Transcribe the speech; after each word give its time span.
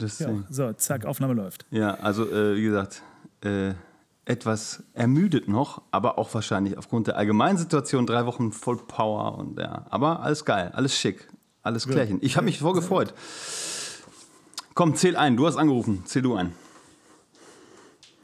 Ja, 0.00 0.28
so, 0.50 0.72
zack, 0.72 1.04
Aufnahme 1.04 1.34
läuft. 1.34 1.66
Ja, 1.70 1.94
also 1.94 2.30
äh, 2.30 2.56
wie 2.56 2.62
gesagt, 2.62 3.02
äh, 3.42 3.74
etwas 4.24 4.82
ermüdet 4.94 5.48
noch, 5.48 5.82
aber 5.90 6.18
auch 6.18 6.32
wahrscheinlich 6.34 6.78
aufgrund 6.78 7.08
der 7.08 7.16
allgemeinen 7.16 7.58
Situation 7.58 8.06
drei 8.06 8.26
Wochen 8.26 8.52
voll 8.52 8.78
Power 8.78 9.38
und 9.38 9.58
ja, 9.58 9.86
aber 9.90 10.20
alles 10.20 10.44
geil, 10.44 10.70
alles 10.74 10.96
schick, 10.96 11.28
alles 11.62 11.86
klärchen. 11.86 12.18
Ich 12.22 12.36
habe 12.36 12.46
mich 12.46 12.58
voll 12.58 12.74
gefreut. 12.74 13.14
Komm, 14.74 14.96
zähl 14.96 15.16
ein, 15.16 15.36
du 15.36 15.46
hast 15.46 15.56
angerufen, 15.56 16.02
zähl 16.06 16.22
du 16.22 16.34
ein. 16.34 16.52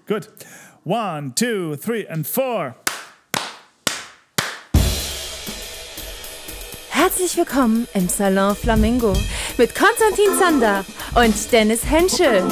Gut. 0.06 0.28
One, 0.84 1.34
two, 1.34 1.76
three 1.76 2.08
and 2.08 2.26
four. 2.26 2.74
Herzlich 6.88 7.36
willkommen 7.36 7.86
im 7.94 8.08
Salon 8.08 8.56
Flamingo 8.56 9.12
mit 9.60 9.74
Konstantin 9.74 10.38
Zander 10.38 10.86
und 11.14 11.52
Dennis 11.52 11.84
Henschel. 11.84 12.42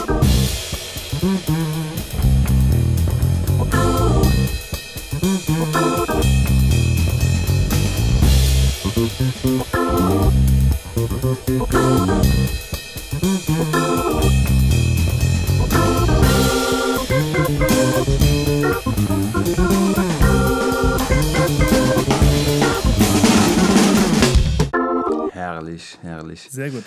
Herrlich. 26.28 26.48
Sehr 26.50 26.70
gut. 26.70 26.84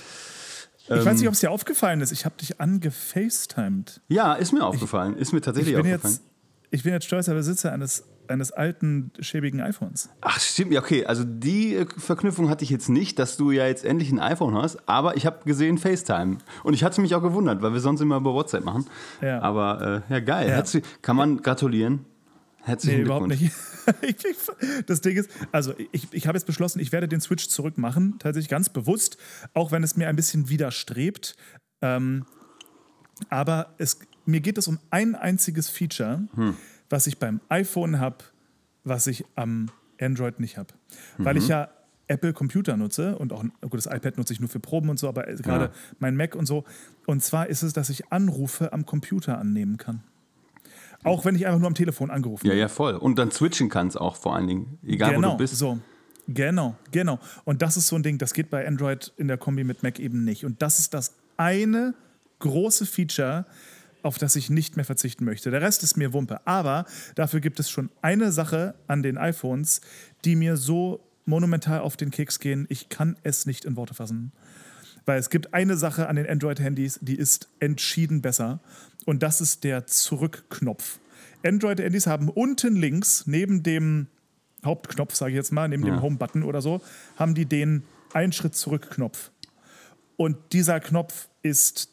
Ich 0.83 1.05
weiß 1.05 1.17
nicht, 1.19 1.27
ob 1.27 1.33
es 1.33 1.39
dir 1.39 1.51
aufgefallen 1.51 2.01
ist. 2.01 2.11
Ich 2.11 2.25
habe 2.25 2.35
dich 2.37 2.59
angefacetimed. 2.59 4.01
Ja, 4.09 4.33
ist 4.33 4.51
mir 4.51 4.65
aufgefallen, 4.65 5.15
ist 5.15 5.31
mir 5.31 5.39
Ich 5.39 5.45
tatsächlich 5.45 5.75
bin, 5.75 5.85
aufgefallen. 5.85 6.13
jetzt, 6.13 6.23
ich 6.70 6.83
bin 6.83 6.91
jetzt 6.93 7.05
stolzer 7.05 7.33
Besitzer 7.33 7.71
eines, 7.71 8.03
eines 8.27 8.51
alten, 8.51 9.11
schäbigen 9.20 9.61
iPhones. 9.61 10.09
Ach, 10.21 10.39
stimmt, 10.39 10.73
ja, 10.73 10.81
okay. 10.81 11.05
Also 11.05 11.23
die 11.23 11.75
äh, 11.75 11.85
Verknüpfung 11.98 12.49
hatte 12.49 12.63
ich 12.65 12.70
jetzt 12.71 12.89
nicht, 12.89 13.20
dass 13.20 13.37
du 13.37 13.51
ja 13.51 13.67
jetzt 13.67 13.85
endlich 13.85 14.11
ein 14.11 14.20
iPhone 14.20 14.55
hast, 14.55 14.79
aber 14.89 15.15
ich 15.15 15.25
habe 15.25 15.45
gesehen 15.45 15.77
FaceTime. 15.77 16.39
Und 16.63 16.73
ich 16.73 16.83
hatte 16.83 16.99
mich 16.99 17.15
auch 17.15 17.21
gewundert, 17.21 17.61
weil 17.61 17.71
wir 17.73 17.79
sonst 17.79 18.01
immer 18.01 18.17
über 18.17 18.33
WhatsApp 18.33 18.65
machen. 18.65 18.85
Ja. 19.21 19.39
Aber 19.41 20.03
äh, 20.09 20.13
ja, 20.13 20.20
geil. 20.20 20.49
Ja. 20.49 20.55
Herzlich, 20.55 20.83
kann 21.01 21.15
man 21.15 21.41
gratulieren. 21.41 22.05
Herzlichen 22.63 22.98
Nee, 22.99 23.04
überhaupt 23.05 23.27
nicht. 23.27 23.51
Ich- 24.04 24.23
ich- 24.26 24.85
das 24.85 25.01
Ding 25.01 25.17
ist, 25.17 25.29
also 25.51 25.73
ich, 25.91 26.07
ich 26.12 26.27
habe 26.27 26.37
jetzt 26.37 26.45
beschlossen, 26.45 26.79
ich 26.79 26.91
werde 26.91 27.07
den 27.07 27.20
Switch 27.20 27.48
zurückmachen, 27.49 28.20
tatsächlich 28.20 28.48
ganz 28.49 28.70
bewusst, 28.70 29.17
auch 29.55 29.71
wenn 29.71 29.81
es 29.84 29.95
mir 29.98 30.07
ein 30.07 30.15
bisschen 30.15 30.49
widerstrebt. 30.49 31.35
Ähm, 31.82 32.26
aber 33.29 33.73
es, 33.79 33.99
mir 34.26 34.39
geht 34.41 34.57
es 34.59 34.67
um 34.67 34.79
ein 34.91 35.15
einziges 35.15 35.70
Feature, 35.70 36.27
Hm. 36.35 36.55
was 36.89 37.07
ich 37.07 37.17
beim 37.17 37.39
iPhone 37.49 37.99
habe, 37.99 38.17
was 38.84 39.07
ich 39.07 39.26
am 39.35 39.71
Android 39.99 40.39
nicht 40.39 40.57
habe. 40.57 40.73
Weil 41.17 41.34
Mhm. 41.35 41.39
ich 41.41 41.48
ja 41.48 41.70
Apple 42.07 42.34
Computer 42.34 42.77
nutze 42.77 43.17
und 43.17 43.32
auch 43.34 43.41
ein 43.43 43.51
gutes 43.62 43.85
iPad 43.87 44.17
nutze 44.17 44.34
ich 44.34 44.39
nur 44.39 44.49
für 44.49 44.59
Proben 44.59 44.89
und 44.89 44.99
so, 44.99 45.07
aber 45.07 45.23
gerade 45.23 45.65
Ja. 45.65 45.71
mein 45.99 46.15
Mac 46.15 46.35
und 46.35 46.45
so. 46.45 46.65
Und 47.07 47.23
zwar 47.23 47.48
ist 47.48 47.62
es, 47.63 47.73
dass 47.73 47.89
ich 47.89 48.12
Anrufe 48.12 48.73
am 48.73 48.85
Computer 48.85 49.37
annehmen 49.39 49.77
kann. 49.77 50.04
Auch 51.04 51.26
wenn 51.26 51.35
ich 51.35 51.46
einfach 51.48 51.60
nur 51.60 51.68
am 51.68 51.76
Telefon 51.76 52.12
angerufen 52.12 52.48
Ja, 52.48 52.54
ja, 52.54 52.68
voll. 52.68 52.96
Und 52.96 53.18
dann 53.18 53.32
switchen 53.32 53.70
kannst 53.70 53.99
auch 53.99 54.16
vor 54.16 54.35
allen 54.35 54.48
Dingen. 54.48 54.80
Egal, 54.85 55.16
genau, 55.16 55.30
wo 55.30 55.32
du 55.32 55.38
bist. 55.38 55.57
so. 55.57 55.80
Genau, 56.27 56.76
genau. 56.91 57.20
Und 57.44 57.62
das 57.62 57.77
ist 57.77 57.88
so 57.88 57.96
ein 57.96 58.04
Ding, 58.04 58.18
das 58.18 58.34
geht 58.34 58.49
bei 58.49 58.68
Android 58.68 59.12
in 59.18 59.27
der 59.27 59.38
Kombi 59.38 59.63
mit 59.63 59.84
Mac 59.84 59.99
eben 59.99 60.24
nicht. 60.24 60.46
Und 60.46 60.62
das 60.62 60.79
ist 60.79 60.94
das 60.94 61.16
eine 61.38 61.94
große 62.40 62.85
Feature, 62.85 63.46
auf 64.03 64.18
das 64.18 64.35
ich 64.35 64.50
nicht 64.50 64.75
mehr 64.75 64.85
verzichten 64.85 65.25
möchte. 65.25 65.52
Der 65.52 65.62
Rest 65.62 65.84
ist 65.84 65.97
mir 65.97 66.13
Wumpe. 66.13 66.46
Aber 66.46 66.85
dafür 67.16 67.40
gibt 67.40 67.59
es 67.59 67.69
schon 67.69 67.90
eine 68.02 68.31
Sache 68.31 68.75
an 68.88 69.03
den 69.03 69.18
iPhones, 69.18 69.81
die 70.25 70.35
mir 70.35 70.57
so 70.57 71.01
monumental 71.25 71.81
auf 71.81 71.97
den 71.97 72.11
Keks 72.11 72.40
gehen. 72.40 72.66
Ich 72.69 72.90
kann 72.90 73.17
es 73.23 73.45
nicht 73.45 73.66
in 73.66 73.75
Worte 73.75 73.94
fassen. 73.94 74.31
Weil 75.06 75.19
es 75.19 75.29
gibt 75.29 75.53
eine 75.53 75.78
Sache 75.78 76.07
an 76.07 76.16
den 76.16 76.28
Android-Handys, 76.28 77.00
die 77.01 77.16
ist 77.16 77.50
entschieden 77.59 78.22
besser. 78.22 78.59
Und 79.06 79.23
das 79.23 79.41
ist 79.41 79.63
der 79.63 79.88
Zurückknopf. 79.88 81.00
Android-Handys 81.44 82.06
haben 82.07 82.29
unten 82.29 82.75
links, 82.75 83.25
neben 83.25 83.63
dem 83.63 84.07
Hauptknopf, 84.63 85.16
sage 85.16 85.31
ich 85.31 85.38
jetzt 85.38 85.51
mal, 85.51 85.67
neben 85.67 85.85
Ja. 85.85 85.95
dem 85.95 86.01
Home-Button 86.01 86.44
oder 86.44 86.61
so, 86.61 86.81
haben 87.16 87.34
die 87.34 87.45
den 87.45 87.84
Ein-Schritt-Zurück-Knopf. 88.13 89.31
Und 90.17 90.38
dieser 90.53 90.79
Knopf 90.79 91.29
ist, 91.41 91.90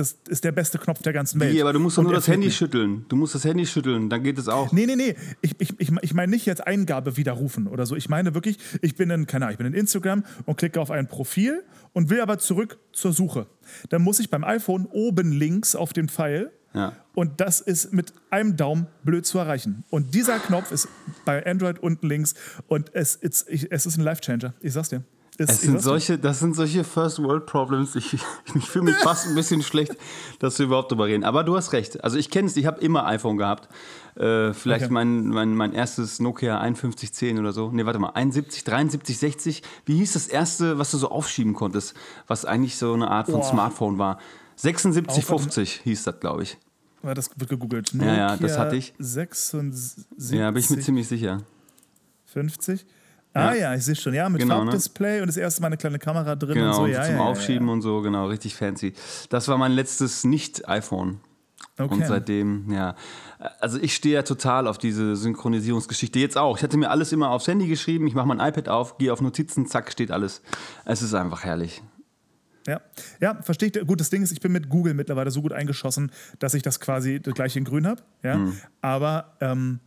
das 0.00 0.16
ist 0.28 0.42
der 0.44 0.52
beste 0.52 0.78
Knopf 0.78 1.02
der 1.02 1.12
ganzen 1.12 1.38
Welt. 1.40 1.52
Nee, 1.54 1.60
aber 1.60 1.72
du 1.72 1.78
musst 1.78 1.96
doch 1.98 2.02
nur 2.02 2.12
das 2.12 2.26
Handy 2.26 2.46
mir. 2.48 2.52
schütteln. 2.52 3.04
Du 3.08 3.16
musst 3.16 3.34
das 3.34 3.44
Handy 3.44 3.64
schütteln, 3.66 4.10
dann 4.10 4.22
geht 4.24 4.38
es 4.38 4.48
auch. 4.48 4.72
Nee, 4.72 4.86
nee, 4.86 4.96
nee. 4.96 5.14
Ich, 5.42 5.54
ich, 5.60 5.78
ich, 5.78 5.92
ich 6.02 6.14
meine 6.14 6.30
nicht 6.30 6.46
jetzt 6.46 6.66
Eingabe 6.66 7.16
widerrufen 7.16 7.66
oder 7.68 7.86
so. 7.86 7.94
Ich 7.94 8.08
meine 8.08 8.34
wirklich, 8.34 8.58
ich 8.82 8.96
bin 8.96 9.10
in, 9.10 9.26
keine 9.26 9.44
Ahnung, 9.44 9.52
ich 9.52 9.58
bin 9.58 9.66
in 9.68 9.74
Instagram 9.74 10.24
und 10.46 10.56
klicke 10.56 10.80
auf 10.80 10.90
ein 10.90 11.06
Profil 11.06 11.62
und 11.92 12.10
will 12.10 12.20
aber 12.20 12.38
zurück 12.38 12.78
zur 12.92 13.12
Suche. 13.12 13.46
Dann 13.90 14.02
muss 14.02 14.18
ich 14.18 14.30
beim 14.30 14.42
iPhone 14.44 14.86
oben 14.86 15.32
links 15.32 15.76
auf 15.76 15.92
den 15.92 16.08
Pfeil 16.08 16.50
Ja. 16.74 16.92
und 17.14 17.40
das 17.40 17.60
ist 17.60 17.92
mit 17.92 18.12
einem 18.30 18.56
Daumen 18.56 18.86
blöd 19.04 19.26
zu 19.26 19.38
erreichen. 19.38 19.84
Und 19.90 20.14
dieser 20.14 20.38
Knopf 20.38 20.70
ist 20.72 20.88
bei 21.24 21.44
Android 21.44 21.78
unten 21.78 22.06
links 22.06 22.34
und 22.68 22.94
es, 22.94 23.16
es 23.16 23.42
ist 23.42 23.96
ein 23.96 24.02
Life-Changer. 24.04 24.54
Ich 24.60 24.72
sag's 24.72 24.88
dir. 24.88 25.02
Es, 25.42 25.48
Es 25.48 25.60
sind 25.62 25.80
solche, 25.80 26.18
das 26.18 26.38
sind 26.40 26.54
solche 26.54 26.84
First 26.84 27.22
World 27.22 27.46
Problems. 27.46 27.96
Ich, 27.96 28.12
ich 28.54 28.68
fühle 28.68 28.84
mich 28.86 28.96
fast 29.02 29.26
ein 29.26 29.34
bisschen 29.34 29.62
schlecht, 29.62 29.96
dass 30.38 30.58
wir 30.58 30.66
überhaupt 30.66 30.90
drüber 30.92 31.06
reden. 31.06 31.24
Aber 31.24 31.44
du 31.44 31.56
hast 31.56 31.72
recht. 31.72 32.04
Also 32.04 32.18
ich 32.18 32.28
kenne 32.30 32.46
es, 32.46 32.58
ich 32.58 32.66
habe 32.66 32.78
immer 32.82 33.06
iPhone 33.06 33.38
gehabt. 33.38 33.68
Äh, 34.16 34.52
vielleicht 34.52 34.84
Okay. 34.84 34.92
mein, 34.92 35.28
mein, 35.28 35.54
mein 35.54 35.72
erstes 35.72 36.20
Nokia 36.20 36.60
5110 36.60 37.38
oder 37.38 37.52
so. 37.52 37.70
Nee, 37.70 37.86
warte 37.86 37.98
mal, 37.98 38.10
71, 38.10 38.64
73, 38.64 39.16
60. 39.18 39.62
Wie 39.86 39.96
hieß 39.96 40.12
das 40.12 40.26
erste, 40.26 40.78
was 40.78 40.90
du 40.90 40.98
so 40.98 41.10
aufschieben 41.10 41.54
konntest, 41.54 41.94
was 42.26 42.44
eigentlich 42.44 42.76
so 42.76 42.92
eine 42.92 43.10
Art 43.10 43.26
von 43.26 43.40
Boah. 43.40 43.44
Smartphone 43.50 43.96
war? 43.96 44.18
7650 44.56 45.80
hieß 45.84 46.02
das, 46.04 46.20
glaube 46.20 46.42
ich. 46.42 46.58
Ja, 47.02 47.14
Das 47.14 47.30
wird 47.34 47.48
gegoogelt. 47.48 47.94
Ja, 47.94 48.14
ja, 48.14 48.26
das 48.32 48.40
Nokia 48.42 48.58
hatte 48.58 48.76
ich. 48.76 48.92
76, 48.98 50.04
Ja, 50.38 50.50
bin 50.50 50.60
ich 50.62 50.68
mir 50.68 50.80
ziemlich 50.80 51.08
sicher. 51.08 51.38
50. 52.26 52.84
Ah 53.32 53.54
Ja. 53.54 53.74
ich 53.74 53.84
sehe 53.84 53.94
schon. 53.94 54.14
Ja, 54.14 54.28
mit 54.28 54.40
Genau, 54.40 54.58
ne? 54.64 54.70
Farbdisplay 54.72 55.20
und 55.20 55.28
das 55.28 55.36
erste 55.36 55.60
Mal 55.62 55.68
eine 55.68 55.76
kleine 55.76 55.98
Kamera 55.98 56.34
drin 56.36 56.54
Genau, 56.54 56.68
und 56.68 56.74
so. 56.74 56.86
Ja, 56.86 57.04
zum 57.04 57.14
ja, 57.14 57.20
Aufschieben 57.20 57.66
ja. 57.66 57.72
und 57.72 57.82
so, 57.82 58.00
genau, 58.00 58.26
richtig 58.26 58.54
fancy. 58.54 58.92
Das 59.28 59.48
war 59.48 59.58
mein 59.58 59.72
letztes 59.72 60.24
Nicht-iPhone. 60.24 61.20
Okay. 61.78 61.94
Und 61.94 62.06
seitdem, 62.06 62.70
ja. 62.70 62.94
Also 63.60 63.78
ich 63.78 63.94
stehe 63.94 64.14
ja 64.14 64.22
total 64.22 64.66
auf 64.66 64.76
diese 64.76 65.16
Synchronisierungsgeschichte. 65.16 66.18
Jetzt 66.18 66.36
auch. 66.36 66.58
Ich 66.58 66.62
hatte 66.62 66.76
mir 66.76 66.90
alles 66.90 67.12
immer 67.12 67.30
aufs 67.30 67.46
Handy 67.48 67.68
geschrieben. 67.68 68.06
Ich 68.06 68.14
mache 68.14 68.26
mein 68.26 68.38
iPad 68.40 68.68
auf, 68.68 68.98
gehe 68.98 69.12
auf 69.12 69.20
Notizen, 69.22 69.66
zack, 69.66 69.90
steht 69.90 70.10
alles. 70.10 70.42
Es 70.84 71.00
ist 71.00 71.14
einfach 71.14 71.44
herrlich. 71.44 71.82
Ja, 72.66 72.80
ja 73.20 73.40
verstehe 73.42 73.70
ich. 73.74 73.86
Gut, 73.86 74.00
das 74.00 74.10
Ding 74.10 74.22
ist, 74.22 74.32
ich 74.32 74.40
bin 74.40 74.52
mit 74.52 74.68
Google 74.68 74.92
mittlerweile 74.94 75.30
so 75.30 75.40
gut 75.40 75.52
eingeschossen, 75.52 76.12
dass 76.38 76.52
ich 76.54 76.62
das 76.62 76.80
quasi 76.80 77.20
das 77.20 77.34
gleiche 77.34 77.58
in 77.58 77.64
grün 77.64 77.86
habe. 77.86 78.02
Ja? 78.22 78.34
Hm. 78.34 78.56
Aber 78.82 79.36
ähm, 79.40 79.80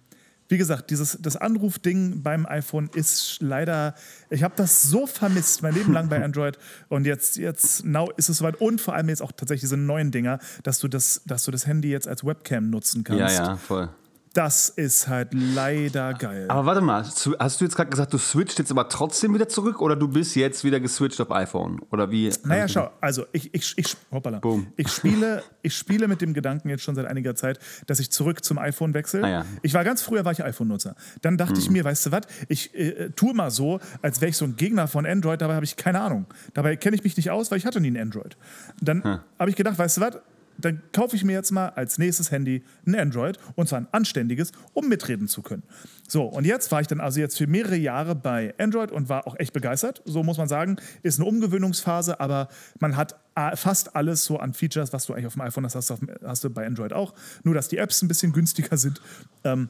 wie 0.50 0.58
gesagt, 0.58 0.90
dieses, 0.92 1.18
das 1.22 1.36
Anrufding 1.38 2.22
beim 2.22 2.46
iPhone 2.46 2.90
ist 2.94 3.38
leider, 3.40 3.96
ich 4.30 4.44
habe 4.44 4.54
das 4.58 4.84
so 4.84 5.08
vermisst, 5.08 5.62
mein 5.64 5.74
Leben 5.74 5.94
lang 5.94 6.10
bei 6.10 6.22
Android. 6.24 6.58
Und 6.90 7.06
jetzt, 7.06 7.38
jetzt 7.38 7.86
now 7.86 8.12
ist 8.18 8.30
es 8.30 8.38
soweit. 8.38 8.60
Und 8.62 8.82
vor 8.82 8.94
allem 8.94 9.10
jetzt 9.10 9.22
auch 9.22 9.32
tatsächlich 9.32 9.62
diese 9.62 9.78
neuen 9.78 10.12
Dinger, 10.12 10.40
dass 10.64 10.80
du 10.80 10.88
das, 10.88 11.22
dass 11.26 11.44
du 11.46 11.52
das 11.52 11.66
Handy 11.66 11.90
jetzt 11.90 12.08
als 12.08 12.24
Webcam 12.24 12.70
nutzen 12.70 13.04
Ja, 13.08 13.18
kannst. 13.18 13.38
ja, 13.38 13.56
voll. 13.58 13.90
Das 14.34 14.70
ist 14.70 15.08
halt 15.08 15.30
leider 15.32 16.16
geil. 16.16 16.48
Aber 16.50 16.66
warte 16.66 16.82
mal, 16.82 17.04
hast 17.04 17.62
du 17.62 17.66
jetzt 17.66 17.76
gerade 17.76 17.92
gesagt, 17.92 18.14
du 18.14 18.18
switcht 18.18 18.58
jetzt 18.58 18.72
aber 18.72 18.90
trotzdem 18.90 19.32
wieder 19.36 19.48
zurück 19.48 19.80
oder 19.80 19.96
du 19.96 20.08
bist 20.08 20.36
jetzt 20.36 20.64
wieder 20.64 20.80
geswitcht 20.80 21.22
auf 21.22 21.32
iPhone? 21.32 21.82
Oder 21.92 22.10
wie? 22.10 22.34
Naja, 22.44 22.68
schau, 22.68 22.90
also 23.00 23.26
ich, 23.32 23.54
ich, 23.54 23.78
ich, 23.78 23.96
hoppala. 24.12 24.40
Boom. 24.40 24.66
ich, 24.76 24.88
spiele, 24.88 25.44
ich 25.62 25.76
spiele 25.76 26.08
mit 26.08 26.22
dem 26.22 26.34
Gedanken 26.34 26.70
jetzt 26.70 26.82
schon 26.82 26.96
seit 26.96 27.06
einiger 27.06 27.36
Zeit, 27.36 27.60
dass 27.86 28.00
ich 28.00 28.10
zurück 28.10 28.44
zum 28.44 28.58
iPhone 28.58 28.96
wechsle. 28.96 29.24
Ah 29.24 29.30
ja. 29.30 29.46
Ich 29.62 29.76
war 29.76 29.84
ganz 29.84 30.02
früher 30.02 30.26
war 30.26 30.32
ich 30.32 30.44
iPhone-Nutzer. 30.44 30.96
Dann 31.22 31.38
dachte 31.38 31.60
ich 31.60 31.70
mir, 31.70 31.84
weißt 31.84 32.08
du 32.08 32.12
was, 32.12 32.22
ich 32.48 32.74
äh, 32.74 33.12
tue 33.12 33.36
mal 33.36 33.52
so, 33.52 33.80
als 34.02 34.20
wäre 34.20 34.30
ich 34.32 34.38
so 34.38 34.46
ein 34.46 34.56
Gegner 34.56 34.88
von 34.88 35.06
Android, 35.06 35.42
dabei 35.42 35.54
habe 35.54 35.66
ich 35.66 35.76
keine 35.76 36.02
Ahnung. 36.02 36.26
Dabei 36.56 36.76
kenne 36.76 36.96
ich 36.96 37.04
mich 37.04 37.16
nicht 37.18 37.30
aus, 37.30 37.52
weil 37.52 37.60
ich 37.60 37.68
hatte 37.68 37.80
nie 37.80 37.92
ein 37.92 37.98
Android. 37.98 38.36
Dann 38.82 39.04
habe 39.38 39.52
ich 39.52 39.56
gedacht, 39.56 39.78
weißt 39.78 39.98
du 39.98 40.02
was, 40.02 40.18
dann 40.58 40.82
kaufe 40.92 41.16
ich 41.16 41.24
mir 41.24 41.34
jetzt 41.34 41.52
mal 41.52 41.70
als 41.70 41.98
nächstes 41.98 42.32
Handy 42.32 42.64
ein 42.86 42.96
Android 42.96 43.38
und 43.56 43.68
zwar 43.68 43.80
ein 43.82 43.88
anständiges, 43.92 44.52
um 44.74 44.88
mitreden 44.88 45.28
zu 45.28 45.42
können. 45.42 45.64
So, 46.08 46.24
und 46.26 46.46
jetzt 46.46 46.72
war 46.72 46.82
ich 46.82 46.88
dann 46.88 47.00
also 47.02 47.20
jetzt 47.20 47.38
für 47.38 47.48
mehrere 47.48 47.76
Jahre 47.76 48.16
bei 48.16 48.54
Android 48.58 48.92
und 48.92 49.10
war 49.10 49.26
auch 49.28 49.38
echt 49.40 49.54
begeistert. 49.54 50.02
So 50.06 50.24
muss 50.24 50.38
man 50.38 50.48
sagen, 50.48 50.78
ist 51.02 51.20
eine 51.20 51.28
Umgewöhnungsphase, 51.28 52.20
aber 52.20 52.50
man 52.80 52.96
hat 52.96 53.16
fast 53.56 53.96
alles 53.96 54.26
so 54.26 54.38
an 54.38 54.54
Features, 54.54 54.94
was 54.94 55.06
du 55.06 55.14
eigentlich 55.14 55.28
auf 55.28 55.34
dem 55.34 55.42
iPhone 55.42 55.66
hast, 55.66 55.76
hast 55.76 55.90
du, 55.90 55.94
auf, 55.96 56.00
hast 56.24 56.44
du 56.44 56.50
bei 56.50 56.66
Android 56.66 56.94
auch. 56.94 57.14
Nur, 57.44 57.56
dass 57.56 57.68
die 57.68 57.78
Apps 57.78 58.02
ein 58.02 58.08
bisschen 58.08 58.32
günstiger 58.32 58.78
sind. 58.78 59.02
Ähm, 59.44 59.70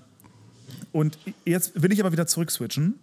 und 0.92 1.18
jetzt 1.46 1.82
will 1.82 1.92
ich 1.94 2.00
aber 2.00 2.12
wieder 2.12 2.28
zurückswitchen 2.28 3.00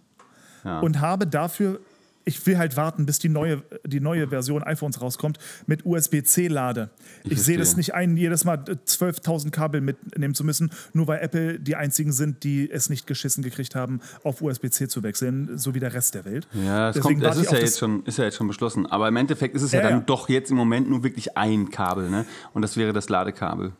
Ja. 0.63 0.79
und 0.81 0.99
habe 0.99 1.25
dafür 1.25 1.79
ich 2.25 2.45
will 2.45 2.57
halt 2.57 2.77
warten, 2.77 3.05
bis 3.05 3.19
die 3.19 3.29
neue, 3.29 3.63
die 3.85 3.99
neue 3.99 4.27
Version 4.29 4.63
iPhones 4.63 5.01
rauskommt 5.01 5.37
mit 5.67 5.85
USB-C-Lade. 5.85 6.89
Ich, 7.23 7.33
ich 7.33 7.41
sehe 7.41 7.57
das 7.57 7.75
nicht 7.77 7.93
ein, 7.93 8.17
jedes 8.17 8.45
Mal 8.45 8.57
12.000 8.57 9.51
Kabel 9.51 9.81
mitnehmen 9.81 10.33
zu 10.33 10.43
müssen, 10.43 10.71
nur 10.93 11.07
weil 11.07 11.19
Apple 11.21 11.59
die 11.59 11.75
einzigen 11.75 12.11
sind, 12.11 12.43
die 12.43 12.69
es 12.69 12.89
nicht 12.89 13.07
geschissen 13.07 13.43
gekriegt 13.43 13.75
haben, 13.75 14.01
auf 14.23 14.41
USB-C 14.41 14.87
zu 14.87 15.03
wechseln, 15.03 15.57
so 15.57 15.73
wie 15.73 15.79
der 15.79 15.93
Rest 15.93 16.15
der 16.15 16.25
Welt. 16.25 16.47
Ja, 16.53 16.89
es, 16.89 16.99
kommt, 16.99 17.23
es 17.23 17.37
ist, 17.37 17.51
ja 17.51 17.57
jetzt 17.57 17.79
schon, 17.79 18.05
ist 18.05 18.17
ja 18.17 18.25
jetzt 18.25 18.37
schon 18.37 18.47
beschlossen. 18.47 18.85
Aber 18.85 19.07
im 19.07 19.15
Endeffekt 19.15 19.55
ist 19.55 19.63
es 19.63 19.71
ja, 19.71 19.81
ja 19.81 19.89
dann 19.89 19.99
ja. 19.99 20.03
doch 20.05 20.29
jetzt 20.29 20.51
im 20.51 20.57
Moment 20.57 20.89
nur 20.89 21.03
wirklich 21.03 21.37
ein 21.37 21.69
Kabel. 21.69 22.09
Ne? 22.09 22.25
Und 22.53 22.61
das 22.61 22.77
wäre 22.77 22.93
das 22.93 23.09
Ladekabel. 23.09 23.73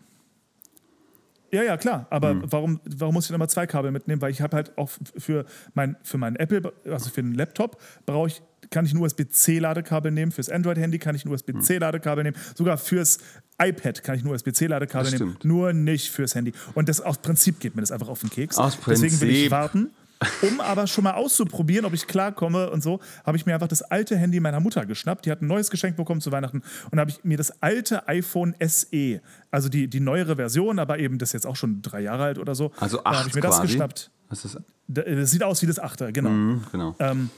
Ja, 1.52 1.64
ja, 1.64 1.78
klar. 1.78 2.08
Aber 2.10 2.34
mhm. 2.34 2.44
warum, 2.46 2.80
warum 2.86 3.14
muss 3.14 3.26
ich 3.26 3.32
dann 3.32 3.40
mal 3.40 3.48
zwei 3.48 3.68
Kabel 3.68 3.92
mitnehmen? 3.92 4.22
Weil 4.22 4.32
ich 4.32 4.42
habe 4.42 4.56
halt 4.56 4.78
auch 4.78 4.90
für, 5.18 5.46
mein, 5.74 5.98
für 6.02 6.18
meinen 6.18 6.38
Apple, 6.38 6.74
also 6.86 7.10
für 7.10 7.22
den 7.22 7.34
Laptop, 7.34 7.82
brauche 8.06 8.28
ich, 8.28 8.42
kann 8.70 8.86
ich 8.86 8.94
ein 8.94 8.98
USB-C-Ladekabel 8.98 10.12
nehmen. 10.12 10.32
Fürs 10.32 10.50
Android-Handy 10.50 10.98
kann 11.00 11.16
ich 11.16 11.26
ein 11.26 11.30
USB-C-Ladekabel 11.30 12.24
nehmen. 12.24 12.38
Sogar 12.56 12.78
fürs 12.78 13.20
iPad 13.62 14.02
kann 14.04 14.16
ich 14.16 14.24
ein 14.24 14.28
USB-C-Ladekabel 14.28 15.12
nehmen. 15.12 15.38
Nur 15.44 15.74
nicht 15.74 16.10
fürs 16.10 16.36
Handy. 16.36 16.54
Und 16.74 16.88
das 16.88 17.02
aus 17.02 17.18
Prinzip 17.18 17.60
geht 17.60 17.76
mir 17.76 17.82
das 17.82 17.92
einfach 17.92 18.08
auf 18.08 18.22
den 18.22 18.30
Keks. 18.30 18.58
Aus 18.58 18.78
Prinzip. 18.78 19.10
Deswegen 19.10 19.22
will 19.22 19.36
ich 19.36 19.52
warten. 19.52 19.92
Um 20.42 20.62
aber 20.62 20.88
schon 20.88 21.04
mal 21.04 21.14
auszuprobieren, 21.14 21.86
ob 21.86 21.94
ich 21.94 22.08
klarkomme 22.08 22.70
und 22.70 22.84
so, 22.84 23.00
habe 23.26 23.38
ich 23.38 23.46
mir 23.46 23.54
einfach 23.54 23.68
das 23.68 23.82
alte 23.82 24.18
Handy 24.18 24.40
meiner 24.40 24.60
Mutter 24.60 24.86
geschnappt. 24.86 25.26
Die 25.26 25.32
hat 25.32 25.42
ein 25.42 25.48
neues 25.48 25.72
Geschenk 25.72 25.98
bekommen 25.98 26.22
zu 26.22 26.32
Weihnachten 26.32 26.62
und 26.92 27.00
habe 27.00 27.10
ich 27.12 27.24
mir 27.24 27.38
das 27.38 27.62
alte 27.62 28.08
iPhone 28.08 28.56
SE, 28.66 29.22
also 29.50 29.70
die, 29.70 29.88
die 29.88 30.00
neuere 30.00 30.36
Version, 30.36 30.80
aber 30.80 31.00
eben 31.00 31.18
das 31.18 31.30
ist 31.30 31.34
jetzt 31.34 31.48
auch 31.48 31.56
schon 31.56 31.82
drei 31.82 32.02
Jahre 32.02 32.24
alt 32.24 32.38
oder 32.38 32.56
so. 32.56 32.72
Also 32.80 33.04
acht 33.04 33.20
habe 33.20 33.30
ich 33.30 33.36
mir 33.36 33.42
quasi. 33.42 33.62
das 33.62 33.68
geschnappt. 33.70 34.12
Was 34.30 34.46
ist 34.46 34.56
das? 34.56 34.64
das 34.88 35.32
sieht 35.32 35.44
aus 35.44 35.62
wie 35.62 35.68
das 35.68 35.80
achte, 35.80 36.12
genau. 36.12 36.30
Mhm, 36.30 36.64
genau. 36.72 36.96
Ähm, 37.00 37.30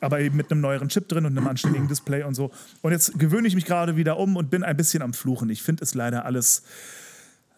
aber 0.00 0.20
eben 0.20 0.36
mit 0.36 0.50
einem 0.50 0.60
neueren 0.60 0.88
Chip 0.88 1.08
drin 1.08 1.26
und 1.26 1.36
einem 1.36 1.46
anständigen 1.46 1.88
Display 1.88 2.22
und 2.22 2.34
so. 2.34 2.50
Und 2.80 2.92
jetzt 2.92 3.18
gewöhne 3.18 3.46
ich 3.46 3.54
mich 3.54 3.66
gerade 3.66 3.96
wieder 3.96 4.16
um 4.16 4.36
und 4.36 4.50
bin 4.50 4.62
ein 4.62 4.76
bisschen 4.76 5.02
am 5.02 5.12
Fluchen. 5.12 5.50
Ich 5.50 5.62
finde 5.62 5.84
es 5.84 5.94
leider 5.94 6.24
alles 6.24 6.62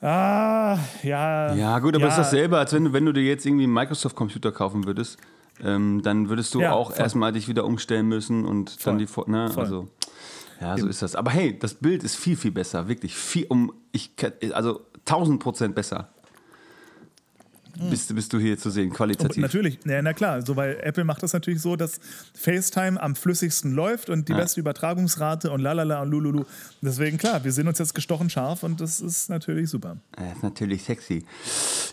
Ah, 0.03 0.79
ja. 1.05 1.55
Ja, 1.55 1.79
gut, 1.79 1.95
aber 1.95 2.05
ja. 2.05 2.11
ist 2.11 2.19
dasselbe, 2.19 2.59
als 2.59 2.73
wenn 2.73 2.85
du, 2.87 2.93
wenn 2.93 3.07
du 3.07 3.13
dir 3.13 3.23
jetzt 3.23 3.47
irgendwie 3.47 3.65
einen 3.65 3.73
Microsoft-Computer 3.73 4.51
kaufen 4.51 4.85
würdest. 4.85 5.17
Ähm, 5.63 6.03
dann 6.03 6.29
würdest 6.29 6.55
du 6.55 6.61
ja, 6.61 6.73
auch 6.73 6.91
voll. 6.91 7.01
erstmal 7.01 7.33
dich 7.33 7.47
wieder 7.47 7.65
umstellen 7.65 8.09
müssen 8.09 8.45
und 8.45 8.71
voll. 8.71 8.93
dann 8.93 8.99
die. 8.99 9.31
Ne, 9.31 9.49
voll. 9.49 9.63
also, 9.63 9.89
ja, 10.61 10.77
so 10.77 10.89
ist 10.89 11.03
das. 11.03 11.15
Aber 11.15 11.31
hey, 11.31 11.57
das 11.57 11.75
Bild 11.75 12.03
ist 12.03 12.17
viel, 12.17 12.37
viel 12.37 12.51
besser. 12.51 12.89
Wirklich. 12.89 13.15
Viel, 13.15 13.47
um, 13.49 13.73
ich, 13.93 14.13
also 14.53 14.81
1000 15.07 15.41
Prozent 15.41 15.75
besser 15.75 16.09
bist, 17.91 18.15
bist 18.15 18.33
du 18.33 18.39
hier 18.39 18.59
zu 18.59 18.71
sehen, 18.71 18.91
qualitativ. 18.91 19.37
Und 19.37 19.43
natürlich, 19.43 19.79
ja, 19.85 20.03
na 20.03 20.13
klar, 20.13 20.45
so, 20.45 20.57
weil 20.57 20.79
Apple 20.83 21.05
macht 21.05 21.23
das 21.23 21.33
natürlich 21.33 21.61
so, 21.61 21.77
dass 21.77 22.01
FaceTime 22.35 23.01
am 23.01 23.17
flüssigsten 23.17 23.73
läuft 23.73 24.11
und 24.11 24.29
die 24.29 24.33
ja. 24.33 24.39
beste 24.39 24.61
Übertragungsrate 24.61 25.51
und 25.51 25.61
lalala 25.61 26.03
und 26.03 26.11
lululu. 26.11 26.45
Deswegen, 26.81 27.19
klar, 27.19 27.45
wir 27.45 27.53
sehen 27.53 27.69
uns 27.69 27.79
jetzt 27.79 27.95
gestochen 27.95 28.31
scharf 28.31 28.63
und 28.63 28.81
das 28.81 29.01
ist 29.01 29.31
natürlich 29.31 29.71
super. 29.71 29.97
Das 30.13 30.37
ist 30.37 30.43
natürlich 30.43 30.83
sexy. 30.85 31.25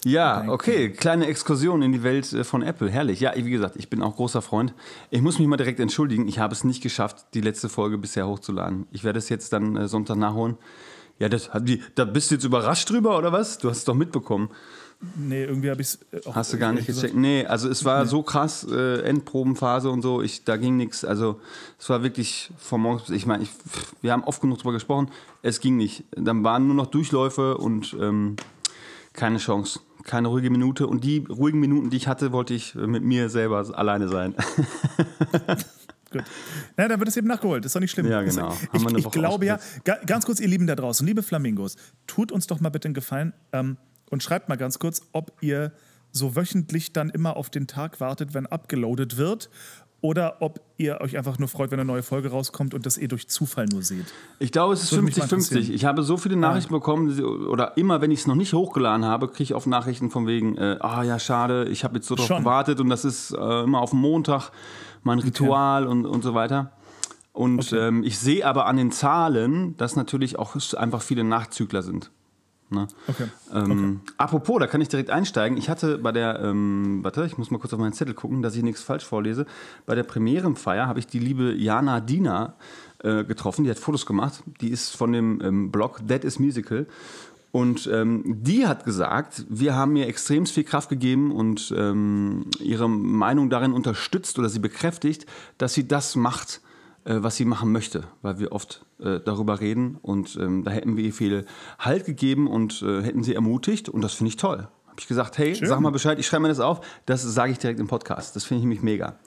Ja, 0.04 0.50
okay, 0.50 0.90
kleine 0.92 1.28
Exkursion 1.28 1.82
in 1.82 1.92
die 1.92 2.04
Welt 2.04 2.32
äh, 2.34 2.44
von 2.44 2.62
Apple, 2.62 2.90
herrlich. 2.90 3.20
Ja, 3.20 3.34
wie 3.36 3.50
gesagt, 3.50 3.76
ich 3.78 3.90
bin 3.90 4.02
auch 4.02 4.16
großer 4.16 4.42
Freund. 4.42 4.74
Ich 5.10 5.22
muss 5.22 5.40
mich 5.40 5.48
mal 5.48 5.58
direkt 5.58 5.80
entschuldigen, 5.80 6.28
ich 6.28 6.40
habe 6.40 6.54
es 6.54 6.64
nicht 6.64 6.82
geschafft, 6.84 7.28
die 7.34 7.42
letzte 7.42 7.70
Folge 7.70 7.98
bisher 7.98 8.28
hochzuladen. 8.28 8.88
Ich 8.92 9.04
werde 9.04 9.20
es 9.20 9.30
jetzt 9.30 9.54
dann 9.54 9.76
äh, 9.76 9.88
Sonntag 9.88 10.18
nachholen. 10.18 10.58
Ja, 11.20 11.28
das, 11.28 11.50
da 11.96 12.06
bist 12.06 12.32
du 12.32 12.36
jetzt 12.36 12.46
überrascht 12.46 12.90
drüber 12.90 13.18
oder 13.18 13.34
was? 13.34 13.58
Du 13.58 13.70
hast 13.70 13.80
es 13.80 13.84
doch 13.84 13.94
mitbekommen. 13.94 14.50
Nee, 15.16 15.46
irgendwie 15.46 15.70
habe 15.70 15.82
ich 15.82 15.88
es 15.88 16.00
äh, 16.12 16.32
Hast 16.34 16.52
du 16.52 16.58
gar 16.58 16.74
nicht 16.74 16.88
gecheckt? 16.88 17.16
Nee, 17.16 17.46
also 17.46 17.70
es 17.70 17.86
war 17.86 18.04
nee. 18.04 18.10
so 18.10 18.22
krass, 18.22 18.68
äh, 18.70 19.02
Endprobenphase 19.04 19.90
und 19.90 20.02
so, 20.02 20.22
ich, 20.22 20.44
da 20.44 20.58
ging 20.58 20.76
nichts. 20.76 21.06
Also 21.06 21.40
es 21.80 21.90
war 21.90 22.04
wirklich 22.04 22.52
von 22.58 22.82
morgens 22.82 23.04
bis, 23.04 23.16
ich 23.16 23.26
meine, 23.26 23.48
wir 24.02 24.12
haben 24.12 24.26
oft 24.26 24.42
genug 24.42 24.58
darüber 24.58 24.74
gesprochen, 24.74 25.10
es 25.42 25.62
ging 25.62 25.78
nicht. 25.78 26.04
Dann 26.12 26.44
waren 26.44 26.68
nur 26.68 26.76
noch 26.76 26.88
Durchläufe 26.88 27.58
und 27.58 27.96
ähm, 28.00 28.36
keine 29.14 29.38
Chance, 29.38 29.80
keine 30.04 30.28
ruhige 30.28 30.50
Minute. 30.50 30.86
Und 30.86 31.06
die 31.06 31.26
ruhigen 31.30 31.62
Minuten, 31.62 31.90
die 31.90 31.98
ich 31.98 32.10
hatte, 32.10 32.34
wollte 32.34 32.54
ich 32.54 32.76
mit 32.76 33.04
mir 33.04 33.30
selber 33.30 33.66
alleine 33.78 34.10
sein. 34.10 34.36
Gut. 36.12 36.24
Na, 36.76 36.88
dann 36.88 37.00
wird 37.00 37.08
es 37.08 37.16
eben 37.16 37.28
nachgeholt. 37.28 37.64
Das 37.64 37.70
ist 37.70 37.76
doch 37.76 37.82
nicht 37.82 37.92
schlimm. 37.92 38.08
Ja, 38.08 38.22
genau. 38.22 38.58
Ich, 38.74 38.84
ich, 38.84 39.06
ich 39.06 39.12
glaube 39.12 39.46
ja, 39.46 39.60
ganz 39.84 40.26
kurz, 40.26 40.40
ihr 40.40 40.48
Lieben 40.48 40.68
da 40.68 40.76
draußen, 40.76 41.06
liebe 41.06 41.24
Flamingos, 41.24 41.78
tut 42.08 42.32
uns 42.32 42.48
doch 42.48 42.60
mal 42.60 42.70
bitte 42.70 42.88
einen 42.88 42.96
Gefallen. 42.96 43.34
Ähm, 43.54 43.78
und 44.10 44.24
schreibt 44.24 44.50
mal 44.50 44.58
ganz 44.58 44.80
kurz, 44.80 45.02
ob 45.14 45.32
ihr 45.42 45.72
so 46.12 46.36
wöchentlich 46.36 46.94
dann 46.94 47.10
immer 47.10 47.38
auf 47.38 47.50
den 47.50 47.68
Tag 47.68 48.00
wartet, 48.00 48.34
wenn 48.34 48.48
abgeloadet 48.48 49.18
wird 49.18 49.50
oder 50.02 50.38
ob 50.40 50.62
ihr 50.78 51.02
euch 51.02 51.18
einfach 51.18 51.40
nur 51.40 51.50
freut, 51.50 51.72
wenn 51.72 51.80
eine 51.80 51.88
neue 51.88 52.04
Folge 52.04 52.30
rauskommt 52.30 52.74
und 52.74 52.86
das 52.86 52.98
ihr 52.98 53.08
durch 53.08 53.28
Zufall 53.28 53.66
nur 53.66 53.84
seht. 53.84 54.06
Ich 54.40 54.52
glaube, 54.52 54.74
es 54.74 54.84
ist 54.84 54.94
50-50. 54.94 55.72
Ich 55.72 55.86
habe 55.86 56.04
so 56.04 56.18
viele 56.18 56.38
Nachrichten 56.38 56.74
ja. 56.74 56.80
bekommen, 56.80 57.20
oder 57.22 57.76
immer, 57.78 58.00
wenn 58.02 58.12
ich 58.12 58.22
es 58.22 58.28
noch 58.28 58.36
nicht 58.36 58.54
hochgeladen 58.54 59.06
habe, 59.06 59.28
kriege 59.28 59.44
ich 59.44 59.56
oft 59.56 59.68
Nachrichten 59.68 60.10
von 60.10 60.26
wegen, 60.26 60.58
äh, 60.58 60.78
ah 60.80 61.04
ja, 61.04 61.20
schade, 61.20 61.66
ich 61.66 61.84
habe 61.84 61.96
jetzt 61.96 62.08
so 62.08 62.16
drauf 62.16 62.30
gewartet 62.30 62.80
und 62.80 62.90
das 62.90 63.04
ist 63.04 63.32
äh, 63.32 63.64
immer 63.64 63.82
auf 63.82 63.90
dem 63.90 64.00
Montag 64.00 64.52
mein 65.04 65.20
Ritual 65.20 65.84
okay. 65.84 65.92
und, 65.92 66.06
und 66.06 66.24
so 66.24 66.34
weiter. 66.34 66.72
Und 67.34 67.60
okay. 67.60 67.88
ähm, 67.88 68.04
ich 68.04 68.20
sehe 68.20 68.46
aber 68.46 68.66
an 68.66 68.78
den 68.78 68.92
Zahlen, 68.92 69.76
dass 69.78 69.96
natürlich 69.96 70.40
auch 70.40 70.56
einfach 70.76 71.02
viele 71.02 71.24
Nachzügler 71.24 71.82
sind. 71.82 72.12
Ne? 72.72 72.88
Okay. 73.08 73.26
Ähm, 73.54 73.72
okay. 73.72 74.14
Apropos, 74.18 74.60
da 74.60 74.68
kann 74.68 74.82
ich 74.82 74.90
direkt 74.90 75.10
einsteigen. 75.10 75.58
Ich 75.58 75.70
hatte 75.70 75.98
bei 75.98 76.12
der, 76.12 76.40
ähm, 76.42 77.00
warte, 77.04 77.26
ich 77.26 77.38
muss 77.38 77.50
mal 77.50 77.58
kurz 77.58 77.74
auf 77.74 77.80
meinen 77.80 77.94
Zettel 77.94 78.14
gucken, 78.14 78.42
dass 78.42 78.56
ich 78.56 78.64
nichts 78.64 78.84
falsch 78.84 79.06
vorlese. 79.06 79.46
Bei 79.86 79.96
der 79.96 80.04
Premierenfeier 80.04 80.88
habe 80.88 81.00
ich 81.00 81.08
die 81.08 81.20
liebe 81.20 81.54
Jana 81.54 82.00
Dina 82.00 82.54
äh, 83.00 83.24
getroffen. 83.24 83.64
Die 83.64 83.72
hat 83.72 83.80
Fotos 83.80 84.06
gemacht. 84.06 84.44
Die 84.62 84.70
ist 84.70 84.96
von 84.96 85.12
dem 85.12 85.42
ähm, 85.42 85.72
Blog 85.72 86.02
That 86.08 86.24
is 86.24 86.38
Musical. 86.38 86.86
Und 87.52 87.90
ähm, 87.92 88.24
die 88.26 88.68
hat 88.68 88.86
gesagt, 88.86 89.46
wir 89.50 89.74
haben 89.74 89.94
mir 89.94 90.08
extrem 90.08 90.46
viel 90.46 90.64
Kraft 90.64 90.90
gegeben 90.90 91.32
und 91.32 91.74
ähm, 91.76 92.46
ihre 92.60 92.88
Meinung 92.88 93.50
darin 93.50 93.74
unterstützt 93.74 94.38
oder 94.38 94.50
sie 94.50 94.60
bekräftigt, 94.60 95.26
dass 95.58 95.74
sie 95.74 95.88
das 95.88 96.16
macht, 96.16 96.62
was 97.16 97.36
sie 97.36 97.46
machen 97.46 97.72
möchte, 97.72 98.04
weil 98.22 98.40
wir 98.40 98.52
oft 98.52 98.86
äh, 99.00 99.20
darüber 99.20 99.60
reden 99.60 99.98
und 100.02 100.38
ähm, 100.40 100.64
da 100.64 100.72
hätten 100.72 100.98
wir 100.98 101.04
ihr 101.04 101.14
viel 101.14 101.46
Halt 101.80 102.06
gegeben 102.06 102.48
und 102.48 102.82
äh, 102.82 103.02
hätten 103.02 103.24
sie 103.24 103.36
ermutigt 103.36 103.90
und 103.90 104.02
das 104.02 104.14
finde 104.14 104.30
ich 104.30 104.38
toll. 104.38 104.68
Habe 104.88 105.00
ich 105.00 105.08
gesagt, 105.08 105.38
hey, 105.38 105.56
Schön. 105.56 105.68
sag 105.68 105.80
mal 105.80 105.92
Bescheid, 105.92 106.20
ich 106.20 106.28
schreibe 106.28 106.44
mir 106.44 106.50
das 106.50 106.60
auf, 106.60 106.82
das 107.06 107.24
sage 107.24 107.52
ich 107.52 107.60
direkt 107.60 107.80
im 107.80 107.88
Podcast. 107.88 108.36
Das 108.36 108.44
finde 108.44 108.60
ich 108.60 108.64
nämlich 108.64 108.82
mega. 108.82 109.18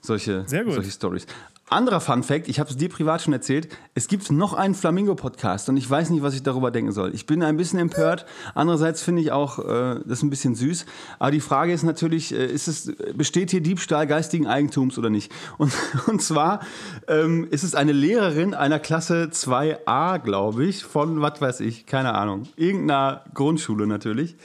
Solche, 0.00 0.44
solche 0.46 0.90
Stories. 0.90 1.26
Anderer 1.70 2.00
Fun 2.00 2.22
Fact, 2.22 2.48
ich 2.48 2.60
habe 2.60 2.68
es 2.68 2.76
dir 2.76 2.90
privat 2.90 3.22
schon 3.22 3.32
erzählt, 3.32 3.68
es 3.94 4.06
gibt 4.06 4.30
noch 4.30 4.52
einen 4.52 4.74
Flamingo-Podcast 4.74 5.70
und 5.70 5.78
ich 5.78 5.88
weiß 5.88 6.10
nicht, 6.10 6.22
was 6.22 6.34
ich 6.34 6.42
darüber 6.42 6.70
denken 6.70 6.92
soll. 6.92 7.14
Ich 7.14 7.24
bin 7.24 7.42
ein 7.42 7.56
bisschen 7.56 7.78
empört, 7.78 8.26
andererseits 8.54 9.02
finde 9.02 9.22
ich 9.22 9.32
auch 9.32 9.58
äh, 9.58 10.00
das 10.04 10.22
ein 10.22 10.28
bisschen 10.28 10.54
süß. 10.54 10.84
Aber 11.18 11.30
die 11.30 11.40
Frage 11.40 11.72
ist 11.72 11.82
natürlich, 11.82 12.34
äh, 12.34 12.46
ist 12.46 12.68
es, 12.68 12.92
besteht 13.14 13.50
hier 13.50 13.62
Diebstahl 13.62 14.06
geistigen 14.06 14.46
Eigentums 14.46 14.98
oder 14.98 15.08
nicht? 15.08 15.32
Und, 15.56 15.72
und 16.06 16.20
zwar 16.20 16.60
ähm, 17.08 17.48
ist 17.50 17.62
es 17.62 17.74
eine 17.74 17.92
Lehrerin 17.92 18.52
einer 18.52 18.78
Klasse 18.78 19.30
2a, 19.32 20.18
glaube 20.18 20.66
ich, 20.66 20.84
von, 20.84 21.22
was 21.22 21.40
weiß 21.40 21.60
ich, 21.60 21.86
keine 21.86 22.14
Ahnung, 22.14 22.42
irgendeiner 22.56 23.24
Grundschule 23.32 23.86
natürlich. 23.86 24.36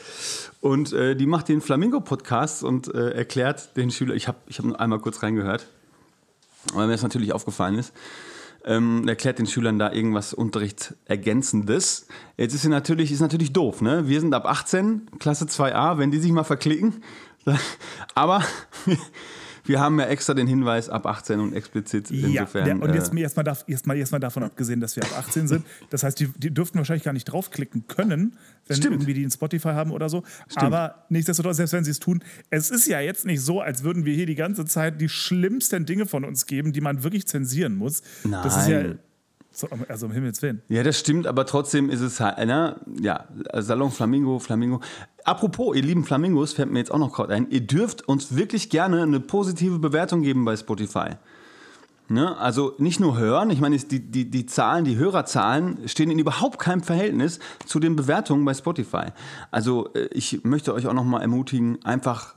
Und 0.61 0.93
äh, 0.93 1.17
die 1.17 1.25
macht 1.25 1.49
den 1.49 1.59
Flamingo-Podcast 1.59 2.63
und 2.63 2.93
äh, 2.93 3.11
erklärt 3.11 3.75
den 3.75 3.91
Schülern, 3.91 4.15
ich 4.15 4.29
habe 4.29 4.37
ich 4.47 4.59
hab 4.59 4.79
einmal 4.79 4.99
kurz 4.99 5.21
reingehört, 5.21 5.67
weil 6.73 6.87
mir 6.87 6.93
das 6.93 7.03
natürlich 7.03 7.33
aufgefallen 7.33 7.75
ist. 7.75 7.93
Ähm, 8.65 9.07
erklärt 9.07 9.39
den 9.39 9.47
Schülern 9.47 9.79
da 9.79 9.91
irgendwas 9.91 10.33
Unterrichtsergänzendes. 10.33 12.07
Jetzt 12.37 12.53
ist 12.53 12.63
sie 12.63 12.69
natürlich, 12.69 13.11
ist 13.11 13.21
natürlich 13.21 13.53
doof, 13.53 13.81
ne? 13.81 14.07
Wir 14.09 14.19
sind 14.19 14.33
ab 14.33 14.45
18, 14.45 15.11
Klasse 15.17 15.45
2a, 15.45 15.97
wenn 15.97 16.11
die 16.11 16.19
sich 16.19 16.31
mal 16.31 16.43
verklicken. 16.43 17.01
Aber 18.15 18.43
wir 19.69 19.79
haben 19.79 19.99
ja 19.99 20.07
extra 20.07 20.33
den 20.33 20.47
Hinweis 20.47 20.89
ab 20.89 21.05
18 21.05 21.39
und 21.39 21.53
explizit 21.53 22.09
insofern. 22.09 22.67
Ja, 22.67 22.73
und 22.73 22.93
jetzt, 22.93 23.13
äh, 23.13 23.17
jetzt, 23.17 23.37
mal, 23.37 23.45
jetzt, 23.67 23.85
mal, 23.85 23.95
jetzt 23.95 24.11
mal 24.11 24.19
davon 24.19 24.43
abgesehen, 24.43 24.81
dass 24.81 24.95
wir 24.95 25.03
ab 25.03 25.17
18 25.19 25.47
sind. 25.47 25.65
Das 25.91 26.03
heißt, 26.03 26.19
die, 26.19 26.27
die 26.27 26.51
dürften 26.51 26.79
wahrscheinlich 26.79 27.03
gar 27.03 27.13
nicht 27.13 27.25
draufklicken 27.25 27.85
können, 27.87 28.35
wenn 28.65 28.77
Stimmt. 28.77 28.95
irgendwie 28.95 29.13
die 29.13 29.23
in 29.23 29.29
Spotify 29.29 29.69
haben 29.69 29.91
oder 29.91 30.09
so. 30.09 30.23
Stimmt. 30.47 30.65
Aber 30.65 31.05
nichtsdestotrotz, 31.09 31.57
selbst 31.57 31.73
wenn 31.73 31.83
sie 31.83 31.91
es 31.91 31.99
tun, 31.99 32.23
es 32.49 32.71
ist 32.71 32.87
ja 32.87 32.99
jetzt 32.99 33.27
nicht 33.27 33.41
so, 33.41 33.61
als 33.61 33.83
würden 33.83 34.05
wir 34.05 34.15
hier 34.15 34.25
die 34.25 34.35
ganze 34.35 34.65
Zeit 34.65 34.99
die 34.99 35.07
schlimmsten 35.07 35.85
Dinge 35.85 36.07
von 36.07 36.25
uns 36.25 36.47
geben, 36.47 36.73
die 36.73 36.81
man 36.81 37.03
wirklich 37.03 37.27
zensieren 37.27 37.75
muss. 37.75 38.01
Nein. 38.23 38.41
Das 38.43 38.57
ist 38.57 38.67
ja 38.67 38.81
so, 39.59 39.67
also 39.87 40.05
um 40.05 40.11
Himmels 40.11 40.41
Willen. 40.41 40.61
Ja, 40.69 40.83
das 40.83 40.97
stimmt, 40.99 41.27
aber 41.27 41.45
trotzdem 41.45 41.89
ist 41.89 42.01
es 42.01 42.19
halt, 42.19 42.37
ne? 42.45 42.79
ja, 43.01 43.25
Salon 43.53 43.91
Flamingo, 43.91 44.39
Flamingo. 44.39 44.79
Apropos, 45.25 45.75
ihr 45.75 45.83
lieben 45.83 46.05
Flamingos, 46.05 46.53
fällt 46.53 46.71
mir 46.71 46.79
jetzt 46.79 46.91
auch 46.91 46.97
noch 46.97 47.13
gerade 47.13 47.33
ein, 47.33 47.49
ihr 47.49 47.61
dürft 47.61 48.07
uns 48.07 48.35
wirklich 48.35 48.69
gerne 48.69 49.03
eine 49.03 49.19
positive 49.19 49.79
Bewertung 49.79 50.21
geben 50.21 50.45
bei 50.45 50.55
Spotify. 50.55 51.09
Ne? 52.07 52.35
Also 52.37 52.73
nicht 52.79 52.99
nur 52.99 53.19
hören, 53.19 53.51
ich 53.51 53.59
meine, 53.59 53.77
die, 53.77 53.99
die, 53.99 54.31
die 54.31 54.45
Zahlen, 54.47 54.83
die 54.83 54.97
Hörerzahlen 54.97 55.87
stehen 55.87 56.09
in 56.09 56.17
überhaupt 56.17 56.57
keinem 56.57 56.81
Verhältnis 56.81 57.39
zu 57.65 57.79
den 57.79 57.95
Bewertungen 57.95 58.43
bei 58.45 58.55
Spotify. 58.55 59.07
Also 59.51 59.93
äh, 59.93 60.07
ich 60.11 60.43
möchte 60.43 60.73
euch 60.73 60.87
auch 60.87 60.93
noch 60.93 61.03
mal 61.03 61.21
ermutigen, 61.21 61.77
einfach 61.83 62.35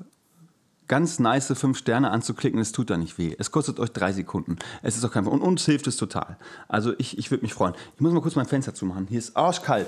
ganz 0.89 1.19
nice 1.19 1.53
fünf 1.57 1.79
Sterne 1.79 2.11
anzuklicken, 2.11 2.61
es 2.61 2.73
tut 2.73 2.91
da 2.91 2.97
nicht 2.97 3.19
weh. 3.19 3.35
Es 3.39 3.51
kostet 3.51 3.79
euch 3.79 3.91
drei 3.91 4.13
Sekunden. 4.13 4.57
Es 4.83 4.97
ist 4.97 5.05
auch 5.05 5.11
kein 5.11 5.27
und 5.27 5.41
uns 5.41 5.65
hilft 5.65 5.87
es 5.87 5.97
total. 5.97 6.37
Also 6.69 6.93
ich, 6.99 7.19
ich 7.19 7.31
würde 7.31 7.43
mich 7.43 7.55
freuen. 7.55 7.75
Ich 7.95 8.01
muss 8.01 8.13
mal 8.13 8.21
kurz 8.21 8.37
mein 8.37 8.47
Fenster 8.47 8.75
zumachen. 8.75 9.07
Hier 9.09 9.19
ist 9.19 9.37
arschkalt. 9.37 9.87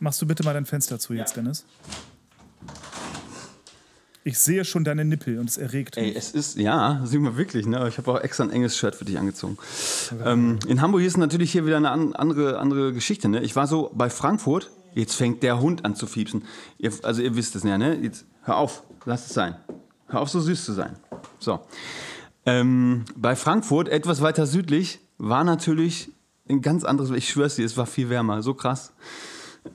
Machst 0.00 0.20
du 0.20 0.26
bitte 0.26 0.42
mal 0.42 0.54
dein 0.54 0.66
Fenster 0.66 0.98
zu 0.98 1.14
jetzt, 1.14 1.36
Dennis? 1.36 1.64
Ich 4.24 4.38
sehe 4.38 4.64
schon 4.64 4.84
deine 4.84 5.04
Nippel 5.04 5.38
und 5.38 5.48
es 5.48 5.56
erregt 5.56 5.96
Ey, 5.96 6.08
mich. 6.08 6.16
es 6.16 6.30
ist, 6.30 6.56
ja, 6.56 7.00
sieht 7.04 7.20
man 7.20 7.36
wirklich, 7.36 7.66
ne? 7.66 7.88
Ich 7.88 7.98
habe 7.98 8.12
auch 8.12 8.20
extra 8.20 8.44
ein 8.44 8.50
enges 8.50 8.76
Shirt 8.76 8.94
für 8.94 9.04
dich 9.04 9.18
angezogen. 9.18 9.58
Ähm, 10.24 10.60
in 10.68 10.80
Hamburg 10.80 11.02
ist 11.02 11.16
natürlich 11.16 11.50
hier 11.50 11.66
wieder 11.66 11.76
eine 11.76 11.90
an, 11.90 12.14
andere, 12.14 12.58
andere 12.58 12.92
Geschichte, 12.92 13.28
ne? 13.28 13.42
Ich 13.42 13.56
war 13.56 13.66
so 13.66 13.90
bei 13.94 14.10
Frankfurt, 14.10 14.70
jetzt 14.94 15.14
fängt 15.14 15.42
der 15.42 15.60
Hund 15.60 15.84
an 15.84 15.96
zu 15.96 16.06
fiepsen. 16.06 16.44
Ihr, 16.78 16.92
also 17.02 17.20
ihr 17.20 17.34
wisst 17.34 17.56
es 17.56 17.64
ja, 17.64 17.78
ne? 17.78 17.96
Jetzt, 17.96 18.24
hör 18.42 18.58
auf, 18.58 18.84
lass 19.06 19.26
es 19.26 19.34
sein. 19.34 19.56
Hör 20.12 20.20
auf, 20.20 20.28
so 20.28 20.40
süß 20.40 20.64
zu 20.64 20.72
sein. 20.72 20.96
So. 21.38 21.60
Ähm, 22.44 23.04
bei 23.16 23.34
Frankfurt, 23.34 23.88
etwas 23.88 24.20
weiter 24.20 24.46
südlich, 24.46 25.00
war 25.18 25.42
natürlich 25.42 26.10
ein 26.48 26.60
ganz 26.60 26.84
anderes, 26.84 27.10
ich 27.10 27.28
schwör's 27.28 27.56
dir, 27.56 27.64
es 27.64 27.76
war 27.76 27.86
viel 27.86 28.10
wärmer, 28.10 28.42
so 28.42 28.52
krass. 28.54 28.92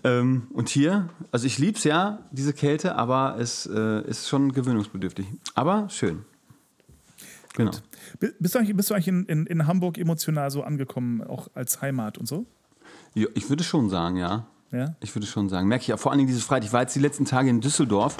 Ähm, 0.03 0.47
und 0.53 0.69
hier, 0.69 1.09
also 1.31 1.47
ich 1.47 1.57
lieb's 1.57 1.83
ja, 1.85 2.19
diese 2.31 2.53
Kälte, 2.53 2.95
aber 2.95 3.37
es 3.39 3.65
äh, 3.65 4.01
ist 4.07 4.27
schon 4.27 4.51
gewöhnungsbedürftig. 4.51 5.25
Aber 5.55 5.89
schön. 5.89 6.25
Genau. 7.55 7.71
Bi- 8.19 8.33
Bist 8.39 8.53
du 8.53 8.59
eigentlich, 8.59 8.75
bist 8.75 8.89
du 8.89 8.93
eigentlich 8.93 9.07
in, 9.07 9.25
in, 9.25 9.45
in 9.47 9.65
Hamburg 9.65 9.97
emotional 9.97 10.51
so 10.51 10.61
angekommen, 10.61 11.23
auch 11.23 11.47
als 11.55 11.81
Heimat 11.81 12.17
und 12.17 12.27
so? 12.27 12.45
Ja, 13.15 13.27
ich 13.33 13.49
würde 13.49 13.63
schon 13.63 13.89
sagen, 13.89 14.17
ja. 14.17 14.45
Ja? 14.71 14.95
Ich 14.99 15.15
würde 15.15 15.25
schon 15.25 15.47
sagen. 15.49 15.67
Merke 15.69 15.83
ich 15.83 15.87
ja 15.87 15.97
vor 15.97 16.11
allen 16.11 16.19
Dingen 16.19 16.27
dieses 16.27 16.43
Freitag. 16.43 16.67
Ich 16.67 16.73
war 16.73 16.81
jetzt 16.81 16.95
die 16.95 16.99
letzten 16.99 17.25
Tage 17.25 17.49
in 17.49 17.61
Düsseldorf. 17.61 18.17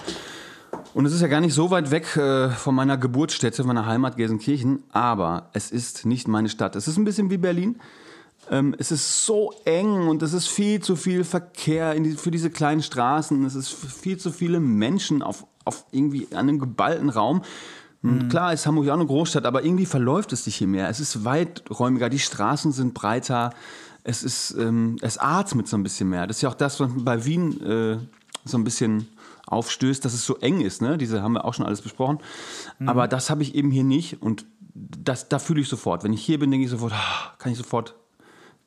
Und 0.94 1.06
es 1.06 1.14
ist 1.14 1.22
ja 1.22 1.28
gar 1.28 1.42
nicht 1.42 1.54
so 1.54 1.70
weit 1.70 1.92
weg 1.92 2.16
äh, 2.18 2.50
von 2.50 2.74
meiner 2.74 2.98
Geburtsstätte, 2.98 3.64
meiner 3.64 3.86
Heimat 3.86 4.18
Gelsenkirchen. 4.18 4.84
Aber 4.92 5.50
es 5.54 5.72
ist 5.72 6.06
nicht 6.06 6.28
meine 6.28 6.50
Stadt. 6.50 6.76
Es 6.76 6.88
ist 6.88 6.98
ein 6.98 7.06
bisschen 7.06 7.30
wie 7.30 7.38
Berlin. 7.38 7.78
Ähm, 8.50 8.76
es 8.78 8.92
ist 8.92 9.26
so 9.26 9.54
eng 9.66 10.08
und 10.08 10.24
es 10.24 10.34
ist 10.34 10.48
viel 10.48 10.82
zu 10.82 10.96
viel 10.96 11.24
Verkehr 11.24 11.94
die, 11.96 12.12
für 12.12 12.32
diese 12.32 12.50
kleinen 12.50 12.82
Straßen. 12.82 13.46
Es 13.46 13.56
ist 13.56 13.70
viel 13.70 14.18
zu 14.18 14.32
viele 14.32 14.60
Menschen 14.60 15.22
auf, 15.22 15.46
auf 15.66 15.86
irgendwie 15.92 16.28
einem 16.34 16.60
geballten 16.60 17.10
Raum. 17.10 17.44
Und 18.04 18.30
Klar 18.30 18.54
ist 18.54 18.66
Hamburg 18.66 18.88
auch 18.90 18.94
eine 18.94 19.06
Großstadt, 19.06 19.46
aber 19.46 19.64
irgendwie 19.64 19.86
verläuft 19.86 20.32
es 20.32 20.44
sich 20.46 20.56
hier 20.56 20.68
mehr. 20.68 20.88
Es 20.88 21.00
ist 21.00 21.26
weiträumiger, 21.26 22.10
die 22.10 22.20
Straßen 22.20 22.72
sind 22.72 22.94
breiter, 22.94 23.50
es 24.04 24.24
ist, 24.24 24.56
ähm, 24.58 24.98
es 25.02 25.18
atmet 25.18 25.68
so 25.68 25.76
ein 25.76 25.84
bisschen 25.84 26.10
mehr. 26.10 26.28
Das 26.28 26.38
ist 26.38 26.42
ja 26.42 26.50
auch 26.50 26.56
das, 26.56 26.80
was 26.80 26.90
bei 26.96 27.26
Wien 27.26 27.62
äh, 27.62 27.98
so 28.46 28.58
ein 28.58 28.64
bisschen 28.64 29.08
aufstößt, 29.48 30.04
dass 30.06 30.14
es 30.14 30.26
so 30.26 30.38
eng 30.38 30.62
ist. 30.62 30.82
Ne? 30.82 30.98
Diese 30.98 31.22
haben 31.22 31.34
wir 31.34 31.46
auch 31.46 31.54
schon 31.54 31.66
alles 31.66 31.82
besprochen. 31.82 32.20
Aber 32.86 33.08
das 33.08 33.30
habe 33.30 33.42
ich 33.44 33.56
eben 33.56 33.72
hier 33.72 33.84
nicht 33.84 34.22
und 34.22 34.46
das, 34.74 35.28
da 35.30 35.40
fühle 35.40 35.62
ich 35.62 35.70
sofort. 35.70 36.04
Wenn 36.04 36.14
ich 36.14 36.24
hier 36.24 36.38
bin, 36.38 36.52
denke 36.52 36.66
ich 36.66 36.70
sofort, 36.72 36.94
ah, 36.94 37.34
kann 37.40 37.52
ich 37.52 37.58
sofort, 37.58 37.96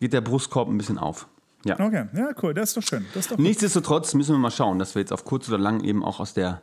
geht 0.01 0.13
der 0.13 0.21
Brustkorb 0.21 0.69
ein 0.69 0.77
bisschen 0.77 0.99
auf. 0.99 1.29
Ja. 1.65 1.79
Okay, 1.79 2.07
ja, 2.17 2.31
cool, 2.43 2.55
das 2.55 2.71
ist 2.71 2.77
doch 2.79 2.83
schön. 2.83 3.05
Ist 3.15 3.31
doch. 3.31 3.39
Nichtsdestotrotz 3.39 4.15
müssen 4.15 4.35
wir 4.35 4.39
mal 4.39 4.51
schauen, 4.51 4.79
dass 4.79 4.95
wir 4.95 5.01
jetzt 5.01 5.13
auf 5.13 5.25
kurz 5.25 5.49
oder 5.49 5.59
lang 5.59 5.85
eben 5.85 6.03
auch 6.03 6.19
aus 6.19 6.33
der, 6.35 6.63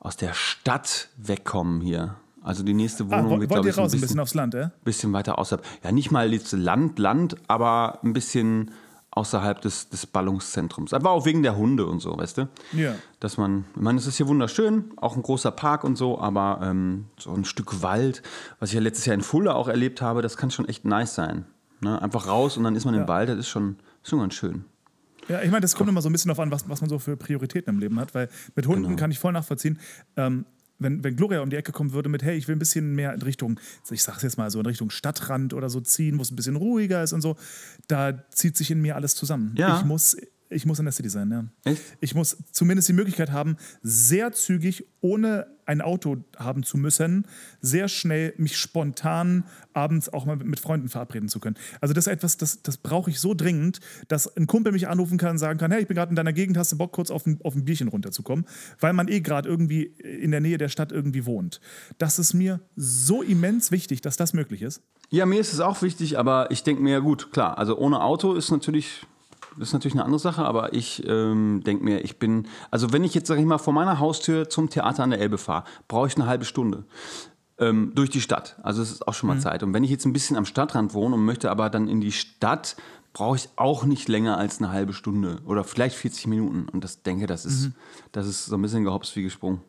aus 0.00 0.16
der 0.16 0.32
Stadt 0.32 1.10
wegkommen 1.18 1.80
hier. 1.82 2.16
Also 2.42 2.62
die 2.62 2.74
nächste 2.74 3.04
Ah, 3.04 3.10
Wohnung 3.10 3.30
wollt 3.30 3.40
wird, 3.42 3.50
glaube 3.52 3.68
ich, 3.68 3.76
raus 3.78 3.92
ein 3.92 3.98
ein 3.98 4.00
bisschen 4.00 4.06
bisschen, 4.08 4.20
aufs 4.20 4.34
Land, 4.34 4.54
äh? 4.54 4.68
bisschen 4.84 5.12
weiter 5.12 5.38
außerhalb. 5.38 5.64
Ja, 5.82 5.92
nicht 5.92 6.10
mal 6.10 6.32
jetzt 6.32 6.52
Land, 6.52 6.98
Land, 6.98 7.36
aber 7.48 8.00
ein 8.02 8.12
bisschen 8.12 8.70
außerhalb 9.14 9.60
des, 9.60 9.88
des 9.88 10.06
Ballungszentrums. 10.06 10.92
Aber 10.92 11.10
auch 11.10 11.24
wegen 11.24 11.42
der 11.42 11.56
Hunde 11.56 11.86
und 11.86 12.00
so, 12.00 12.16
weißt 12.16 12.38
du? 12.38 12.48
Ja. 12.72 12.96
Dass 13.20 13.36
man, 13.36 13.64
ich 13.76 13.80
meine, 13.80 13.98
es 13.98 14.06
ist 14.06 14.16
hier 14.16 14.26
wunderschön, 14.26 14.90
auch 14.96 15.14
ein 15.16 15.22
großer 15.22 15.52
Park 15.52 15.84
und 15.84 15.96
so, 15.96 16.18
aber 16.18 16.58
ähm, 16.62 17.06
so 17.18 17.32
ein 17.32 17.44
Stück 17.44 17.82
Wald, 17.82 18.22
was 18.58 18.70
ich 18.70 18.74
ja 18.74 18.80
letztes 18.80 19.06
Jahr 19.06 19.14
in 19.14 19.22
Fulda 19.22 19.54
auch 19.54 19.68
erlebt 19.68 20.02
habe, 20.02 20.20
das 20.20 20.36
kann 20.36 20.50
schon 20.50 20.68
echt 20.68 20.84
nice 20.84 21.14
sein. 21.14 21.46
Ne? 21.80 22.00
Einfach 22.02 22.26
raus 22.26 22.56
und 22.56 22.64
dann 22.64 22.74
ist 22.74 22.84
man 22.84 22.94
im 22.94 23.06
Wald, 23.06 23.28
das 23.28 23.38
ist 23.38 23.48
schon, 23.48 23.76
ist 24.02 24.10
schon 24.10 24.18
ganz 24.18 24.34
schön. 24.34 24.64
Ja, 25.28 25.40
ich 25.42 25.50
meine, 25.50 25.62
das 25.62 25.74
kommt 25.74 25.88
immer 25.88 26.02
so 26.02 26.08
ein 26.08 26.12
bisschen 26.12 26.28
darauf 26.28 26.40
an, 26.40 26.50
was, 26.50 26.68
was 26.68 26.80
man 26.82 26.90
so 26.90 26.98
für 26.98 27.16
Prioritäten 27.16 27.72
im 27.72 27.80
Leben 27.80 27.98
hat, 27.98 28.14
weil 28.14 28.28
mit 28.56 28.66
Hunden 28.66 28.84
Genau. 28.84 28.96
kann 28.96 29.10
ich 29.10 29.18
voll 29.18 29.32
nachvollziehen. 29.32 29.78
Ähm, 30.16 30.44
wenn, 30.78 31.04
wenn 31.04 31.16
Gloria 31.16 31.40
um 31.40 31.50
die 31.50 31.56
Ecke 31.56 31.72
kommen 31.72 31.92
würde 31.92 32.08
mit, 32.08 32.22
hey, 32.22 32.36
ich 32.36 32.48
will 32.48 32.56
ein 32.56 32.58
bisschen 32.58 32.94
mehr 32.94 33.12
in 33.14 33.22
Richtung, 33.22 33.60
ich 33.90 34.02
sag's 34.02 34.22
jetzt 34.22 34.36
mal 34.36 34.50
so, 34.50 34.60
in 34.60 34.66
Richtung 34.66 34.90
Stadtrand 34.90 35.54
oder 35.54 35.70
so 35.70 35.80
ziehen, 35.80 36.18
wo 36.18 36.22
es 36.22 36.30
ein 36.30 36.36
bisschen 36.36 36.56
ruhiger 36.56 37.02
ist 37.02 37.12
und 37.12 37.20
so, 37.20 37.36
da 37.88 38.28
zieht 38.30 38.56
sich 38.56 38.70
in 38.70 38.80
mir 38.80 38.96
alles 38.96 39.14
zusammen. 39.14 39.54
Ja. 39.56 39.78
Ich 39.78 39.84
muss, 39.84 40.16
ich 40.50 40.66
muss 40.66 40.78
in 40.78 40.84
der 40.84 40.92
City 40.92 41.08
sein, 41.08 41.30
ja. 41.30 41.44
Echt? 41.64 41.82
Ich 42.00 42.14
muss 42.14 42.36
zumindest 42.52 42.88
die 42.88 42.92
Möglichkeit 42.92 43.32
haben, 43.32 43.56
sehr 43.82 44.32
zügig, 44.32 44.86
ohne 45.00 45.46
ein 45.66 45.80
Auto 45.80 46.24
haben 46.36 46.62
zu 46.62 46.76
müssen, 46.76 47.26
sehr 47.60 47.88
schnell 47.88 48.34
mich 48.36 48.56
spontan 48.56 49.44
abends 49.72 50.12
auch 50.12 50.26
mal 50.26 50.36
mit 50.36 50.60
Freunden 50.60 50.88
verabreden 50.88 51.28
zu 51.28 51.40
können. 51.40 51.56
Also 51.80 51.94
das 51.94 52.06
ist 52.06 52.12
etwas, 52.12 52.36
das, 52.36 52.62
das 52.62 52.76
brauche 52.76 53.10
ich 53.10 53.20
so 53.20 53.34
dringend, 53.34 53.80
dass 54.08 54.36
ein 54.36 54.46
Kumpel 54.46 54.72
mich 54.72 54.88
anrufen 54.88 55.18
kann 55.18 55.30
und 55.30 55.38
sagen 55.38 55.58
kann, 55.58 55.70
hey, 55.70 55.82
ich 55.82 55.88
bin 55.88 55.96
gerade 55.96 56.10
in 56.10 56.16
deiner 56.16 56.32
Gegend, 56.32 56.56
hast 56.56 56.72
du 56.72 56.78
Bock, 56.78 56.92
kurz 56.92 57.10
auf 57.10 57.26
ein, 57.26 57.40
auf 57.42 57.54
ein 57.54 57.64
Bierchen 57.64 57.88
runterzukommen, 57.88 58.44
weil 58.80 58.92
man 58.92 59.08
eh 59.08 59.20
gerade 59.20 59.48
irgendwie 59.48 59.82
in 59.82 60.30
der 60.30 60.40
Nähe 60.40 60.58
der 60.58 60.68
Stadt 60.68 60.92
irgendwie 60.92 61.26
wohnt. 61.26 61.60
Das 61.98 62.18
ist 62.18 62.34
mir 62.34 62.60
so 62.76 63.22
immens 63.22 63.70
wichtig, 63.70 64.00
dass 64.00 64.16
das 64.16 64.32
möglich 64.34 64.62
ist. 64.62 64.82
Ja, 65.10 65.26
mir 65.26 65.40
ist 65.40 65.52
es 65.52 65.60
auch 65.60 65.82
wichtig, 65.82 66.18
aber 66.18 66.50
ich 66.50 66.62
denke 66.62 66.82
mir, 66.82 66.92
ja 66.92 66.98
gut, 66.98 67.32
klar, 67.32 67.58
also 67.58 67.78
ohne 67.78 68.02
Auto 68.02 68.34
ist 68.34 68.50
natürlich, 68.50 69.06
das 69.58 69.68
ist 69.68 69.72
natürlich 69.72 69.94
eine 69.94 70.04
andere 70.04 70.18
Sache, 70.18 70.44
aber 70.44 70.72
ich 70.72 71.06
ähm, 71.06 71.62
denke 71.64 71.84
mir, 71.84 72.04
ich 72.04 72.18
bin, 72.18 72.48
also 72.70 72.92
wenn 72.92 73.04
ich 73.04 73.14
jetzt, 73.14 73.28
sag 73.28 73.38
ich 73.38 73.44
mal, 73.44 73.58
von 73.58 73.74
meiner 73.74 73.98
Haustür 73.98 74.48
zum 74.48 74.70
Theater 74.70 75.02
an 75.02 75.10
der 75.10 75.20
Elbe 75.20 75.38
fahre, 75.38 75.64
brauche 75.88 76.08
ich 76.08 76.16
eine 76.16 76.26
halbe 76.26 76.44
Stunde. 76.44 76.84
Ähm, 77.56 77.92
durch 77.94 78.10
die 78.10 78.20
Stadt. 78.20 78.58
Also 78.64 78.82
es 78.82 78.90
ist 78.90 79.06
auch 79.06 79.14
schon 79.14 79.28
mal 79.28 79.38
Zeit. 79.38 79.62
Und 79.62 79.72
wenn 79.72 79.84
ich 79.84 79.90
jetzt 79.90 80.04
ein 80.06 80.12
bisschen 80.12 80.36
am 80.36 80.44
Stadtrand 80.44 80.92
wohne 80.92 81.14
und 81.14 81.24
möchte 81.24 81.52
aber 81.52 81.70
dann 81.70 81.86
in 81.86 82.00
die 82.00 82.10
Stadt, 82.10 82.74
brauche 83.12 83.36
ich 83.36 83.48
auch 83.54 83.84
nicht 83.84 84.08
länger 84.08 84.38
als 84.38 84.58
eine 84.58 84.72
halbe 84.72 84.92
Stunde 84.92 85.40
oder 85.46 85.62
vielleicht 85.62 85.94
40 85.94 86.26
Minuten. 86.26 86.68
Und 86.68 86.82
das 86.82 87.02
denke, 87.02 87.28
das 87.28 87.46
ist, 87.46 87.70
das 88.10 88.26
ist 88.26 88.46
so 88.46 88.56
ein 88.56 88.62
bisschen 88.62 88.82
gehopst 88.82 89.14
wie 89.14 89.22
gesprungen. 89.22 89.60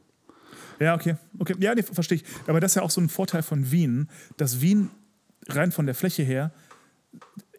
Ja, 0.80 0.96
okay. 0.96 1.16
okay. 1.40 1.56
Ja, 1.60 1.76
nee, 1.76 1.84
verstehe 1.84 2.18
ich. 2.18 2.26
Aber 2.48 2.60
das 2.60 2.72
ist 2.72 2.76
ja 2.76 2.82
auch 2.82 2.90
so 2.90 3.00
ein 3.00 3.08
Vorteil 3.08 3.44
von 3.44 3.72
Wien, 3.72 4.10
dass 4.38 4.62
Wien 4.62 4.90
rein 5.48 5.72
von 5.72 5.86
der 5.86 5.96
Fläche 5.96 6.24
her 6.24 6.52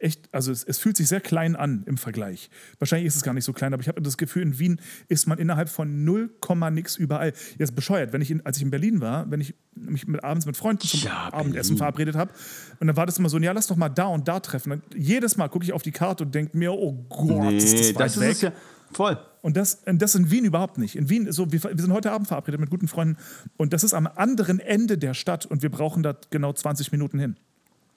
echt, 0.00 0.28
also 0.32 0.52
es, 0.52 0.64
es 0.64 0.78
fühlt 0.78 0.96
sich 0.96 1.08
sehr 1.08 1.20
klein 1.20 1.56
an 1.56 1.82
im 1.86 1.96
Vergleich. 1.96 2.50
Wahrscheinlich 2.78 3.06
ist 3.06 3.16
es 3.16 3.22
gar 3.22 3.34
nicht 3.34 3.44
so 3.44 3.52
klein, 3.52 3.72
aber 3.72 3.80
ich 3.80 3.88
habe 3.88 4.00
das 4.02 4.16
Gefühl, 4.16 4.42
in 4.42 4.58
Wien 4.58 4.80
ist 5.08 5.26
man 5.26 5.38
innerhalb 5.38 5.68
von 5.68 6.04
0, 6.04 6.30
nix 6.70 6.96
überall. 6.96 7.32
Jetzt 7.58 7.74
bescheuert, 7.74 8.12
wenn 8.12 8.22
ich 8.22 8.30
in, 8.30 8.44
als 8.44 8.56
ich 8.56 8.62
in 8.62 8.70
Berlin 8.70 9.00
war, 9.00 9.30
wenn 9.30 9.40
ich 9.40 9.54
mich 9.74 10.06
mit, 10.06 10.24
abends 10.24 10.46
mit 10.46 10.56
Freunden 10.56 10.86
zum 10.86 11.00
Ja, 11.00 11.32
Abendessen 11.32 11.76
verabredet 11.76 12.16
habe 12.16 12.32
und 12.80 12.86
dann 12.86 12.96
war 12.96 13.06
das 13.06 13.18
immer 13.18 13.28
so, 13.28 13.38
ja, 13.38 13.52
lass 13.52 13.66
doch 13.66 13.76
mal 13.76 13.88
da 13.88 14.06
und 14.06 14.28
da 14.28 14.40
treffen. 14.40 14.70
Dann, 14.70 14.82
jedes 14.94 15.36
Mal 15.36 15.48
gucke 15.48 15.64
ich 15.64 15.72
auf 15.72 15.82
die 15.82 15.92
Karte 15.92 16.24
und 16.24 16.34
denke 16.34 16.56
mir, 16.56 16.72
oh 16.72 16.92
Gott, 17.08 17.52
ist 17.52 17.78
das 17.78 17.94
weit 17.94 18.00
das 18.00 18.20
weg. 18.20 18.30
ist 18.32 18.42
ja 18.42 18.52
voll. 18.92 19.18
Und 19.42 19.56
das, 19.56 19.82
das 19.84 20.14
in 20.14 20.30
Wien 20.30 20.44
überhaupt 20.44 20.78
nicht. 20.78 20.96
In 20.96 21.08
Wien 21.08 21.26
ist 21.26 21.36
so, 21.36 21.52
wir, 21.52 21.62
wir 21.62 21.78
sind 21.78 21.92
heute 21.92 22.10
Abend 22.10 22.26
verabredet 22.26 22.58
mit 22.60 22.70
guten 22.70 22.88
Freunden 22.88 23.16
und 23.56 23.72
das 23.72 23.84
ist 23.84 23.94
am 23.94 24.06
anderen 24.06 24.58
Ende 24.58 24.98
der 24.98 25.14
Stadt 25.14 25.46
und 25.46 25.62
wir 25.62 25.70
brauchen 25.70 26.02
da 26.02 26.16
genau 26.30 26.52
20 26.52 26.90
Minuten 26.92 27.18
hin. 27.18 27.36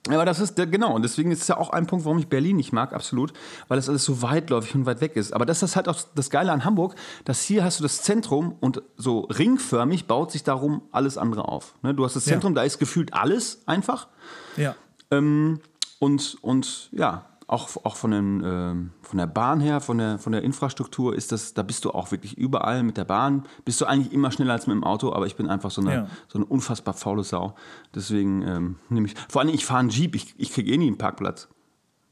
Ja, 0.07 0.15
aber 0.15 0.25
das 0.25 0.39
ist 0.39 0.55
genau, 0.55 0.95
und 0.95 1.01
deswegen 1.01 1.29
ist 1.29 1.41
es 1.41 1.47
ja 1.49 1.57
auch 1.57 1.71
ein 1.71 1.85
Punkt, 1.85 2.05
warum 2.05 2.19
ich 2.19 2.27
Berlin 2.27 2.55
nicht 2.55 2.71
mag, 2.71 2.93
absolut, 2.93 3.33
weil 3.67 3.75
das 3.77 3.89
alles 3.89 4.05
so 4.05 4.21
weitläufig 4.21 4.73
und 4.73 4.85
weit 4.85 5.01
weg 5.01 5.17
ist. 5.17 5.33
Aber 5.33 5.45
das 5.45 5.61
ist 5.61 5.75
halt 5.75 5.89
auch 5.89 5.99
das 6.15 6.29
Geile 6.29 6.51
an 6.53 6.63
Hamburg, 6.63 6.95
dass 7.25 7.43
hier 7.43 7.63
hast 7.65 7.79
du 7.79 7.83
das 7.83 8.01
Zentrum 8.01 8.55
und 8.61 8.81
so 8.95 9.19
ringförmig 9.21 10.07
baut 10.07 10.31
sich 10.31 10.43
darum 10.43 10.83
alles 10.91 11.17
andere 11.17 11.49
auf. 11.49 11.75
Ne? 11.81 11.93
Du 11.93 12.05
hast 12.05 12.15
das 12.15 12.25
Ja. 12.25 12.31
Zentrum, 12.31 12.55
da 12.55 12.63
ist 12.63 12.79
gefühlt 12.79 13.13
alles 13.13 13.61
einfach. 13.65 14.07
Ja. 14.55 14.75
Ähm, 15.11 15.59
und, 15.99 16.37
und 16.41 16.89
ja, 16.93 17.25
auch, 17.49 17.83
auch 17.83 17.95
von, 17.95 18.11
den, 18.11 18.43
ähm, 18.45 18.91
von 19.01 19.17
der 19.17 19.25
Bahn 19.25 19.59
her, 19.59 19.81
von 19.81 19.97
der, 19.97 20.19
von 20.19 20.31
der 20.31 20.43
Infrastruktur 20.43 21.15
ist 21.15 21.31
das, 21.31 21.55
da 21.55 21.63
bist 21.63 21.83
du 21.83 21.91
auch 21.91 22.11
wirklich 22.11 22.37
überall 22.37 22.83
mit 22.83 22.95
der 22.97 23.05
Bahn. 23.05 23.43
Bist 23.65 23.81
du 23.81 23.85
eigentlich 23.85 24.13
immer 24.13 24.31
schneller 24.31 24.53
als 24.53 24.67
mit 24.67 24.75
dem 24.75 24.83
Auto, 24.83 25.13
aber 25.13 25.25
ich 25.25 25.35
bin 25.35 25.47
einfach 25.49 25.71
so 25.71 25.81
eine, 25.81 25.93
Ja. 25.93 26.07
so 26.27 26.37
eine 26.37 26.45
unfassbar 26.45 26.93
faule 26.93 27.23
Sau. 27.23 27.55
Deswegen 27.95 28.43
ähm, 28.43 28.75
nehme 28.89 29.07
ich. 29.07 29.15
Vor 29.27 29.41
allem, 29.41 29.49
ich 29.49 29.65
fahre 29.65 29.79
einen 29.79 29.89
Jeep, 29.89 30.15
ich, 30.15 30.35
ich 30.37 30.51
kriege 30.51 30.71
eh 30.71 30.77
nie 30.77 30.87
einen 30.87 30.97
Parkplatz. 30.97 31.47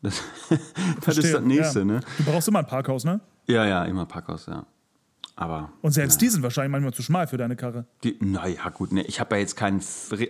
Das, 0.02 0.22
das 1.06 1.18
ist 1.18 1.34
das 1.34 1.44
nächste, 1.44 1.80
ja. 1.80 1.86
ne? 1.86 2.00
Du 2.18 2.24
brauchst 2.24 2.48
immer 2.48 2.60
ein 2.60 2.68
Parkhaus, 2.68 3.06
ne? 3.06 3.20
Ja, 3.48 3.66
ja, 3.66 3.84
immer 3.86 4.06
Parkhaus, 4.06 4.48
ja. 4.48 4.66
Aber. 5.40 5.72
Und 5.84 5.92
selbst 5.92 6.20
die 6.20 6.30
sind 6.30 6.42
wahrscheinlich 6.42 6.72
manchmal 6.72 6.96
zu 6.96 7.04
schmal 7.04 7.28
für 7.28 7.38
deine 7.38 7.56
Karre. 7.56 7.86
Die, 8.04 8.18
naja, 8.20 8.70
gut, 8.70 8.92
ne, 8.92 9.04
ich 9.04 9.20
habe 9.20 9.36
ja 9.36 9.42
jetzt 9.42 9.56
kein, 9.56 9.82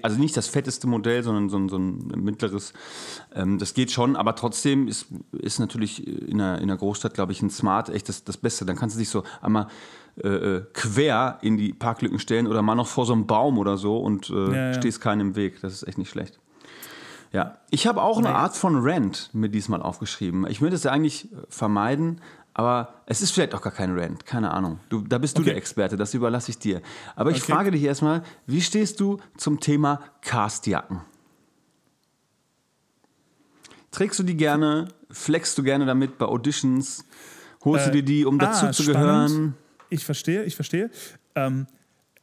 also 0.04 0.20
nicht 0.20 0.36
das 0.36 0.50
fetteste 0.50 0.86
Modell, 0.86 1.24
sondern 1.24 1.48
so 1.48 1.58
ein, 1.58 1.70
so 1.70 1.78
ein 1.78 2.24
mittleres. 2.24 2.74
Ähm, 3.34 3.58
das 3.58 3.74
geht 3.74 3.90
schon, 3.90 4.18
aber 4.18 4.36
trotzdem 4.36 4.90
ist, 4.90 5.08
ist 5.32 5.60
natürlich 5.60 6.06
in 6.06 6.42
einer, 6.42 6.58
in 6.58 6.64
einer 6.70 6.76
Großstadt, 6.76 7.14
glaube 7.14 7.32
ich, 7.32 7.42
ein 7.42 7.50
Smart 7.50 7.88
echt 7.88 8.10
das, 8.10 8.26
das 8.26 8.36
Beste. 8.36 8.66
Dann 8.66 8.76
kannst 8.76 8.98
du 8.98 9.00
dich 9.00 9.10
so 9.10 9.24
einmal 9.42 9.68
äh, 10.22 10.28
äh, 10.28 10.66
quer 10.74 11.38
in 11.42 11.56
die 11.56 11.72
Parklücken 11.72 12.20
stellen 12.20 12.46
oder 12.46 12.62
mal 12.62 12.76
noch 12.76 12.88
vor 12.88 13.06
so 13.06 13.14
einem 13.14 13.28
Baum 13.28 13.58
oder 13.58 13.78
so 13.78 14.00
und 14.00 14.30
äh, 14.30 14.34
Ja, 14.34 14.54
ja. 14.56 14.74
stehst 14.74 15.00
keinem 15.00 15.30
im 15.30 15.36
Weg. 15.38 15.62
Das 15.62 15.72
ist 15.72 15.88
echt 15.88 15.98
nicht 15.98 16.10
schlecht. 16.10 16.38
Ja, 17.32 17.58
ich 17.70 17.88
habe 17.88 18.02
auch 18.02 18.18
eine 18.18 18.36
Art 18.36 18.56
von 18.56 18.78
Rent 18.78 19.30
mir 19.34 19.50
diesmal 19.50 19.82
aufgeschrieben. 19.82 20.48
Ich 20.50 20.62
würde 20.62 20.76
es 20.76 20.84
ja 20.84 20.92
eigentlich 20.92 21.30
vermeiden, 21.50 22.22
Aber 22.58 22.96
es 23.06 23.22
ist 23.22 23.32
vielleicht 23.32 23.54
auch 23.54 23.62
gar 23.62 23.72
kein 23.72 23.98
Rant, 23.98 24.26
keine 24.26 24.50
Ahnung. 24.50 24.80
Du, 24.90 25.02
da 25.02 25.20
bist 25.20 25.38
du 25.38 25.42
Okay. 25.42 25.52
der 25.52 25.58
Experte, 25.58 25.96
das 25.96 26.16
überlasse 26.16 26.50
ich 26.50 26.58
dir. 26.58 26.82
Aber 27.16 27.30
ich 27.30 27.44
Okay. 27.44 27.52
frage 27.52 27.70
dich 27.70 27.84
erstmal, 27.84 28.24
wie 28.48 28.62
stehst 28.62 29.00
du 29.00 29.20
zum 29.38 29.60
Thema 29.60 30.02
Castjacken? 30.22 31.02
Trägst 33.92 34.18
du 34.18 34.24
die 34.24 34.36
gerne? 34.36 34.88
Flexst 35.12 35.56
du 35.60 35.62
gerne 35.64 35.86
damit 35.86 36.18
bei 36.18 36.26
Auditions? 36.26 37.06
Holst 37.64 37.86
du 37.86 37.92
dir 37.92 38.04
die, 38.04 38.26
um 38.26 38.40
dazu 38.40 38.66
ah, 38.66 38.72
zu 38.72 38.82
spannend. 38.82 38.98
gehören? 39.04 39.54
Ich 39.90 40.04
verstehe, 40.04 40.44
ich 40.44 40.56
verstehe. 40.56 40.90
Ähm, 41.36 41.68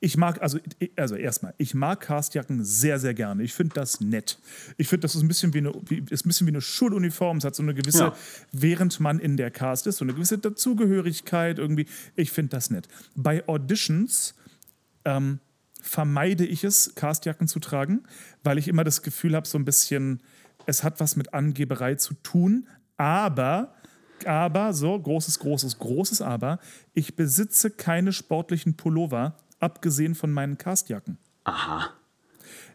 ich 0.05 0.19
mag, 0.19 0.43
also, 0.43 0.59
also 0.97 1.17
erstmal, 1.17 1.55
ich 1.57 1.73
mag 1.73 2.01
Castjacken 2.01 2.63
sehr, 2.63 2.99
sehr 2.99 3.15
gerne. 3.15 3.43
Ich 3.43 3.55
finde 3.55 3.75
das 3.75 4.03
nett. 4.03 4.39
Ich 4.77 4.89
finde, 4.89 5.01
das 5.01 5.15
ist 5.15 5.23
ein 5.23 5.29
bisschen 5.29 5.55
wie 5.55 5.59
eine, 5.59 5.73
wie, 5.87 6.05
ist 6.11 6.27
ein 6.27 6.29
bisschen 6.29 6.47
wie 6.47 6.51
eine 6.51 6.61
Schuluniform. 6.61 7.39
Es 7.39 7.45
hat 7.45 7.55
so 7.55 7.63
eine 7.63 7.73
gewisse, 7.73 8.05
Ja. 8.05 8.17
während 8.53 9.01
man 9.01 9.19
in 9.19 9.39
der 9.39 9.51
Cast 9.51 9.87
ist, 9.87 9.97
so 9.97 10.05
eine 10.05 10.13
gewisse 10.13 10.37
Dazugehörigkeit 10.37 11.59
irgendwie. 11.59 11.87
Ich 12.17 12.33
finde 12.33 12.51
das 12.51 12.69
nett. 12.69 12.87
Bei 13.17 13.49
Auditions 13.49 14.35
ähm, 15.07 15.39
vermeide 15.81 16.45
ich 16.45 16.65
es, 16.65 16.95
Castjacken 16.95 17.49
zu 17.49 17.59
tragen, 17.59 18.03
weil 18.43 18.59
ich 18.59 18.69
immer 18.69 18.85
das 18.85 19.01
Gefühl 19.01 19.35
habe, 19.35 19.49
so 19.49 19.57
ein 19.57 19.65
bisschen, 19.65 20.21
es 20.67 20.85
hat 20.85 21.01
was 21.01 21.17
mit 21.17 21.33
Angeberei 21.33 21.95
zu 21.95 22.13
tun, 22.23 22.69
aber, 22.99 23.75
aber, 24.27 24.75
so, 24.75 24.99
großes, 25.01 25.39
großes, 25.39 25.79
großes 25.79 26.21
Aber, 26.21 26.59
ich 26.93 27.17
besitze 27.17 27.71
keine 27.71 28.13
sportlichen 28.13 28.77
Pullover, 28.77 29.37
abgesehen 29.61 30.15
von 30.15 30.33
meinen 30.33 30.59
Castjacken. 30.59 31.19
Aha. 31.45 31.91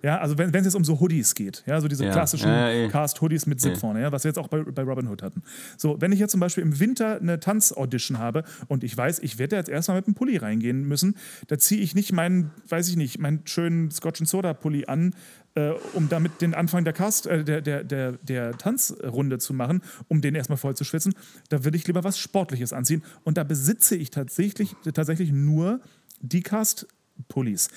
Ja, 0.02 0.20
also 0.20 0.38
wenn 0.38 0.54
es 0.54 0.66
jetzt 0.66 0.76
um 0.76 0.86
so 0.86 1.00
Hoodies 1.00 1.36
geht, 1.36 1.64
ja, 1.66 1.80
so 1.82 1.88
diese 1.88 2.06
Ja, 2.06 2.12
klassischen 2.12 2.48
ja, 2.48 2.72
ja, 2.72 2.86
eh. 2.86 2.88
Cast-Hoodies 2.88 3.46
mit 3.48 3.60
Zip 3.60 3.78
vorne, 3.78 4.02
ja, 4.02 4.12
was 4.12 4.24
wir 4.24 4.30
jetzt 4.30 4.38
auch 4.38 4.48
bei, 4.48 4.64
bei 4.64 4.82
Robin 4.84 5.08
Hood 5.08 5.22
hatten. 5.22 5.44
So, 5.78 6.00
wenn 6.00 6.12
ich 6.12 6.20
jetzt 6.20 6.32
zum 6.32 6.40
Beispiel 6.40 6.64
im 6.64 6.80
Winter 6.80 7.20
eine 7.20 7.40
Tanz-Audition 7.40 8.18
habe 8.18 8.44
und 8.68 8.84
ich 8.84 8.96
weiß, 8.96 9.20
ich 9.20 9.40
werde 9.40 9.58
jetzt 9.58 9.70
erstmal 9.70 9.98
mit 9.98 10.08
einem 10.08 10.16
Pulli 10.16 10.38
reingehen 10.38 10.88
müssen, 10.88 11.18
da 11.48 11.58
ziehe 11.58 11.82
ich 11.82 11.96
nicht 11.96 12.14
meinen, 12.14 12.52
weiß 12.70 12.88
ich 12.90 12.96
nicht, 12.96 13.20
meinen 13.20 13.42
schönen 13.46 13.92
Scotch 13.92 14.22
and 14.22 14.30
Soda 14.30 14.54
Pulli 14.54 14.86
an, 14.86 15.14
äh, 15.56 15.72
um 15.94 16.08
damit 16.08 16.42
den 16.42 16.54
Anfang 16.54 16.86
der 16.86 16.94
Cast, 16.94 17.28
äh, 17.28 17.44
der, 17.44 17.62
der, 17.62 17.84
der, 17.84 18.14
der 18.14 18.58
Tanzrunde 18.58 19.38
zu 19.40 19.54
machen, 19.54 19.82
um 20.08 20.22
den 20.22 20.36
erstmal 20.36 20.58
voll 20.58 20.76
zu 20.76 20.86
schwitzen. 20.86 21.14
Da 21.50 21.66
würde 21.66 21.76
ich 21.76 21.86
lieber 21.88 22.04
was 22.04 22.18
Sportliches 22.18 22.72
anziehen. 22.72 23.04
Und 23.24 23.38
da 23.38 23.44
besitze 23.44 23.96
ich 23.98 24.12
tatsächlich, 24.12 24.76
tatsächlich 24.94 25.32
nur 25.32 25.82
die 26.22 26.42
Cast-Pullis. 26.42 27.70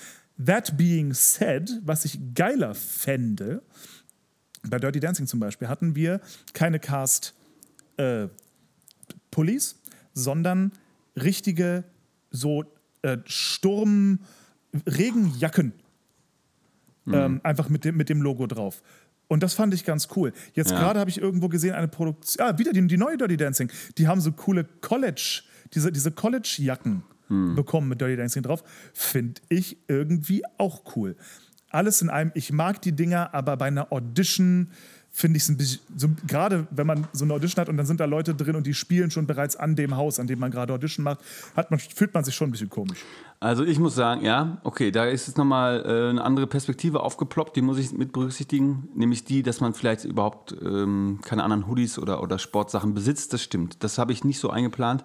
That 0.43 0.77
being 0.77 1.13
said, 1.13 1.79
was 1.83 2.05
ich 2.05 2.19
geiler 2.33 2.73
fände, 2.75 3.61
bei 4.67 4.79
Dirty 4.79 4.99
Dancing 4.99 5.27
zum 5.27 5.39
Beispiel 5.39 5.67
hatten 5.67 5.95
wir 5.95 6.21
keine 6.53 6.79
Cast 6.79 7.33
äh, 7.97 8.27
sondern 10.13 10.71
richtige 11.15 11.83
so 12.31 12.63
äh, 13.01 13.17
Sturm 13.25 14.19
Regenjacken. 14.87 15.73
Ähm, 17.05 17.41
einfach 17.43 17.67
mit 17.67 17.83
dem, 17.83 17.97
mit 17.97 18.07
dem 18.07 18.21
Logo 18.21 18.47
drauf. 18.47 18.81
Und 19.27 19.43
das 19.43 19.53
fand 19.55 19.73
ich 19.73 19.83
ganz 19.83 20.07
cool. 20.15 20.31
Jetzt 20.53 20.71
Ja. 20.71 20.79
gerade 20.79 20.99
habe 21.01 21.09
ich 21.09 21.19
irgendwo 21.19 21.49
gesehen, 21.49 21.75
eine 21.75 21.89
Produktion, 21.89 22.47
ah, 22.47 22.57
wieder 22.57 22.71
die, 22.71 22.87
die 22.87 22.97
neue 22.97 23.17
Dirty 23.17 23.35
Dancing. 23.35 23.69
Die 23.97 24.07
haben 24.07 24.21
so 24.21 24.31
coole 24.31 24.63
College, 24.79 25.41
diese, 25.73 25.91
diese 25.91 26.11
College-Jacken 26.11 27.03
bekommen 27.55 27.89
mit 27.89 28.01
Dirty 28.01 28.15
Dancing 28.15 28.43
drauf. 28.43 28.63
Finde 28.93 29.41
ich 29.49 29.77
irgendwie 29.87 30.43
auch 30.57 30.95
cool. 30.95 31.15
Alles 31.69 32.01
in 32.01 32.09
einem, 32.09 32.31
ich 32.35 32.51
mag 32.51 32.81
die 32.81 32.91
Dinger, 32.91 33.33
aber 33.33 33.57
bei 33.57 33.65
einer 33.65 33.91
Audition 33.91 34.69
finde 35.15 35.37
ich 35.37 35.43
es 35.43 35.49
ein 35.49 35.57
bisschen, 35.57 35.81
so, 35.95 36.09
gerade 36.27 36.67
wenn 36.71 36.87
man 36.87 37.07
so 37.13 37.23
eine 37.23 37.35
Audition 37.35 37.61
hat 37.61 37.69
und 37.69 37.77
dann 37.77 37.85
sind 37.85 37.99
da 37.99 38.05
Leute 38.05 38.33
drin 38.33 38.55
und 38.55 38.65
die 38.65 38.73
spielen 38.73 39.11
schon 39.11 39.27
bereits 39.27 39.55
an 39.55 39.75
dem 39.75 39.95
Haus, 39.95 40.19
an 40.19 40.25
dem 40.25 40.39
man 40.39 40.49
gerade 40.49 40.73
Audition 40.73 41.03
macht, 41.03 41.19
hat 41.55 41.69
man, 41.69 41.79
fühlt 41.79 42.13
man 42.15 42.23
sich 42.23 42.33
schon 42.33 42.49
ein 42.49 42.51
bisschen 42.51 42.69
komisch. 42.69 43.05
Also 43.43 43.65
ich 43.65 43.77
muss 43.77 43.93
sagen, 43.93 44.23
ja, 44.23 44.59
okay, 44.63 44.89
da 44.89 45.03
ist 45.03 45.27
jetzt 45.27 45.37
nochmal 45.37 45.83
äh, 45.85 46.09
eine 46.11 46.23
andere 46.23 46.47
Perspektive 46.47 47.01
aufgeploppt, 47.01 47.57
die 47.57 47.61
muss 47.61 47.77
ich 47.77 47.91
mit 47.91 48.13
berücksichtigen, 48.13 48.87
nämlich 48.95 49.25
die, 49.25 49.43
dass 49.43 49.59
man 49.59 49.73
vielleicht 49.73 50.05
überhaupt 50.05 50.55
ähm, 50.63 51.19
keine 51.21 51.43
anderen 51.43 51.67
Hoodies 51.67 51.99
oder, 51.99 52.23
oder 52.23 52.39
Sportsachen 52.39 52.93
besitzt, 52.93 53.33
das 53.33 53.43
stimmt. 53.43 53.83
Das 53.83 53.97
habe 53.97 54.13
ich 54.13 54.23
nicht 54.23 54.39
so 54.39 54.49
eingeplant, 54.49 55.03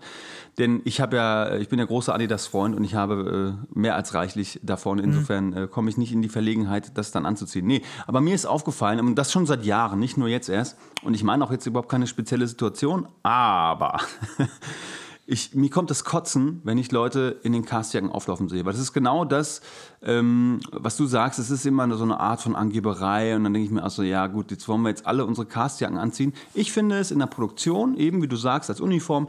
denn 0.57 0.83
ich 0.85 1.01
habe 1.01 1.17
ja, 1.17 1.57
ich 1.57 1.69
bin 1.69 1.81
ja 1.81 1.85
großer 1.85 2.15
Adidas-Freund 2.15 2.77
und 2.77 2.85
ich 2.85 2.95
habe 2.95 3.59
äh, 3.75 3.77
mehr 3.77 3.97
als 3.97 4.15
reichlich 4.15 4.61
davon, 4.63 5.01
insofern 5.01 5.53
äh, 5.53 5.67
komme 5.67 5.91
ich 5.91 5.97
nicht 5.97 6.13
in 6.13 6.23
die 6.23 6.29
Verlegenheit, 6.29 6.97
das 6.97 7.11
dann 7.11 7.27
anzuziehen. 7.27 7.67
Nee, 7.67 7.83
aber 8.07 8.21
mir 8.21 8.37
ist 8.37 8.47
aufgefallen, 8.47 9.01
und 9.01 9.17
das 9.17 9.33
schon 9.33 9.47
seit 9.47 9.65
Jahren, 9.65 9.99
nicht 9.99 10.17
nur 10.17 10.29
jetzt 10.29 10.49
erst, 10.49 10.79
und 11.03 11.15
ich 11.15 11.25
meine 11.25 11.45
auch 11.45 11.51
jetzt 11.51 11.67
überhaupt 11.67 11.89
keine 11.89 12.07
spezielle 12.07 12.47
Situation, 12.47 13.09
aber 13.25 13.99
ich, 15.31 15.55
mir 15.55 15.69
kommt 15.69 15.91
das 15.91 16.05
Kotzen, 16.05 16.63
wenn 16.65 16.79
ich 16.79 16.91
Leute 16.91 17.39
in 17.43 17.53
den 17.53 17.67
Castjacken 17.67 18.11
auflaufen 18.11 18.49
sehe. 18.49 18.65
Weil 18.65 18.73
das 18.73 18.81
ist 18.81 18.95
genau 18.95 19.27
das, 19.27 19.61
ähm, 20.01 20.61
was 20.73 20.97
du 20.97 21.05
sagst. 21.05 21.39
Es 21.39 21.51
ist 21.51 21.67
immer 21.67 21.95
so 21.99 22.05
eine 22.05 22.19
Art 22.19 22.41
von 22.41 22.57
Angeberei. 22.57 23.37
Und 23.37 23.45
dann 23.45 23.53
denke 23.53 23.67
ich 23.67 23.71
mir 23.71 23.85
auch 23.85 23.91
so, 23.91 24.03
ja 24.03 24.27
gut, 24.27 24.51
jetzt 24.51 24.67
wollen 24.69 24.81
wir 24.81 24.89
jetzt 24.89 25.07
alle 25.07 25.27
unsere 25.27 25.47
Castjacken 25.47 25.99
anziehen. 25.99 26.33
Ich 26.55 26.73
finde 26.73 26.99
es 26.99 27.11
in 27.11 27.19
der 27.19 27.27
Produktion, 27.27 27.95
eben 27.99 28.23
wie 28.23 28.27
du 28.27 28.37
sagst, 28.37 28.71
als 28.71 28.81
Uniform, 28.81 29.29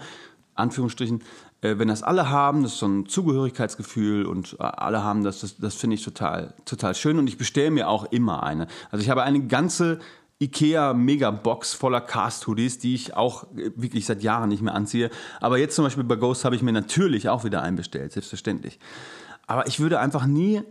Anführungsstrichen, 0.56 1.22
äh, 1.60 1.78
wenn 1.78 1.90
das 1.90 2.02
alle 2.02 2.30
haben, 2.30 2.64
das 2.64 2.74
ist 2.74 2.80
so 2.80 2.88
ein 2.88 3.06
Zugehörigkeitsgefühl 3.06 4.26
und 4.26 4.56
äh, 4.58 4.64
alle 4.64 5.04
haben 5.04 5.26
das, 5.26 5.42
das, 5.42 5.58
das 5.58 5.76
finde 5.76 5.96
ich 5.96 6.04
total, 6.04 6.54
total 6.64 6.96
schön. 6.96 7.20
Und 7.20 7.28
ich 7.28 7.38
bestelle 7.38 7.72
mir 7.72 7.90
auch 7.90 8.06
immer 8.06 8.44
eine. 8.44 8.68
Also 8.90 9.04
ich 9.04 9.10
habe 9.10 9.24
eine 9.24 9.46
ganze 9.48 10.00
Ikea 10.42 10.94
Mega-Box 10.94 11.74
voller 11.74 12.02
Cast-Hoodies, 12.02 12.80
die 12.80 12.96
ich 12.96 13.16
auch 13.16 13.44
äh, 13.56 13.72
wirklich 13.76 14.06
seit 14.06 14.24
Jahren 14.24 14.50
nicht 14.50 14.62
mehr 14.62 14.74
anziehe. 14.74 15.10
Aber 15.42 15.58
jetzt 15.58 15.76
zum 15.76 15.84
Beispiel 15.84 16.06
bei 16.06 16.16
Ghost 16.16 16.46
habe 16.46 16.56
ich 16.56 16.62
mir 16.62 16.72
natürlich 16.72 17.30
auch 17.30 17.44
wieder 17.44 17.62
einbestellt, 17.62 18.14
selbstverständlich. 18.14 18.80
Aber 19.48 19.68
ich 19.68 19.80
würde 19.80 20.00
einfach 20.00 20.26
nie 20.26 20.62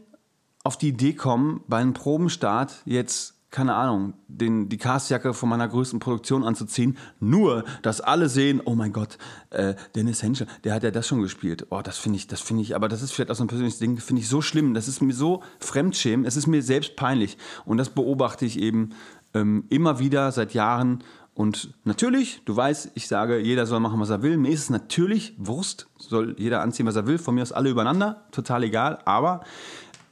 auf 0.64 0.78
die 0.78 0.88
Idee 0.88 1.12
kommen, 1.14 1.62
bei 1.66 1.78
einem 1.78 1.92
Probenstart 1.92 2.83
jetzt, 2.85 3.35
keine 3.50 3.74
Ahnung, 3.74 4.14
den, 4.26 4.68
die 4.68 4.76
Castjacke 4.76 5.33
von 5.33 5.48
meiner 5.48 5.66
größten 5.66 5.98
Produktion 5.98 6.44
anzuziehen, 6.44 6.98
nur, 7.18 7.64
dass 7.83 8.00
alle 8.00 8.28
sehen, 8.28 8.61
oh 8.64 8.74
mein 8.74 8.92
Gott, 8.92 9.16
äh, 9.50 9.74
Dennis 9.94 10.22
Henschel, 10.22 10.46
der 10.64 10.74
hat 10.74 10.83
ja 10.83 10.90
das 10.90 11.07
schon 11.07 11.22
gespielt. 11.22 11.66
Oh, 11.70 11.81
das 11.83 11.96
finde 11.96 12.18
ich, 12.18 12.26
das 12.26 12.40
finde 12.40 12.62
ich, 12.62 12.76
aber 12.76 12.88
das 12.88 13.02
ist 13.02 13.12
vielleicht 13.12 13.31
auch 13.31 13.37
so 13.37 13.44
ein 13.44 13.48
persönliches 13.48 13.78
Ding, 13.78 13.96
finde 13.98 14.20
ich 14.20 14.28
so 14.28 14.42
schlimm, 14.42 14.74
das 14.74 14.88
ist 14.88 15.00
mir 15.00 15.14
so 15.14 15.42
fremdschämen, 15.61 16.26
es 16.26 16.37
ist 16.37 16.46
mir 16.46 16.62
selbst 16.62 16.96
peinlich. 16.96 17.38
Und 17.64 17.78
das 17.78 17.90
beobachte 17.90 18.44
ich 18.44 18.59
eben 18.59 18.90
ähm, 19.35 19.64
immer 19.69 19.99
wieder 19.99 20.33
seit 20.33 20.55
Jahren. 20.55 21.05
Und 21.35 21.73
natürlich, 21.85 22.43
du 22.45 22.57
weißt, 22.57 22.91
ich 22.95 23.07
sage, 23.07 23.38
jeder 23.38 23.67
soll 23.67 23.79
machen, 23.81 24.01
was 24.01 24.11
er 24.11 24.23
will. 24.23 24.37
Mir 24.37 24.51
ist 24.51 24.62
es 24.62 24.71
natürlich 24.71 25.35
Wurst, 25.38 25.87
soll 25.97 26.35
jeder 26.38 26.62
anziehen, 26.62 26.87
was 26.87 26.97
er 26.97 27.07
will. 27.07 27.19
Von 27.19 27.37
mir 27.37 27.43
aus 27.43 27.53
alle 27.53 27.71
übereinander, 27.71 28.25
total 28.33 28.64
egal. 28.64 28.99
Aber 29.05 29.45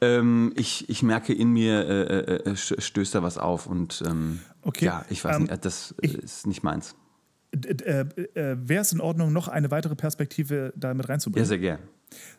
ähm, 0.01 0.53
ich, 0.57 0.89
ich 0.89 1.03
merke 1.03 1.33
in 1.33 1.51
mir, 1.53 1.89
äh, 1.89 2.03
äh, 2.47 2.51
äh, 2.53 2.57
stößt 2.57 3.15
da 3.15 3.23
was 3.23 3.39
auf. 3.39 3.67
Und 3.67 4.03
ähm, 4.07 4.41
Okay, 4.63 4.85
ja, 4.85 5.05
ich 5.11 5.25
weiß 5.25 5.37
ähm, 5.37 5.43
nicht, 5.45 5.65
das 5.65 5.95
äh, 6.03 6.07
ist 6.09 6.47
nicht 6.47 6.63
meins. 6.63 6.95
Äh, 7.53 8.01
äh, 8.01 8.57
Wäre 8.61 8.83
es 8.83 8.93
in 8.93 9.01
Ordnung, 9.01 9.33
noch 9.33 9.49
eine 9.49 9.71
weitere 9.71 9.97
Perspektive 9.97 10.73
damit 10.77 11.07
Ja, 11.07 11.11
reinzubringen? 11.13 11.47
sehr 11.47 11.59
gern. 11.59 11.79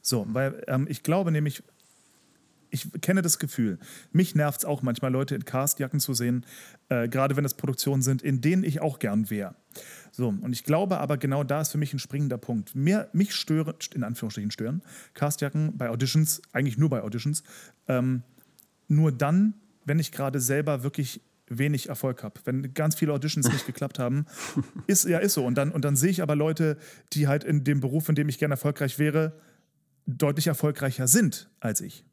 So, 0.02 0.26
weil 0.30 0.64
ähm, 0.68 0.88
ich 0.90 1.04
glaube 1.04 1.32
nämlich, 1.32 1.64
ich 2.70 2.90
kenne 3.02 3.22
das 3.22 3.40
Gefühl. 3.40 3.80
Mich 4.12 4.36
nervt 4.36 4.60
es 4.60 4.66
auch 4.66 4.82
manchmal, 4.82 5.12
Leute 5.12 5.36
in 5.36 5.46
Castjacken 5.46 6.00
zu 6.00 6.14
sehen, 6.14 6.46
äh, 6.90 7.08
gerade 7.08 7.36
wenn 7.36 7.46
es 7.46 7.54
Produktionen 7.54 8.02
sind, 8.02 8.22
in 8.22 8.42
denen 8.42 8.64
ich 8.64 8.82
auch 8.82 9.00
gern 9.00 9.30
wäre. 9.30 9.56
So, 10.12 10.30
und 10.30 10.52
ich 10.54 10.64
glaube 10.64 11.00
aber, 11.00 11.18
genau 11.18 11.44
da 11.44 11.62
ist 11.62 11.72
für 11.72 11.78
mich 11.78 11.94
ein 11.94 12.00
springender 12.00 12.38
Punkt. 12.38 12.76
Mir, 12.76 13.10
mich 13.14 13.36
stören, 13.36 13.76
in 13.94 14.04
Anführungsstrichen 14.04 14.52
stören, 14.52 14.82
Castjacken 15.14 15.78
bei 15.78 15.90
Auditions, 15.90 16.42
eigentlich 16.52 16.78
nur 16.78 16.90
bei 16.90 17.02
Auditions, 17.02 17.44
ähm, 17.88 18.24
nur 18.88 19.12
dann, 19.12 19.54
wenn 19.86 20.00
ich 20.00 20.12
gerade 20.12 20.40
selber 20.40 20.84
wirklich 20.84 21.22
wenig 21.50 21.90
Erfolg 21.90 22.24
habe. 22.24 22.40
Wenn 22.46 22.74
ganz 22.74 22.96
viele 22.96 23.14
Auditions 23.14 23.50
nicht 23.52 23.66
geklappt 23.66 24.00
haben, 24.00 24.26
ist 24.88 25.06
ja 25.06 25.20
ist 25.20 25.34
so. 25.34 25.46
Und 25.46 25.56
dann, 25.56 25.72
und 25.72 25.86
dann 25.86 25.96
sehe 25.96 26.10
ich 26.10 26.22
aber 26.22 26.36
Leute, 26.36 26.78
die 27.14 27.28
halt 27.28 27.44
in 27.44 27.64
dem 27.64 27.80
Beruf, 27.80 28.10
in 28.10 28.16
dem 28.16 28.30
ich 28.30 28.38
gerne 28.38 28.54
erfolgreich 28.54 29.00
wäre, 29.00 29.34
deutlich 30.06 30.48
erfolgreicher 30.48 31.08
sind 31.08 31.50
als 31.60 31.82
ich. 31.82 32.06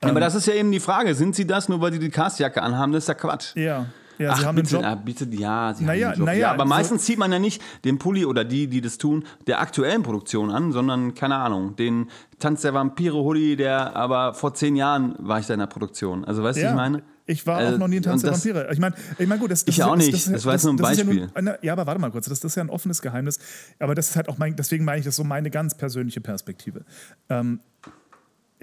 Ja, 0.00 0.08
Ähm, 0.08 0.10
aber 0.10 0.20
das 0.20 0.34
ist 0.34 0.46
ja 0.46 0.54
eben 0.54 0.70
die 0.70 0.80
Frage. 0.80 1.14
Sind 1.14 1.34
sie 1.34 1.46
das, 1.46 1.68
nur 1.68 1.80
weil 1.80 1.92
sie 1.92 1.98
die 1.98 2.10
Castjacke 2.10 2.62
anhaben? 2.62 2.92
Das 2.92 3.04
ist 3.04 3.08
ja 3.08 3.14
Quatsch. 3.14 3.56
Ja, 3.56 3.86
ja 4.18 4.34
sie 4.36 4.42
Ach, 4.42 4.44
haben 4.46 4.56
bitte, 4.56 4.68
den 4.68 4.74
Job. 4.76 4.84
ah, 4.84 4.94
bitte, 4.94 5.24
ja, 5.32 5.74
sie 5.74 5.84
Naja, 5.84 6.06
haben 6.08 6.12
den 6.14 6.18
Job. 6.20 6.26
naja, 6.26 6.38
ja, 6.40 6.50
aber 6.52 6.64
so- 6.64 6.68
meistens 6.68 7.04
zieht 7.04 7.18
man 7.18 7.32
ja 7.32 7.38
nicht 7.40 7.60
den 7.84 7.98
Pulli 7.98 8.24
oder 8.24 8.44
die, 8.44 8.68
die 8.68 8.80
das 8.80 8.98
tun, 8.98 9.24
der 9.48 9.60
aktuellen 9.60 10.02
Produktion 10.04 10.50
an, 10.50 10.70
sondern, 10.72 11.14
keine 11.14 11.36
Ahnung, 11.36 11.74
den 11.76 12.08
Tanz 12.38 12.62
der 12.62 12.74
Vampire-Hoodie, 12.74 13.56
der 13.56 13.96
aber 13.96 14.34
vor 14.34 14.54
zehn 14.54 14.76
Jahren 14.76 15.16
war 15.18 15.40
ich 15.40 15.46
da 15.46 15.54
in 15.54 15.60
der 15.60 15.66
Produktion. 15.66 16.24
Also, 16.24 16.42
weißt 16.44 16.58
du, 16.58 16.62
Ja, 16.62 16.70
ich 16.70 16.76
meine? 16.76 17.02
ich 17.26 17.46
war 17.46 17.60
Äh, 17.60 17.74
auch 17.74 17.78
noch 17.78 17.88
nie 17.88 17.96
in 17.96 18.02
Tanz 18.04 18.22
der 18.22 18.30
das- 18.30 18.44
Vampire. 18.46 18.68
Ich 18.72 18.78
meine, 18.78 18.94
ich 19.18 19.26
mein, 19.28 19.38
gut, 19.40 19.50
das, 19.50 19.64
das 19.64 19.74
Ich 19.74 19.80
ist, 19.80 19.84
auch 19.84 19.96
das- 19.96 20.06
nicht. 20.06 20.14
Das, 20.14 20.32
Das 20.32 20.46
war 20.46 20.52
jetzt 20.54 20.62
nur 20.64 20.72
ein 20.74 20.76
das 20.78 20.92
ist 20.92 20.98
ja 20.98 21.04
Beispiel. 21.04 21.30
na, 21.42 21.54
ja, 21.60 21.72
aber 21.72 21.86
warte 21.86 22.00
mal 22.00 22.10
kurz, 22.12 22.26
das, 22.28 22.38
das 22.40 22.52
ist 22.52 22.56
ja 22.56 22.62
ein 22.62 22.70
offenes 22.70 23.02
Geheimnis. 23.02 23.38
Aber 23.80 23.94
das 23.96 24.10
ist 24.10 24.16
halt 24.16 24.28
auch 24.28 24.38
mein, 24.38 24.54
deswegen 24.56 24.84
meine 24.84 25.00
ich 25.00 25.04
das 25.04 25.16
so 25.16 25.24
meine 25.24 25.50
ganz 25.50 25.76
persönliche 25.76 26.20
Perspektive. 26.20 26.84
Ähm, 27.28 27.60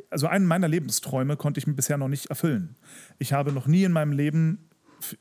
also 0.09 0.27
einen 0.27 0.45
meiner 0.45 0.67
Lebensträume 0.67 1.37
konnte 1.37 1.59
ich 1.59 1.67
mir 1.67 1.73
bisher 1.73 1.97
noch 1.97 2.07
nicht 2.07 2.27
erfüllen. 2.27 2.75
Ich 3.19 3.33
habe 3.33 3.51
noch 3.51 3.67
nie 3.67 3.83
in 3.83 3.91
meinem 3.91 4.11
Leben 4.11 4.69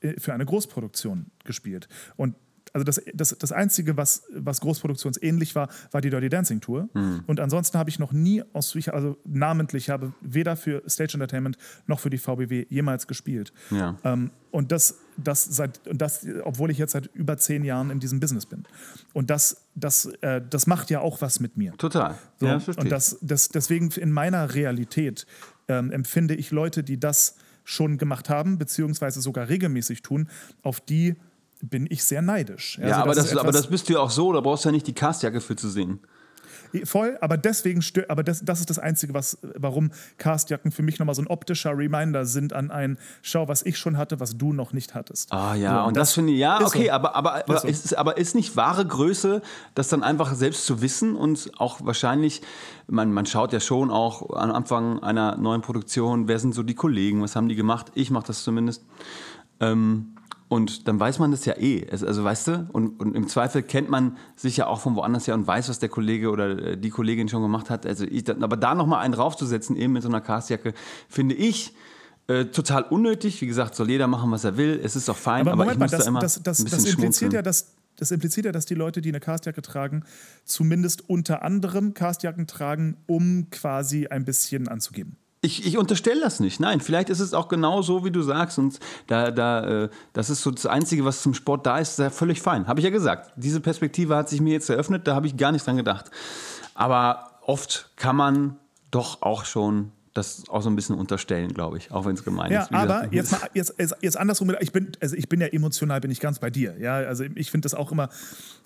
äh, 0.01 0.19
für 0.21 0.33
eine 0.33 0.47
Großproduktion 0.47 1.27
gespielt. 1.45 1.89
Und 2.17 2.37
also 2.75 2.85
das, 2.85 3.01
das, 3.15 3.37
das 3.39 3.53
Einzige, 3.53 3.97
was, 3.97 4.25
was 4.35 4.61
großproduktionsähnlich 4.61 5.55
war, 5.55 5.69
war 5.93 6.01
die 6.01 6.11
Dirty 6.11 6.29
Dancing 6.29 6.61
Tour. 6.61 6.89
Hm. 6.93 7.23
Und 7.29 7.39
ansonsten 7.39 7.79
habe 7.79 7.89
ich 7.89 8.01
noch 8.01 8.13
nie 8.13 8.43
aus, 8.53 8.77
also 8.89 9.17
namentlich 9.25 9.91
habe 9.91 10.13
weder 10.21 10.57
für 10.57 10.83
Stage 10.89 11.15
Entertainment 11.15 11.57
noch 11.87 12.01
für 12.01 12.11
die 12.11 12.19
VBW 12.19 12.67
jemals 12.69 13.07
gespielt. 13.07 13.53
Ja. 13.71 13.97
Ähm, 14.03 14.33
und 14.51 14.73
das, 14.73 14.99
das 15.17 15.45
seit, 15.45 15.87
und 15.87 16.03
das, 16.03 16.27
obwohl 16.43 16.73
ich 16.73 16.79
jetzt 16.79 16.93
seit 16.93 17.07
über 17.15 17.39
zehn 17.39 17.63
Jahren 17.63 17.91
in 17.91 18.01
diesem 18.01 18.19
Business 18.19 18.45
bin. 18.45 18.65
Und 19.13 19.31
das, 19.31 19.65
das, 19.77 20.07
äh, 20.21 20.43
das 20.51 20.67
macht 20.67 20.91
ja 20.91 21.01
auch 21.01 21.21
was 21.23 21.39
mit 21.39 21.57
mir. 21.57 21.77
Total. 21.77 22.17
So, 22.41 22.47
ja, 22.47 22.59
verstehe 22.59 22.83
und 22.83 22.91
das, 22.91 23.19
das, 23.21 23.51
deswegen 23.51 23.89
in 23.93 24.11
meiner 24.11 24.53
Realität 24.53 25.27
ähm, 25.69 25.93
empfinde 25.93 26.35
ich 26.35 26.51
Leute, 26.51 26.83
die 26.83 26.99
das 26.99 27.37
schon 27.63 27.99
gemacht 27.99 28.29
haben, 28.29 28.59
beziehungsweise 28.59 29.21
sogar 29.21 29.49
regelmäßig 29.49 30.03
tun, 30.03 30.29
auf 30.63 30.81
die 30.81 31.15
bin 31.69 31.87
ich 31.89 32.05
sehr 32.05 32.23
neidisch. 32.23 32.79
ja, 32.79 32.87
Also 32.87 33.01
aber, 33.01 33.15
das, 33.15 33.27
ist 33.27 33.37
aber 33.37 33.53
das 33.53 33.67
bist 33.67 33.89
du 33.89 33.95
ja 33.95 34.01
auch 34.01 34.11
so, 34.11 34.33
da 34.33 34.41
brauchst 34.41 34.65
du 34.65 34.69
ja 34.69 34.73
nicht 34.73 34.87
die 34.87 34.95
Castjacke 34.95 35.41
für 35.41 35.57
zu 35.57 35.69
sehen. 35.69 36.01
Voll, 36.83 37.17
aber 37.21 37.37
deswegen 37.37 37.83
stö 37.83 38.03
aber 38.09 38.25
das, 38.25 38.45
das 38.45 38.59
ist 38.59 38.69
das 38.69 38.81
Einzige, 38.81 39.15
was, 39.15 39.39
warum 39.57 39.93
Castjacken 40.19 40.73
für 40.73 40.83
mich 40.83 40.99
nochmal 40.99 41.15
so 41.15 41.23
ein 41.23 41.29
optischer 41.29 41.77
Reminder 41.77 42.27
sind 42.27 42.53
an 42.53 42.73
ein 42.73 42.99
Schau, 43.23 43.47
was 43.47 43.65
ich 43.65 43.79
schon 43.79 43.97
hatte, 43.97 44.19
was 44.19 44.37
du 44.37 44.53
noch 44.53 44.73
nicht 44.73 44.95
hattest. 44.95 45.33
Ah 45.33 45.55
ja, 45.55 45.83
So, 45.83 45.89
und 45.89 45.97
das, 45.97 46.13
finde 46.13 46.33
ich, 46.33 46.39
ja, 46.39 46.59
ist 46.59 46.67
okay, 46.67 46.87
so. 46.87 46.93
aber, 46.93 47.15
aber, 47.15 47.35
aber, 47.37 47.59
so. 47.61 47.69
ist, 47.69 47.97
aber 47.97 48.17
ist 48.17 48.35
nicht 48.35 48.57
wahre 48.57 48.85
Größe, 48.85 49.41
das 49.77 49.89
dann 49.89 50.03
einfach 50.03 50.35
selbst 50.35 50.67
zu 50.67 50.83
wissen 50.83 51.15
und 51.15 51.53
auch 51.59 51.79
wahrscheinlich, 51.85 52.43
man, 52.89 53.13
man 53.13 53.27
schaut 53.27 53.53
ja 53.53 53.61
schon 53.61 53.93
auch 53.93 54.35
am 54.35 54.51
Anfang 54.51 55.01
einer 55.01 55.37
neuen 55.37 55.61
Produktion, 55.61 56.27
wer 56.27 56.41
sind 56.41 56.55
so 56.55 56.65
die 56.65 56.75
Kollegen, 56.75 57.23
was 57.23 57.37
haben 57.37 57.49
die 57.49 57.57
gemacht, 57.57 57.93
ich 57.95 58.11
mache 58.11 58.27
das 58.27 58.43
zumindest. 58.43 58.85
Ähm, 59.61 60.17
und 60.49 60.87
dann 60.89 61.01
weiß 61.01 61.19
man 61.19 61.31
das 61.31 61.45
ja 61.47 61.57
eh. 61.59 61.87
Also 61.91 62.23
weißt 62.23 62.49
du, 62.49 62.69
und, 62.73 63.01
und 63.01 63.17
im 63.17 63.29
Zweifel 63.29 63.63
kennt 63.63 63.89
man 63.89 64.17
sich 64.37 64.57
ja 64.57 64.67
auch 64.67 64.81
von 64.81 64.95
woanders 64.95 65.27
her 65.27 65.35
und 65.35 65.47
weiß, 65.47 65.69
was 65.69 65.79
der 65.79 65.89
Kollege 65.89 66.31
oder 66.31 66.59
äh, 66.59 66.77
die 66.77 66.91
Kollegin 66.91 67.29
schon 67.29 67.43
gemacht 67.43 67.71
hat. 67.71 67.87
Also 67.87 68.05
ich, 68.05 68.29
aber 68.29 68.57
da 68.57 68.75
nochmal 68.75 69.01
einen 69.01 69.15
draufzusetzen, 69.15 69.77
eben 69.77 69.95
mit 69.95 70.03
so 70.03 70.09
einer 70.09 70.21
Castjacke, 70.21 70.75
finde 71.09 71.35
ich 71.35 71.75
äh, 72.27 72.47
total 72.47 72.83
unnötig. 72.85 73.41
Wie 73.41 73.47
gesagt, 73.47 73.75
soll 73.75 73.91
jeder 73.91 74.07
machen, 74.07 74.31
was 74.31 74.45
er 74.45 74.57
will. 74.57 74.81
Es 74.83 74.97
ist 74.97 75.09
auch 75.09 75.17
fein, 75.17 75.43
Aber, 75.43 75.53
aber, 75.53 75.65
Moment 75.65 75.73
ich 75.73 75.79
mal, 75.79 75.85
muss 75.87 75.91
das, 75.93 76.05
da 76.05 76.09
immer 76.09 76.21
das, 76.21 76.43
das, 76.43 76.59
ein 76.59 76.65
das 76.65 76.73
bisschen 76.73 76.91
impliziert 76.91 77.01
schmunzeln. 77.01 77.33
ja, 77.33 77.43
dass 77.43 77.75
das 77.97 78.11
impliziert 78.11 78.47
ja, 78.47 78.53
dass 78.53 78.67
die 78.67 78.75
Leute, 78.75 79.01
die 79.01 79.11
eine 79.11 79.21
Castjacke 79.21 79.63
tragen, 79.63 80.03
zumindest 80.45 81.09
unter 81.09 81.43
anderem 81.43 81.95
Castjacken 81.95 82.47
tragen, 82.47 82.97
um 83.07 83.51
quasi 83.51 84.09
ein 84.09 84.25
bisschen 84.25 84.69
anzugeben. 84.69 85.17
Ich, 85.45 85.67
ich 85.67 85.77
unterstelle 85.77 86.23
das 86.23 86.41
nicht. 86.41 86.59
Nein, 86.59 86.81
vielleicht 86.81 87.11
ist 87.11 87.21
es 87.21 87.35
auch 87.35 87.49
genau 87.49 87.83
so, 87.83 88.03
wie 88.03 88.11
du 88.11 88.23
sagst. 88.23 88.59
Und 88.59 88.81
da, 89.09 89.31
da, 89.31 89.85
äh, 89.85 89.89
das 90.15 90.31
ist 90.31 90.41
so 90.41 90.51
das 90.51 90.65
Einzige, 90.65 91.05
was 91.05 91.21
zum 91.21 91.35
Sport 91.35 91.67
da 91.67 91.79
ist, 91.79 91.91
ist 91.91 91.99
ja 91.99 92.09
völlig 92.09 92.41
fein. 92.41 92.67
Habe 92.67 92.81
ich 92.81 92.85
ja 92.85 92.91
gesagt. 92.91 93.31
Diese 93.37 93.61
Perspektive 93.61 94.17
hat 94.17 94.31
sich 94.31 94.41
mir 94.41 94.55
jetzt 94.55 94.71
eröffnet, 94.71 95.07
da 95.07 95.15
habe 95.15 95.27
ich 95.27 95.37
gar 95.37 95.53
nicht 95.53 95.67
dran 95.67 95.77
gedacht. 95.77 96.11
Aber 96.75 97.39
oft 97.43 97.91
kann 97.97 98.17
man 98.17 98.57
doch 98.91 99.21
auch 99.21 99.45
schon 99.45 99.93
das 100.15 100.49
auch 100.49 100.63
so 100.63 100.71
ein 100.71 100.77
bisschen 100.77 100.97
unterstellen, 100.97 101.53
glaube 101.53 101.77
ich, 101.77 101.91
auch 101.91 102.07
wenn 102.07 102.15
es 102.15 102.25
gemein 102.25 102.53
Ja, 102.53 102.63
ist. 102.63 102.71
Gesagt, 102.71 102.91
aber 102.91 103.13
jetzt, 103.13 103.33
mal, 103.33 103.41
jetzt, 103.53 103.75
jetzt, 103.79 103.97
jetzt 104.01 104.17
andersrum, 104.17 104.55
ich 104.61 104.73
bin, 104.73 104.93
also 105.01 105.17
ich 105.17 105.29
bin 105.29 105.41
ja 105.41 105.49
emotional, 105.49 106.01
bin 106.01 106.11
ich 106.11 106.21
ganz 106.21 106.39
bei 106.39 106.51
dir. 106.51 106.77
Ja, 106.79 106.95
also 106.95 107.25
ich 107.35 107.51
finde 107.51 107.67
das 107.67 107.75
auch 107.75 107.91
immer, 107.91 108.09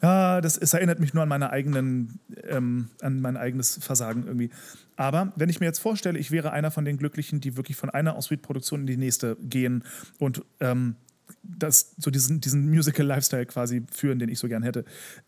ja, 0.03 0.41
das 0.41 0.59
es 0.59 0.75
erinnert 0.75 1.01
mich 1.01 1.15
nur 1.15 1.23
an 1.23 1.29
meine 1.29 1.51
eigenen, 1.51 2.21
ähm, 2.45 2.91
an 3.01 3.21
mein 3.21 3.37
eigenes 3.37 3.79
Versagen 3.83 4.27
irgendwie. 4.27 4.51
Aber 4.97 5.33
wenn 5.37 5.49
ich 5.49 5.59
mir 5.61 5.67
jetzt 5.67 5.79
vorstelle, 5.79 6.19
ich 6.19 6.31
wäre 6.31 6.53
einer 6.53 6.71
von 6.71 6.85
den 6.85 6.99
Glücklichen, 6.99 7.41
die 7.41 7.57
wirklich 7.57 7.77
von 7.77 7.89
einer 7.89 8.15
Ensuite-Produktion 8.15 8.81
in 8.81 8.87
die 8.87 8.97
nächste 8.97 9.37
gehen 9.41 9.85
und 10.19 10.43
ähm, 10.61 10.97
das, 11.43 11.95
so 11.99 12.11
diesen, 12.11 12.41
diesen 12.41 12.69
Musical-Lifestyle 12.69 13.47
quasi 13.47 13.85
führen, 13.91 14.19
den 14.19 14.29
ich 14.29 14.39
so 14.39 14.49
gern 14.49 14.63
hätte. 14.63 14.85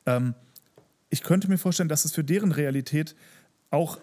Ähm, 0.07 0.35
ich 1.09 1.23
könnte 1.23 1.49
mir 1.49 1.59
vorstellen, 1.59 1.89
dass 1.89 2.05
es 2.05 2.13
für 2.13 2.25
deren 2.25 2.53
Realität 2.53 3.17
auch, 3.71 3.99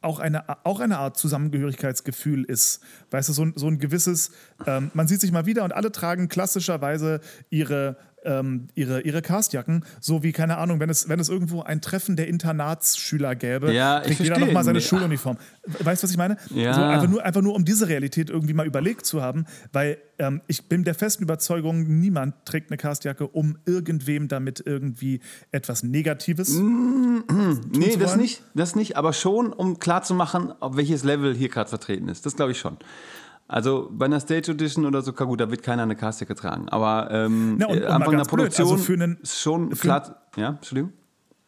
auch, 0.00 0.18
eine, 0.18 0.44
auch 0.64 0.80
eine 0.80 0.98
Art 0.98 1.16
Zusammengehörigkeitsgefühl 1.16 2.44
ist. 2.44 2.80
Weißt 3.10 3.28
du, 3.28 3.32
so 3.32 3.44
ein, 3.44 3.52
so 3.56 3.66
ein 3.68 3.78
gewisses, 3.78 4.30
ähm, 4.66 4.90
man 4.94 5.08
sieht 5.08 5.20
sich 5.20 5.32
mal 5.32 5.46
wieder 5.46 5.64
und 5.64 5.72
alle 5.72 5.90
tragen 5.92 6.28
klassischerweise 6.28 7.20
ihre, 7.50 7.96
ähm, 8.28 8.68
ihre, 8.74 9.00
ihre 9.00 9.22
Castjacken, 9.22 9.84
so 10.00 10.22
wie, 10.22 10.32
keine 10.32 10.58
Ahnung, 10.58 10.78
wenn 10.80 10.90
es, 10.90 11.08
wenn 11.08 11.18
es 11.18 11.28
irgendwo 11.28 11.62
ein 11.62 11.80
Treffen 11.80 12.14
der 12.16 12.28
Internatsschüler 12.28 13.34
gäbe, 13.34 13.72
Ja, 13.72 14.00
kriegt 14.00 14.20
jeder 14.20 14.38
nochmal 14.38 14.62
seine 14.64 14.78
Nee. 14.78 14.84
Schuluniform. 14.84 15.38
Weißt 15.66 16.02
du, 16.02 16.04
was 16.04 16.10
ich 16.10 16.16
meine? 16.18 16.36
Ja. 16.54 16.74
So 16.74 16.82
einfach, 16.82 17.08
nur, 17.08 17.24
einfach 17.24 17.40
nur, 17.42 17.54
um 17.54 17.64
diese 17.64 17.88
Realität 17.88 18.30
irgendwie 18.30 18.54
mal 18.54 18.66
überlegt 18.66 19.06
zu 19.06 19.22
haben, 19.22 19.46
weil 19.72 19.98
ähm, 20.18 20.42
ich 20.46 20.68
bin 20.68 20.84
der 20.84 20.94
festen 20.94 21.22
Überzeugung, 21.22 21.84
niemand 22.00 22.34
trägt 22.44 22.70
eine 22.70 22.76
Castjacke, 22.76 23.26
um 23.26 23.56
irgendwem 23.64 24.28
damit 24.28 24.62
irgendwie 24.64 25.20
etwas 25.52 25.82
Negatives 25.82 26.58
Nee, 26.58 27.90
zu 27.90 27.98
das 27.98 28.10
wollen? 28.10 28.20
nicht, 28.20 28.42
das 28.54 28.76
nicht, 28.76 28.96
aber 28.96 29.12
schon, 29.12 29.52
um 29.52 29.78
klarzumachen, 29.78 30.52
auf 30.60 30.76
welches 30.76 31.04
Level 31.04 31.34
hier 31.34 31.48
gerade 31.48 31.68
vertreten 31.70 32.08
ist. 32.08 32.26
Das 32.26 32.36
glaube 32.36 32.52
ich 32.52 32.58
schon. 32.58 32.76
Also 33.48 33.88
bei 33.90 34.04
einer 34.04 34.20
Stage 34.20 34.52
Audition 34.52 34.84
oder 34.84 35.00
so, 35.02 35.12
gut, 35.12 35.40
da 35.40 35.50
wird 35.50 35.62
keiner 35.62 35.82
eine 35.82 35.96
Castjacke 35.96 36.34
tragen. 36.34 36.68
Aber 36.68 37.10
ähm, 37.10 37.56
Na, 37.58 37.66
und- 37.66 37.78
äh, 37.78 37.80
und 37.80 37.86
Anfang 37.86 38.10
der 38.10 38.18
ganz 38.18 38.28
blöd, 38.28 38.38
Produktion 38.40 38.68
also 38.72 38.76
für 38.84 38.92
einen- 38.92 39.18
schon 39.24 39.70
für- 39.74 39.76
klar. 39.82 40.22
Ja, 40.36 40.48
Entschuldigung. 40.50 40.92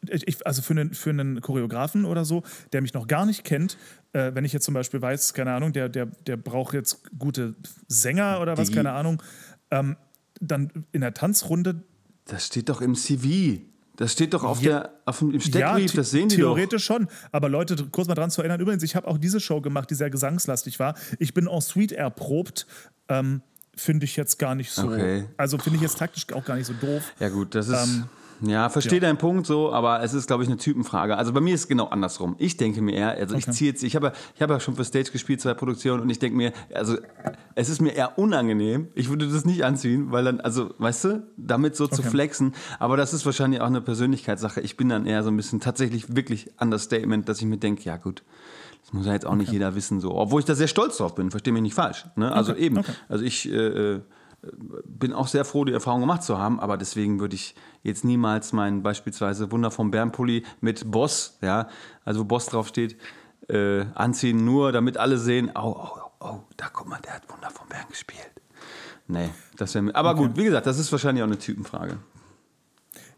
ich- 0.08 0.46
also 0.46 0.62
für 0.62 0.72
einen, 0.72 0.94
für 0.94 1.10
einen 1.10 1.42
Choreografen 1.42 2.06
oder 2.06 2.24
so, 2.24 2.42
der 2.72 2.80
mich 2.80 2.94
noch 2.94 3.06
gar 3.06 3.26
nicht 3.26 3.44
kennt, 3.44 3.76
äh, 4.14 4.34
wenn 4.34 4.46
ich 4.46 4.52
jetzt 4.54 4.64
zum 4.64 4.72
Beispiel 4.72 5.02
weiß, 5.02 5.34
keine 5.34 5.52
Ahnung, 5.52 5.74
der, 5.74 5.90
der, 5.90 6.06
der 6.06 6.38
braucht 6.38 6.72
jetzt 6.72 7.02
gute 7.18 7.54
Sänger 7.86 8.40
oder 8.40 8.56
was, 8.56 8.70
Die- 8.70 8.74
keine 8.74 8.92
Ahnung, 8.92 9.22
ähm, 9.70 9.96
dann 10.40 10.86
in 10.92 11.02
der 11.02 11.12
Tanzrunde, 11.12 11.82
Das 12.24 12.46
steht 12.46 12.68
doch 12.70 12.80
im 12.80 12.94
CV. 12.94 13.60
Das 14.00 14.12
steht 14.12 14.32
doch 14.32 14.44
auf 14.44 14.62
Ja. 14.62 14.80
der, 14.80 14.90
auf 15.04 15.18
dem, 15.18 15.28
im 15.30 15.34
ja, 15.40 15.40
Steckbrief, 15.42 15.90
the- 15.90 15.96
das 15.98 16.10
sehen 16.10 16.28
die 16.30 16.36
doch. 16.38 16.54
theoretisch 16.54 16.84
schon. 16.84 17.06
Aber 17.32 17.50
Leute, 17.50 17.76
kurz 17.92 18.08
mal 18.08 18.14
dran 18.14 18.30
zu 18.30 18.40
erinnern, 18.40 18.58
übrigens, 18.58 18.82
ich 18.82 18.96
habe 18.96 19.06
auch 19.06 19.18
diese 19.18 19.40
Show 19.40 19.60
gemacht, 19.60 19.90
die 19.90 19.94
sehr 19.94 20.08
gesangslastig 20.08 20.78
war. 20.78 20.94
Ich 21.18 21.34
bin 21.34 21.46
en 21.46 21.60
suite 21.60 21.92
erprobt. 21.92 22.66
Ähm, 23.10 23.42
Finde 23.76 24.04
ich 24.04 24.16
jetzt 24.16 24.38
gar 24.38 24.54
nicht 24.54 24.72
so. 24.72 24.88
Okay. 24.88 25.26
Also 25.36 25.58
finde 25.58 25.76
ich 25.76 25.82
jetzt 25.82 25.98
taktisch 25.98 26.26
auch 26.32 26.44
gar 26.44 26.56
nicht 26.56 26.66
so 26.66 26.72
doof. 26.72 27.02
Ja, 27.20 27.28
gut, 27.28 27.54
das 27.54 27.68
ist. 27.68 27.74
Ähm, 27.88 28.04
ja, 28.42 28.68
verstehe 28.68 28.98
ja. 29.00 29.00
deinen 29.08 29.18
Punkt 29.18 29.46
so, 29.46 29.72
aber 29.72 30.02
es 30.02 30.14
ist, 30.14 30.26
glaube 30.26 30.42
ich, 30.42 30.48
eine 30.48 30.56
Typenfrage. 30.58 31.16
Also 31.16 31.32
bei 31.32 31.40
mir 31.40 31.54
ist 31.54 31.62
es 31.62 31.68
genau 31.68 31.86
andersrum. 31.86 32.36
Ich 32.38 32.56
denke 32.56 32.80
mir 32.82 32.92
eher, 32.94 33.10
also 33.10 33.34
ich 33.36 33.44
Okay. 33.44 33.52
ziehe 33.52 33.70
jetzt, 33.70 33.82
ich 33.82 33.96
habe 33.96 34.08
ja, 34.08 34.12
ich 34.34 34.42
habe 34.42 34.52
ja 34.54 34.60
schon 34.60 34.76
für 34.76 34.84
Stage 34.84 35.10
gespielt, 35.10 35.40
zwei 35.40 35.54
Produktionen, 35.54 36.02
und 36.02 36.10
ich 36.10 36.18
denke 36.18 36.36
mir, 36.36 36.52
also 36.74 36.96
es 37.54 37.68
ist 37.68 37.80
mir 37.80 37.90
eher 37.90 38.18
unangenehm. 38.18 38.88
Ich 38.94 39.08
würde 39.08 39.28
das 39.28 39.44
nicht 39.44 39.64
anziehen, 39.64 40.10
weil 40.12 40.24
dann, 40.24 40.40
also, 40.40 40.74
weißt 40.78 41.04
du, 41.04 41.22
damit 41.36 41.76
so 41.76 41.86
zu 41.86 42.00
Okay. 42.00 42.10
flexen. 42.10 42.54
Aber 42.78 42.96
das 42.96 43.12
ist 43.12 43.26
wahrscheinlich 43.26 43.60
auch 43.60 43.66
eine 43.66 43.80
Persönlichkeitssache. 43.80 44.60
Ich 44.60 44.76
bin 44.76 44.88
dann 44.88 45.06
eher 45.06 45.22
so 45.22 45.30
ein 45.30 45.36
bisschen 45.36 45.60
tatsächlich 45.60 46.14
wirklich 46.16 46.50
Understatement, 46.60 47.28
dass 47.28 47.38
ich 47.40 47.46
mir 47.46 47.58
denke, 47.58 47.82
ja 47.82 47.96
gut. 47.96 48.22
Das 48.82 48.94
muss 48.94 49.04
ja 49.04 49.12
jetzt 49.12 49.26
auch 49.26 49.34
nicht 49.34 49.52
jeder 49.52 49.74
wissen, 49.74 50.00
so. 50.00 50.14
Obwohl 50.14 50.40
ich 50.40 50.46
da 50.46 50.54
sehr 50.54 50.66
stolz 50.66 50.96
drauf 50.96 51.14
bin, 51.14 51.30
verstehe 51.30 51.52
mich 51.52 51.62
nicht 51.62 51.74
falsch. 51.74 52.06
Ne? 52.16 52.32
Also 52.32 52.52
Okay, 52.52 52.62
eben. 52.62 52.78
okay. 52.78 52.92
Also 53.10 53.24
ich 53.24 53.46
äh, 53.52 53.54
äh, 53.56 54.00
bin 54.42 55.12
auch 55.12 55.28
sehr 55.28 55.44
froh, 55.44 55.64
die 55.64 55.72
Erfahrung 55.72 56.00
gemacht 56.00 56.22
zu 56.22 56.38
haben, 56.38 56.60
aber 56.60 56.76
deswegen 56.76 57.20
würde 57.20 57.34
ich 57.34 57.54
jetzt 57.82 58.04
niemals 58.04 58.52
meinen 58.52 58.82
beispielsweise 58.82 59.50
Wunder 59.52 59.70
vom 59.70 59.90
Bärenpulli 59.90 60.44
mit 60.60 60.90
Boss, 60.90 61.38
ja, 61.42 61.68
also 62.04 62.20
wo 62.20 62.24
Boss 62.24 62.46
draufsteht, 62.46 62.96
äh, 63.48 63.84
anziehen, 63.94 64.44
nur 64.44 64.72
damit 64.72 64.96
alle 64.96 65.18
sehen, 65.18 65.50
oh, 65.54 65.76
oh, 65.76 65.88
oh, 65.96 66.10
oh, 66.20 66.40
da 66.56 66.68
guck 66.72 66.88
mal, 66.88 67.00
der 67.00 67.14
hat 67.14 67.28
Wunder 67.30 67.50
vom 67.50 67.68
Bären 67.68 67.88
gespielt. 67.88 68.30
Nee, 69.08 69.30
das 69.56 69.74
wäre 69.74 69.82
mir. 69.82 69.94
Aber 69.94 70.14
gut, 70.14 70.36
wie 70.36 70.44
gesagt, 70.44 70.66
das 70.66 70.78
ist 70.78 70.90
wahrscheinlich 70.92 71.22
auch 71.22 71.28
eine 71.28 71.38
Typenfrage. 71.38 71.98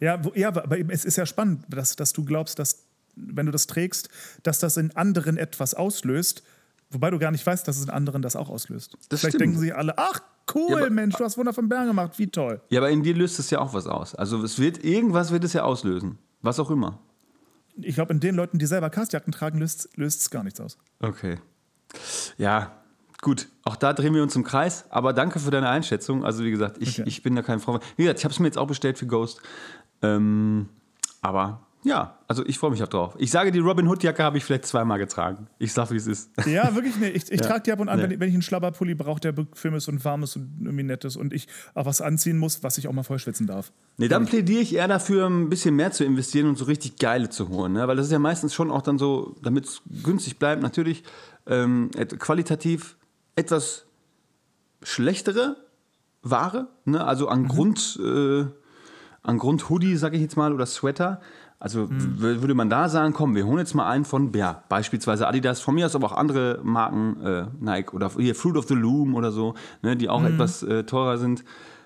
Ja, 0.00 0.20
ja, 0.34 0.48
aber 0.48 0.78
es 0.90 1.04
ist 1.04 1.16
ja 1.16 1.26
spannend, 1.26 1.64
dass, 1.68 1.94
dass 1.96 2.12
du 2.12 2.24
glaubst, 2.24 2.58
dass, 2.58 2.86
wenn 3.14 3.46
du 3.46 3.52
das 3.52 3.66
trägst, 3.66 4.08
dass 4.42 4.58
das 4.58 4.76
in 4.76 4.96
anderen 4.96 5.36
etwas 5.36 5.74
auslöst, 5.74 6.42
wobei 6.90 7.10
du 7.10 7.18
gar 7.18 7.30
nicht 7.30 7.46
weißt, 7.46 7.68
dass 7.68 7.76
es 7.76 7.84
in 7.84 7.90
anderen 7.90 8.22
das 8.22 8.34
auch 8.34 8.48
auslöst. 8.48 8.96
Das 9.10 9.20
Vielleicht 9.20 9.36
stimmt. 9.36 9.42
denken 9.42 9.58
sie 9.58 9.72
alle, 9.72 9.98
ach 9.98 10.20
cool, 10.54 10.70
Ja, 10.70 10.76
aber- 10.78 10.90
Mensch, 10.90 11.14
du 11.16 11.24
hast 11.24 11.36
Wunder 11.38 11.52
vom 11.52 11.68
Bären 11.68 11.86
gemacht, 11.86 12.18
wie 12.18 12.26
toll. 12.28 12.60
Ja, 12.68 12.80
aber 12.80 12.90
in 12.90 13.02
dir 13.02 13.14
löst 13.14 13.38
es 13.38 13.50
ja 13.50 13.60
auch 13.60 13.74
was 13.74 13.86
aus. 13.86 14.14
Also 14.14 14.42
es 14.42 14.58
wird, 14.58 14.84
irgendwas 14.84 15.30
wird 15.32 15.44
es 15.44 15.52
ja 15.52 15.62
auslösen. 15.64 16.18
Was 16.42 16.58
auch 16.60 16.70
immer. 16.70 16.98
Ich 17.76 17.94
glaube, 17.94 18.12
in 18.12 18.20
den 18.20 18.34
Leuten, 18.34 18.58
die 18.58 18.66
selber 18.66 18.90
Castjacken 18.90 19.32
tragen, 19.32 19.58
löst 19.58 19.88
es 19.96 20.30
gar 20.30 20.42
nichts 20.44 20.60
aus. 20.60 20.76
Okay. 21.00 21.38
Ja, 22.36 22.72
gut. 23.22 23.48
Auch 23.64 23.76
da 23.76 23.92
drehen 23.92 24.14
wir 24.14 24.22
uns 24.22 24.36
im 24.36 24.44
Kreis. 24.44 24.84
Aber 24.90 25.12
danke 25.12 25.38
für 25.40 25.50
deine 25.50 25.68
Einschätzung. 25.68 26.24
Also, 26.24 26.44
wie 26.44 26.50
gesagt, 26.50 26.76
ich, 26.80 26.98
Okay. 27.00 27.08
ich 27.08 27.22
bin 27.22 27.34
da 27.36 27.42
kein 27.42 27.60
Frau. 27.60 27.78
Wie 27.96 28.02
gesagt, 28.02 28.18
ich 28.18 28.24
habe 28.24 28.32
es 28.32 28.40
mir 28.40 28.46
jetzt 28.46 28.58
auch 28.58 28.66
bestellt 28.66 28.98
für 28.98 29.06
Ghost. 29.06 29.40
Ähm, 30.02 30.68
aber 31.22 31.66
ja, 31.84 32.16
also 32.28 32.46
ich 32.46 32.58
freue 32.58 32.70
mich 32.70 32.82
auch 32.82 32.88
drauf. 32.88 33.14
Ich 33.18 33.30
sage, 33.32 33.50
die 33.50 33.58
Robin 33.58 33.88
Hood-Jacke 33.88 34.22
habe 34.22 34.38
ich 34.38 34.44
vielleicht 34.44 34.66
zweimal 34.66 34.98
getragen. 34.98 35.48
Ich 35.58 35.72
sag, 35.72 35.90
wie 35.90 35.96
es 35.96 36.06
ist. 36.06 36.30
Ja, 36.46 36.74
wirklich, 36.76 36.96
nee. 36.96 37.08
Ich, 37.08 37.30
ich 37.30 37.40
Ja. 37.40 37.46
trage 37.48 37.62
die 37.64 37.72
ab 37.72 37.80
und 37.80 37.88
an, 37.88 37.96
Nee. 37.98 38.04
wenn, 38.04 38.10
ich- 38.12 38.20
wenn 38.20 38.28
ich 38.28 38.34
einen 38.34 38.42
Schlabberpulli 38.42 38.94
brauche, 38.94 39.18
der 39.20 39.32
bequem 39.32 39.74
ist 39.74 39.88
und 39.88 40.04
warm 40.04 40.22
ist 40.22 40.36
und 40.36 40.58
irgendwie 40.62 40.84
nett 40.84 41.04
ist 41.04 41.16
und 41.16 41.32
ich 41.32 41.48
auch 41.74 41.84
was 41.84 42.00
anziehen 42.00 42.38
muss, 42.38 42.62
was 42.62 42.78
ich 42.78 42.86
auch 42.86 42.92
mal 42.92 43.02
voll 43.02 43.18
schwitzen 43.18 43.46
darf. 43.48 43.72
Nee, 43.96 44.06
dann 44.08 44.26
plädiere 44.26 44.60
ich 44.62 44.74
eher 44.74 44.86
dafür, 44.86 45.26
ein 45.28 45.48
bisschen 45.48 45.74
mehr 45.74 45.90
zu 45.90 46.04
investieren 46.04 46.48
und 46.48 46.56
so 46.56 46.66
richtig 46.66 46.98
geile 46.98 47.28
zu 47.30 47.48
holen. 47.48 47.72
Ne? 47.72 47.88
Weil 47.88 47.96
das 47.96 48.06
ist 48.06 48.12
ja 48.12 48.18
meistens 48.20 48.54
schon 48.54 48.70
auch 48.70 48.82
dann 48.82 48.98
so, 48.98 49.34
damit 49.42 49.66
es 49.66 49.82
günstig 50.04 50.38
bleibt, 50.38 50.62
natürlich 50.62 51.02
ähm, 51.46 51.90
qualitativ 52.18 52.96
etwas 53.34 53.86
schlechtere 54.82 55.56
Ware. 56.22 56.68
Ne? 56.84 57.04
Also 57.04 57.28
an 57.28 57.48
Grund. 57.48 57.98
Äh, 58.02 58.44
an 59.24 59.38
Grund 59.38 59.70
Hoodie, 59.70 59.96
sag 59.96 60.14
ich 60.14 60.20
jetzt 60.20 60.36
mal, 60.36 60.52
oder 60.52 60.66
Sweater. 60.66 61.20
Also 61.62 61.86
würde 61.88 62.54
man 62.54 62.68
da 62.68 62.88
sagen, 62.88 63.12
komm, 63.12 63.36
wir 63.36 63.46
holen 63.46 63.58
jetzt 63.58 63.74
mal 63.74 63.88
einen 63.88 64.04
von, 64.04 64.32
ja, 64.34 64.64
beispielsweise 64.68 65.28
Adidas, 65.28 65.60
von 65.60 65.76
mir 65.76 65.86
aus 65.86 65.94
aber 65.94 66.08
auch 66.08 66.16
andere 66.16 66.58
Marken, 66.64 67.24
äh, 67.24 67.44
Nike 67.60 67.94
oder 67.94 68.10
hier 68.18 68.34
Fruit 68.34 68.56
of 68.56 68.66
the 68.66 68.74
Loom 68.74 69.14
oder 69.14 69.30
so, 69.30 69.54
ne, 69.80 69.96
die 69.96 70.08
auch 70.08 70.24
etwas 70.24 70.64
äh, 70.64 70.82
teurer 70.82 71.18
sind. 71.18 71.44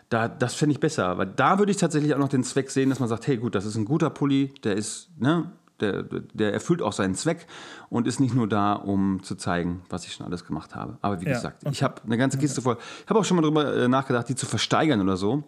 Da, 0.09 0.29
das 0.29 0.55
fände 0.55 0.73
ich 0.73 0.81
besser. 0.81 1.19
Weil 1.19 1.27
da 1.27 1.59
würde 1.59 1.73
ich 1.73 1.77
tatsächlich 1.77 2.15
auch 2.15 2.19
noch 2.19 2.31
den 2.31 2.43
Zweck 2.43 2.71
sehen, 2.71 2.89
dass 2.89 3.01
man 3.01 3.09
sagt, 3.11 3.27
hey 3.27 3.37
gut, 3.37 3.55
das 3.55 3.67
ist 3.67 3.77
ein 3.77 3.85
guter 3.85 4.09
Pulli, 4.09 4.55
der 4.65 4.77
ist, 4.77 5.11
ne, 5.19 5.53
der, 5.81 6.05
der 6.05 6.55
erfüllt 6.55 6.81
auch 6.81 6.95
seinen 6.95 7.15
Zweck 7.15 7.47
und 7.91 8.07
ist 8.07 8.19
nicht 8.19 8.35
nur 8.35 8.49
da, 8.49 8.73
um 8.73 9.23
zu 9.23 9.35
zeigen, 9.35 9.83
was 9.91 10.07
ich 10.07 10.15
schon 10.15 10.25
alles 10.25 10.47
gemacht 10.47 10.75
habe. 10.75 10.97
Aber 11.03 11.21
wie 11.21 11.27
Ja, 11.27 11.33
gesagt, 11.33 11.65
ich 11.71 11.83
habe 11.83 12.01
eine 12.07 12.17
ganze 12.17 12.39
Kiste 12.39 12.63
voll. 12.63 12.79
Ich 13.05 13.11
habe 13.11 13.21
auch 13.21 13.27
schon 13.27 13.37
mal 13.37 13.43
darüber 13.43 13.77
äh, 13.77 13.89
nachgedacht, 13.89 14.27
die 14.31 14.37
zu 14.37 14.47
versteigern 14.47 15.03
oder 15.03 15.19
so. 15.19 15.45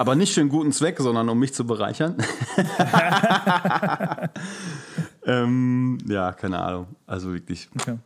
Aber 0.00 0.14
nicht 0.14 0.32
für 0.32 0.40
einen 0.40 0.48
guten 0.48 0.72
Zweck, 0.72 0.96
sondern 0.98 1.28
um 1.28 1.38
mich 1.38 1.52
zu 1.52 1.66
bereichern. 1.66 2.16
ähm, 5.26 5.98
ja, 6.08 6.32
keine 6.32 6.58
Ahnung. 6.58 6.86
Also 7.06 7.34
wirklich, 7.34 7.68
Okay. 7.78 7.98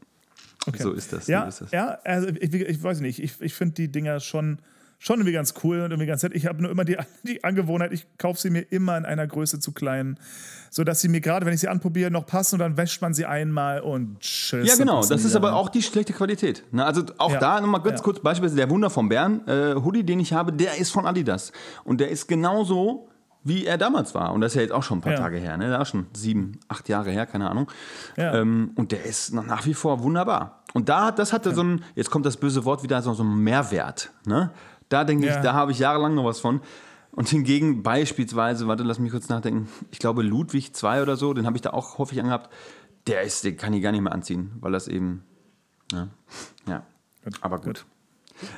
Okay. 0.67 0.83
so 0.83 0.91
ist 0.91 1.13
das. 1.13 1.29
Ja, 1.29 1.43
so 1.43 1.49
ist 1.51 1.61
das. 1.61 1.71
ja 1.71 1.99
also 2.03 2.31
ich, 2.31 2.53
ich 2.53 2.83
weiß 2.83 2.99
nicht, 2.99 3.23
ich, 3.23 3.41
ich 3.41 3.55
finde 3.55 3.75
die 3.75 3.93
Dinger 3.93 4.19
schon, 4.19 4.59
schon 5.05 5.17
irgendwie 5.17 5.33
ganz 5.35 5.53
cool 5.63 5.81
und 5.81 5.91
irgendwie 5.91 6.07
ganz 6.07 6.23
nett. 6.23 6.33
Ich 6.35 6.47
habe 6.47 6.63
nur 6.63 6.71
immer 6.71 6.85
die, 6.85 6.97
die 7.25 7.45
Angewohnheit, 7.45 7.93
ich 7.93 8.07
kaufe 8.19 8.41
sie 8.41 8.49
mir 8.51 8.61
immer 8.73 8.97
in 8.97 9.05
einer 9.05 9.27
Größe 9.27 9.61
zu 9.61 9.73
klein, 9.73 10.19
sodass 10.71 11.01
sie 11.03 11.09
mir 11.09 11.21
gerade, 11.21 11.45
wenn 11.45 11.53
ich 11.53 11.61
sie 11.61 11.69
anprobiere, 11.69 12.11
noch 12.11 12.25
passen 12.27 12.55
und 12.57 12.61
dann 12.61 12.77
wäscht 12.79 13.03
man 13.03 13.13
sie 13.13 13.27
einmal 13.27 13.81
und 13.81 14.19
tschüss. 14.21 14.67
Ja, 14.67 14.77
genau. 14.77 15.05
Das 15.05 15.25
ist 15.25 15.37
aber 15.37 15.55
auch 15.55 15.69
die 15.69 15.83
schlechte 15.83 16.13
Qualität. 16.15 16.65
Ne? 16.73 16.85
Also 16.85 17.03
auch 17.19 17.33
Ja. 17.33 17.39
da 17.39 17.61
nochmal 17.61 17.83
ganz 17.83 18.01
Ja. 18.01 18.05
kurz 18.05 18.21
beispielsweise 18.21 18.57
der 18.57 18.71
Wunder 18.71 18.89
vom 18.89 19.09
Bären. 19.11 19.47
Äh, 19.47 19.75
Hoodie, 19.75 20.05
den 20.05 20.21
ich 20.21 20.33
habe, 20.33 20.53
der 20.53 20.79
ist 20.79 20.91
von 20.91 21.07
Adidas. 21.07 21.53
Und 21.85 22.01
der 22.01 22.09
ist 22.09 22.27
genauso, 22.27 23.09
wie 23.47 23.67
er 23.67 23.77
damals 23.77 24.15
war. 24.15 24.33
Und 24.33 24.41
das 24.41 24.53
ist 24.53 24.57
ja 24.57 24.63
jetzt 24.63 24.73
auch 24.73 24.83
schon 24.83 24.99
ein 24.99 25.01
paar 25.03 25.13
Ja. 25.13 25.19
Tage 25.19 25.37
her. 25.37 25.59
Ne? 25.59 25.69
Da 25.69 25.83
ist 25.83 25.89
schon 25.91 26.07
sieben, 26.15 26.59
acht 26.69 26.89
Jahre 26.89 27.11
her, 27.11 27.27
keine 27.27 27.51
Ahnung. 27.51 27.71
Ja. 28.17 28.35
Ähm, 28.37 28.71
und 28.75 28.91
der 28.91 29.05
ist 29.05 29.35
noch 29.35 29.45
nach 29.45 29.67
wie 29.67 29.75
vor 29.75 30.03
wunderbar. 30.03 30.63
Und 30.73 30.89
da, 30.89 31.11
das 31.13 31.33
hatte 31.35 31.55
so 31.55 31.63
ein, 31.63 31.85
jetzt 31.95 32.11
kommt 32.11 32.25
das 32.27 32.39
böse 32.39 32.65
Wort 32.65 32.83
wieder, 32.83 33.01
so, 33.03 33.13
so 33.13 33.23
ein 33.23 33.37
Mehrwert. 33.45 34.11
Ne? 34.27 34.51
Da 34.89 35.05
denke 35.05 35.27
Ja. 35.27 35.37
ich, 35.37 35.43
da 35.43 35.53
habe 35.55 35.73
ich 35.73 35.79
jahrelang 35.79 36.15
noch 36.15 36.25
was 36.25 36.41
von. 36.41 36.61
Und 37.13 37.29
hingegen 37.29 37.83
beispielsweise, 37.83 38.67
warte, 38.67 38.83
lass 38.83 38.99
mich 38.99 39.13
kurz 39.13 39.29
nachdenken, 39.29 39.69
ich 39.93 40.01
glaube 40.01 40.23
Ludwig 40.23 40.73
II 40.83 41.01
oder 41.03 41.17
so, 41.17 41.33
den 41.33 41.47
habe 41.47 41.57
ich 41.57 41.63
da 41.63 41.71
auch 41.71 41.99
häufig 41.99 42.19
angehabt, 42.21 42.53
der 43.07 43.23
ist, 43.23 43.45
den 43.45 43.57
kann 43.57 43.73
ich 43.73 43.83
gar 43.83 43.93
nicht 43.93 44.01
mehr 44.01 44.13
anziehen, 44.13 44.51
weil 44.61 44.73
das 44.73 44.89
eben, 44.89 45.23
ja, 45.93 46.09
ja. 46.67 46.83
aber 47.41 47.61
gut. 47.61 47.85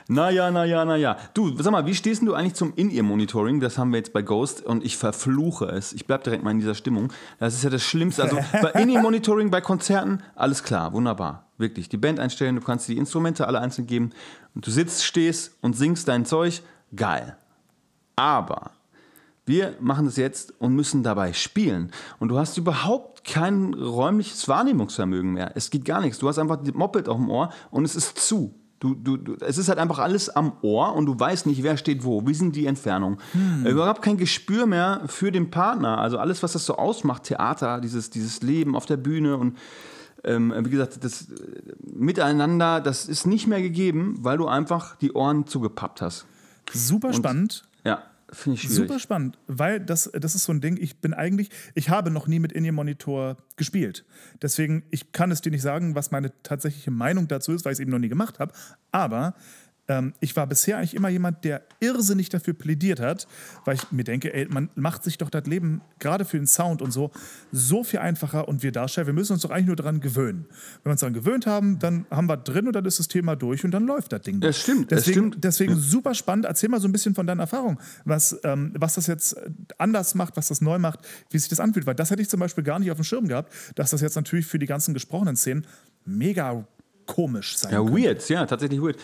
Naja, 0.08 0.50
naja, 0.50 0.86
naja. 0.86 1.18
Du, 1.34 1.54
sag 1.62 1.70
mal, 1.70 1.84
wie 1.84 1.94
stehst 1.94 2.22
du 2.22 2.32
eigentlich 2.32 2.54
zum 2.54 2.72
In-Ear-Monitoring? 2.76 3.60
Das 3.60 3.76
haben 3.76 3.90
wir 3.90 3.98
jetzt 3.98 4.14
bei 4.14 4.22
Ghost 4.22 4.64
und 4.64 4.82
ich 4.82 4.96
verfluche 4.96 5.66
es. 5.66 5.92
Ich 5.92 6.06
bleib 6.06 6.24
direkt 6.24 6.42
mal 6.42 6.50
in 6.50 6.58
dieser 6.58 6.74
Stimmung. 6.74 7.12
Das 7.38 7.52
ist 7.54 7.62
ja 7.62 7.68
das 7.68 7.82
Schlimmste. 7.82 8.22
Also 8.22 8.38
bei 8.52 8.70
In-Ear-Monitoring, 8.80 9.50
bei 9.50 9.60
Konzerten, 9.60 10.22
alles 10.34 10.62
klar, 10.62 10.94
wunderbar. 10.94 11.45
Wirklich. 11.58 11.88
Die 11.88 11.96
Band 11.96 12.20
einstellen, 12.20 12.56
du 12.56 12.62
kannst 12.62 12.88
die 12.88 12.96
Instrumente 12.96 13.46
alle 13.46 13.60
einzeln 13.60 13.86
geben 13.86 14.10
und 14.54 14.66
du 14.66 14.70
sitzt, 14.70 15.04
stehst 15.04 15.56
und 15.62 15.74
singst 15.74 16.08
dein 16.08 16.24
Zeug. 16.26 16.62
Geil. 16.94 17.36
Aber 18.14 18.72
wir 19.46 19.76
machen 19.80 20.06
das 20.06 20.16
jetzt 20.16 20.54
und 20.60 20.74
müssen 20.74 21.02
dabei 21.02 21.32
spielen. 21.32 21.92
Und 22.18 22.28
du 22.28 22.38
hast 22.38 22.58
überhaupt 22.58 23.24
kein 23.24 23.74
räumliches 23.74 24.48
Wahrnehmungsvermögen 24.48 25.32
mehr. 25.32 25.52
Es 25.54 25.70
geht 25.70 25.84
gar 25.84 26.00
nichts. 26.00 26.18
Du 26.18 26.28
hast 26.28 26.38
einfach 26.38 26.62
die 26.62 26.72
Moped 26.72 27.08
auf 27.08 27.16
dem 27.16 27.30
Ohr 27.30 27.50
und 27.70 27.84
es 27.84 27.94
ist 27.94 28.18
zu. 28.18 28.54
Du, 28.78 28.94
du, 28.94 29.16
du, 29.16 29.36
es 29.40 29.56
ist 29.56 29.68
halt 29.68 29.78
einfach 29.78 30.00
alles 30.00 30.28
am 30.28 30.52
Ohr 30.60 30.94
und 30.94 31.06
du 31.06 31.18
weißt 31.18 31.46
nicht, 31.46 31.62
wer 31.62 31.78
steht 31.78 32.04
wo, 32.04 32.26
wie 32.26 32.34
sind 32.34 32.54
die 32.56 32.66
Entfernungen. 32.66 33.18
Äh, 33.64 33.70
Überhaupt 33.70 34.02
kein 34.02 34.18
Gespür 34.18 34.66
mehr 34.66 35.02
für 35.06 35.32
den 35.32 35.50
Partner. 35.50 35.98
Also 35.98 36.18
alles, 36.18 36.42
was 36.42 36.52
das 36.52 36.66
so 36.66 36.76
ausmacht, 36.76 37.22
Theater, 37.22 37.80
dieses, 37.80 38.10
dieses 38.10 38.42
Leben 38.42 38.76
auf 38.76 38.84
der 38.84 38.98
Bühne 38.98 39.38
und 39.38 39.56
ähm, 40.26 40.52
wie 40.58 40.70
gesagt, 40.70 41.02
das 41.02 41.30
äh, 41.30 41.34
Miteinander, 41.82 42.80
das 42.80 43.06
ist 43.06 43.26
nicht 43.26 43.46
mehr 43.46 43.62
gegeben, 43.62 44.16
weil 44.20 44.36
du 44.36 44.48
einfach 44.48 44.96
die 44.96 45.12
Ohren 45.12 45.46
zugepappt 45.46 46.02
hast. 46.02 46.26
Super 46.72 47.12
spannend. 47.12 47.62
Ja, 47.84 48.02
finde 48.30 48.56
ich 48.56 48.62
schwierig. 48.62 48.76
Super 48.76 48.98
spannend, 48.98 49.38
weil 49.46 49.80
das, 49.80 50.10
das 50.12 50.34
ist 50.34 50.44
so 50.44 50.52
ein 50.52 50.60
Ding, 50.60 50.76
ich 50.80 51.00
bin 51.00 51.14
eigentlich, 51.14 51.50
ich 51.74 51.90
habe 51.90 52.10
noch 52.10 52.26
nie 52.26 52.40
mit 52.40 52.52
In-Ear-Monitor 52.52 53.36
gespielt. 53.56 54.04
Deswegen, 54.42 54.82
ich 54.90 55.12
kann 55.12 55.30
es 55.30 55.40
dir 55.40 55.50
nicht 55.50 55.62
sagen, 55.62 55.94
was 55.94 56.10
meine 56.10 56.32
tatsächliche 56.42 56.90
Meinung 56.90 57.28
dazu 57.28 57.52
ist, 57.52 57.64
weil 57.64 57.72
ich 57.72 57.76
es 57.76 57.80
eben 57.80 57.92
noch 57.92 58.00
nie 58.00 58.08
gemacht 58.08 58.40
habe. 58.40 58.52
Aber 58.90 59.34
ähm, 59.88 60.14
ich 60.20 60.34
war 60.36 60.46
bisher 60.46 60.78
eigentlich 60.78 60.94
immer 60.94 61.08
jemand, 61.08 61.44
der 61.44 61.62
irrsinnig 61.80 62.28
dafür 62.28 62.54
plädiert 62.54 63.00
hat, 63.00 63.26
weil 63.64 63.76
ich 63.76 63.92
mir 63.92 64.04
denke, 64.04 64.32
ey, 64.32 64.46
man 64.48 64.70
macht 64.74 65.04
sich 65.04 65.18
doch 65.18 65.30
das 65.30 65.46
Leben 65.46 65.80
gerade 65.98 66.24
für 66.24 66.36
den 66.36 66.46
Sound 66.46 66.82
und 66.82 66.90
so 66.90 67.10
so 67.52 67.84
viel 67.84 68.00
einfacher 68.00 68.48
und 68.48 68.62
wir 68.62 68.72
Darsteller, 68.72 69.06
wir 69.06 69.14
müssen 69.14 69.34
uns 69.34 69.42
doch 69.42 69.50
eigentlich 69.50 69.66
nur 69.66 69.76
daran 69.76 70.00
gewöhnen. 70.00 70.46
Wenn 70.82 70.90
wir 70.90 70.92
uns 70.92 71.00
daran 71.00 71.14
gewöhnt 71.14 71.46
haben, 71.46 71.78
dann 71.78 72.06
haben 72.10 72.28
wir 72.28 72.36
drin 72.36 72.66
und 72.66 72.74
dann 72.74 72.84
ist 72.84 72.98
das 72.98 73.08
Thema 73.08 73.36
durch 73.36 73.64
und 73.64 73.70
dann 73.70 73.86
läuft 73.86 74.12
das 74.12 74.22
Ding. 74.22 74.40
Das 74.40 74.60
stimmt, 74.60 74.92
das 74.92 75.04
Deswegen, 75.04 75.28
stimmt. 75.28 75.44
deswegen 75.44 75.76
super 75.76 76.14
spannend. 76.14 76.46
Erzähl 76.46 76.68
mal 76.68 76.80
so 76.80 76.88
ein 76.88 76.92
bisschen 76.92 77.14
von 77.14 77.26
deiner 77.26 77.42
Erfahrung, 77.42 77.78
was, 78.04 78.38
ähm, 78.44 78.72
was 78.76 78.94
das 78.94 79.06
jetzt 79.06 79.36
anders 79.78 80.14
macht, 80.14 80.36
was 80.36 80.48
das 80.48 80.60
neu 80.60 80.78
macht, 80.78 81.00
wie 81.30 81.38
sich 81.38 81.48
das 81.48 81.60
anfühlt. 81.60 81.86
Weil 81.86 81.94
das 81.94 82.10
hätte 82.10 82.22
ich 82.22 82.28
zum 82.28 82.40
Beispiel 82.40 82.64
gar 82.64 82.78
nicht 82.78 82.90
auf 82.90 82.98
dem 82.98 83.04
Schirm 83.04 83.28
gehabt, 83.28 83.52
dass 83.74 83.90
das 83.90 84.00
jetzt 84.00 84.16
natürlich 84.16 84.46
für 84.46 84.58
die 84.58 84.66
ganzen 84.66 84.94
gesprochenen 84.94 85.36
Szenen 85.36 85.66
mega 86.04 86.66
komisch 87.06 87.56
sein 87.56 87.72
Ja, 87.72 87.78
könnte. 87.82 87.92
weird, 88.02 88.28
ja, 88.28 88.46
tatsächlich 88.46 88.80
weird. 88.82 88.96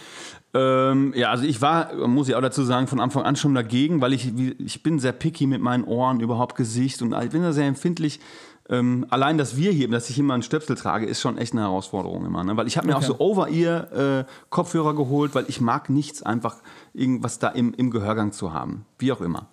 Ähm, 0.54 1.14
ja, 1.16 1.30
also 1.30 1.44
ich 1.44 1.62
war, 1.62 1.94
muss 2.06 2.28
ich 2.28 2.34
auch 2.34 2.40
dazu 2.42 2.62
sagen, 2.62 2.86
von 2.86 3.00
Anfang 3.00 3.22
an 3.22 3.36
schon 3.36 3.54
dagegen, 3.54 4.00
weil 4.00 4.12
ich, 4.12 4.32
ich 4.58 4.82
bin 4.82 4.98
sehr 4.98 5.12
picky 5.12 5.46
mit 5.46 5.62
meinen 5.62 5.84
Ohren, 5.84 6.20
überhaupt 6.20 6.56
Gesicht 6.56 7.00
und 7.02 7.14
ich 7.22 7.30
bin 7.30 7.42
da 7.42 7.52
sehr 7.52 7.66
empfindlich. 7.66 8.20
Ähm, 8.68 9.06
allein, 9.10 9.38
dass 9.38 9.56
wir 9.56 9.72
hier, 9.72 9.88
dass 9.90 10.08
ich 10.08 10.18
immer 10.18 10.34
einen 10.34 10.42
Stöpsel 10.44 10.76
trage, 10.76 11.04
ist 11.06 11.20
schon 11.20 11.36
echt 11.36 11.52
eine 11.52 11.62
Herausforderung 11.62 12.24
immer. 12.24 12.44
Ne? 12.44 12.56
Weil 12.56 12.66
ich 12.68 12.76
habe 12.76 12.86
mir 12.86 12.94
Okay. 12.96 13.04
auch 13.04 13.08
so 13.08 13.18
Over-Ear-Kopfhörer 13.18 14.94
geholt, 14.94 15.34
weil 15.34 15.46
ich 15.48 15.60
mag 15.60 15.90
nichts 15.90 16.22
einfach 16.22 16.56
irgendwas 16.94 17.38
da 17.38 17.48
im, 17.48 17.74
im 17.74 17.90
Gehörgang 17.90 18.32
zu 18.32 18.52
haben. 18.52 18.84
Wie 18.98 19.10
auch 19.12 19.20
immer. 19.20 19.46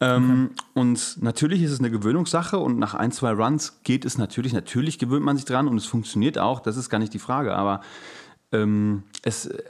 Ähm, 0.00 0.50
Und 0.74 1.20
natürlich 1.22 1.62
ist 1.62 1.72
es 1.72 1.80
eine 1.80 1.90
Gewöhnungssache 1.90 2.58
und 2.58 2.78
nach 2.78 2.94
ein, 2.94 3.10
zwei 3.10 3.32
Runs 3.32 3.80
geht 3.82 4.04
es 4.04 4.16
natürlich, 4.16 4.52
natürlich 4.52 4.98
gewöhnt 4.98 5.24
man 5.24 5.36
sich 5.36 5.44
dran 5.44 5.66
und 5.66 5.76
es 5.76 5.86
funktioniert 5.86 6.38
auch, 6.38 6.60
das 6.60 6.76
ist 6.76 6.88
gar 6.88 6.98
nicht 6.98 7.14
die 7.14 7.18
Frage, 7.18 7.56
aber 7.56 7.80
ähm, 8.52 9.02
es, 9.22 9.46
äh, 9.46 9.62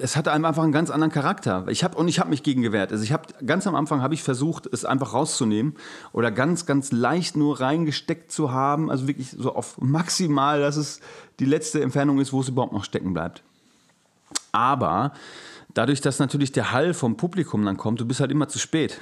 es 0.00 0.16
hatte 0.16 0.32
einem 0.32 0.44
einfach 0.44 0.64
einen 0.64 0.72
ganz 0.72 0.90
anderen 0.90 1.12
Charakter. 1.12 1.66
Ich 1.68 1.84
habe 1.84 1.96
und 1.96 2.08
ich 2.08 2.18
habe 2.18 2.30
mich 2.30 2.42
gegen 2.42 2.62
gewehrt. 2.62 2.90
Also 2.90 3.04
ich 3.04 3.12
habe 3.12 3.28
ganz 3.46 3.66
am 3.66 3.76
Anfang 3.76 4.02
habe 4.02 4.14
ich 4.14 4.22
versucht, 4.22 4.66
es 4.66 4.84
einfach 4.84 5.12
rauszunehmen 5.12 5.74
oder 6.12 6.32
ganz 6.32 6.66
ganz 6.66 6.90
leicht 6.90 7.36
nur 7.36 7.60
reingesteckt 7.60 8.32
zu 8.32 8.50
haben, 8.50 8.90
also 8.90 9.06
wirklich 9.06 9.30
so 9.30 9.54
auf 9.54 9.80
maximal, 9.80 10.60
dass 10.60 10.76
es 10.76 11.00
die 11.38 11.44
letzte 11.44 11.82
Entfernung 11.82 12.18
ist, 12.20 12.32
wo 12.32 12.40
es 12.40 12.48
überhaupt 12.48 12.72
noch 12.72 12.84
stecken 12.84 13.14
bleibt. 13.14 13.42
Aber 14.50 15.12
dadurch, 15.74 16.00
dass 16.00 16.18
natürlich 16.18 16.52
der 16.52 16.72
Hall 16.72 16.94
vom 16.94 17.16
Publikum 17.16 17.64
dann 17.64 17.76
kommt, 17.76 18.00
du 18.00 18.06
bist 18.06 18.20
halt 18.20 18.30
immer 18.30 18.48
zu 18.48 18.58
spät. 18.58 18.98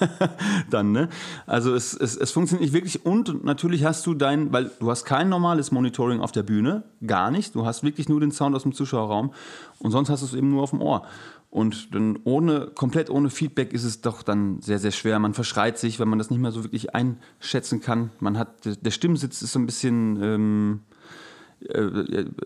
dann, 0.70 0.92
ne? 0.92 1.08
Also 1.46 1.74
es, 1.74 1.94
es, 1.94 2.16
es 2.16 2.30
funktioniert 2.30 2.62
nicht 2.62 2.74
wirklich 2.74 3.04
und 3.04 3.44
natürlich 3.44 3.84
hast 3.84 4.06
du 4.06 4.14
dein, 4.14 4.52
weil 4.52 4.70
du 4.78 4.90
hast 4.90 5.04
kein 5.04 5.28
normales 5.28 5.70
Monitoring 5.70 6.20
auf 6.20 6.32
der 6.32 6.42
Bühne, 6.42 6.84
gar 7.06 7.30
nicht. 7.30 7.54
Du 7.54 7.66
hast 7.66 7.82
wirklich 7.82 8.08
nur 8.08 8.20
den 8.20 8.32
Sound 8.32 8.54
aus 8.54 8.62
dem 8.62 8.72
Zuschauerraum 8.72 9.32
und 9.78 9.90
sonst 9.90 10.10
hast 10.10 10.22
du 10.22 10.26
es 10.26 10.34
eben 10.34 10.50
nur 10.50 10.62
auf 10.62 10.70
dem 10.70 10.80
Ohr. 10.80 11.06
Und 11.52 11.94
dann 11.94 12.18
ohne, 12.24 12.70
komplett 12.74 13.10
ohne 13.10 13.28
Feedback 13.28 13.74
ist 13.74 13.84
es 13.84 14.00
doch 14.00 14.22
dann 14.22 14.62
sehr, 14.62 14.78
sehr 14.78 14.90
schwer. 14.90 15.18
Man 15.18 15.34
verschreit 15.34 15.76
sich, 15.76 16.00
wenn 16.00 16.08
man 16.08 16.18
das 16.18 16.30
nicht 16.30 16.40
mehr 16.40 16.50
so 16.50 16.64
wirklich 16.64 16.94
einschätzen 16.94 17.82
kann. 17.82 18.10
Man 18.20 18.38
hat, 18.38 18.64
der 18.64 18.90
Stimmsitz 18.90 19.42
ist 19.42 19.52
so 19.52 19.58
ein 19.58 19.66
bisschen, 19.66 20.22
ähm, 20.22 20.80
äh, 20.90 20.91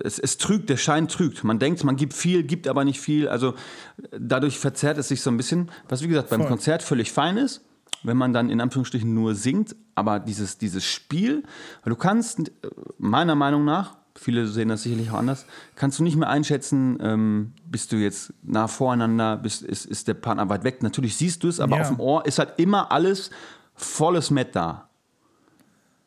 es, 0.03 0.19
es 0.19 0.39
trügt, 0.39 0.69
der 0.71 0.77
Schein 0.77 1.09
trügt. 1.09 1.45
Man 1.45 1.59
denkt, 1.59 1.83
man 1.85 1.97
gibt 1.97 2.13
viel, 2.15 2.43
gibt 2.43 2.69
aber 2.69 2.85
nicht 2.85 3.01
viel. 3.01 3.29
Also 3.29 3.51
äh, 3.51 4.19
dadurch 4.19 4.59
verzerrt 4.59 4.99
es 4.99 5.09
sich 5.09 5.23
so 5.23 5.31
ein 5.31 5.37
bisschen, 5.37 5.71
was 5.89 6.03
wie 6.03 6.09
gesagt 6.09 6.31
beim 6.31 6.41
Voll. 6.41 6.49
Konzert 6.49 6.83
völlig 6.83 7.13
fein 7.13 7.37
ist, 7.37 7.63
wenn 8.03 8.17
man 8.17 8.33
dann 8.33 8.51
in 8.51 8.61
Anführungsstrichen 8.61 9.13
nur 9.13 9.35
singt. 9.35 9.75
Aber 9.95 10.21
dieses, 10.21 10.59
dieses 10.59 10.85
Spiel, 10.85 11.43
weil 11.83 11.91
du 11.91 11.97
kannst, 11.97 12.41
äh, 12.41 12.53
meiner 12.99 13.35
Meinung 13.35 13.65
nach, 13.65 13.97
viele 14.15 14.47
sehen 14.47 14.69
das 14.69 14.83
sicherlich 14.83 15.11
auch 15.11 15.19
anders, 15.19 15.45
kannst 15.75 15.99
du 15.99 16.03
nicht 16.03 16.17
mehr 16.17 16.29
einschätzen, 16.31 16.99
ähm, 17.03 17.53
bist 17.71 17.93
du 17.93 17.97
jetzt 17.97 18.33
nah 18.43 18.67
voreinander, 18.67 19.37
bist, 19.37 19.63
ist, 19.63 19.85
ist 19.87 20.09
der 20.09 20.15
Partner 20.15 20.49
weit 20.49 20.65
weg. 20.65 20.83
Natürlich 20.83 21.17
siehst 21.17 21.43
du 21.43 21.49
es, 21.49 21.61
aber 21.61 21.77
Ja. 21.77 21.83
auf 21.83 21.89
dem 21.89 22.01
Ohr 22.01 22.25
ist 22.27 22.39
halt 22.39 22.55
immer 22.59 22.91
alles 22.93 23.31
volles 23.75 24.31
Met 24.31 24.57
da. 24.57 24.89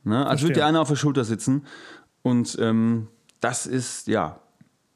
Ne? 0.04 0.26
Als 0.26 0.41
würde 0.41 0.56
dir 0.56 0.65
einer 0.65 0.82
auf 0.82 0.88
der 0.88 0.95
Schulter 0.95 1.24
sitzen. 1.24 1.65
Und 2.21 2.58
ähm, 2.60 3.08
das 3.39 3.65
ist, 3.65 4.08
ja, 4.08 4.39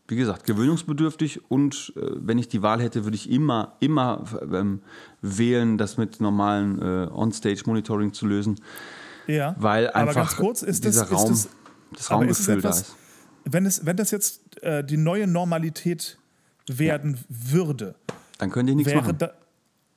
wie 0.08 0.16
gesagt, 0.16 0.46
gewöhnungsbedürftig. 0.46 1.50
Und 1.50 1.94
äh, 1.96 2.02
wenn 2.16 2.38
ich 2.38 2.48
die 2.50 2.62
Wahl 2.62 2.82
hätte, 2.82 3.06
würde 3.06 3.16
ich 3.16 3.30
immer, 3.30 3.76
immer 3.80 4.24
ähm, 4.42 4.82
wählen, 5.22 5.78
das 5.78 5.98
mit 5.98 6.20
normalen 6.20 6.82
äh, 6.82 7.08
On-Stage-Monitoring 7.12 8.14
zu 8.14 8.28
lösen. 8.28 8.60
Ja. 9.28 9.56
Weil 9.58 9.88
aber 9.90 10.10
einfach 10.10 10.16
ganz 10.16 10.36
kurz, 10.36 10.62
ist 10.62 10.86
das, 10.86 10.96
dieser 10.96 11.10
Raum, 11.10 11.32
ist 11.32 11.46
das, 11.46 11.98
das 11.98 12.12
aber 12.12 12.20
Raumgefühl 12.22 12.62
da 12.62 12.70
ist. 12.70 12.96
wenn, 13.46 13.66
es, 13.66 13.86
wenn 13.86 13.96
das 13.96 14.12
jetzt 14.12 14.62
äh, 14.62 14.84
die 14.84 14.98
neue 14.98 15.28
Normalität 15.28 16.18
werden 16.68 17.18
würde, 17.30 17.96
Dann 18.38 18.50
könnte 18.52 18.72
ich 18.72 18.76
nichts 18.78 18.92
wäre 18.92 19.02
machen. 19.02 19.18
da. 19.18 19.34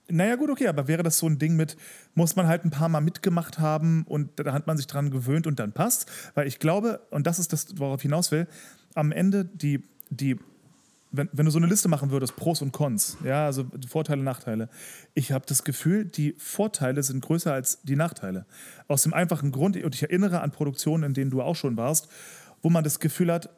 Naja, 0.08 0.36
gut, 0.36 0.50
okay, 0.50 0.68
aber 0.68 0.86
wäre 0.86 1.02
das 1.02 1.18
so 1.18 1.26
ein 1.26 1.38
Ding 1.38 1.56
mit, 1.56 1.76
muss 2.14 2.36
man 2.36 2.46
halt 2.46 2.64
ein 2.64 2.70
paar 2.70 2.88
Mal 2.88 3.00
mitgemacht 3.00 3.58
haben 3.58 4.04
und 4.08 4.30
da 4.38 4.52
hat 4.52 4.66
man 4.66 4.76
sich 4.76 4.86
dran 4.86 5.10
gewöhnt 5.10 5.46
und 5.46 5.58
dann 5.58 5.72
passt? 5.72 6.08
Weil 6.34 6.46
ich 6.46 6.60
glaube, 6.60 7.00
und 7.10 7.26
das 7.26 7.38
ist 7.38 7.52
das, 7.52 7.78
worauf 7.78 7.98
ich 7.98 8.02
hinaus 8.02 8.30
will, 8.30 8.46
am 8.94 9.10
Ende 9.10 9.44
die, 9.44 9.82
die 10.10 10.38
wenn, 11.12 11.28
wenn 11.32 11.46
du 11.46 11.50
so 11.50 11.58
eine 11.58 11.66
Liste 11.66 11.88
machen 11.88 12.10
würdest, 12.10 12.36
Pros 12.36 12.62
und 12.62 12.72
Cons, 12.72 13.16
ja, 13.24 13.46
also 13.46 13.64
Vorteile, 13.88 14.22
Nachteile, 14.22 14.68
ich 15.14 15.32
habe 15.32 15.44
das 15.46 15.64
Gefühl, 15.64 16.04
die 16.04 16.34
Vorteile 16.38 17.02
sind 17.02 17.24
größer 17.24 17.52
als 17.52 17.82
die 17.82 17.96
Nachteile. 17.96 18.46
Aus 18.88 19.02
dem 19.02 19.14
einfachen 19.14 19.52
Grund, 19.52 19.76
und 19.82 19.94
ich 19.94 20.02
erinnere 20.02 20.40
an 20.40 20.50
Produktionen, 20.50 21.04
in 21.04 21.14
denen 21.14 21.30
du 21.30 21.42
auch 21.42 21.56
schon 21.56 21.76
warst, 21.76 22.08
wo 22.62 22.70
man 22.70 22.84
das 22.84 23.00
Gefühl 23.00 23.32
hat, 23.32 23.50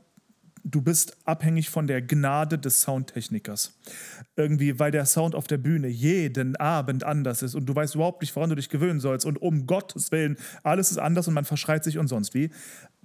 du 0.65 0.83
bist 0.83 1.17
abhängig 1.25 1.71
von 1.71 1.87
der 1.87 2.03
Gnade 2.03 2.59
des 2.59 2.83
Soundtechnikers. 2.83 3.79
Irgendwie, 4.37 4.79
weil 4.79 4.91
der 4.91 5.07
Sound 5.07 5.35
auf 5.35 5.47
der 5.47 5.59
Bühne 5.59 5.89
jeden 5.89 6.57
Abend 6.57 7.05
anders 7.05 7.43
ist 7.43 7.55
und 7.55 7.67
du 7.67 7.75
weißt 7.75 7.95
überhaupt 7.95 8.23
nicht, 8.23 8.35
woran 8.37 8.51
du 8.51 8.57
dich 8.57 8.69
gewöhnen 8.69 9.01
sollst 9.01 9.27
und 9.27 9.41
um 9.41 9.67
Gottes 9.67 10.13
Willen, 10.13 10.37
alles 10.63 10.91
ist 10.91 10.99
anders 10.99 11.29
und 11.29 11.35
man 11.35 11.45
verschreit 11.45 11.85
sich 11.85 11.99
und 11.99 12.09
sonst 12.09 12.35
wie. 12.35 12.51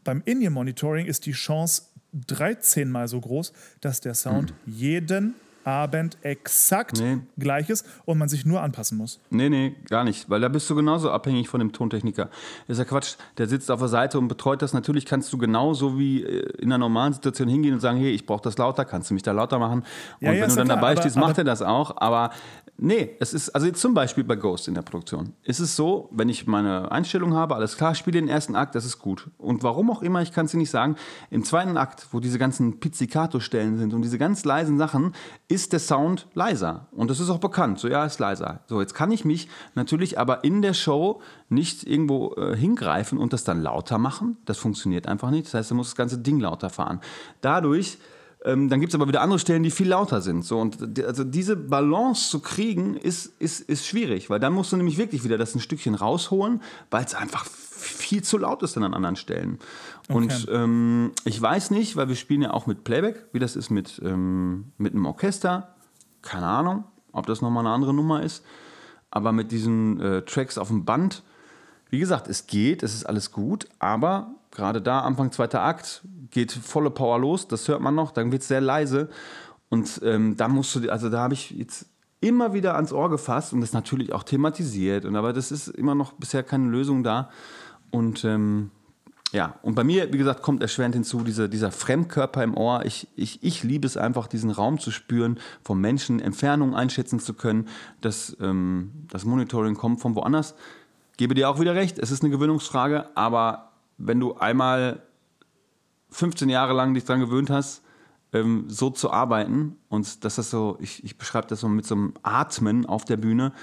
Beim 0.04 0.22
In-Ear-Monitoring 0.26 1.06
ist 1.06 1.26
die 1.26 1.32
Chance 1.32 1.84
13 2.28 2.90
mal 2.90 3.08
so 3.08 3.20
groß, 3.20 3.54
dass 3.82 4.02
der 4.02 4.14
Sound 4.14 4.54
jeden 4.66 5.36
Abend 5.64 6.18
exakt 6.22 7.00
nee. 7.00 7.20
gleich 7.38 7.70
ist 7.70 7.86
und 8.06 8.18
man 8.18 8.30
sich 8.30 8.46
nur 8.46 8.62
anpassen 8.62 8.98
muss. 8.98 9.20
Nee, 9.30 9.50
nee, 9.50 9.76
gar 9.90 10.04
nicht, 10.04 10.30
weil 10.30 10.42
da 10.42 10.48
bist 10.48 10.70
du 10.70 10.76
genauso 10.76 11.12
abhängig 11.12 11.50
von 11.50 11.60
dem 11.60 11.72
Tontechniker. 11.72 12.30
Das 12.68 12.78
ist 12.78 12.80
ja 12.80 12.86
Quatsch, 12.86 13.16
der 13.38 13.48
sitzt 13.48 13.72
auf 13.72 13.80
der 13.80 13.90
Seite 13.90 14.18
und 14.20 14.28
betreut 14.28 14.62
das. 14.62 14.74
Natürlich 14.74 15.06
kannst 15.06 15.32
du 15.32 15.38
genauso 15.38 15.98
wie 15.98 16.24
äh, 16.24 16.50
in 16.60 16.72
einer 16.72 16.78
normalen 16.78 17.14
Situation 17.14 17.48
hingehen 17.48 17.74
und 17.74 17.80
sagen, 17.80 17.98
hey, 17.98 18.12
ich 18.12 18.26
brauche 18.26 18.44
das 18.44 18.58
lauter, 18.58 18.86
kannst 18.86 19.10
du 19.10 19.14
mich 19.14 19.24
da 19.24 19.32
lauter 19.32 19.60
machen? 19.60 19.80
Und 19.80 19.88
ja, 20.20 20.34
ja, 20.34 20.42
wenn 20.42 20.50
du 20.50 20.56
dann 20.56 20.66
klar, 20.66 20.78
dabei 20.78 20.96
stehst, 20.96 21.16
macht 21.16 21.38
er 21.38 21.44
das 21.44 21.62
auch, 21.62 21.98
aber 21.98 22.32
Nee, 22.78 23.16
es 23.20 23.34
ist, 23.34 23.50
also 23.50 23.68
jetzt 23.68 23.80
zum 23.80 23.94
Beispiel 23.94 24.24
bei 24.24 24.36
Ghost 24.36 24.68
in 24.68 24.74
der 24.74 24.82
Produktion, 24.82 25.34
ist 25.44 25.60
es 25.60 25.76
so, 25.76 26.10
wenn 26.12 26.28
ich 26.28 26.48
meine 26.48 26.92
Einstellung 26.92 27.36
habe, 27.36 27.56
alles 27.56 27.78
klar, 27.78 27.94
spiele 27.94 28.20
den 28.20 28.28
ersten 28.28 28.56
Akt, 28.56 28.74
das 28.74 28.84
ist 28.84 28.98
gut. 28.98 29.30
Und 29.38 29.62
warum 29.62 29.92
auch 29.92 30.02
immer, 30.02 30.24
ich 30.24 30.32
kann 30.32 30.48
es 30.48 30.52
dir 30.54 30.58
nicht 30.58 30.72
sagen, 30.72 30.96
im 31.30 31.44
zweiten 31.44 31.78
Akt, 31.78 32.08
wo 32.12 32.20
diese 32.20 32.40
ganzen 32.40 32.80
Pizzicato-Stellen 32.80 33.78
sind 33.78 33.94
und 33.94 34.02
diese 34.02 34.18
ganz 34.18 34.44
leisen 34.44 34.80
Sachen, 34.80 35.14
ist 35.48 35.72
der 35.72 35.80
Sound 35.80 36.28
leiser. 36.34 36.88
Und 36.92 37.12
das 37.12 37.20
ist 37.20 37.30
auch 37.30 37.38
bekannt, 37.38 37.78
so 37.78 37.88
ja, 37.88 38.06
ist 38.06 38.20
leiser. 38.20 38.62
So, 38.66 38.82
jetzt 38.82 38.96
kann 38.96 39.12
ich 39.12 39.24
mich 39.24 39.50
natürlich 39.76 40.18
aber 40.18 40.44
in 40.44 40.64
der 40.64 40.74
Show 40.74 41.22
nicht 41.50 41.86
irgendwo 41.86 42.34
äh, 42.34 42.56
hingreifen 42.56 43.20
und 43.20 43.34
das 43.34 43.44
dann 43.44 43.62
lauter 43.62 44.00
machen. 44.00 44.38
Das 44.46 44.58
funktioniert 44.58 45.08
einfach 45.08 45.30
nicht. 45.30 45.46
Das 45.46 45.54
heißt, 45.54 45.72
du 45.72 45.76
musst 45.76 45.92
das 45.92 45.96
ganze 45.96 46.18
Ding 46.18 46.40
lauter 46.40 46.72
fahren. 46.72 47.02
Dadurch 47.42 48.00
ähm, 48.46 48.70
dann 48.70 48.80
gibt 48.80 48.92
es 48.92 48.96
aber 48.96 49.08
wieder 49.08 49.22
andere 49.22 49.40
Stellen, 49.40 49.64
die 49.64 49.72
viel 49.72 49.88
lauter 49.88 50.22
sind. 50.22 50.44
So, 50.44 50.60
und 50.60 51.00
also 51.06 51.24
diese 51.24 51.56
Balance 51.56 52.30
zu 52.30 52.42
kriegen, 52.42 52.96
ist, 52.98 53.28
ist, 53.40 53.62
ist 53.62 53.86
schwierig, 53.86 54.30
weil 54.30 54.40
dann 54.40 54.54
musst 54.54 54.72
du 54.72 54.78
nämlich 54.78 54.98
wirklich 54.98 55.24
wieder 55.24 55.38
das 55.38 55.56
ein 55.56 55.62
Stückchen 55.62 55.96
rausholen, 55.96 56.62
weil 56.92 57.06
es 57.06 57.16
einfach 57.16 57.46
viel 57.46 58.24
zu 58.24 58.38
laut 58.38 58.64
ist 58.64 58.76
dann 58.76 58.84
an 58.84 58.94
anderen 58.94 59.16
Stellen. 59.16 59.60
Okay. 60.10 60.14
Und 60.14 60.48
ähm, 60.52 61.12
ich 61.26 61.42
weiß 61.42 61.72
nicht, 61.72 61.96
weil 61.96 62.10
wir 62.10 62.16
spielen 62.16 62.42
ja 62.42 62.52
auch 62.52 62.68
mit 62.68 62.84
Playback, 62.84 63.28
wie 63.32 63.40
das 63.40 63.56
ist 63.56 63.70
mit, 63.70 64.02
ähm, 64.04 64.72
mit 64.78 64.94
einem 64.94 65.06
Orchester. 65.06 65.76
Keine 66.22 66.46
Ahnung, 66.46 66.84
ob 67.12 67.26
das 67.26 67.42
nochmal 67.42 67.66
eine 67.66 67.74
andere 67.74 67.94
Nummer 67.94 68.24
ist. 68.24 68.44
Aber 69.10 69.32
mit 69.32 69.52
diesen 69.52 70.02
äh, 70.02 70.22
Tracks 70.24 70.58
auf 70.58 70.70
dem 70.70 70.86
Band, 70.86 71.24
wie 71.90 72.00
gesagt, 72.00 72.28
es 72.28 72.48
geht, 72.48 72.84
es 72.84 72.94
ist 72.94 73.06
alles 73.06 73.32
gut, 73.32 73.68
aber 73.80 74.34
gerade 74.54 74.82
da, 74.82 75.02
Anfang 75.02 75.32
zweiter 75.32 75.62
Akt, 75.62 76.04
geht 76.30 76.52
volle 76.52 76.90
Power 76.90 77.20
los, 77.20 77.48
das 77.48 77.68
hört 77.68 77.82
man 77.82 77.96
noch, 77.96 78.12
dann 78.12 78.32
wird 78.32 78.42
es 78.44 78.48
sehr 78.48 78.62
leise. 78.62 79.10
Und 79.70 80.02
ähm, 80.04 80.38
da 80.38 80.48
musst 80.48 80.76
du, 80.76 80.92
also 80.92 81.10
da 81.10 81.22
habe 81.22 81.34
ich 81.34 81.52
jetzt 81.52 81.88
immer 82.22 82.54
wieder 82.54 82.76
ans 82.76 82.94
Ohr 82.94 83.10
gefasst 83.10 83.54
und 83.54 83.62
das 83.62 83.74
natürlich 83.74 84.14
auch 84.14 84.24
thematisiert. 84.24 85.06
Und 85.06 85.16
aber 85.16 85.34
das 85.34 85.52
ist 85.52 85.68
immer 85.68 85.96
noch 85.96 86.14
bisher 86.14 86.44
keine 86.44 86.70
Lösung 86.70 87.04
da. 87.04 87.30
Und 87.92 88.24
ähm, 88.24 88.72
ja, 89.34 89.56
und 89.64 89.74
bei 89.74 89.84
mir, 89.84 90.14
wie 90.14 90.20
gesagt, 90.20 90.44
kommt 90.44 90.62
erschwerend 90.62 90.94
hinzu, 90.94 91.24
diese, 91.24 91.50
dieser 91.50 91.72
Fremdkörper 91.72 92.44
im 92.44 92.56
Ohr. 92.56 92.86
Ich, 92.86 93.08
ich, 93.16 93.44
ich 93.44 93.64
liebe 93.64 93.88
es 93.88 93.98
einfach, 93.98 94.28
diesen 94.28 94.52
Raum 94.52 94.80
zu 94.80 94.92
spüren, 94.92 95.40
vom 95.64 95.82
Menschen 95.82 96.20
Entfernung 96.20 96.76
einschätzen 96.76 97.20
zu 97.20 97.34
können. 97.34 97.68
Das, 98.00 98.38
ähm, 98.40 98.92
das 99.12 99.26
Monitoring 99.26 99.76
kommt 99.76 100.02
von 100.02 100.16
woanders. 100.16 100.54
Gebe 101.18 101.34
dir 101.34 101.50
auch 101.50 101.60
wieder 101.60 101.74
recht, 101.74 101.98
es 102.00 102.12
ist 102.12 102.24
eine 102.24 102.30
Gewöhnungsfrage, 102.30 103.10
aber 103.16 103.73
wenn 104.08 104.20
du 104.20 104.36
einmal 104.36 105.02
15 106.12 106.50
Jahre 106.50 106.74
lang 106.74 106.94
dich 106.94 107.06
daran 107.06 107.22
gewöhnt 107.22 107.50
hast, 107.50 107.82
ähm, 108.34 108.66
so 108.68 108.90
zu 108.90 109.12
arbeiten 109.12 109.78
und 109.90 110.24
das 110.24 110.38
ist 110.38 110.50
so, 110.50 110.78
ich, 110.80 111.04
ich 111.04 111.18
beschreibe 111.18 111.48
das 111.48 111.62
so 111.62 111.70
mit 111.70 111.86
so 111.86 111.96
einem 111.96 112.14
Atmen 112.24 112.86
auf 112.86 113.06
der 113.06 113.18
Bühne 113.18 113.54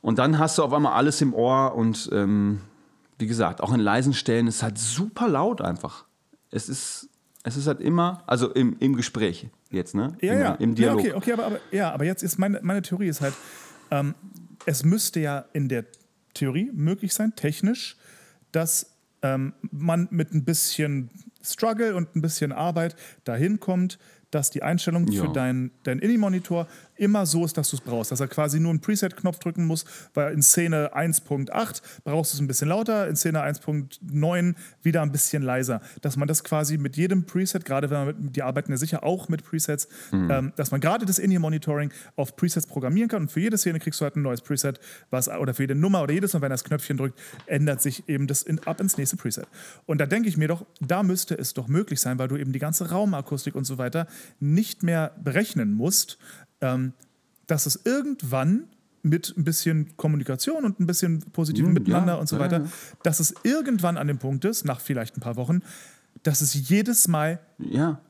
und 0.00 0.18
dann 0.18 0.38
hast 0.38 0.58
du 0.58 0.64
auf 0.64 0.72
einmal 0.72 0.92
alles 0.92 1.20
im 1.20 1.34
Ohr 1.34 1.74
und 1.74 2.08
ähm, 2.12 2.60
wie 3.18 3.26
gesagt, 3.26 3.60
auch 3.60 3.72
in 3.72 3.80
leisen 3.80 4.14
Stellen 4.14 4.46
ist 4.46 4.56
es 4.56 4.62
halt 4.62 4.78
super 4.78 5.28
laut 5.28 5.60
einfach. 5.60 6.06
Es 6.50 6.68
ist, 6.68 7.08
es 7.42 7.56
ist 7.56 7.66
halt 7.66 7.80
immer, 7.80 8.22
also 8.26 8.50
im, 8.52 8.76
im 8.80 8.96
Gespräch 8.96 9.48
jetzt, 9.70 9.94
ne? 9.94 10.16
Ja, 10.20 10.32
Im, 10.32 10.40
ja. 10.40 10.54
Im 10.54 10.74
Dialog. 10.74 11.04
Ja, 11.04 11.16
okay, 11.16 11.16
okay 11.16 11.32
aber, 11.32 11.46
aber, 11.46 11.58
ja, 11.70 11.92
aber 11.92 12.04
jetzt 12.04 12.22
ist 12.22 12.38
meine, 12.38 12.60
meine 12.62 12.82
Theorie 12.82 13.08
ist 13.08 13.20
halt, 13.20 13.34
ähm, 13.90 14.14
es 14.66 14.84
müsste 14.84 15.20
ja 15.20 15.44
in 15.52 15.68
der 15.68 15.84
Theorie 16.34 16.70
möglich 16.72 17.14
sein, 17.14 17.34
technisch, 17.36 17.96
dass 18.52 18.96
ähm, 19.22 19.54
man 19.70 20.08
mit 20.10 20.32
ein 20.32 20.44
bisschen 20.44 21.10
Struggle 21.42 21.94
und 21.94 22.14
ein 22.16 22.22
bisschen 22.22 22.52
Arbeit 22.52 22.96
dahin 23.24 23.60
kommt, 23.60 23.98
dass 24.30 24.50
die 24.50 24.62
Einstellung 24.62 25.08
ja. 25.08 25.24
für 25.24 25.32
deinen 25.32 25.72
dein 25.82 25.98
INI-Monitor 25.98 26.66
immer 27.00 27.26
so 27.26 27.44
ist, 27.44 27.56
dass 27.56 27.70
du 27.70 27.76
es 27.76 27.82
brauchst. 27.82 28.12
Dass 28.12 28.20
er 28.20 28.28
quasi 28.28 28.60
nur 28.60 28.70
einen 28.70 28.80
Preset-Knopf 28.80 29.38
drücken 29.38 29.66
muss, 29.66 29.84
weil 30.14 30.32
in 30.32 30.42
Szene 30.42 30.94
1.8 30.94 31.82
brauchst 32.04 32.32
du 32.32 32.36
es 32.36 32.40
ein 32.40 32.46
bisschen 32.46 32.68
lauter, 32.68 33.08
in 33.08 33.16
Szene 33.16 33.42
1.9 33.42 34.54
wieder 34.82 35.02
ein 35.02 35.10
bisschen 35.10 35.42
leiser. 35.42 35.80
Dass 36.02 36.16
man 36.16 36.28
das 36.28 36.44
quasi 36.44 36.78
mit 36.78 36.96
jedem 36.96 37.24
Preset, 37.24 37.64
gerade 37.64 37.90
wenn 37.90 37.98
man 37.98 38.06
mit, 38.06 38.36
die 38.36 38.42
arbeiten 38.42 38.70
ja 38.70 38.76
sicher 38.76 39.02
auch 39.02 39.28
mit 39.28 39.44
Presets, 39.44 39.88
mhm. 40.12 40.30
ähm, 40.30 40.52
dass 40.56 40.70
man 40.70 40.80
gerade 40.80 41.06
das 41.06 41.18
INI-Monitoring 41.18 41.90
auf 42.16 42.36
Presets 42.36 42.66
programmieren 42.66 43.08
kann 43.08 43.22
und 43.22 43.32
für 43.32 43.40
jede 43.40 43.56
Szene 43.56 43.80
kriegst 43.80 44.00
du 44.00 44.04
halt 44.04 44.16
ein 44.16 44.22
neues 44.22 44.42
Preset, 44.42 44.78
was, 45.10 45.28
oder 45.28 45.54
für 45.54 45.62
jede 45.62 45.74
Nummer 45.74 46.02
oder 46.02 46.12
jedes 46.12 46.34
Mal, 46.34 46.42
wenn 46.42 46.50
er 46.50 46.54
das 46.54 46.64
Knöpfchen 46.64 46.96
drückt, 46.96 47.18
ändert 47.46 47.80
sich 47.80 48.08
eben 48.08 48.26
das 48.26 48.42
in, 48.42 48.58
ab 48.66 48.80
ins 48.80 48.98
nächste 48.98 49.16
Preset. 49.16 49.46
Und 49.86 49.98
da 49.98 50.06
denke 50.06 50.28
ich 50.28 50.36
mir 50.36 50.48
doch, 50.48 50.66
da 50.80 51.02
müsste 51.02 51.34
es 51.34 51.54
doch 51.54 51.68
möglich 51.68 52.00
sein, 52.00 52.18
weil 52.18 52.28
du 52.28 52.36
eben 52.36 52.52
die 52.52 52.58
ganze 52.58 52.90
Raumakustik 52.90 53.54
und 53.54 53.64
so 53.64 53.78
weiter 53.78 54.06
nicht 54.38 54.82
mehr 54.82 55.12
berechnen 55.22 55.72
musst, 55.72 56.18
ähm, 56.60 56.92
dass 57.46 57.66
es 57.66 57.80
irgendwann 57.84 58.68
mit 59.02 59.34
ein 59.36 59.44
bisschen 59.44 59.96
Kommunikation 59.96 60.64
und 60.64 60.78
ein 60.78 60.86
bisschen 60.86 61.20
positiven 61.32 61.70
mm, 61.70 61.74
Miteinander 61.74 62.14
ja, 62.14 62.18
und 62.18 62.28
so 62.28 62.38
weiter, 62.38 62.60
ja. 62.60 62.68
dass 63.02 63.20
es 63.20 63.34
irgendwann 63.42 63.96
an 63.96 64.06
dem 64.06 64.18
Punkt 64.18 64.44
ist, 64.44 64.64
nach 64.64 64.80
vielleicht 64.80 65.16
ein 65.16 65.20
paar 65.20 65.36
Wochen, 65.36 65.62
dass 66.22 66.42
es 66.42 66.68
jedes 66.68 67.08
Mal 67.08 67.40
ja. 67.58 68.00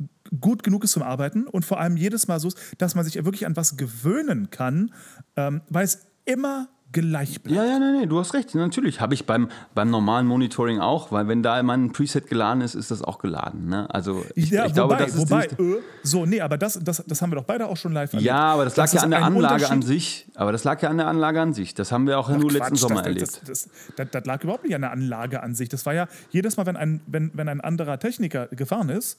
gut 0.41 0.63
genug 0.63 0.85
ist 0.85 0.93
zum 0.93 1.03
Arbeiten 1.03 1.47
und 1.47 1.65
vor 1.65 1.81
allem 1.81 1.97
jedes 1.97 2.29
Mal 2.29 2.41
so 2.41 2.49
ist, 2.49 2.59
dass 2.79 2.95
man 2.95 3.05
sich 3.05 3.15
wirklich 3.15 3.47
an 3.47 3.57
was 3.57 3.77
gewöhnen 3.77 4.51
kann, 4.51 4.93
ähm, 5.37 5.61
weil 5.69 5.85
es 5.85 6.07
immer 6.25 6.69
gleich 6.93 7.41
bleibt. 7.43 7.57
Ja, 7.57 7.65
ja, 7.65 7.79
nein, 7.79 8.01
nein, 8.01 8.09
du 8.09 8.19
hast 8.19 8.35
recht. 8.35 8.55
Natürlich 8.55 9.01
habe 9.01 9.15
ich 9.15 9.27
beim, 9.27 9.49
beim 9.75 9.91
normalen 9.91 10.27
Monitoring 10.27 10.81
auch, 10.81 11.13
weil 11.13 11.29
wenn 11.29 11.43
da 11.43 11.63
mein 11.63 11.93
Preset 11.93 12.29
geladen 12.29 12.63
ist, 12.63 12.75
ist 12.75 12.91
das 12.91 13.03
auch 13.03 13.19
geladen. 13.19 13.69
Ne? 13.69 13.93
Also 13.93 14.25
ich, 14.35 14.51
ja, 14.51 14.67
ich 14.67 14.73
wobei, 14.73 14.75
glaube, 14.75 14.97
das 14.97 15.15
ist 15.15 15.19
wobei, 15.19 15.45
äh, 15.45 15.81
so, 16.03 16.27
nee, 16.27 16.41
aber 16.41 16.59
das, 16.59 16.79
das, 16.83 17.05
das 17.07 17.23
haben 17.23 17.31
wir 17.31 17.37
doch 17.37 17.45
beide 17.45 17.67
auch 17.67 17.77
schon 17.77 17.93
live 17.93 18.13
erlebt. 18.13 18.27
Ja, 18.27 18.53
aber 18.53 18.65
das 18.65 18.77
lag 18.77 18.85
das 18.85 18.95
ja 18.95 19.01
an 19.03 19.11
der 19.11 19.23
Anlage 19.23 19.71
an 19.71 19.83
sich. 19.83 20.27
Aber 20.35 20.53
das 20.53 20.65
lag 20.65 20.81
ja 20.83 20.89
an 20.91 20.97
der 20.97 21.07
Anlage 21.07 21.41
an 21.41 21.55
sich. 21.55 21.75
Das 21.75 21.93
haben 21.93 22.07
wir 22.07 22.19
auch 22.19 22.29
Ach, 22.29 22.37
nur 22.37 22.51
Quatsch, 22.51 22.59
letzten 22.59 22.77
Sommer 22.77 22.97
das, 22.97 23.07
erlebt. 23.07 23.41
Das, 23.47 23.69
das, 23.97 24.11
das, 24.11 24.25
lag 24.27 24.43
überhaupt 24.43 24.65
nicht 24.65 24.75
an 24.75 24.81
der 24.81 24.91
Anlage 24.91 25.43
an 25.43 25.55
sich. 25.55 25.69
Das 25.69 25.87
war 25.87 25.95
ja 25.95 26.09
jedes 26.31 26.57
Mal, 26.57 26.67
wenn 26.67 26.77
ein, 26.77 27.01
wenn, 27.07 27.31
wenn 27.35 27.49
ein 27.49 27.61
anderer 27.61 27.99
Techniker 27.99 28.49
gefahren 28.49 28.89
ist, 28.89 29.19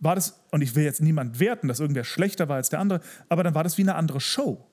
war 0.00 0.16
das, 0.16 0.40
und 0.50 0.62
ich 0.62 0.74
will 0.74 0.82
jetzt 0.82 1.00
niemand 1.00 1.38
werten, 1.38 1.68
dass 1.68 1.78
irgendwer 1.78 2.04
schlechter 2.04 2.48
war 2.48 2.56
als 2.56 2.70
der 2.70 2.80
andere, 2.80 3.00
aber 3.28 3.44
dann 3.44 3.54
war 3.54 3.62
das 3.62 3.78
wie 3.78 3.82
eine 3.82 3.94
andere 3.94 4.20
Show. 4.20 4.66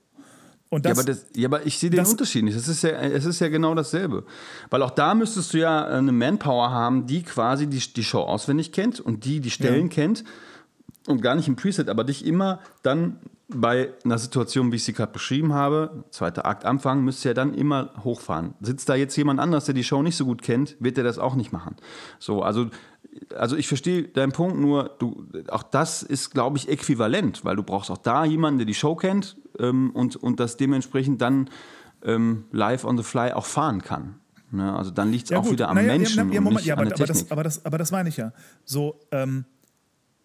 Das, 0.71 0.84
ja, 0.84 0.91
aber 0.91 1.03
das, 1.03 1.25
ja, 1.36 1.47
aber 1.47 1.65
ich 1.65 1.79
sehe 1.79 1.89
den 1.89 2.05
Unterschied 2.05 2.43
nicht. 2.43 2.55
Es 2.55 2.67
ist, 2.67 2.84
ja, 2.84 2.91
es 2.91 3.25
ist 3.25 3.39
ja 3.39 3.49
genau 3.49 3.73
dasselbe. 3.73 4.23
Weil 4.69 4.84
auch 4.84 4.91
da 4.91 5.15
müsstest 5.15 5.53
du 5.53 5.58
ja 5.58 5.86
eine 5.86 6.12
Manpower 6.12 6.69
haben, 6.69 7.08
die 7.08 7.23
quasi 7.23 7.65
die, 7.65 7.79
die 7.79 8.03
Show 8.03 8.21
auswendig 8.21 8.71
kennt 8.71 8.99
und 8.99 9.25
die 9.25 9.39
die 9.39 9.49
Stellen 9.49 9.88
ja. 9.88 9.93
kennt 9.93 10.23
und 11.08 11.23
gar 11.23 11.34
nicht 11.34 11.47
im 11.47 11.55
Preset, 11.55 11.89
aber 11.89 12.03
dich 12.03 12.23
immer 12.23 12.60
dann 12.84 13.17
bei 13.47 13.93
einer 14.06 14.19
Situation, 14.19 14.71
wie 14.71 14.75
ich 14.75 14.83
sie 14.83 14.93
gerade 14.93 15.12
beschrieben 15.12 15.54
habe, 15.54 16.04
zweiter 16.12 16.46
Akt 16.46 16.65
Anfang, 16.65 17.04
müsst 17.04 17.25
ihr 17.25 17.29
ja 17.29 17.33
dann 17.33 17.56
immer 17.56 17.91
hochfahren. 18.04 18.54
Sitzt 18.62 18.89
da 18.89 18.93
jetzt 18.93 19.15
jemand 19.15 19.39
anders, 19.39 19.65
der 19.65 19.73
die 19.73 19.83
Show 19.83 20.04
nicht 20.04 20.17
so 20.17 20.25
gut 20.25 20.43
kennt, 20.43 20.75
wird 20.79 21.00
er 21.00 21.04
das 21.04 21.17
auch 21.17 21.33
nicht 21.33 21.52
machen. 21.52 21.77
So, 22.19 22.43
also 22.43 22.67
also 23.35 23.56
ich 23.56 23.67
verstehe 23.67 24.04
deinen 24.04 24.31
Punkt, 24.31 24.60
nur 24.60 24.91
du, 25.00 25.25
auch 25.50 25.63
das 25.63 26.04
ist, 26.04 26.29
glaube 26.29 26.58
ich, 26.58 26.69
äquivalent, 26.69 27.43
weil 27.43 27.56
du 27.56 27.63
brauchst 27.63 27.89
auch 27.89 27.98
da 27.98 28.23
jemanden, 28.23 28.60
der 28.60 28.65
die 28.67 28.75
Show 28.75 28.96
kennt 28.96 29.35
ähm, 29.60 29.91
und, 29.91 30.15
und 30.15 30.39
das 30.39 30.57
dementsprechend 30.57 31.21
dann 31.21 31.49
ähm, 32.03 32.45
live 32.51 32.85
on 32.85 32.97
the 32.97 33.03
fly 33.03 33.31
auch 33.31 33.45
fahren 33.45 33.81
kann. 33.81 34.15
Ne? 34.51 34.75
Also 34.75 34.91
dann 34.91 35.12
liegt 35.12 35.25
es 35.25 35.29
ja, 35.29 35.39
auch 35.39 35.43
gut. 35.43 35.53
wieder 35.53 35.69
am 35.69 35.75
naja, 35.75 35.97
Menschen. 35.97 36.31
Ja, 36.31 36.41
Moment, 36.41 36.65
ja, 36.65 36.75
aber, 36.75 36.83
aber, 36.83 37.05
das, 37.05 37.31
aber, 37.31 37.43
das, 37.43 37.65
aber 37.65 37.77
das 37.77 37.91
meine 37.91 38.10
ich 38.10 38.17
ja. 38.17 38.31
So, 38.65 38.99
ähm, 39.12 39.45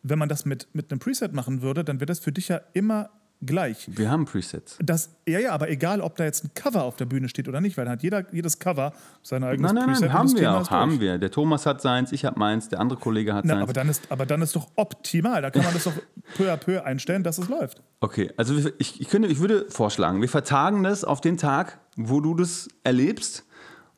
wenn 0.02 0.18
man 0.18 0.28
das 0.28 0.44
mit, 0.44 0.68
mit 0.72 0.90
einem 0.90 0.98
Preset 0.98 1.32
machen 1.32 1.62
würde, 1.62 1.84
dann 1.84 2.00
wäre 2.00 2.06
das 2.06 2.20
für 2.20 2.32
dich 2.32 2.48
ja 2.48 2.60
immer 2.72 3.10
gleich. 3.46 3.86
Wir 3.88 4.10
haben 4.10 4.24
Presets. 4.24 4.78
Das, 4.82 5.10
ja, 5.26 5.38
ja, 5.38 5.52
aber 5.52 5.68
egal, 5.70 6.00
ob 6.00 6.16
da 6.16 6.24
jetzt 6.24 6.44
ein 6.44 6.50
Cover 6.54 6.84
auf 6.84 6.96
der 6.96 7.04
Bühne 7.06 7.28
steht 7.28 7.48
oder 7.48 7.60
nicht, 7.60 7.76
weil 7.76 7.84
dann 7.84 7.92
hat 7.92 8.02
jeder, 8.02 8.24
jedes 8.32 8.58
Cover 8.58 8.92
sein 9.22 9.44
eigenes 9.44 9.72
Nein, 9.72 9.74
nein, 9.74 9.86
Preset. 9.86 10.08
nein, 10.08 10.12
haben 10.12 10.28
wir 10.30 10.36
Thema 10.36 10.60
auch, 10.60 10.70
haben 10.70 11.00
wir. 11.00 11.18
Der 11.18 11.30
Thomas 11.30 11.66
hat 11.66 11.80
seins, 11.80 12.12
ich 12.12 12.24
habe 12.24 12.38
meins, 12.38 12.68
der 12.68 12.80
andere 12.80 12.98
Kollege 12.98 13.34
hat 13.34 13.44
Na, 13.44 13.54
seins. 13.54 13.62
aber, 13.62 13.72
dann 13.72 13.88
ist, 13.88 14.02
aber 14.10 14.26
dann 14.26 14.42
ist 14.42 14.54
doch 14.56 14.68
optimal. 14.76 15.42
Da 15.42 15.50
kann 15.50 15.64
man 15.64 15.74
das 15.74 15.84
doch 15.84 15.94
peu 16.36 16.52
à 16.52 16.56
peu 16.56 16.84
einstellen, 16.84 17.22
dass 17.22 17.38
es 17.38 17.48
läuft. 17.48 17.82
Okay, 18.00 18.32
also 18.36 18.54
ich, 18.78 19.00
ich, 19.00 19.08
könnte, 19.08 19.28
ich 19.28 19.40
würde 19.40 19.66
vorschlagen, 19.70 20.20
wir 20.20 20.28
vertagen 20.28 20.82
das 20.82 21.04
auf 21.04 21.20
den 21.20 21.36
Tag, 21.36 21.78
wo 21.96 22.20
du 22.20 22.34
das 22.34 22.68
erlebst 22.82 23.44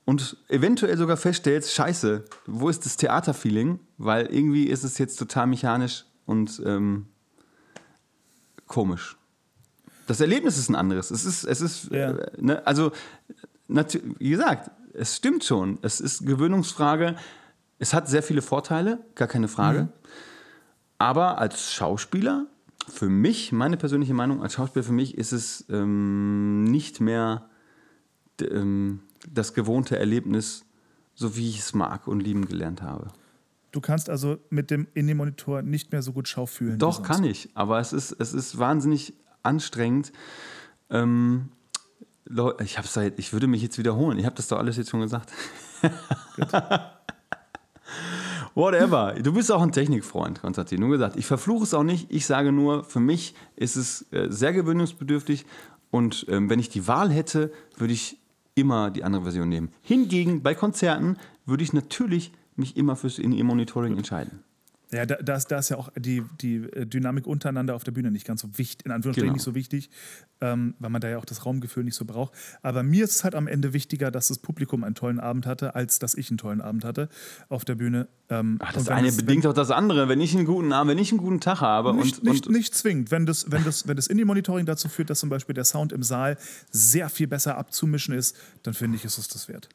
und 0.05 0.37
eventuell 0.49 0.97
sogar 0.97 1.17
feststellst, 1.17 1.73
scheiße, 1.75 2.25
wo 2.47 2.69
ist 2.69 2.85
das 2.87 2.97
Theaterfeeling? 2.97 3.81
Weil 3.99 4.27
irgendwie 4.27 4.65
ist 4.65 4.85
es 4.85 4.99
jetzt 4.99 5.17
total 5.17 5.49
mechanisch 5.49 6.05
und 6.27 6.63
ähm, 6.65 7.07
komisch. 8.67 9.17
Das 10.07 10.21
Erlebnis 10.21 10.57
ist 10.59 10.69
ein 10.69 10.75
anderes. 10.77 11.11
Es 11.11 11.25
ist, 11.25 11.45
es 11.45 11.61
ist, 11.61 11.91
Ja. 11.91 12.11
äh, 12.13 12.31
ne, 12.41 12.67
also, 12.67 12.93
wie 13.69 14.31
gesagt, 14.31 14.71
es 14.95 15.17
stimmt 15.17 15.45
schon. 15.45 15.79
Es 15.83 16.01
ist 16.01 16.25
Gewöhnungsfrage. 16.27 17.17
Es 17.79 17.93
hat 17.93 18.09
sehr 18.09 18.23
viele 18.23 18.41
Vorteile, 18.43 19.05
gar 19.15 19.29
keine 19.29 19.49
Frage. 19.49 19.89
Aber 20.99 21.39
als 21.39 21.73
Schauspieler, 21.73 22.47
für 22.89 23.09
mich, 23.09 23.53
meine 23.53 23.77
persönliche 23.77 24.15
Meinung, 24.15 24.43
als 24.43 24.55
Schauspieler 24.55 24.85
für 24.85 24.93
mich 24.93 25.19
ist 25.19 25.33
es 25.33 25.65
ähm, 25.69 26.65
nicht 26.65 27.01
mehr 27.01 27.49
ähm, 28.41 29.01
das 29.29 29.53
gewohnte 29.55 29.99
Erlebnis, 29.99 30.65
so 31.15 31.37
wie 31.37 31.49
ich 31.51 31.59
es 31.59 31.75
mag 31.75 32.07
und 32.07 32.21
lieben 32.21 32.47
gelernt 32.47 32.81
habe. 32.83 33.09
Du 33.73 33.81
kannst 33.81 34.09
also 34.09 34.39
mit 34.49 34.71
dem 34.71 34.87
in 34.95 35.07
dem 35.07 35.19
Monitor 35.19 35.61
nicht 35.63 35.93
mehr 35.93 36.01
so 36.01 36.13
gut 36.13 36.29
Schau 36.29 36.47
fühlen. 36.47 36.79
Doch, 36.79 37.03
kann 37.03 37.25
ich, 37.25 37.51
aber 37.55 37.79
es 37.81 37.93
ist, 37.93 38.13
es 38.13 38.33
ist 38.33 38.59
wahnsinnig 38.59 39.13
anstrengend. 39.47 40.13
Ähm, 40.91 41.49
Leu- 42.25 42.55
ich, 42.63 42.77
hab's 42.77 42.93
seit, 42.95 43.19
ich 43.19 43.33
würde 43.33 43.47
mich 43.47 43.63
jetzt 43.63 43.79
wiederholen. 43.79 44.19
Ich 44.19 44.27
habe 44.27 44.37
das 44.37 44.49
doch 44.49 44.59
alles 44.59 44.77
jetzt 44.77 44.91
schon 44.91 45.01
gesagt. 45.01 45.33
Whatever. 48.55 49.15
Du 49.23 49.33
bist 49.33 49.53
auch 49.53 49.63
ein 49.63 49.73
Technikfreund, 49.73 50.41
Konstantin. 50.41 50.81
Nur 50.81 50.91
gesagt, 50.91 51.17
ich 51.17 51.27
verfluche 51.27 51.65
es 51.65 51.75
auch 51.75 51.83
nicht. 51.83 52.11
Ich 52.11 52.27
sage 52.27 52.53
nur, 52.53 52.85
für 52.85 53.01
mich 53.01 53.35
ist 53.55 53.77
es 53.77 54.11
äh, 54.13 54.29
sehr 54.31 54.53
gewöhnungsbedürftig. 54.53 55.45
Und 55.91 56.27
ähm, 56.29 56.51
wenn 56.51 56.59
ich 56.59 56.69
die 56.69 56.89
Wahl 56.89 57.11
hätte, 57.11 57.53
würde 57.77 57.93
ich 57.93 58.19
immer 58.55 58.91
die 58.91 59.05
andere 59.05 59.23
Version 59.23 59.49
nehmen. 59.49 59.71
Hingegen 59.83 60.43
bei 60.43 60.55
Konzerten 60.55 61.19
würde 61.45 61.63
ich 61.63 61.73
natürlich 61.73 62.33
mich 62.57 62.77
immer 62.77 62.97
fürs 62.97 63.19
In-Ear-Monitoring 63.19 63.97
entscheiden. 63.97 64.43
Ja, 64.93 65.05
da, 65.05 65.17
da, 65.17 65.35
ist, 65.35 65.49
da 65.49 65.59
ist 65.59 65.69
ja 65.71 65.79
auch 65.79 65.89
die, 65.99 66.23
die 66.41 66.57
äh, 66.59 66.87
Dynamik 66.87 67.27
untereinander 67.27 67.75
auf 67.75 67.83
der 67.83 67.91
Bühne 67.91 68.13
nicht 68.13 68.25
ganz 68.25 68.43
so 68.43 68.57
wichtig, 68.57 68.87
in 68.87 68.93
Anführungsstrichen 68.93 69.27
Genau. 69.27 69.35
nicht 69.35 69.43
so 69.43 69.57
wichtig, 69.57 69.91
ähm, 70.41 70.75
weil 70.79 70.91
man 70.91 71.01
da 71.01 71.09
ja 71.09 71.19
auch 71.19 71.25
das 71.25 71.45
Raumgefühl 71.45 71.83
nicht 71.83 71.97
so 71.97 72.05
braucht. 72.05 72.33
Aber 72.63 72.85
mir 72.85 73.03
ist 73.03 73.17
es 73.17 73.25
halt 73.25 73.35
am 73.35 73.49
Ende 73.49 73.73
wichtiger, 73.73 74.13
dass 74.13 74.29
das 74.29 74.39
Publikum 74.39 74.85
einen 74.85 74.95
tollen 74.95 75.19
Abend 75.19 75.45
hatte, 75.45 75.75
als 75.75 75.99
dass 75.99 76.15
ich 76.15 76.31
einen 76.31 76.39
tollen 76.39 76.61
Abend 76.61 76.85
hatte 76.85 77.09
auf 77.49 77.65
der 77.65 77.75
Bühne. 77.75 78.07
Ähm, 78.29 78.59
Ach, 78.61 78.73
das 78.75 78.89
eine 78.89 79.09
es- 79.09 79.17
bedingt 79.17 79.45
auch 79.49 79.55
das 79.55 79.73
andere. 79.73 80.09
Wenn 80.09 80.21
ich 80.21 80.37
einen 80.37 80.47
guten 80.47 80.73
Abend, 80.73 80.93
wenn 80.93 80.99
ich 80.99 81.11
einen 81.11 81.19
guten 81.19 81.41
Tag 81.41 81.61
habe 81.63 81.93
Nicht, 81.93 82.19
und, 82.21 82.25
nicht, 82.31 82.47
und 82.47 82.53
nicht 82.53 82.73
zwingend. 82.73 83.11
Wenn 83.11 83.27
das, 83.27 83.51
wenn, 83.51 83.65
das, 83.65 83.89
wenn 83.89 83.97
das 83.97 84.07
Indie-Monitoring 84.07 84.67
dazu 84.67 84.89
führt, 84.89 85.11
dass 85.11 85.19
zum 85.19 85.31
Beispiel 85.31 85.55
der 85.57 85.65
Sound 85.65 85.93
im 85.93 86.05
Saal 86.05 86.39
sehr 86.71 87.09
viel 87.09 87.27
besser 87.27 87.59
abzumischen 87.59 88.15
ist, 88.15 88.37
dann 88.63 88.73
finde 88.75 88.97
ich, 88.99 89.05
ist 89.05 89.19
es 89.19 89.27
das 89.27 89.49
wert. 89.49 89.69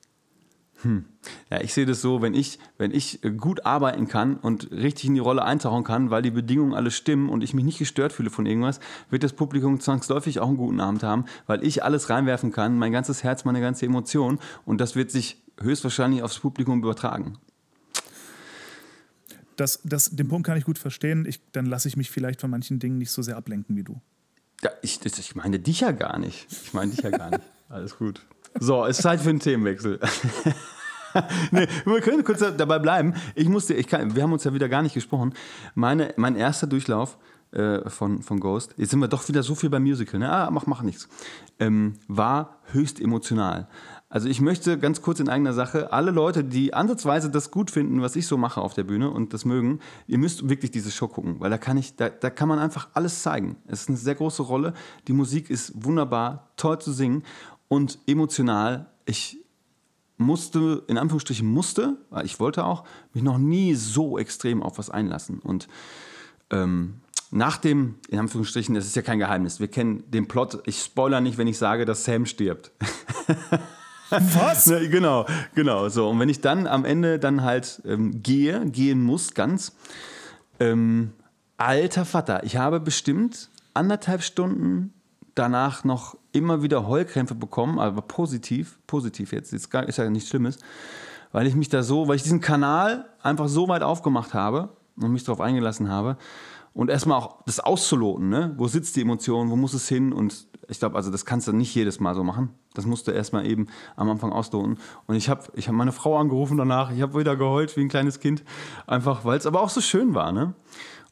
Ja, 1.50 1.62
ich 1.62 1.74
sehe 1.74 1.86
das 1.86 2.02
so, 2.02 2.22
wenn 2.22 2.34
ich, 2.34 2.60
wenn 2.78 2.92
ich 2.92 3.24
äh, 3.24 3.32
gut 3.32 3.66
arbeiten 3.66 4.08
kann 4.08 4.38
und 4.38 4.72
richtig 4.72 5.06
in 5.06 5.14
die 5.14 5.20
Rolle 5.20 5.44
eintauchen 5.44 5.84
kann, 5.84 6.10
weil 6.10 6.22
die 6.22 6.32
Bedingungen 6.32 6.74
alle 6.74 6.92
stimmen 6.92 7.30
und 7.30 7.44
ich 7.44 7.54
mich 7.54 7.66
nicht 7.66 7.80
gestört 7.80 8.14
fühle 8.14 8.30
von 8.30 8.46
irgendwas, 8.46 8.80
wird 9.10 9.24
das 9.24 9.34
Publikum 9.34 9.80
zwangsläufig 9.80 10.40
auch 10.40 10.48
einen 10.48 10.58
guten 10.58 10.80
Abend 10.80 11.04
haben, 11.04 11.26
weil 11.48 11.64
ich 11.64 11.84
alles 11.84 12.10
reinwerfen 12.10 12.52
kann, 12.52 12.78
mein 12.78 12.92
ganzes 12.92 13.24
Herz, 13.24 13.46
meine 13.46 13.62
ganze 13.62 13.86
Emotion 13.86 14.40
und 14.66 14.82
das 14.82 14.96
wird 14.96 15.12
sich 15.12 15.42
höchstwahrscheinlich 15.60 16.24
aufs 16.24 16.40
Publikum 16.40 16.80
übertragen. 16.80 17.38
Das, 19.56 19.80
das, 19.84 20.10
den 20.10 20.28
Punkt 20.28 20.48
kann 20.48 20.58
ich 20.58 20.64
gut 20.64 20.80
verstehen. 20.80 21.26
Ich, 21.28 21.40
dann 21.52 21.68
lasse 21.68 21.88
ich 21.88 21.96
mich 21.96 22.10
vielleicht 22.10 22.42
von 22.42 22.50
manchen 22.50 22.80
Dingen 22.80 22.98
nicht 22.98 23.12
so 23.12 23.22
sehr 23.22 23.38
ablenken 23.38 23.76
wie 23.76 23.84
du. 23.84 24.02
Ja, 24.64 24.72
ich, 24.82 25.06
ich 25.06 25.36
meine 25.36 25.60
dich 25.60 25.82
ja 25.82 25.92
gar 25.92 26.18
nicht. 26.18 26.48
Ich 26.50 26.74
meine 26.74 26.92
dich 26.92 27.02
ja 27.02 27.12
gar 27.12 27.30
nicht. 27.30 27.44
Alles 27.70 27.98
gut. 27.98 28.26
So, 28.60 28.86
es 28.86 28.97
ist 28.97 29.04
Zeit 29.04 29.22
für 29.22 29.30
einen 29.30 29.39
Themenwechsel. 29.39 29.99
nee, 31.52 31.68
wir 31.86 32.02
können 32.02 32.24
kurz 32.24 32.39
dabei 32.39 32.80
bleiben. 32.80 33.14
Ich 33.36 33.47
musste, 33.47 33.74
ich 33.74 33.88
kann, 33.88 34.16
wir 34.16 34.24
haben 34.24 34.34
uns 34.34 34.43
ja 34.43 34.54
wieder 34.54 34.70
gar 34.70 34.82
nicht 34.82 34.93
gesprochen. 34.93 35.34
Meine, 35.76 36.14
mein 36.18 36.36
erster 36.36 36.68
Durchlauf 36.68 37.18
äh, 37.52 37.89
von, 37.89 38.22
von 38.22 38.39
Ghost, 38.39 38.74
jetzt 38.78 38.91
sind 38.91 38.99
wir 38.99 39.08
doch 39.08 39.28
wieder 39.28 39.43
so 39.43 39.56
viel 39.56 39.70
beim 39.70 39.84
Musical, 39.84 40.20
ne? 40.20 40.32
ah, 40.32 40.49
mach, 40.52 40.68
mach 40.68 40.84
nichts, 40.84 41.10
ähm, 41.60 41.95
war 42.08 42.58
höchst 42.72 42.99
emotional. 42.99 43.68
Also 44.12 44.28
ich 44.28 44.41
möchte 44.41 44.78
ganz 44.78 45.02
kurz 45.02 45.22
in 45.22 45.30
eigener 45.30 45.54
Sache, 45.54 45.93
alle 45.93 46.12
Leute, 46.12 46.43
die 46.43 46.74
ansatzweise 46.74 47.30
das 47.30 47.49
gut 47.49 47.72
finden, 47.72 48.02
was 48.02 48.18
ich 48.18 48.28
so 48.28 48.36
mache 48.36 48.60
auf 48.60 48.74
der 48.74 48.84
Bühne 48.84 49.10
und 49.10 49.34
das 49.34 49.45
mögen, 49.45 49.80
ihr 50.06 50.18
müsst 50.18 50.49
wirklich 50.49 50.72
diese 50.72 50.91
Show 50.91 51.08
gucken, 51.08 51.39
weil 51.39 51.49
da 51.49 51.58
kann 51.58 51.78
ich, 51.78 51.95
da, 51.95 52.10
da 52.10 52.30
kann 52.30 52.49
man 52.49 52.60
einfach 52.60 52.89
alles 52.93 53.22
zeigen. 53.22 53.56
Es 53.68 53.84
ist 53.84 53.88
eine 53.89 53.97
sehr 53.97 54.16
große 54.16 54.43
Rolle. 54.43 54.74
Die 55.08 55.14
Musik 55.14 55.49
ist 55.49 55.86
wunderbar, 55.86 56.52
toll 56.58 56.80
zu 56.80 56.91
singen 56.91 57.24
und 57.72 57.99
emotional. 58.05 58.88
Ich 59.05 59.38
musste, 60.17 60.84
in 60.89 60.97
Anführungsstrichen 60.97 61.47
musste, 61.47 61.95
weil 62.09 62.26
ich 62.26 62.38
wollte 62.38 62.65
auch, 62.65 62.84
mich 63.13 63.24
noch 63.24 63.38
nie 63.38 63.76
so 63.76 64.17
extrem 64.17 64.61
auf 64.61 64.78
was 64.78 64.89
einlassen. 64.89 65.39
Und 65.39 65.69
ähm, 66.49 66.95
nach 67.32 67.55
dem, 67.55 67.95
in 68.09 68.19
Anführungsstrichen, 68.19 68.76
das 68.76 68.86
ist 68.86 68.97
ja 68.97 69.01
kein 69.01 69.19
Geheimnis, 69.19 69.61
wir 69.61 69.69
kennen 69.69 70.03
den 70.11 70.28
Plot, 70.28 70.61
ich 70.65 70.82
spoiler 70.82 71.22
nicht, 71.22 71.38
wenn 71.38 71.47
ich 71.47 71.57
sage, 71.57 71.86
dass 71.86 72.03
Sam 72.03 72.26
stirbt. 72.26 72.72
Was? 74.09 74.67
Ne, 74.67 74.89
genau, 74.89 75.26
genau. 75.55 75.88
So, 75.88 76.09
und 76.09 76.19
wenn 76.19 76.28
ich 76.28 76.41
dann 76.41 76.67
am 76.67 76.84
Ende 76.84 77.19
dann 77.19 77.41
halt 77.41 77.82
ähm, 77.86 78.22
gehe, 78.22 78.65
gehen 78.65 79.01
muss, 79.01 79.34
ganz, 79.34 79.78
ähm, 80.59 81.13
alter 81.55 82.03
Vater, 82.03 82.43
ich 82.43 82.57
habe 82.57 82.82
bestimmt 82.82 83.49
anderthalb 83.74 84.24
Stunden 84.24 84.93
danach 85.36 85.84
noch 85.84 86.18
immer 86.32 86.62
wieder 86.62 86.88
Heulkrämpfe 86.88 87.36
bekommen, 87.36 87.80
aber 87.80 88.02
positiv, 88.02 88.80
positiv 88.88 89.32
jetzt, 89.32 89.52
jetzt 89.52 89.70
gar, 89.70 89.88
ist 89.88 89.98
ja 89.98 90.10
nichts 90.10 90.30
Schlimmes, 90.30 90.58
weil 91.32 91.48
ich 91.48 91.56
mich 91.56 91.70
da 91.70 91.84
so, 91.84 92.08
weil 92.08 92.16
ich 92.16 92.24
diesen 92.24 92.42
Kanal 92.42 93.10
einfach 93.22 93.48
so 93.48 93.68
weit 93.68 93.84
aufgemacht 93.84 94.34
habe 94.34 94.70
und 94.98 95.12
mich 95.12 95.24
darauf 95.24 95.42
eingelassen 95.42 95.90
habe 95.90 96.18
und 96.74 96.90
erstmal 96.90 97.18
auch 97.18 97.44
das 97.46 97.60
auszuloten, 97.60 98.30
ne? 98.30 98.54
wo 98.58 98.68
sitzt 98.68 98.96
die 98.96 99.02
Emotion, 99.02 99.50
wo 99.50 99.56
muss 99.56 99.74
es 99.74 99.88
hin 99.88 100.14
und 100.14 100.48
ich 100.72 100.80
glaube, 100.80 100.96
also 100.96 101.12
das 101.12 101.26
kannst 101.26 101.48
du 101.50 101.52
nicht 101.52 101.76
jedes 101.76 102.00
Mal 102.00 102.16
so 102.16 102.24
machen. 102.24 102.50
Das 102.74 102.86
musst 102.86 103.06
du 103.06 103.12
erstmal 103.12 103.46
eben 103.46 103.68
am 103.98 104.10
Anfang 104.10 104.32
ausloten. 104.32 104.78
Und 105.06 105.16
ich 105.16 105.28
habe 105.28 105.44
ich 105.56 105.68
hab 105.68 105.76
meine 105.76 105.92
Frau 105.92 106.18
angerufen 106.18 106.56
danach, 106.56 106.92
ich 106.92 107.02
habe 107.02 107.20
wieder 107.20 107.36
geheult 107.36 107.76
wie 107.76 107.82
ein 107.82 107.90
kleines 107.90 108.22
Kind, 108.22 108.46
einfach 108.88 109.26
weil 109.26 109.38
es 109.38 109.46
aber 109.46 109.62
auch 109.62 109.70
so 109.70 109.82
schön 109.82 110.16
war. 110.16 110.32
Ne? 110.32 110.54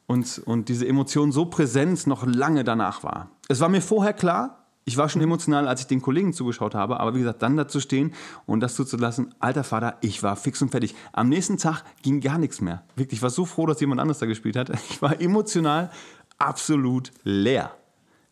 Und, 0.10 0.42
und 0.46 0.70
diese 0.70 0.88
Emotion 0.88 1.32
so 1.32 1.46
präsent 1.46 2.08
noch 2.08 2.26
lange 2.26 2.64
danach 2.64 3.04
war. 3.04 3.30
Es 3.48 3.60
war 3.60 3.70
mir 3.70 3.80
vorher 3.80 4.14
klar, 4.14 4.66
ich 4.84 4.98
war 4.98 5.08
schon 5.08 5.22
emotional, 5.22 5.68
als 5.68 5.82
ich 5.82 5.88
den 5.88 6.02
Kollegen 6.02 6.34
zugeschaut 6.34 6.74
habe, 6.74 7.00
aber 7.00 7.14
wie 7.14 7.20
gesagt, 7.20 7.44
dann 7.44 7.56
dazu 7.56 7.80
stehen 7.80 8.16
und 8.48 8.62
das 8.62 8.74
zuzulassen, 8.74 9.36
alter 9.38 9.64
Vater, 9.64 9.98
ich 10.02 10.24
war 10.24 10.36
fix 10.36 10.64
und 10.64 10.72
fertig. 10.72 10.96
Am 11.14 11.30
nächsten 11.30 11.60
Tag 11.60 11.84
ging 12.02 12.22
gar 12.22 12.40
nichts 12.40 12.60
mehr. 12.60 12.82
Wirklich, 12.96 13.20
ich 13.20 13.22
war 13.22 13.30
so 13.30 13.46
froh, 13.46 13.68
dass 13.68 13.80
jemand 13.82 14.02
anderes 14.02 14.18
da 14.18 14.26
gespielt 14.26 14.56
hat. 14.56 14.72
Ich 14.90 15.00
war 15.00 15.22
emotional 15.22 15.92
absolut 16.40 17.12
leer. 17.22 17.72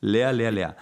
Leer, 0.02 0.34
leer, 0.34 0.52
leer. 0.52 0.76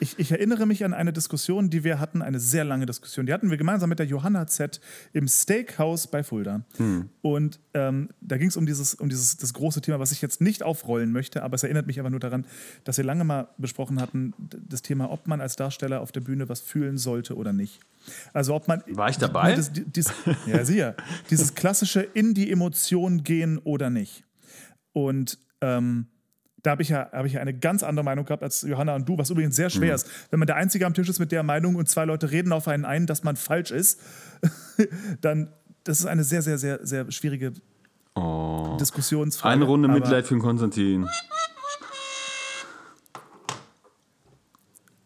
Ich, 0.00 0.18
ich 0.18 0.32
erinnere 0.32 0.66
mich 0.66 0.84
an 0.84 0.94
eine 0.94 1.12
Diskussion, 1.12 1.70
die 1.70 1.84
wir 1.84 2.00
hatten, 2.00 2.22
eine 2.22 2.40
sehr 2.40 2.64
lange 2.64 2.86
Diskussion. 2.86 3.26
Die 3.26 3.32
hatten 3.32 3.50
wir 3.50 3.58
gemeinsam 3.58 3.88
mit 3.88 3.98
der 3.98 4.06
Johanna 4.06 4.46
Z 4.46 4.80
im 5.12 5.28
Steakhouse 5.28 6.06
bei 6.06 6.22
Fulda. 6.22 6.62
Und 7.22 7.60
ähm, 7.74 8.08
da 8.20 8.38
ging 8.38 8.48
es 8.48 8.56
um 8.56 8.66
dieses, 8.66 8.94
um 8.94 9.08
dieses 9.08 9.36
das 9.36 9.52
große 9.52 9.80
Thema, 9.82 10.00
was 10.00 10.10
ich 10.12 10.22
jetzt 10.22 10.40
nicht 10.40 10.62
aufrollen 10.62 11.12
möchte, 11.12 11.42
aber 11.42 11.54
es 11.54 11.62
erinnert 11.62 11.86
mich 11.86 11.98
einfach 11.98 12.10
nur 12.10 12.20
daran, 12.20 12.46
dass 12.84 12.96
wir 12.96 13.04
lange 13.04 13.24
mal 13.24 13.48
besprochen 13.58 14.00
hatten, 14.00 14.32
das 14.68 14.82
Thema, 14.82 15.10
ob 15.10 15.26
man 15.26 15.40
als 15.40 15.56
Darsteller 15.56 16.00
auf 16.00 16.12
der 16.12 16.20
Bühne 16.20 16.48
was 16.48 16.60
fühlen 16.60 16.98
sollte 16.98 17.36
oder 17.36 17.52
nicht. 17.52 17.80
Also 18.32 18.54
ob 18.54 18.68
man. 18.68 18.82
War 18.88 19.10
ich 19.10 19.18
dabei? 19.18 19.54
Das, 19.54 19.70
dies, 19.72 20.12
ja, 20.46 20.64
sicher. 20.64 20.94
Dieses 21.28 21.54
klassische 21.54 22.00
in 22.00 22.34
die 22.34 22.50
Emotion 22.50 23.22
gehen 23.22 23.58
oder 23.58 23.90
nicht. 23.90 24.24
Und 24.92 25.38
ähm, 25.60 26.06
da 26.62 26.72
habe 26.72 26.82
ich, 26.82 26.90
ja, 26.90 27.08
hab 27.12 27.24
ich 27.26 27.34
ja 27.34 27.40
eine 27.40 27.54
ganz 27.54 27.82
andere 27.82 28.04
Meinung 28.04 28.24
gehabt 28.24 28.42
als 28.42 28.62
Johanna 28.62 28.94
und 28.94 29.08
du, 29.08 29.16
was 29.16 29.30
übrigens 29.30 29.56
sehr 29.56 29.70
schwer 29.70 29.94
ist. 29.94 30.08
Wenn 30.30 30.38
man 30.38 30.46
der 30.46 30.56
Einzige 30.56 30.86
am 30.86 30.94
Tisch 30.94 31.08
ist 31.08 31.18
mit 31.18 31.32
der 31.32 31.42
Meinung 31.42 31.76
und 31.76 31.88
zwei 31.88 32.04
Leute 32.04 32.30
reden 32.30 32.52
auf 32.52 32.68
einen 32.68 32.84
ein, 32.84 33.06
dass 33.06 33.22
man 33.22 33.36
falsch 33.36 33.70
ist, 33.70 34.00
dann 35.20 35.52
das 35.84 36.00
ist 36.00 36.06
eine 36.06 36.24
sehr, 36.24 36.42
sehr, 36.42 36.58
sehr, 36.58 36.86
sehr 36.86 37.10
schwierige 37.10 37.52
Diskussionsfrage. 38.78 39.54
Eine 39.54 39.64
Runde 39.64 39.88
Mitleid 39.88 40.26
für 40.26 40.34
den 40.34 40.40
Konstantin. 40.40 41.06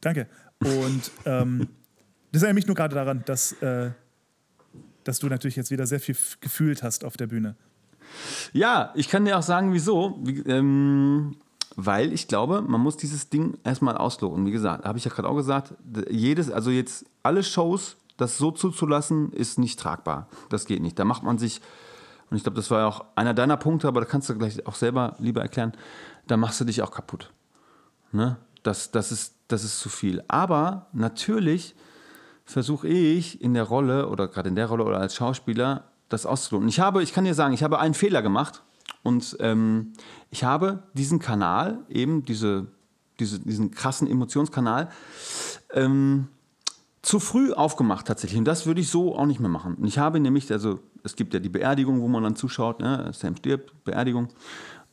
Danke. 0.01 0.27
Und 0.61 1.11
ähm, 1.25 1.69
das 2.33 2.43
erinnert 2.43 2.57
mich 2.57 2.67
nur 2.67 2.77
gerade 2.77 2.95
daran, 2.95 3.23
dass, 3.27 3.53
äh, 3.63 3.91
dass 5.05 5.19
du 5.19 5.29
natürlich 5.29 5.57
jetzt 5.57 5.71
wieder 5.71 5.87
sehr 5.87 6.01
viel 6.01 6.17
gefühlt 6.41 6.83
hast 6.83 7.05
auf 7.05 7.17
der 7.17 7.27
Bühne. 7.27 7.57
Ja, 8.53 8.93
ich 8.95 9.09
kann 9.09 9.25
dir 9.25 9.39
auch 9.39 9.43
sagen, 9.43 9.73
wieso. 9.73 10.19
Wie, 10.23 10.41
ähm, 10.41 11.37
weil 11.77 12.13
ich 12.13 12.29
glaube, 12.29 12.63
man 12.63 12.81
muss 12.81 12.97
dieses 12.97 13.31
Ding 13.31 13.59
erstmal 13.65 13.97
ausloten. 13.97 14.47
Wie 14.47 14.51
gesagt, 14.51 14.85
habe 14.85 14.99
ich 14.99 15.05
ja 15.05 15.11
gerade 15.11 15.29
auch 15.29 15.37
gesagt, 15.37 15.75
jedes, 16.11 16.51
also 16.51 16.71
jetzt 16.71 17.07
alle 17.23 17.43
Shows, 17.43 17.97
das 18.17 18.39
so 18.39 18.51
zuzulassen, 18.51 19.33
ist 19.33 19.59
nicht 19.59 19.79
tragbar. 19.79 20.29
Das 20.49 20.67
geht 20.67 20.83
nicht. 20.83 20.99
Da 20.99 21.05
macht 21.05 21.23
man 21.23 21.39
sich, 21.39 21.61
und 22.31 22.37
ich 22.37 22.45
glaube, 22.45 22.57
das 22.57 22.71
war 22.71 22.81
ja 22.81 22.87
auch 22.87 23.05
einer 23.17 23.35
deiner 23.35 23.57
Punkte, 23.57 23.89
aber 23.89 24.01
da 24.01 24.07
kannst 24.07 24.29
du 24.29 24.37
gleich 24.37 24.67
auch 24.67 24.77
selber 24.77 25.17
lieber 25.19 25.43
erklären, 25.43 25.73
da 26.27 26.37
machst 26.37 26.61
du 26.61 26.65
dich 26.65 26.83
auch 26.83 26.93
kaputt. 26.93 27.33
Ne? 28.13 28.37
Das, 28.63 28.93
das, 28.93 29.11
ist, 29.11 29.35
das 29.49 29.65
ist 29.65 29.81
zu 29.81 29.89
viel. 29.89 30.23
Aber 30.29 30.87
natürlich 30.93 31.75
versuche 32.45 32.89
ich 32.89 33.41
in 33.41 33.55
der 33.55 33.65
Rolle 33.65 34.09
oder 34.09 34.29
gerade 34.29 34.49
in 34.49 34.55
der 34.55 34.67
Rolle 34.67 34.85
oder 34.85 34.99
als 34.99 35.17
Schauspieler 35.17 35.85
das 36.09 36.27
auszuloten. 36.27 36.69
Ich 36.69 36.79
habe, 36.79 37.03
ich 37.03 37.13
kann 37.13 37.25
dir 37.25 37.35
sagen, 37.35 37.55
ich 37.55 37.63
habe 37.63 37.79
einen 37.79 37.95
Fehler 37.95 38.23
gemacht 38.23 38.63
und 39.03 39.37
ähm, 39.41 39.93
ich 40.31 40.45
habe 40.45 40.83
diesen 40.95 41.19
Kanal, 41.19 41.85
eben 41.89 42.25
diese, 42.25 42.69
diese, 43.21 43.39
diesen 43.39 43.71
krassen 43.71 44.09
Emotionskanal, 44.09 44.89
ähm, 45.73 46.29
zu 47.03 47.21
früh 47.21 47.53
aufgemacht 47.53 48.07
tatsächlich. 48.07 48.39
Und 48.39 48.47
das 48.47 48.65
würde 48.65 48.81
ich 48.81 48.89
so 48.89 49.15
auch 49.15 49.27
nicht 49.27 49.41
mehr 49.41 49.51
machen. 49.51 49.75
Und 49.75 49.87
ich 49.87 49.99
habe 49.99 50.21
nämlich, 50.21 50.51
also 50.51 50.81
es 51.03 51.17
gibt 51.17 51.35
ja 51.35 51.41
die 51.41 51.51
Beerdigung, 51.51 52.01
wo 52.01 52.09
man 52.09 52.23
dann 52.23 52.35
zuschaut, 52.35 52.81
ne? 52.81 53.11
Sam 53.13 53.37
stirbt, 53.37 53.85
Beerdigung. 53.85 54.29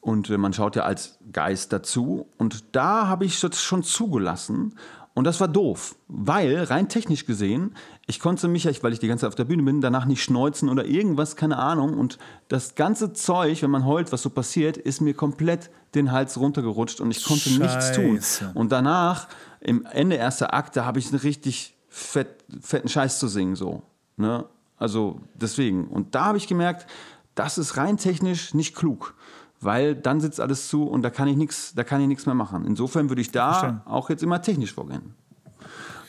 Und 0.01 0.29
äh, 0.29 0.37
man 0.37 0.51
schaut 0.51 0.75
ja 0.75 0.83
als 0.83 1.19
Geist 1.31 1.71
dazu. 1.71 2.27
Und 2.37 2.75
da 2.75 3.07
habe 3.07 3.23
ich 3.23 3.39
das 3.39 3.61
schon 3.61 3.83
zugelassen. 3.83 4.75
Und 5.14 5.26
das 5.26 5.41
war 5.41 5.49
doof, 5.49 5.95
weil 6.07 6.64
rein 6.64 6.88
technisch 6.88 7.26
gesehen, 7.26 7.76
ich 8.07 8.20
konnte 8.20 8.47
mich, 8.47 8.66
weil 8.84 8.93
ich 8.93 8.99
die 8.99 9.07
ganze 9.07 9.22
Zeit 9.22 9.30
auf 9.30 9.36
der 9.36 9.43
Bühne 9.43 9.64
bin, 9.64 9.82
danach 9.82 10.05
nicht 10.05 10.24
schneuzen 10.24 10.70
oder 10.70 10.86
irgendwas, 10.86 11.36
keine 11.36 11.57
Ahnung. 11.57 11.97
Und 11.97 12.18
das 12.47 12.76
ganze 12.76 13.12
Zeug, 13.12 13.62
wenn 13.62 13.72
man 13.72 13.86
heult, 13.86 14.12
was 14.14 14.22
so 14.22 14.30
passiert, 14.30 14.78
ist 14.78 15.01
mir 15.01 15.14
komplett 15.14 15.70
den 15.95 16.14
Hals 16.14 16.39
runtergerutscht 16.39 17.01
und 17.01 17.12
ich 17.12 17.26
konnte 17.26 17.49
Scheiße. 17.49 17.59
nichts 17.62 17.91
tun. 17.91 18.51
Und 18.53 18.72
danach, 18.72 19.28
im 19.59 19.86
Ende 19.86 20.16
erster 20.16 20.53
Akte, 20.53 20.86
habe 20.86 20.99
ich 20.99 21.07
einen 21.07 21.20
richtig 21.20 21.76
fett, 21.89 22.45
fetten 22.62 22.88
Scheiß 22.88 23.20
zu 23.20 23.28
singen, 23.28 23.57
so. 23.57 23.84
Ne? 24.16 24.45
Also 24.78 25.20
deswegen. 25.36 25.88
Und 25.88 26.16
da 26.16 26.26
habe 26.26 26.38
ich 26.38 26.47
gemerkt, 26.47 26.89
das 27.36 27.57
ist 27.57 27.76
rein 27.76 27.97
technisch 27.97 28.53
nicht 28.53 28.76
klug 28.76 29.14
weil 29.62 29.95
dann 29.95 30.20
sitzt 30.20 30.41
alles 30.41 30.68
zu 30.68 30.84
und 30.84 31.03
da 31.03 31.09
kann 31.09 31.28
ich 31.28 31.38
nichts, 31.38 31.74
da 31.76 31.84
kann 31.84 32.01
ich 32.01 32.07
nichts 32.07 32.26
mehr 32.26 32.36
machen. 32.36 32.66
Insofern 32.66 33.09
würde 33.09 33.22
ich 33.22 33.32
da 33.32 33.53
Verstanden. 33.53 33.82
auch 33.86 34.09
jetzt 34.09 34.24
immer 34.24 34.41
technisch 34.41 34.74
vorgehen. 34.74 35.14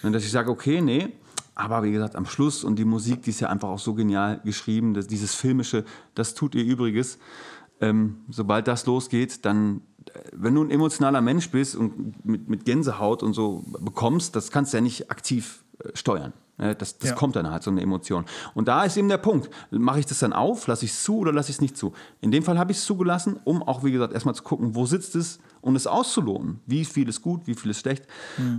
Und 0.03 0.13
dass 0.13 0.25
ich 0.25 0.31
sage, 0.31 0.51
okay, 0.51 0.81
nee, 0.81 1.13
aber 1.55 1.83
wie 1.83 1.93
gesagt, 1.93 2.17
am 2.17 2.27
Schluss 2.27 2.65
und 2.65 2.79
die 2.79 2.85
Musik, 2.85 3.23
die 3.23 3.31
ist 3.31 3.41
ja 3.41 3.49
einfach 3.49 3.69
auch 3.69 3.79
so 3.79 3.95
genial 3.95 4.41
geschrieben, 4.45 4.95
dass 4.95 5.07
dieses 5.07 5.35
filmische, 5.35 5.85
das 6.15 6.35
tut 6.35 6.55
ihr 6.55 6.65
Übriges. 6.65 7.19
Ähm, 7.81 8.23
sobald 8.31 8.69
das 8.69 8.87
losgeht, 8.87 9.45
dann, 9.45 9.83
äh, 10.07 10.19
wenn 10.33 10.55
du 10.55 10.63
ein 10.63 10.71
emotionaler 10.71 11.21
Mensch 11.21 11.51
bist 11.51 11.77
und 11.77 12.25
mit, 12.25 12.49
mit 12.49 12.65
Gänsehaut 12.65 13.23
und 13.23 13.35
so 13.35 13.65
bekommst, 13.81 14.35
das 14.35 14.51
kannst 14.51 14.73
du 14.73 14.79
ja 14.79 14.81
nicht 14.81 15.11
aktiv 15.11 15.63
steuern. 15.95 16.33
Ne? 16.59 16.75
Das, 16.75 16.99
das 16.99 17.11
Ja. 17.11 17.17
kommt 17.17 17.37
dann 17.37 17.51
halt, 17.51 17.63
so 17.63 17.71
eine 17.71 17.81
Emotion. 17.81 18.25
Und 18.55 18.69
da 18.69 18.85
ist 18.85 18.97
eben 18.97 19.09
der 19.09 19.19
Punkt. 19.19 19.51
Mache 19.71 20.01
ich 20.01 20.07
das 20.07 20.19
dann 20.21 20.33
auf, 20.33 20.67
lasse 20.67 20.85
ich 20.85 20.91
es 20.93 21.03
zu 21.03 21.19
oder 21.19 21.33
lasse 21.33 21.51
ich 21.51 21.57
es 21.57 21.61
nicht 21.61 21.77
zu? 21.77 21.93
In 22.21 22.31
dem 22.31 22.43
Fall 22.43 22.59
habe 22.59 22.73
ich 22.73 22.79
es 22.79 22.85
zugelassen, 22.85 23.41
um 23.45 23.63
auch, 23.63 23.85
wie 23.85 23.93
gesagt, 23.93 24.13
erstmal 24.13 24.35
zu 24.35 24.43
gucken, 24.43 24.75
wo 24.75 24.87
sitzt 24.87 25.15
es 25.17 25.39
und 25.61 25.77
es 25.77 25.87
auszuloten. 25.87 26.61
Wie 26.67 26.85
viel 26.85 27.09
ist 27.09 27.23
gut, 27.23 27.47
wie 27.47 27.55
viel 27.55 27.71
ist 27.71 27.81
schlecht. 27.81 28.07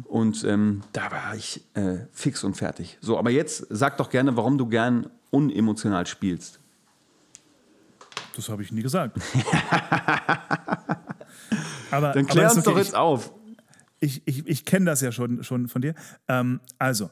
Und 0.06 0.44
ähm, 0.44 0.82
da 0.92 1.12
war 1.12 1.36
ich 1.36 1.64
äh, 1.76 2.06
fix 2.12 2.44
und 2.44 2.56
fertig. 2.56 2.98
So, 3.02 3.18
aber 3.18 3.30
jetzt 3.30 3.68
sag 3.70 3.98
doch 3.98 4.10
gerne, 4.10 4.36
warum 4.38 4.58
du 4.58 4.68
gern 4.68 5.10
unemotional 5.32 6.06
spielst. 6.08 6.60
Das 8.36 8.50
habe 8.50 8.64
ich 8.64 8.72
nie 8.72 8.82
gesagt. 8.82 9.18
aber, 11.92 12.14
Dann 12.14 12.26
aber 12.26 12.34
klär 12.34 12.48
ist 12.48 12.56
uns 12.58 12.66
okay. 12.68 12.76
doch 12.76 12.78
jetzt 12.84 12.96
auf. 12.96 13.32
Ich, 14.04 14.22
ich, 14.26 14.46
ich 14.48 14.66
kenne 14.66 14.86
das 14.86 15.02
ja 15.02 15.12
schon, 15.12 15.44
schon 15.44 15.68
von 15.68 15.82
dir. 15.82 15.96
Ähm, 16.28 16.60
also, 16.78 17.10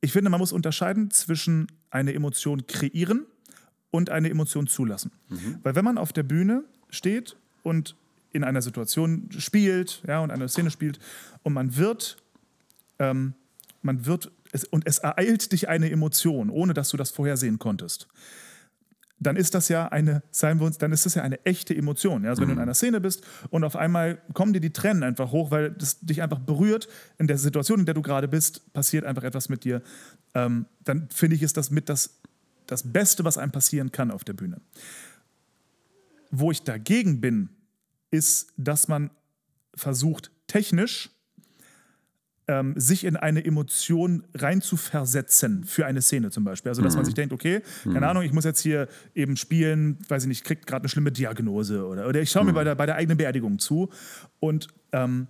ich 0.00 0.12
finde, 0.12 0.30
man 0.30 0.38
muss 0.38 0.52
unterscheiden 0.52 1.10
zwischen 1.10 1.66
eine 1.90 2.14
Emotion 2.14 2.66
kreieren 2.66 3.26
und 3.90 4.10
eine 4.10 4.30
Emotion 4.30 4.68
zulassen. 4.68 5.10
Weil 5.62 5.74
wenn 5.74 5.84
man 5.84 5.98
auf 5.98 6.12
der 6.12 6.22
Bühne 6.22 6.64
steht 6.90 7.36
und 7.64 7.96
in 8.30 8.44
einer 8.44 8.62
Situation 8.62 9.28
spielt, 9.36 10.02
ja, 10.06 10.20
und 10.20 10.30
eine 10.30 10.48
Szene 10.48 10.70
spielt 10.70 11.00
und 11.42 11.54
man 11.54 11.76
wird, 11.76 12.18
ähm, 13.00 13.34
man 13.82 14.06
wird, 14.06 14.30
es, 14.52 14.64
und 14.64 14.86
es 14.86 14.98
ereilt 14.98 15.50
dich 15.50 15.68
eine 15.68 15.90
Emotion, 15.90 16.50
ohne 16.50 16.74
dass 16.74 16.90
du 16.90 16.96
das 16.96 17.10
vorhersehen 17.10 17.58
konntest 17.58 18.06
dann 19.20 19.36
ist 19.36 19.54
das 19.54 19.68
ja 19.68 19.88
eine, 19.88 20.22
seien 20.30 20.60
wir 20.60 20.66
uns, 20.66 20.78
dann 20.78 20.92
ist 20.92 21.06
das 21.06 21.14
ja 21.14 21.22
eine 21.22 21.44
echte 21.44 21.74
Emotion. 21.74 22.24
Ja? 22.24 22.30
Also 22.30 22.42
wenn 22.42 22.48
du 22.48 22.54
in 22.54 22.60
einer 22.60 22.74
Szene 22.74 23.00
bist 23.00 23.26
und 23.50 23.64
auf 23.64 23.76
einmal 23.76 24.20
kommen 24.32 24.52
dir 24.52 24.60
die 24.60 24.72
Tränen 24.72 25.02
einfach 25.02 25.32
hoch, 25.32 25.50
weil 25.50 25.70
das 25.72 26.00
dich 26.00 26.22
einfach 26.22 26.38
berührt, 26.38 26.88
in 27.18 27.26
der 27.26 27.38
Situation, 27.38 27.80
in 27.80 27.86
der 27.86 27.94
du 27.94 28.02
gerade 28.02 28.28
bist, 28.28 28.72
passiert 28.72 29.04
einfach 29.04 29.24
etwas 29.24 29.48
mit 29.48 29.64
dir, 29.64 29.82
ähm, 30.34 30.66
dann 30.84 31.08
finde 31.10 31.36
ich, 31.36 31.42
ist 31.42 31.56
das 31.56 31.70
mit 31.70 31.88
das, 31.88 32.20
das 32.66 32.92
Beste, 32.92 33.24
was 33.24 33.38
einem 33.38 33.52
passieren 33.52 33.90
kann 33.92 34.10
auf 34.10 34.24
der 34.24 34.34
Bühne. 34.34 34.60
Wo 36.30 36.50
ich 36.50 36.62
dagegen 36.62 37.20
bin, 37.20 37.48
ist, 38.10 38.52
dass 38.56 38.88
man 38.88 39.10
versucht, 39.74 40.30
technisch 40.46 41.10
ähm, 42.48 42.74
sich 42.76 43.04
in 43.04 43.16
eine 43.16 43.44
Emotion 43.44 44.24
reinzuversetzen 44.34 45.64
für 45.64 45.86
eine 45.86 46.02
Szene 46.02 46.30
zum 46.30 46.44
Beispiel. 46.44 46.70
Also, 46.70 46.82
dass 46.82 46.96
man 46.96 47.04
sich 47.04 47.14
denkt, 47.14 47.32
okay, 47.32 47.62
keine 47.84 48.08
Ahnung, 48.08 48.22
ich 48.22 48.32
muss 48.32 48.44
jetzt 48.44 48.60
hier 48.60 48.88
eben 49.14 49.36
spielen, 49.36 49.98
weiß 50.08 50.24
ich 50.24 50.28
nicht, 50.28 50.44
kriegt 50.44 50.66
gerade 50.66 50.82
eine 50.82 50.88
schlimme 50.88 51.12
Diagnose 51.12 51.86
oder, 51.86 52.08
oder 52.08 52.20
ich 52.20 52.30
schaue 52.30 52.44
mir 52.44 52.54
bei 52.54 52.64
der, 52.64 52.74
bei 52.74 52.86
der 52.86 52.96
eigenen 52.96 53.18
Beerdigung 53.18 53.58
zu 53.58 53.90
und 54.40 54.68
ähm, 54.92 55.28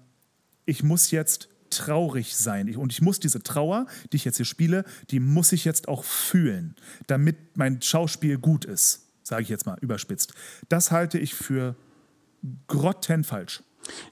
ich 0.64 0.82
muss 0.82 1.10
jetzt 1.10 1.48
traurig 1.70 2.36
sein. 2.36 2.68
Ich, 2.68 2.76
und 2.76 2.92
ich 2.92 3.02
muss 3.02 3.20
diese 3.20 3.42
Trauer, 3.42 3.86
die 4.12 4.16
ich 4.16 4.24
jetzt 4.24 4.36
hier 4.36 4.46
spiele, 4.46 4.84
die 5.10 5.20
muss 5.20 5.52
ich 5.52 5.64
jetzt 5.64 5.88
auch 5.88 6.04
fühlen, 6.04 6.76
damit 7.08 7.36
mein 7.56 7.82
Schauspiel 7.82 8.38
gut 8.38 8.64
ist, 8.64 9.08
sage 9.22 9.42
ich 9.42 9.48
jetzt 9.48 9.66
mal 9.66 9.76
überspitzt. 9.80 10.34
Das 10.68 10.90
halte 10.90 11.18
ich 11.18 11.34
für 11.34 11.74
grottenfalsch. 12.68 13.62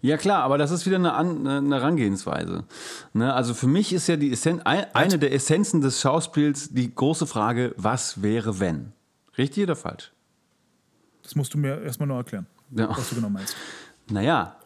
Ja 0.02 0.16
klar, 0.16 0.42
aber 0.42 0.58
das 0.58 0.70
ist 0.70 0.86
wieder 0.86 0.96
eine, 0.96 1.12
An 1.14 1.46
eine 1.46 1.76
Herangehensweise. 1.76 2.64
Ne? 3.12 3.32
Also 3.34 3.54
für 3.54 3.66
mich 3.66 3.92
ist 3.92 4.06
ja 4.06 4.16
die 4.16 4.32
Essen 4.32 4.60
ein, 4.62 4.86
eine 4.94 5.18
der 5.18 5.32
Essenzen 5.32 5.80
des 5.80 6.00
Schauspiels 6.00 6.70
die 6.72 6.94
große 6.94 7.26
Frage, 7.26 7.74
was 7.76 8.22
wäre 8.22 8.60
wenn? 8.60 8.92
Richtig 9.38 9.64
oder 9.64 9.76
falsch? 9.76 10.12
Das 11.22 11.34
musst 11.34 11.52
du 11.54 11.58
mir 11.58 11.80
erstmal 11.82 12.06
noch 12.06 12.16
erklären, 12.18 12.46
Ja. 12.70 12.88
was 12.90 13.08
du 13.10 13.16
genau 13.16 13.28
meinst. 13.30 13.56
Naja, 14.08 14.56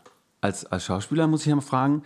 als, 0.41 0.65
als 0.67 0.85
Schauspieler 0.85 1.27
muss 1.27 1.41
ich 1.43 1.47
ja 1.47 1.55
mal 1.57 1.63
fragen, 1.63 2.03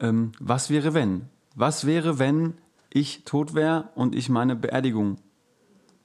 ähm, 0.00 0.32
was 0.40 0.70
wäre 0.70 0.94
wenn? 0.94 1.28
Was 1.54 1.86
wäre, 1.86 2.18
wenn 2.18 2.54
ich 2.90 3.24
tot 3.24 3.54
wäre 3.54 3.90
und 3.94 4.14
ich 4.14 4.28
meine 4.28 4.56
Beerdigung 4.56 5.18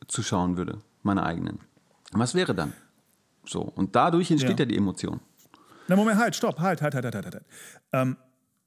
zuschauen 0.07 0.57
würde, 0.57 0.79
meine 1.03 1.23
eigenen? 1.23 1.59
Was 2.11 2.35
wäre 2.35 2.53
dann? 2.53 2.73
So, 3.45 3.61
und 3.61 3.95
dadurch 3.95 4.31
entsteht 4.31 4.59
Ja. 4.59 4.65
ja, 4.65 4.65
die 4.65 4.77
Emotion. 4.77 5.19
Na, 5.87 5.95
Moment, 5.95 6.17
halt, 6.17 6.35
stopp, 6.35 6.59
halt, 6.59 6.81
halt, 6.81 6.95
halt, 6.95 7.05
halt, 7.05 7.15
halt. 7.15 7.35
halt. 7.35 7.45
Ähm, 7.91 8.17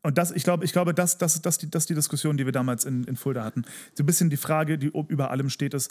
und 0.02 0.18
das, 0.18 0.30
ich 0.30 0.44
glaube, 0.44 0.64
ich 0.64 0.72
glaube, 0.72 0.94
das, 0.94 1.18
das, 1.18 1.42
das, 1.42 1.58
die, 1.58 1.68
das 1.68 1.82
ist 1.82 1.90
die 1.90 1.94
Diskussion, 1.94 2.36
die 2.36 2.44
wir 2.44 2.52
damals 2.52 2.84
in, 2.84 3.04
in 3.04 3.16
Fulda 3.16 3.42
hatten. 3.42 3.64
So 3.94 4.04
ein 4.04 4.06
bisschen 4.06 4.30
die 4.30 4.36
Frage, 4.36 4.78
die 4.78 4.86
über 4.86 5.30
allem 5.30 5.50
steht, 5.50 5.74
ist, 5.74 5.90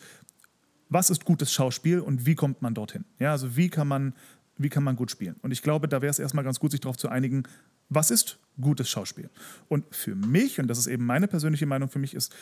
was 0.88 1.10
ist 1.10 1.26
gutes 1.26 1.52
Schauspiel 1.52 2.00
und 2.00 2.26
wie 2.26 2.36
kommt 2.36 2.62
man 2.62 2.74
dorthin? 2.74 3.04
Ja, 3.20 3.32
also 3.32 3.58
wie 3.58 3.70
kann 3.70 3.88
man, 3.88 4.14
wie 4.58 4.70
kann 4.70 4.84
man 4.84 4.96
gut 4.96 5.12
spielen? 5.12 5.36
Und 5.42 5.52
ich 5.52 5.62
glaube, 5.62 5.90
da 5.90 6.02
wäre 6.02 6.12
es 6.12 6.20
erstmal 6.20 6.46
ganz 6.46 6.60
gut, 6.60 6.72
sich 6.72 6.80
darauf 6.80 6.98
zu 6.98 7.10
einigen, 7.10 7.44
was 7.90 8.10
ist 8.10 8.40
gutes 8.60 8.90
Schauspiel? 8.90 9.30
Und 9.68 9.94
für 9.94 10.16
mich, 10.16 10.60
und 10.60 10.68
das 10.68 10.78
ist 10.78 10.88
eben 10.88 11.06
meine 11.06 11.28
persönliche 11.28 11.66
Meinung, 11.66 11.90
für 11.90 12.00
mich 12.00 12.14
ist 12.14 12.34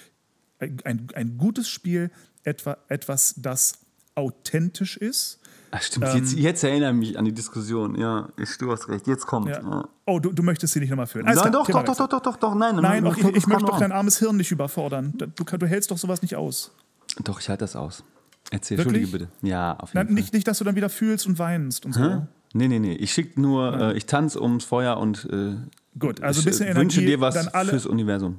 ein, 0.60 1.08
ein 1.16 1.38
gutes 1.38 1.70
Spiel 1.70 2.12
etwa, 2.44 2.78
etwas, 2.88 3.34
das 3.38 3.80
authentisch 4.16 4.98
ist, 4.98 5.40
Ach, 5.76 5.82
stimmt, 5.82 6.06
Ähm, 6.06 6.18
jetzt, 6.18 6.34
jetzt 6.38 6.64
erinnere 6.64 6.92
ich 6.92 6.98
mich 6.98 7.18
an 7.18 7.26
die 7.26 7.32
Diskussion. 7.32 7.96
Ja, 7.96 8.30
ich, 8.38 8.56
du 8.60 8.72
hast 8.72 8.88
recht, 8.90 9.08
jetzt 9.08 9.26
kommt. 9.26 9.50
Ja. 9.50 9.60
Ja. 9.60 9.90
Oh, 10.06 10.20
du, 10.20 10.32
du 10.32 10.44
möchtest 10.44 10.74
sie 10.74 10.80
nicht 10.80 10.92
nochmal 10.92 11.08
führen. 11.08 11.26
Alles 11.26 11.42
Nein, 11.42 11.52
klar, 11.52 11.64
doch, 11.64 11.72
doch, 11.72 11.84
doch, 11.84 11.96
doch, 11.98 12.08
doch, 12.08 12.22
doch, 12.22 12.38
doch, 12.38 12.56
nein. 12.56 12.76
Nein, 12.76 13.08
auch, 13.08 13.18
ich, 13.18 13.26
ich 13.26 13.48
möchte 13.48 13.66
doch 13.66 13.80
dein 13.80 13.92
armes 13.92 14.20
Hirn 14.20 14.38
nicht 14.38 14.52
überfordern. 14.52 15.14
Du, 15.18 15.26
du 15.26 15.66
hältst 15.66 15.90
doch 15.90 15.98
sowas 15.98 16.22
nicht 16.22 16.36
aus. 16.36 16.76
Doch, 17.24 17.40
ich 17.40 17.50
halte 17.50 17.64
das 17.64 17.76
aus. 17.76 18.04
Erzähl, 18.52 18.78
Wirklich? 18.78 19.02
entschuldige 19.02 19.26
bitte. 19.26 19.48
Ja, 19.48 19.76
auf 19.80 19.90
jeden 19.90 19.98
Nein, 19.98 20.08
Fall. 20.08 20.14
nicht, 20.14 20.34
nicht, 20.34 20.48
dass 20.48 20.60
du 20.60 20.64
dann 20.64 20.76
wieder 20.76 20.90
fühlst 20.90 21.26
und 21.26 21.40
weinst 21.40 21.88
und 21.88 21.94
so. 21.94 22.02
Hä? 22.02 22.22
Nee, 22.54 22.68
nee, 22.68 22.78
nee. 22.78 22.94
Ich 22.94 23.12
schicke 23.12 23.42
nur, 23.42 23.80
äh, 23.80 23.98
ich 23.98 24.06
tanze 24.06 24.44
ums 24.44 24.66
Feuer 24.66 24.98
und 24.98 25.28
äh, 25.32 25.56
Gut, 25.98 26.22
also 26.22 26.38
ein 26.38 26.42
ich, 26.42 26.46
bisschen 26.46 26.68
äh, 26.68 26.72
Energie. 26.72 26.82
wünsche 26.82 27.02
dir 27.02 27.20
was 27.20 27.48
alle, 27.48 27.72
fürs 27.72 27.88
Universum. 27.88 28.38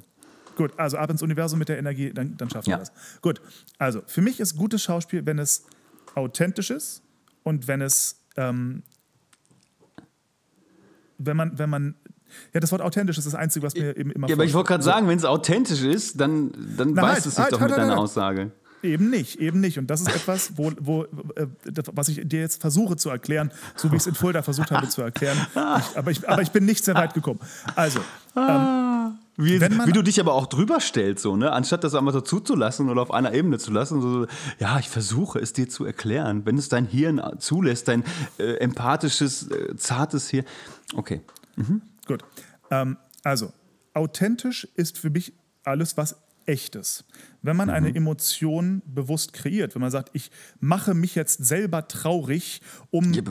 Gut, 0.57 0.73
also 0.79 0.97
ab 0.99 1.11
ins 1.11 1.23
Universum 1.23 1.59
mit 1.59 1.69
der 1.69 1.79
Energie, 1.79 2.13
dann, 2.13 2.37
dann 2.37 2.49
schaffen 2.51 2.71
Ja. 2.71 2.77
wir 2.77 2.81
das. 2.81 2.93
Gut, 3.23 3.41
also 3.79 4.03
für 4.07 4.23
mich 4.23 4.41
ist 4.41 4.57
gutes 4.57 4.83
Schauspiel, 4.83 5.25
wenn 5.27 5.39
es 5.39 5.65
authentisch 6.15 6.71
ist 6.71 7.03
und 7.43 7.67
wenn 7.67 7.81
es, 7.81 8.21
ähm, 8.37 8.83
wenn 11.19 11.37
man, 11.37 11.59
wenn 11.59 11.71
man, 11.71 11.95
ja, 12.53 12.61
das 12.61 12.73
Wort 12.73 12.83
authentisch 12.83 13.19
ist 13.19 13.27
das 13.27 13.35
Einzige, 13.35 13.65
was 13.67 13.75
mir 13.75 13.97
eben 13.97 14.11
immer 14.11 14.29
Ja, 14.29 14.35
aber 14.35 14.45
ich 14.45 14.55
wollte 14.55 14.69
gerade 14.69 14.83
sagen, 14.85 15.09
wenn 15.09 15.19
es 15.19 15.25
authentisch 15.25 15.83
ist, 15.83 16.21
dann, 16.21 16.53
dann 16.77 16.93
Na, 16.95 17.03
weiß 17.03 17.11
halt, 17.11 17.27
es 17.27 17.35
sich 17.35 17.39
halt, 17.39 17.53
doch 17.53 17.61
halt, 17.61 17.71
mit 17.71 17.79
halt, 17.79 17.89
deiner 17.89 17.93
halt. 17.97 18.03
Aussage. 18.03 18.51
Eben 18.83 19.09
nicht, 19.09 19.41
eben 19.41 19.61
nicht. 19.61 19.79
Und 19.79 19.87
das 19.87 20.03
ist 20.03 20.15
etwas, 20.15 20.59
wo, 20.59 20.71
wo, 20.79 21.05
äh, 21.37 21.47
was 21.93 22.09
ich 22.09 22.21
dir 22.29 22.41
jetzt 22.41 22.61
versuche 22.61 22.97
zu 22.97 23.09
erklären, 23.09 23.51
so 23.77 23.91
wie 23.91 23.97
ich 23.97 24.03
es 24.03 24.07
in 24.07 24.15
Fulda 24.15 24.43
versucht 24.43 24.71
habe 24.71 24.89
zu 24.89 25.01
erklären. 25.01 25.39
Ich, 25.55 25.97
aber, 25.97 26.11
ich, 26.11 26.29
aber 26.29 26.43
ich 26.43 26.51
bin 26.51 26.67
nicht 26.67 26.85
sehr 26.85 26.95
weit 26.95 27.15
gekommen. 27.15 27.41
Also, 27.77 28.01
ähm, 28.37 28.84
Wie, 29.37 29.61
wie 29.61 29.93
du 29.93 30.03
dich 30.03 30.21
aber 30.21 30.35
auch 30.35 30.47
drüber 30.47 30.79
stellst, 30.81 31.23
so, 31.23 31.37
ne? 31.37 31.53
anstatt 31.53 31.83
das 31.83 31.95
einmal 31.95 32.15
so 32.15 32.21
zuzulassen 32.21 32.89
oder 32.89 33.03
auf 33.03 33.11
einer 33.11 33.35
Ebene 33.35 33.59
zu 33.59 33.73
lassen. 33.73 34.01
So, 34.01 34.27
ja, 34.61 34.79
ich 34.79 34.89
versuche 34.89 35.41
es 35.41 35.53
dir 35.53 35.69
zu 35.69 35.85
erklären. 35.85 36.47
Wenn 36.47 36.57
es 36.57 36.69
dein 36.69 36.87
Hirn 36.87 37.21
zulässt, 37.39 37.89
dein 37.89 38.05
äh, 38.39 38.55
empathisches, 38.59 39.51
äh, 39.51 39.77
zartes 39.77 40.29
Hirn. 40.29 40.45
Okay. 40.95 41.21
Gut. 42.07 42.25
Ähm, 42.71 42.97
also, 43.25 43.53
authentisch 43.93 44.69
ist 44.77 44.99
für 44.99 45.11
mich 45.11 45.33
alles, 45.65 45.97
was 45.97 46.17
echtes. 46.47 47.05
Wenn 47.43 47.57
man 47.57 47.71
eine 47.71 47.95
Emotion 47.95 48.83
bewusst 48.87 49.33
kreiert, 49.33 49.75
wenn 49.75 49.83
man 49.83 49.91
sagt, 49.91 50.11
ich 50.13 50.31
mache 50.61 50.95
mich 50.95 51.15
jetzt 51.15 51.45
selber 51.45 51.89
traurig, 51.89 52.61
um 52.91 53.13
Ja, 53.13 53.23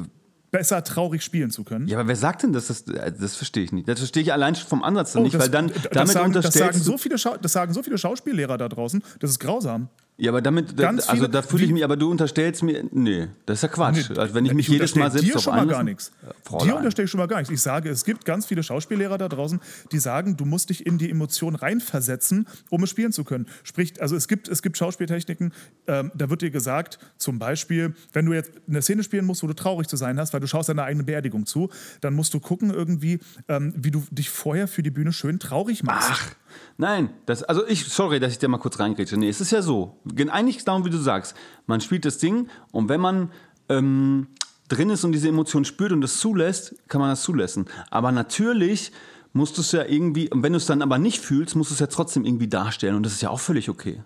besser 0.54 0.82
traurig 0.86 1.22
spielen 1.24 1.49
zu 1.51 1.66
können. 1.66 1.88
Ja, 1.89 1.97
aber 1.99 2.08
wer 2.08 2.16
sagt 2.16 2.43
denn 2.43 2.54
das? 2.54 2.68
Das, 2.68 2.82
äh, 2.88 3.12
das 3.12 3.36
verstehe 3.36 3.64
ich 3.66 3.74
nicht. 3.74 3.89
Das 3.89 3.99
verstehe 3.99 4.24
ich 4.24 4.32
allein 4.32 4.56
schon 4.56 4.68
vom 4.70 4.84
Ansatz 4.84 5.14
Oh, 5.16 5.20
nicht, 5.22 5.34
das, 5.36 5.41
weil 5.41 5.49
dann 5.49 5.68
das, 5.68 5.82
damit 5.91 6.10
sagen, 6.14 6.32
das, 6.32 6.45
unterstellst 6.45 6.58
sagen 6.58 6.78
du- 6.78 6.84
so 6.84 6.97
viele 6.97 7.18
Schau 7.18 7.36
das 7.36 7.51
sagen 7.51 7.74
so 7.74 7.84
viele 7.84 7.97
Schauspiellehrer 7.97 8.58
da 8.58 8.70
draußen, 8.70 9.04
das 9.20 9.32
ist 9.32 9.39
grausam. 9.39 9.89
Ja, 10.16 10.30
aber 10.30 10.41
damit, 10.41 10.78
Ganz 10.78 11.09
also 11.09 11.28
da 11.28 11.41
fühle 11.41 11.66
ich 11.66 11.72
mich, 11.72 11.84
aber 11.84 11.97
du 11.97 12.09
unterstellst 12.11 12.61
mir, 12.61 12.86
nee, 12.91 13.30
das 13.47 13.57
ist 13.57 13.61
ja 13.64 13.68
Quatsch. 13.70 14.11
Nee, 14.11 14.18
also 14.20 14.36
wenn 14.36 14.45
ich 14.45 14.53
mich 14.53 14.68
ich 14.68 14.74
jedes 14.74 14.95
Mal 14.95 15.09
selbst 15.09 15.28
dir 15.28 15.39
schon 15.39 15.55
mal 15.55 15.66
gar 15.66 15.84
nichts. 15.84 16.11
Ja, 16.22 16.30
Fräulein. 16.43 16.68
Dir 16.68 16.76
unterstelle 16.76 17.05
ich 17.05 17.11
schon 17.11 17.20
mal 17.20 17.28
gar 17.28 17.38
nichts. 17.38 17.51
Ich 17.51 17.61
sage, 17.61 17.89
es 17.89 18.05
gibt 18.05 18.24
ganz 18.24 18.45
viele 18.45 18.61
Schauspiellehrer 18.61 19.18
da 19.18 19.28
draußen, 19.28 19.59
die 19.91 19.97
sagen, 19.97 20.38
du 20.38 20.45
musst 20.45 20.70
dich 20.70 20.86
in 20.86 20.99
die 20.99 21.09
Emotion 21.09 21.55
reinversetzen, 21.55 22.47
um 22.70 22.84
es 22.84 22.91
spielen 22.91 23.11
zu 23.11 23.24
können. 23.24 23.47
Sprich, 23.64 23.99
also 24.01 24.16
es 24.16 24.28
gibt, 24.28 24.47
es 24.49 24.61
gibt 24.61 24.78
Schauspieltechniken, 24.78 25.51
ähm, 25.88 26.11
da 26.14 26.30
wird 26.30 26.43
dir 26.43 26.51
gesagt, 26.51 26.99
zum 27.18 27.39
Beispiel, 27.39 27.95
wenn 28.14 28.28
du 28.28 28.34
jetzt 28.34 28.51
eine 28.68 28.84
Szene 28.84 29.01
spielen 29.01 29.26
musst, 29.26 29.41
wo 29.41 29.47
du 29.47 29.55
traurig 29.55 29.88
zu 29.88 29.97
sein 29.97 30.20
hast, 30.20 30.32
weil 30.32 30.41
du 30.41 30.47
schaust 30.47 30.70
deiner 30.70 30.84
eigenen 30.84 31.07
Beerdigung 31.07 31.47
zu, 31.47 31.70
dann 32.01 32.14
musst 32.14 32.36
du 32.36 32.39
gucken 32.39 32.70
irgendwie, 32.70 33.20
ähm, 33.47 33.74
wie 33.76 33.89
du 33.89 34.03
dich 34.11 34.30
vorher 34.30 34.68
für 34.68 34.84
die 34.84 34.91
Bühne 34.91 35.11
schön 35.11 35.39
traurig 35.39 35.82
machst. 35.82 36.09
Ach, 36.11 36.36
nein, 36.78 37.10
das, 37.26 37.43
also 37.43 37.66
ich, 37.68 37.86
sorry, 37.86 38.20
dass 38.20 38.32
ich 38.32 38.39
da 38.39 38.47
mal 38.47 38.58
kurz 38.58 38.80
reingrätsche. 38.80 39.18
Nee, 39.18 39.30
es 39.30 39.41
ist 39.41 39.51
ja 39.51 39.62
so, 39.62 39.99
gen- 40.06 40.30
eigentlich 40.30 40.64
darum, 40.66 40.86
wie 40.86 40.89
du 40.89 40.97
sagst, 40.97 41.36
man 41.68 41.82
spielt 41.82 42.06
das 42.06 42.18
Ding 42.18 42.49
und 42.72 42.89
wenn 42.89 43.01
man 43.01 43.32
ähm, 43.70 44.28
drin 44.68 44.89
ist 44.89 45.04
und 45.04 45.12
diese 45.12 45.30
Emotion 45.30 45.66
spürt 45.66 45.91
und 45.91 46.01
das 46.01 46.20
zulässt, 46.20 46.76
kann 46.88 47.01
man 47.01 47.10
das 47.10 47.22
zulassen. 47.24 47.66
Aber 47.89 48.12
natürlich 48.12 48.91
musst 49.34 49.58
du 49.58 49.62
es 49.62 49.72
ja 49.72 49.86
irgendwie, 49.86 50.30
und 50.30 50.43
wenn 50.43 50.54
du 50.54 50.58
es 50.58 50.66
dann 50.66 50.82
aber 50.82 50.97
nicht 50.97 51.20
fühlst, 51.24 51.56
musst 51.56 51.72
du 51.72 51.74
es 51.74 51.80
ja 51.80 51.88
trotzdem 51.88 52.26
irgendwie 52.26 52.47
darstellen 52.47 52.95
und 52.95 53.04
das 53.04 53.14
ist 53.14 53.22
ja 53.22 53.30
auch 53.30 53.39
völlig 53.39 53.70
okay. 53.70 54.04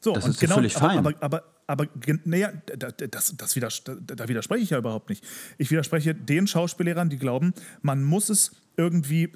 So, 0.00 0.12
Das 0.12 0.24
und 0.24 0.30
ist 0.30 0.40
ja 0.42 0.46
genau, 0.46 0.56
völlig 0.56 0.76
aber, 0.76 0.88
fein. 0.88 0.98
Aber, 0.98 1.14
aber, 1.20 1.42
aber, 1.66 1.86
naja, 2.24 2.52
da, 2.76 2.90
das, 2.90 3.34
das 3.36 3.56
widers 3.56 3.82
da, 3.82 3.94
da 3.94 4.28
widerspreche 4.28 4.62
ich 4.62 4.70
ja 4.70 4.78
überhaupt 4.78 5.08
nicht. 5.08 5.24
Ich 5.58 5.70
widerspreche 5.70 6.14
den 6.14 6.46
Schauspiellehrern, 6.46 7.08
die 7.08 7.18
glauben, 7.18 7.54
man 7.82 8.04
muss 8.04 8.28
es 8.28 8.52
irgendwie 8.76 9.32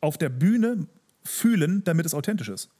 auf 0.00 0.18
der 0.18 0.28
Bühne 0.28 0.88
fühlen, 1.24 1.82
damit 1.84 2.06
es 2.06 2.14
authentisch 2.14 2.48
ist. 2.48 2.70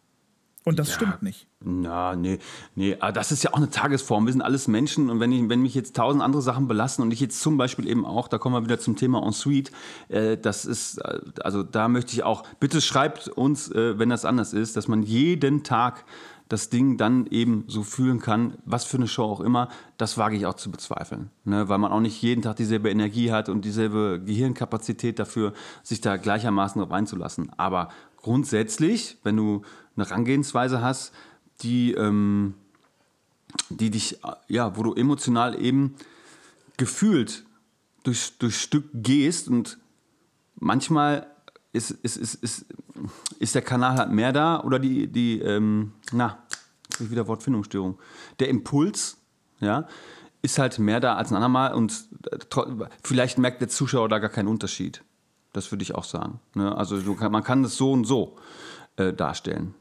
Und 0.64 0.78
das 0.78 0.92
stimmt 0.92 1.22
nicht. 1.22 1.48
Na, 1.60 2.14
nee, 2.14 2.38
nee, 2.76 2.96
aber 3.00 3.10
das 3.10 3.32
ist 3.32 3.42
ja 3.42 3.52
auch 3.52 3.56
eine 3.56 3.70
Tagesform. 3.70 4.26
Wir 4.26 4.32
sind 4.32 4.42
alles 4.42 4.68
Menschen 4.68 5.10
und 5.10 5.18
wenn, 5.18 5.32
ich, 5.32 5.48
wenn 5.48 5.60
mich 5.60 5.74
jetzt 5.74 5.96
tausend 5.96 6.22
andere 6.22 6.40
Sachen 6.40 6.68
belasten 6.68 7.02
und 7.02 7.12
ich 7.12 7.18
jetzt 7.18 7.40
zum 7.40 7.56
Beispiel 7.56 7.88
eben 7.88 8.06
auch, 8.06 8.28
da 8.28 8.38
kommen 8.38 8.54
wir 8.54 8.64
wieder 8.64 8.78
zum 8.78 8.94
Thema 8.94 9.24
Ensuite, 9.26 9.72
äh, 10.08 10.36
das 10.36 10.64
ist, 10.64 10.98
äh, 10.98 11.18
also 11.40 11.64
da 11.64 11.88
möchte 11.88 12.12
ich 12.12 12.22
auch, 12.22 12.44
bitte 12.60 12.80
schreibt 12.80 13.26
uns, 13.26 13.72
äh, 13.72 13.98
wenn 13.98 14.08
das 14.08 14.24
anders 14.24 14.52
ist, 14.52 14.76
dass 14.76 14.86
man 14.86 15.02
jeden 15.02 15.64
Tag 15.64 16.04
das 16.48 16.68
Ding 16.68 16.96
dann 16.96 17.26
eben 17.28 17.64
so 17.66 17.82
fühlen 17.82 18.20
kann, 18.20 18.58
was 18.66 18.84
für 18.84 18.98
eine 18.98 19.08
Show 19.08 19.24
auch 19.24 19.40
immer, 19.40 19.68
das 19.96 20.18
wage 20.18 20.36
ich 20.36 20.44
auch 20.46 20.54
zu 20.54 20.70
bezweifeln. 20.70 21.30
Ne? 21.44 21.68
Weil 21.68 21.78
man 21.78 21.90
auch 21.90 22.00
nicht 22.00 22.20
jeden 22.20 22.42
Tag 22.42 22.56
dieselbe 22.56 22.90
Energie 22.90 23.32
hat 23.32 23.48
und 23.48 23.64
dieselbe 23.64 24.20
Gehirnkapazität 24.24 25.18
dafür, 25.18 25.54
sich 25.82 26.02
da 26.02 26.18
gleichermaßen 26.18 26.80
drauf 26.80 26.92
einzulassen. 26.92 27.50
Aber 27.56 27.88
grundsätzlich, 28.22 29.18
wenn 29.22 29.36
du 29.36 29.62
eine 29.96 30.06
Herangehensweise 30.06 30.80
hast, 30.80 31.12
die, 31.60 31.92
ähm, 31.92 32.54
die 33.68 33.90
dich, 33.90 34.18
ja, 34.48 34.76
wo 34.76 34.82
du 34.82 34.94
emotional 34.94 35.60
eben 35.60 35.94
gefühlt 36.76 37.44
durch, 38.04 38.38
durch 38.38 38.60
Stück 38.60 38.88
gehst 38.94 39.48
und 39.48 39.78
manchmal 40.58 41.26
ist, 41.72 41.90
ist, 41.90 42.16
ist, 42.16 42.34
ist, 42.36 42.66
ist 43.38 43.54
der 43.54 43.62
Kanal 43.62 43.96
halt 43.96 44.10
mehr 44.10 44.32
da 44.32 44.62
oder 44.62 44.78
die, 44.78 45.06
die 45.06 45.40
ähm, 45.40 45.92
na, 46.12 46.38
jetzt 46.84 46.94
hab 46.94 47.00
ich 47.06 47.10
wieder 47.10 47.28
Wortfindungsstörung. 47.28 47.98
Der 48.40 48.48
Impuls, 48.48 49.18
ja, 49.60 49.86
ist 50.42 50.58
halt 50.58 50.78
mehr 50.78 51.00
da 51.00 51.14
als 51.14 51.30
ein 51.30 51.36
andermal 51.36 51.74
und 51.74 52.08
vielleicht 53.02 53.38
merkt 53.38 53.60
der 53.60 53.68
Zuschauer 53.68 54.08
da 54.08 54.18
gar 54.18 54.30
keinen 54.30 54.48
Unterschied. 54.48 55.02
Das 55.52 55.70
würde 55.70 55.82
ich 55.82 55.94
auch 55.94 56.04
sagen. 56.04 56.40
Ne? 56.54 56.74
Also 56.76 57.00
du 57.00 57.14
kann, 57.14 57.30
man 57.32 57.42
kann 57.42 57.62
das 57.62 57.76
so 57.76 57.92
und 57.92 58.04
so 58.04 58.36
äh, 58.96 59.12
darstellen. 59.12 59.74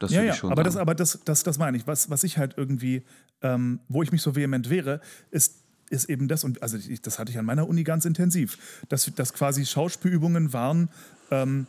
Das 0.00 0.10
Ja, 0.10 0.18
würde 0.18 0.26
ja, 0.28 0.32
ich 0.34 0.38
schon 0.38 0.52
aber, 0.52 0.62
das, 0.64 0.76
aber 0.76 0.94
das, 0.94 1.20
das, 1.24 1.42
das 1.44 1.58
meine 1.58 1.76
ich. 1.76 1.86
Was, 1.86 2.10
was 2.10 2.24
ich 2.24 2.36
halt 2.36 2.54
irgendwie, 2.56 3.02
ähm, 3.42 3.80
wo 3.88 4.02
ich 4.02 4.12
mich 4.12 4.20
so 4.22 4.36
vehement 4.36 4.68
wehre, 4.70 5.00
ist, 5.30 5.62
ist 5.90 6.10
eben 6.10 6.28
das, 6.28 6.44
und 6.44 6.62
also 6.62 6.76
ich, 6.76 7.00
das 7.00 7.18
hatte 7.18 7.30
ich 7.30 7.38
an 7.38 7.44
meiner 7.46 7.68
Uni 7.68 7.84
ganz 7.84 8.04
intensiv, 8.04 8.58
dass, 8.88 9.10
dass 9.14 9.32
quasi 9.32 9.64
Schauspielübungen 9.64 10.52
waren, 10.52 10.88
ähm, 11.30 11.66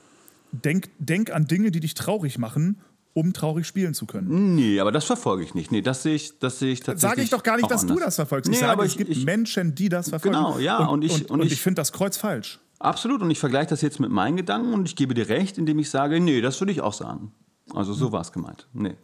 denk, 0.51 0.89
denk 0.99 1.31
an 1.31 1.45
Dinge, 1.47 1.71
die 1.71 1.79
dich 1.79 1.93
traurig 1.93 2.37
machen, 2.37 2.81
um 3.13 3.31
traurig 3.31 3.65
spielen 3.67 3.93
zu 3.93 4.05
können. 4.05 4.55
Nee, 4.55 4.79
aber 4.81 4.91
das 4.91 5.05
verfolge 5.05 5.43
ich 5.43 5.53
nicht. 5.53 5.71
Nee, 5.71 5.81
das 5.81 6.03
sehe 6.03 6.15
ich, 6.15 6.37
das 6.39 6.59
sehe 6.59 6.73
ich 6.73 6.79
tatsächlich. 6.81 7.09
Sage 7.11 7.21
ich 7.21 7.29
doch 7.29 7.43
gar 7.43 7.55
nicht, 7.57 7.71
dass 7.71 7.81
du 7.85 7.93
anders. 7.93 8.05
das 8.07 8.15
verfolgst. 8.15 8.49
Nee, 8.49 8.55
ich 8.55 8.59
sage, 8.59 8.71
aber 8.73 8.83
es 8.83 8.91
ich, 8.91 8.97
gibt 8.97 9.11
ich, 9.11 9.23
Menschen, 9.23 9.75
die 9.75 9.87
das 9.87 10.09
verfolgen. 10.09 10.35
Genau, 10.35 10.59
ja, 10.59 10.79
und 10.85 11.03
ich- 11.03 11.13
und, 11.13 11.31
und 11.31 11.39
und 11.41 11.45
ich- 11.47 11.53
ich 11.53 11.61
finde 11.61 11.79
das 11.79 11.93
Kreuz 11.93 12.17
falsch. 12.17 12.59
Absolut, 12.79 13.21
und 13.21 13.31
ich 13.31 13.39
vergleiche 13.39 13.69
das 13.69 13.81
jetzt 13.81 13.99
mit 13.99 14.11
meinen 14.11 14.37
Gedanken 14.37 14.73
und 14.73 14.87
ich 14.87 14.95
gebe 14.95 15.13
dir 15.13 15.29
recht, 15.29 15.57
indem 15.57 15.79
ich 15.79 15.89
sage, 15.89 16.19
nee, 16.19 16.41
das 16.41 16.59
würde 16.59 16.71
ich 16.71 16.81
auch 16.81 16.93
sagen. 16.93 17.31
Also 17.73 17.93
so 17.93 18.11
war 18.11 18.21
es 18.21 18.31
gemeint. 18.31 18.67
Nee, 18.73 18.95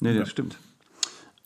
nee, 0.00 0.18
das 0.18 0.30
stimmt. 0.30 0.58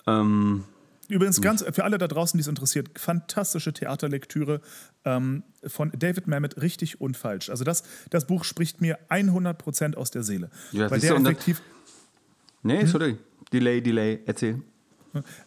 Ähm, 0.06 0.64
Übrigens, 1.08 1.40
ganz 1.42 1.62
für 1.62 1.84
alle 1.84 1.98
da 1.98 2.08
draußen, 2.08 2.38
die 2.38 2.42
es 2.42 2.48
interessiert, 2.48 2.98
fantastische 2.98 3.72
Theaterlektüre 3.72 4.60
ähm, 5.04 5.42
von 5.66 5.92
David 5.94 6.26
Mamet, 6.26 6.60
richtig 6.62 7.00
und 7.00 7.16
falsch. 7.16 7.50
Also 7.50 7.64
das, 7.64 7.82
das 8.10 8.26
Buch 8.26 8.44
spricht 8.44 8.80
mir 8.80 8.98
100% 9.10 9.96
aus 9.96 10.10
der 10.10 10.22
Seele. 10.22 10.50
Ja, 10.72 10.90
weil 10.90 11.00
der 11.00 11.16
effektiv, 11.16 11.60
nee, 12.62 12.86
sorry. 12.86 13.18
Delay, 13.52 13.82
Delay, 13.82 14.20
erzähl. 14.24 14.62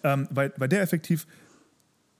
ähm, 0.04 0.28
weil, 0.30 0.54
weil 0.58 0.70
der 0.70 0.82
effektiv, 0.82 1.26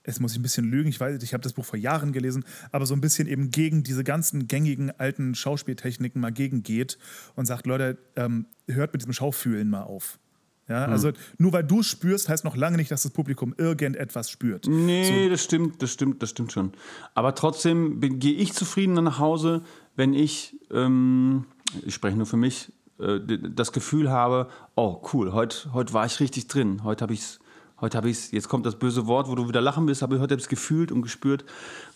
jetzt 0.08 0.20
muss 0.20 0.32
ich 0.32 0.40
ein 0.40 0.42
bisschen 0.42 0.66
lügen, 0.66 0.90
ich 0.90 1.00
weiß, 1.00 1.22
ich 1.22 1.34
habe 1.34 1.44
das 1.44 1.54
Buch 1.54 1.66
vor 1.66 1.78
Jahren 1.78 2.14
gelesen, 2.14 2.44
aber 2.72 2.86
so 2.86 2.96
ein 2.96 3.02
bisschen 3.02 3.28
eben 3.28 3.52
gegen 3.52 3.84
diese 3.84 4.04
ganzen 4.04 4.48
gängigen 4.48 4.92
alten 4.98 5.36
Schauspieltechniken 5.36 6.20
mal 6.20 6.32
gegengeht 6.32 6.98
und 7.36 7.46
sagt, 7.46 7.68
Leute, 7.68 7.98
ähm, 8.16 8.46
hört 8.68 8.94
mit 8.94 9.02
diesem 9.02 9.14
Schaufühlen 9.14 9.70
mal 9.70 9.84
auf. 9.84 10.18
Ja, 10.70 10.86
Hm. 10.86 10.92
also 10.92 11.12
nur 11.38 11.54
weil 11.54 11.64
du 11.64 11.82
spürst, 11.84 12.28
heißt 12.28 12.44
noch 12.44 12.58
lange 12.58 12.78
nicht, 12.78 12.92
dass 12.92 13.04
das 13.04 13.12
Publikum 13.12 13.54
irgendetwas 13.58 14.30
spürt. 14.30 14.68
Nee, 14.68 15.30
das 15.30 15.44
stimmt, 15.44 15.82
das 15.82 15.92
stimmt, 15.92 16.22
das 16.22 16.30
stimmt 16.32 16.52
schon. 16.52 16.74
Aber 17.14 17.36
trotzdem 17.36 18.00
gehe 18.02 18.34
ich 18.34 18.54
zufrieden 18.54 18.94
nach 18.96 19.20
Hause, 19.20 19.62
wenn 19.96 20.14
ich, 20.14 20.58
ähm, 20.72 21.46
ich 21.86 21.94
spreche 21.94 22.18
nur 22.18 22.26
für 22.26 22.36
mich, 22.38 22.72
äh, 23.00 23.20
das 23.56 23.72
Gefühl 23.72 24.10
habe, 24.12 24.50
oh 24.76 25.02
cool, 25.14 25.32
heute 25.32 25.74
heut 25.74 25.94
war 25.94 26.06
ich 26.06 26.20
richtig 26.20 26.48
drin, 26.48 26.84
heute 26.84 27.04
habe 27.04 27.14
ich 27.14 27.22
es, 27.22 27.40
heute 27.80 27.98
habe 27.98 28.10
ich 28.10 28.32
jetzt 28.32 28.50
kommt 28.50 28.66
das 28.66 28.78
böse 28.78 29.08
Wort, 29.08 29.28
wo 29.28 29.36
du 29.36 29.48
wieder 29.48 29.62
lachen 29.62 29.88
heute 30.20 30.34
habe 30.34 30.36
ich 30.36 30.46
es 30.46 30.50
gefühlt 30.50 30.92
und 30.92 31.02
gespürt, 31.02 31.46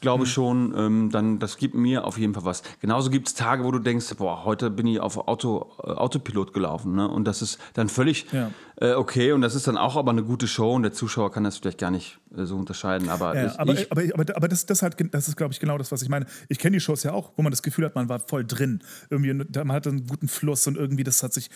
glaube 0.02 0.26
schon, 0.26 0.74
ähm, 0.78 1.10
dann 1.12 1.40
das 1.40 1.58
gibt 1.58 1.76
mir 1.76 2.06
auf 2.06 2.18
jeden 2.18 2.34
Fall 2.34 2.44
was. 2.46 2.64
Genauso 2.80 3.10
gibt 3.10 3.28
es 3.28 3.34
Tage, 3.36 3.64
wo 3.64 3.72
du 3.72 3.80
denkst, 3.80 4.14
boah, 4.18 4.44
heute 4.46 4.70
bin 4.70 4.86
ich 4.88 5.00
auf 5.00 5.18
Auto, 5.28 5.72
äh, 5.84 5.88
Autopilot 5.92 6.54
gelaufen, 6.54 6.96
ne? 6.96 7.08
und 7.08 7.26
das 7.26 7.42
ist 7.42 7.60
dann 7.76 7.88
völlig 7.88 8.26
Ja. 8.32 8.52
äh, 8.78 8.94
okay 8.94 9.32
und 9.32 9.42
das 9.42 9.56
ist 9.56 9.68
dann 9.68 9.78
auch 9.78 9.96
aber 9.96 10.12
eine 10.12 10.24
gute 10.24 10.48
Show 10.48 10.74
und 10.74 10.84
der 10.84 10.92
Zuschauer 10.92 11.32
kann 11.32 11.44
das 11.44 11.58
vielleicht 11.58 11.78
gar 11.78 11.92
nicht 11.92 12.20
äh, 12.36 12.46
so 12.46 12.58
unterscheiden, 12.58 13.10
aber, 13.10 13.36
Ja, 13.36 13.46
ich, 13.48 13.60
aber, 13.60 13.74
ich, 13.74 13.92
aber, 13.92 14.02
aber, 14.14 14.36
aber 14.36 14.48
das, 14.48 14.66
das, 14.66 14.82
halt, 14.82 14.96
das 15.14 15.28
ist, 15.28 15.38
glaube 15.38 15.54
ich, 15.54 15.60
genau 15.60 15.78
das, 15.78 15.92
was 15.92 16.02
ich 16.02 16.10
meine. 16.10 16.26
Ich 16.50 16.58
kenne 16.60 16.76
die 16.78 16.82
Shows 16.82 17.04
ja 17.04 17.14
auch, 17.14 17.32
wo 17.38 17.44
man 17.44 17.52
das 17.52 17.62
Gefühl 17.62 17.86
hat, 17.86 17.96
man 17.96 18.10
war 18.10 18.20
voll 18.20 18.44
drin. 18.46 18.82
Irgendwie, 19.10 19.34
man 19.34 19.72
hatte 19.72 19.90
einen 19.90 20.08
guten 20.08 20.28
Fluss 20.28 20.66
und 20.68 20.78
irgendwie, 20.78 21.04
das 21.04 21.22
hat 21.24 21.32
sich 21.34 21.50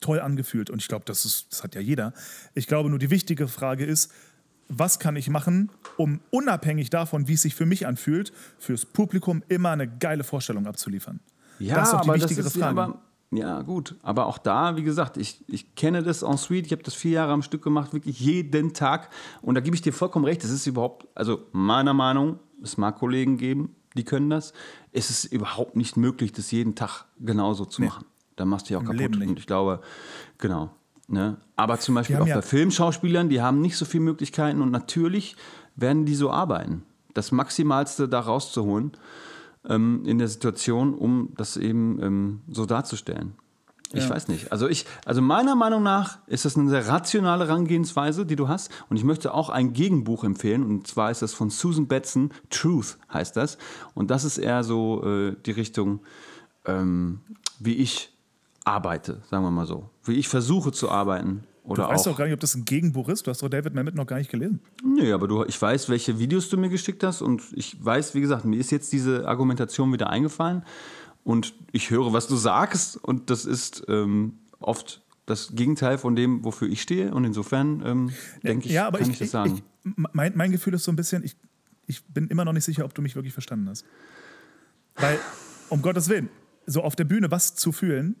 toll 0.00 0.18
angefühlt. 0.20 0.70
Und 0.70 0.80
ich 0.80 0.88
glaube, 0.88 1.04
das, 1.04 1.24
ist- 1.24 1.46
das 1.52 1.62
hat 1.62 1.74
ja 1.74 1.80
jeder. 1.80 2.12
Ich 2.54 2.66
glaube 2.66 2.88
nur, 2.88 2.98
die 2.98 3.10
wichtige 3.10 3.48
Frage 3.48 3.84
ist, 3.84 4.10
was 4.74 4.98
kann 4.98 5.16
ich 5.16 5.28
machen, 5.28 5.70
um 5.96 6.20
unabhängig 6.30 6.90
davon, 6.90 7.28
wie 7.28 7.34
es 7.34 7.42
sich 7.42 7.54
für 7.54 7.66
mich 7.66 7.86
anfühlt, 7.86 8.32
fürs 8.58 8.86
Publikum 8.86 9.42
immer 9.48 9.70
eine 9.70 9.86
geile 9.86 10.24
Vorstellung 10.24 10.66
abzuliefern? 10.66 11.20
ja, 11.58 11.76
das 11.76 11.88
ist 11.88 11.94
doch 11.94 12.00
die 12.00 12.08
aber 12.08 12.18
wichtigere 12.18 12.46
ist, 12.46 12.56
ja, 12.56 12.66
Frage. 12.66 12.80
aber, 12.80 13.02
ja, 13.30 13.62
gut, 13.62 13.96
aber 14.02 14.26
auch 14.26 14.38
da, 14.38 14.76
wie 14.76 14.82
gesagt, 14.82 15.16
ich, 15.16 15.44
ich 15.48 15.74
kenne 15.74 16.02
das 16.02 16.22
en 16.22 16.36
suite, 16.36 16.66
ich 16.66 16.72
habe 16.72 16.82
das 16.82 16.94
vier 16.94 17.12
Jahre 17.12 17.32
am 17.32 17.42
Stück 17.42 17.62
gemacht, 17.62 17.92
wirklich 17.92 18.20
jeden 18.20 18.74
Tag. 18.74 19.08
Und 19.40 19.54
da 19.54 19.60
gebe 19.60 19.74
ich 19.74 19.82
dir 19.82 19.92
vollkommen 19.92 20.24
recht, 20.24 20.44
das 20.44 20.50
ist 20.50 20.66
überhaupt, 20.66 21.06
also 21.14 21.46
meiner 21.52 21.94
Meinung, 21.94 22.38
es 22.62 22.76
mag 22.76 22.98
Kollegen 22.98 23.38
geben, 23.38 23.74
die 23.96 24.04
können 24.04 24.30
das, 24.30 24.52
es 24.92 25.10
ist 25.10 25.24
überhaupt 25.24 25.76
nicht 25.76 25.96
möglich, 25.96 26.32
das 26.32 26.50
jeden 26.50 26.74
Tag 26.74 27.06
genauso 27.20 27.64
zu 27.64 27.82
machen. 27.82 28.06
Da 28.36 28.44
machst 28.44 28.68
du 28.68 28.74
ja 28.74 28.78
auch 28.78 28.82
Im 28.82 28.96
kaputt. 28.96 29.16
Und 29.16 29.38
ich 29.38 29.46
glaube, 29.46 29.80
genau, 30.38 30.70
Ne? 31.08 31.36
Aber 31.56 31.78
zum 31.78 31.94
Beispiel 31.94 32.16
auch 32.16 32.26
ja- 32.26 32.36
bei 32.36 32.42
Filmschauspielern, 32.42 33.28
die 33.28 33.42
haben 33.42 33.60
nicht 33.60 33.76
so 33.76 33.84
viele 33.84 34.04
Möglichkeiten 34.04 34.62
und 34.62 34.70
natürlich 34.70 35.36
werden 35.76 36.04
die 36.06 36.14
so 36.14 36.30
arbeiten. 36.30 36.84
Das 37.14 37.32
Maximalste 37.32 38.08
da 38.08 38.20
rauszuholen 38.20 38.92
ähm, 39.68 40.02
in 40.06 40.18
der 40.18 40.28
Situation, 40.28 40.94
um 40.94 41.30
das 41.36 41.56
eben 41.56 42.02
ähm, 42.02 42.40
so 42.50 42.64
darzustellen. 42.66 43.34
Ich 43.94 44.04
Ja. 44.04 44.10
weiß 44.10 44.28
nicht. 44.28 44.50
Also 44.52 44.68
ich, 44.68 44.86
also 45.04 45.20
meiner 45.20 45.54
Meinung 45.54 45.82
nach 45.82 46.18
ist 46.26 46.46
das 46.46 46.56
eine 46.56 46.70
sehr 46.70 46.88
rationale 46.88 47.46
Herangehensweise, 47.46 48.24
die 48.24 48.36
du 48.36 48.48
hast. 48.48 48.70
Und 48.88 48.96
ich 48.96 49.04
möchte 49.04 49.34
auch 49.34 49.50
ein 49.50 49.74
Gegenbuch 49.74 50.24
empfehlen. 50.24 50.62
Und 50.64 50.86
zwar 50.86 51.10
ist 51.10 51.20
das 51.20 51.34
von 51.34 51.50
Susan 51.50 51.88
Betson, 51.88 52.30
Truth 52.48 52.96
heißt 53.12 53.36
das. 53.36 53.58
Und 53.92 54.10
das 54.10 54.24
ist 54.24 54.38
eher 54.38 54.64
so 54.64 55.04
äh, 55.04 55.36
die 55.44 55.50
Richtung, 55.50 56.00
ähm, 56.64 57.20
wie 57.60 57.74
ich 57.76 58.14
arbeite, 58.64 59.20
sagen 59.30 59.44
wir 59.44 59.50
mal 59.50 59.66
so. 59.66 59.90
Wie 60.04 60.14
ich 60.14 60.28
versuche 60.28 60.72
zu 60.72 60.90
arbeiten. 60.90 61.44
Oder 61.64 61.84
Du 61.84 61.88
weißt 61.90 62.08
auch. 62.08 62.12
doch 62.12 62.18
gar 62.18 62.24
nicht, 62.24 62.34
ob 62.34 62.40
das 62.40 62.54
ein 62.54 62.64
Gegenbuch 62.64 63.08
ist. 63.08 63.26
Du 63.26 63.30
hast 63.30 63.42
doch 63.42 63.48
David 63.48 63.74
Mamet 63.74 63.94
noch 63.94 64.06
gar 64.06 64.18
nicht 64.18 64.30
gelesen. 64.30 64.60
Nee, 64.84 65.12
aber 65.12 65.28
du, 65.28 65.44
ich 65.44 65.60
weiß, 65.60 65.88
welche 65.88 66.18
Videos 66.18 66.48
du 66.48 66.56
mir 66.56 66.68
geschickt 66.68 67.04
hast 67.04 67.22
und 67.22 67.42
ich 67.52 67.82
weiß, 67.82 68.14
wie 68.14 68.20
gesagt, 68.20 68.44
mir 68.44 68.58
ist 68.58 68.72
jetzt 68.72 68.92
diese 68.92 69.28
Argumentation 69.28 69.92
wieder 69.92 70.10
eingefallen 70.10 70.64
und 71.22 71.54
ich 71.70 71.90
höre, 71.90 72.12
was 72.12 72.26
du 72.26 72.34
sagst 72.36 72.96
und 72.96 73.30
das 73.30 73.44
ist 73.44 73.84
ähm, 73.88 74.38
oft 74.58 75.02
das 75.24 75.54
Gegenteil 75.54 75.98
von 75.98 76.16
dem, 76.16 76.44
wofür 76.44 76.68
ich 76.68 76.82
stehe 76.82 77.14
und 77.14 77.24
insofern 77.24 77.82
ähm, 77.86 78.10
denke 78.42 78.66
ich, 78.66 78.72
ja, 78.72 78.90
kann 78.90 79.02
ich, 79.02 79.10
ich, 79.10 79.18
das 79.18 79.30
sagen. 79.30 79.62
Ich, 79.84 79.92
mein, 80.12 80.32
mein 80.34 80.50
Gefühl 80.50 80.74
ist 80.74 80.82
so 80.82 80.90
ein 80.90 80.96
bisschen, 80.96 81.22
ich, 81.22 81.36
ich 81.86 82.04
bin 82.06 82.26
immer 82.26 82.44
noch 82.44 82.52
nicht 82.52 82.64
sicher, 82.64 82.84
ob 82.84 82.92
du 82.94 83.02
mich 83.02 83.14
wirklich 83.14 83.32
verstanden 83.32 83.68
hast. 83.68 83.84
Weil, 84.96 85.18
um 85.68 85.80
Gottes 85.80 86.08
Willen, 86.08 86.28
so 86.66 86.82
auf 86.82 86.96
der 86.96 87.04
Bühne 87.04 87.30
was 87.30 87.54
zu 87.54 87.70
fühlen, 87.70 88.16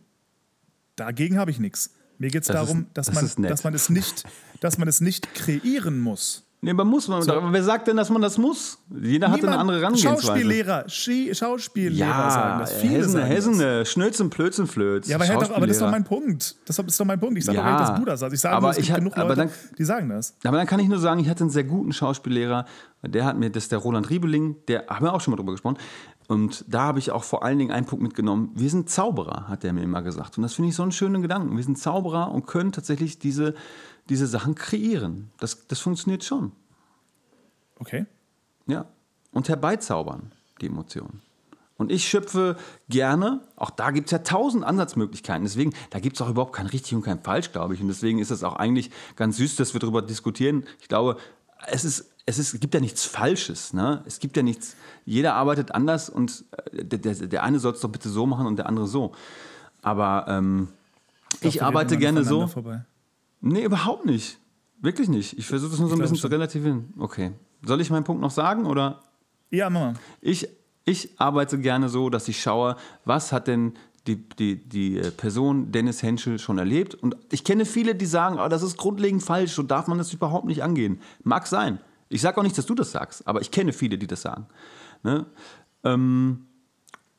dagegen 0.96 1.38
habe 1.38 1.50
ich 1.50 1.58
nichts. 1.58 1.90
Mir 2.18 2.30
geht 2.30 2.42
es 2.42 2.48
Das 2.48 2.62
ist- 2.62 2.68
darum, 2.68 2.86
dass, 2.94 3.06
das 3.06 3.14
man, 3.14 3.24
ist 3.24 3.38
dass, 3.38 3.64
man 3.64 3.74
es 3.74 3.88
nicht, 3.90 4.24
dass 4.60 4.78
man 4.78 4.88
es 4.88 5.00
nicht 5.00 5.34
kreieren 5.34 6.00
muss. 6.00 6.46
nee, 6.60 6.70
aber 6.70 6.84
muss 6.84 7.08
man, 7.08 7.28
aber 7.28 7.52
wer 7.52 7.64
sagt 7.64 7.88
denn, 7.88 7.96
dass 7.96 8.10
man 8.10 8.22
das 8.22 8.38
muss? 8.38 8.78
Jeder 9.02 9.26
hat 9.28 9.34
eine 9.38 9.42
Niemand- 9.42 9.58
andere 9.60 9.78
Herangehensweise. 9.80 10.22
Schauspiellehrer, 10.26 10.88
Schi 10.88 11.34
Schauspiellehrer 11.34 12.08
Ja, 12.08 12.30
sagen 12.30 12.60
das. 12.60 12.72
Viele 12.74 12.98
Hessen, 12.98 13.10
sagen 13.10 13.26
Hessen, 13.26 13.58
das. 13.58 13.88
Schnölzen, 13.90 14.30
Plötzen, 14.30 14.66
Flöz. 14.68 15.08
Ja, 15.08 15.16
aber, 15.16 15.24
Herr, 15.24 15.38
doch, 15.40 15.50
aber 15.50 15.66
das 15.66 15.76
ist 15.78 15.82
doch 15.82 15.90
mein 15.90 16.04
Punkt. 16.04 16.54
Das 16.66 16.78
ist 16.78 17.00
doch 17.00 17.04
mein 17.04 17.18
Punkt. 17.18 17.36
Ich 17.38 17.44
sage 17.44 17.58
Ja, 17.58 17.64
doch 17.64 17.70
nicht, 17.80 17.90
dass 17.90 17.98
du 17.98 18.04
das 18.04 18.20
sagst. 18.20 18.34
Ich 18.34 18.40
sage 18.40 18.54
aber 18.54 18.66
nur, 18.66 18.70
es 18.70 18.78
ich 18.78 18.84
gibt 18.84 18.92
hab- 18.92 18.98
genug 19.00 19.16
Leute, 19.16 19.34
dann- 19.34 19.50
die 19.76 19.84
sagen 19.84 20.08
das. 20.10 20.36
Aber 20.44 20.56
dann 20.58 20.66
kann 20.68 20.78
ich 20.78 20.86
nur 20.86 20.98
sagen, 21.00 21.18
ich 21.18 21.28
hatte 21.28 21.40
einen 21.42 21.50
sehr 21.50 21.64
guten 21.64 21.92
Schauspiellehrer. 21.92 22.66
Der 23.04 23.24
hat 23.24 23.36
mir, 23.36 23.50
das 23.50 23.64
ist 23.64 23.72
der 23.72 23.80
Roland 23.80 24.08
Riebeling, 24.10 24.54
der 24.68 24.84
haben 24.88 25.04
wir 25.04 25.12
auch 25.12 25.20
schon 25.20 25.32
mal 25.32 25.36
drüber 25.36 25.50
gesprochen. 25.50 25.78
Und 26.32 26.64
da 26.66 26.84
habe 26.84 26.98
ich 26.98 27.10
auch 27.10 27.24
vor 27.24 27.44
allen 27.44 27.58
Dingen 27.58 27.72
einen 27.72 27.84
Punkt 27.84 28.02
mitgenommen. 28.02 28.52
Wir 28.54 28.70
sind 28.70 28.88
Zauberer, 28.88 29.48
hat 29.48 29.64
der 29.64 29.74
mir 29.74 29.82
immer 29.82 30.00
gesagt. 30.00 30.38
Und 30.38 30.42
das 30.42 30.54
finde 30.54 30.70
ich 30.70 30.74
so 30.74 30.82
einen 30.82 30.90
schönen 30.90 31.20
Gedanken. 31.20 31.58
Wir 31.58 31.62
sind 31.62 31.76
Zauberer 31.76 32.30
und 32.30 32.46
können 32.46 32.72
tatsächlich 32.72 33.18
diese, 33.18 33.54
diese 34.08 34.26
Sachen 34.26 34.54
kreieren. 34.54 35.30
Das, 35.38 35.66
das 35.66 35.80
funktioniert 35.80 36.24
schon. 36.24 36.52
Okay. 37.78 38.06
Ja. 38.66 38.86
Und 39.30 39.50
herbeizaubern, 39.50 40.32
die 40.62 40.68
Emotionen. 40.68 41.20
Und 41.76 41.92
ich 41.92 42.08
schöpfe 42.08 42.56
gerne, 42.88 43.42
auch 43.56 43.70
da 43.70 43.90
gibt 43.90 44.06
es 44.06 44.12
ja 44.12 44.20
tausend 44.20 44.64
Ansatzmöglichkeiten. 44.64 45.44
Deswegen, 45.44 45.74
da 45.90 45.98
gibt 45.98 46.16
es 46.16 46.22
auch 46.22 46.30
überhaupt 46.30 46.54
kein 46.54 46.66
richtig 46.66 46.94
und 46.94 47.02
kein 47.02 47.20
falsch, 47.20 47.52
glaube 47.52 47.74
ich. 47.74 47.82
Und 47.82 47.88
deswegen 47.88 48.20
ist 48.20 48.30
es 48.30 48.42
auch 48.42 48.56
eigentlich 48.56 48.90
ganz 49.16 49.36
süß, 49.36 49.56
dass 49.56 49.74
wir 49.74 49.80
darüber 49.80 50.00
diskutieren. 50.00 50.64
Ich 50.80 50.88
glaube, 50.88 51.18
es, 51.66 51.84
ist, 51.84 52.10
es, 52.26 52.38
ist, 52.38 52.54
es 52.54 52.60
gibt 52.60 52.74
ja 52.74 52.80
nichts 52.80 53.04
Falsches. 53.04 53.72
Ne? 53.72 54.02
Es 54.06 54.18
gibt 54.18 54.36
ja 54.36 54.42
nichts, 54.42 54.76
jeder 55.04 55.34
arbeitet 55.34 55.74
anders 55.74 56.08
und 56.08 56.44
äh, 56.72 56.84
der, 56.84 56.98
der, 56.98 57.14
der 57.14 57.42
eine 57.42 57.58
soll 57.58 57.72
es 57.72 57.80
doch 57.80 57.90
bitte 57.90 58.08
so 58.08 58.26
machen 58.26 58.46
und 58.46 58.56
der 58.56 58.66
andere 58.66 58.86
so. 58.86 59.12
Aber 59.82 60.26
ähm, 60.28 60.68
ich, 61.40 61.54
wir 61.54 61.66
arbeite 61.66 61.98
gerne 61.98 62.24
so. 62.24 62.46
Vorbei. 62.46 62.84
Nee, 63.40 63.64
überhaupt 63.64 64.06
nicht. 64.06 64.38
Wirklich 64.80 65.08
nicht. 65.08 65.38
Ich 65.38 65.46
versuche 65.46 65.70
das 65.70 65.80
nur 65.80 65.88
so 65.88 65.94
ein 65.94 65.98
Ich 65.98 66.02
bisschen 66.02 66.16
glaube 66.16 66.28
zu 66.28 66.34
relativieren. 66.34 66.94
Okay. 66.98 67.32
Soll 67.64 67.80
ich 67.80 67.90
meinen 67.90 68.04
Punkt 68.04 68.20
noch 68.20 68.30
sagen 68.30 68.66
oder? 68.66 69.02
Ja, 69.50 69.70
Mama. 69.70 69.94
Ich, 70.20 70.48
ich 70.84 71.20
arbeite 71.20 71.58
gerne 71.58 71.88
so, 71.88 72.10
dass 72.10 72.26
ich 72.28 72.40
schaue, 72.40 72.76
was 73.04 73.32
hat 73.32 73.46
denn 73.46 73.74
die, 74.06 74.28
die, 74.28 74.56
die 74.68 74.98
äh, 74.98 75.10
Person 75.10 75.72
Dennis 75.72 76.02
Henschel 76.02 76.38
schon 76.38 76.58
erlebt. 76.58 76.94
Und 76.94 77.16
ich 77.30 77.44
kenne 77.44 77.64
viele, 77.64 77.94
die 77.94 78.06
sagen, 78.06 78.38
oh, 78.38 78.48
das 78.48 78.62
ist 78.62 78.76
grundlegend 78.76 79.22
falsch, 79.22 79.52
so 79.52 79.62
darf 79.62 79.86
man 79.86 79.98
das 79.98 80.12
überhaupt 80.12 80.46
nicht 80.46 80.62
angehen. 80.62 81.00
Mag 81.22 81.46
sein. 81.46 81.78
Ich 82.08 82.20
sage 82.20 82.38
auch 82.38 82.42
nicht, 82.42 82.58
dass 82.58 82.66
du 82.66 82.74
das 82.74 82.92
sagst, 82.92 83.26
aber 83.26 83.40
ich 83.40 83.50
kenne 83.50 83.72
viele, 83.72 83.96
die 83.96 84.06
das 84.06 84.22
sagen. 84.22 84.46
Ne? 85.02 85.26
Ähm, 85.84 86.46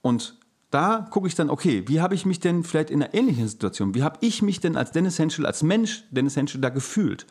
und 0.02 0.38
da 0.70 1.08
gucke 1.10 1.28
ich 1.28 1.36
dann, 1.36 1.50
okay, 1.50 1.84
wie 1.88 2.02
habe 2.02 2.16
ich 2.16 2.26
mich 2.26 2.40
denn 2.40 2.64
vielleicht 2.64 2.90
in 2.90 3.02
einer 3.02 3.14
ähnlichen 3.14 3.48
Situation, 3.48 3.94
wie 3.96 4.04
habe 4.04 4.18
ich 4.22 4.42
mich 4.42 4.60
denn 4.60 4.76
als 4.76 4.92
Dennis 4.92 5.20
Henschel, 5.20 5.46
als 5.46 5.64
Mensch 5.64 6.04
Dennis 6.12 6.36
Henschel 6.36 6.62
da 6.62 6.70
gefühlt? 6.70 7.26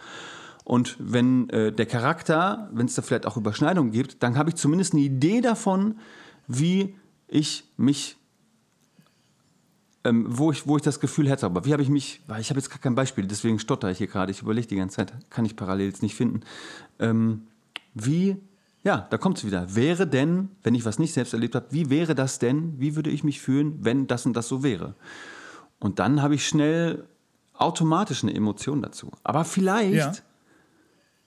Und 0.65 0.97
wenn 0.99 1.51
äh, 1.51 1.73
der 1.73 1.87
Charakter, 1.87 2.71
wenn 2.73 2.87
es 2.87 2.95
da 2.95 3.03
vielleicht 3.03 3.27
auch 3.27 3.37
Überschneidungen 3.37 3.93
gibt, 3.93 4.23
dann 4.23 4.39
habe 4.39 4.51
ich 4.51 4.57
zumindest 4.57 4.93
eine 4.93 5.03
Idee 5.03 5.41
davon, 5.41 5.99
wie 6.47 6.95
ich 7.27 7.65
mich, 7.77 8.17
ähm, 10.05 10.27
wo, 10.29 10.51
ich, 10.53 10.67
wo 10.67 10.77
ich 10.77 10.83
das 10.83 10.99
Gefühl 11.01 11.29
hätte. 11.29 11.47
Aber 11.47 11.65
wie 11.65 11.73
habe 11.73 11.83
ich 11.83 11.89
mich, 11.89 12.23
weil 12.27 12.41
ich 12.41 12.51
habe 12.51 12.59
jetzt 12.59 12.71
gar 12.71 12.79
kein 12.79 12.95
Beispiel, 12.95 13.27
deswegen 13.27 13.59
stotter 13.59 13.91
ich 13.91 13.99
hier 13.99 14.07
gerade, 14.09 14.31
ich 14.33 14.43
überlege 14.43 14.67
die 14.67 14.77
ganze 14.77 14.97
Zeit, 14.97 15.13
kann 15.31 15.45
ich 15.45 15.57
parallel 15.57 15.87
jetzt 15.89 16.03
nicht 16.03 16.15
finden. 16.15 16.41
Ähm, 16.99 17.43
wie, 17.95 18.37
ja, 18.85 19.07
da 19.11 19.19
kommt 19.19 19.39
es 19.39 19.45
wieder. 19.45 19.75
Wäre 19.75 20.07
denn, 20.07 20.49
wenn 20.63 20.75
ich 20.75 20.85
was 20.85 20.99
nicht 20.99 21.13
selbst 21.13 21.33
erlebt 21.35 21.55
habe, 21.55 21.67
wie 21.71 21.89
wäre 21.91 22.15
das 22.15 22.39
denn, 22.39 22.75
wie 22.81 22.97
würde 22.97 23.11
ich 23.11 23.23
mich 23.23 23.41
fühlen, 23.41 23.79
wenn 23.81 24.07
das 24.07 24.27
und 24.27 24.35
das 24.35 24.49
so 24.49 24.63
wäre? 24.63 24.95
Und 25.79 25.99
dann 25.99 26.21
habe 26.23 26.35
ich 26.35 26.47
schnell 26.49 27.05
automatisch 27.55 28.23
eine 28.25 28.35
Emotion 28.35 28.83
dazu. 28.83 29.11
Aber 29.23 29.45
vielleicht, 29.45 29.95
Ja. 29.95 30.13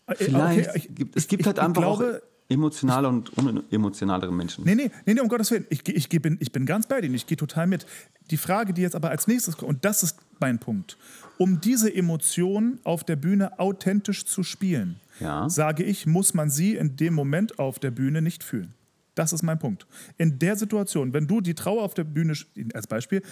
Äh, 0.08 0.16
vielleicht, 0.16 0.70
okay, 0.70 0.78
ich- 0.90 0.96
gibt, 0.96 1.16
es 1.16 1.28
gibt 1.28 1.42
ich- 1.42 1.48
halt 1.48 1.58
ich 1.58 1.64
einfach 1.64 1.82
glaube, 1.82 2.22
auch 2.24 2.35
emotionale 2.50 3.08
und 3.08 3.36
unemotionalere 3.38 4.32
Menschen. 4.32 4.64
Nee, 4.66 4.76
nee, 4.76 4.92
nee, 5.06 5.14
nee, 5.16 5.20
um 5.22 5.28
Gottes 5.28 5.50
Willen. 5.52 5.66
Ich, 5.70 5.88
ich, 5.90 6.10
geh- 6.10 6.20
bin, 6.20 6.38
ich 6.40 6.52
bin 6.52 6.66
ganz 6.66 6.88
bei 6.88 7.02
dir. 7.02 7.12
Ich 7.14 7.26
gehe 7.26 7.38
total 7.38 7.66
mit. 7.68 7.86
Die 8.32 8.38
Frage, 8.38 8.74
die 8.74 8.82
jetzt 8.82 8.96
aber 8.96 9.10
als 9.10 9.28
nächstes 9.28 9.58
kommt, 9.58 9.70
und 9.70 9.86
das 9.86 10.04
ist 10.04 10.18
mein 10.40 10.60
Punkt, 10.60 10.98
um 11.38 11.60
diese 11.62 11.94
Emotion 11.94 12.80
auf 12.84 13.04
der 13.04 13.16
Bühne 13.16 13.60
authentisch 13.60 14.26
zu 14.26 14.44
spielen, 14.44 15.00
Ja. 15.20 15.50
sage 15.50 15.84
ich, 15.84 16.06
muss 16.06 16.34
man 16.34 16.50
sie 16.50 16.76
in 16.76 16.96
dem 16.98 17.14
Moment 17.14 17.58
auf 17.60 17.80
der 17.80 17.92
Bühne 17.92 18.22
nicht 18.22 18.44
fühlen. 18.44 18.74
Das 19.16 19.32
ist 19.34 19.44
mein 19.44 19.58
Punkt. 19.60 19.88
In 20.18 20.40
der 20.40 20.56
Situation, 20.58 21.14
wenn 21.14 21.26
du 21.26 21.40
die 21.42 21.54
Trauer 21.56 21.84
auf 21.84 21.94
der 21.94 22.04
Bühne 22.04 22.34
als 22.74 22.86
Beispiel 22.86 23.24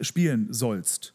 spielen 0.00 0.48
sollst, 0.52 1.12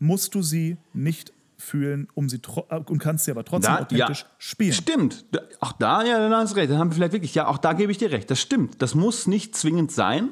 musst 0.00 0.34
du 0.34 0.42
sie 0.42 0.76
nicht 0.92 1.32
fühlen, 1.56 2.08
um 2.14 2.28
sie 2.28 2.40
äh, 2.68 2.76
und 2.76 2.98
kannst 2.98 3.24
sie 3.24 3.30
aber 3.30 3.44
trotzdem 3.44 3.74
Da- 3.74 3.80
authentisch 3.82 4.20
ja. 4.22 4.26
spielen. 4.38 4.72
Stimmt. 4.72 5.24
Auch 5.60 5.72
da, 5.72 6.02
ja, 6.04 6.18
dann 6.18 6.34
hast 6.34 6.52
du 6.52 6.56
recht. 6.56 6.70
Dann 6.70 6.78
haben 6.78 6.90
wir 6.90 6.94
vielleicht 6.96 7.12
wirklich, 7.12 7.34
ja, 7.34 7.46
auch 7.46 7.58
da 7.58 7.72
gebe 7.72 7.92
ich 7.92 7.98
dir 7.98 8.10
recht. 8.10 8.30
Das 8.30 8.40
stimmt. 8.40 8.80
Das 8.82 8.94
muss 8.94 9.26
nicht 9.26 9.56
zwingend 9.56 9.92
sein. 9.92 10.30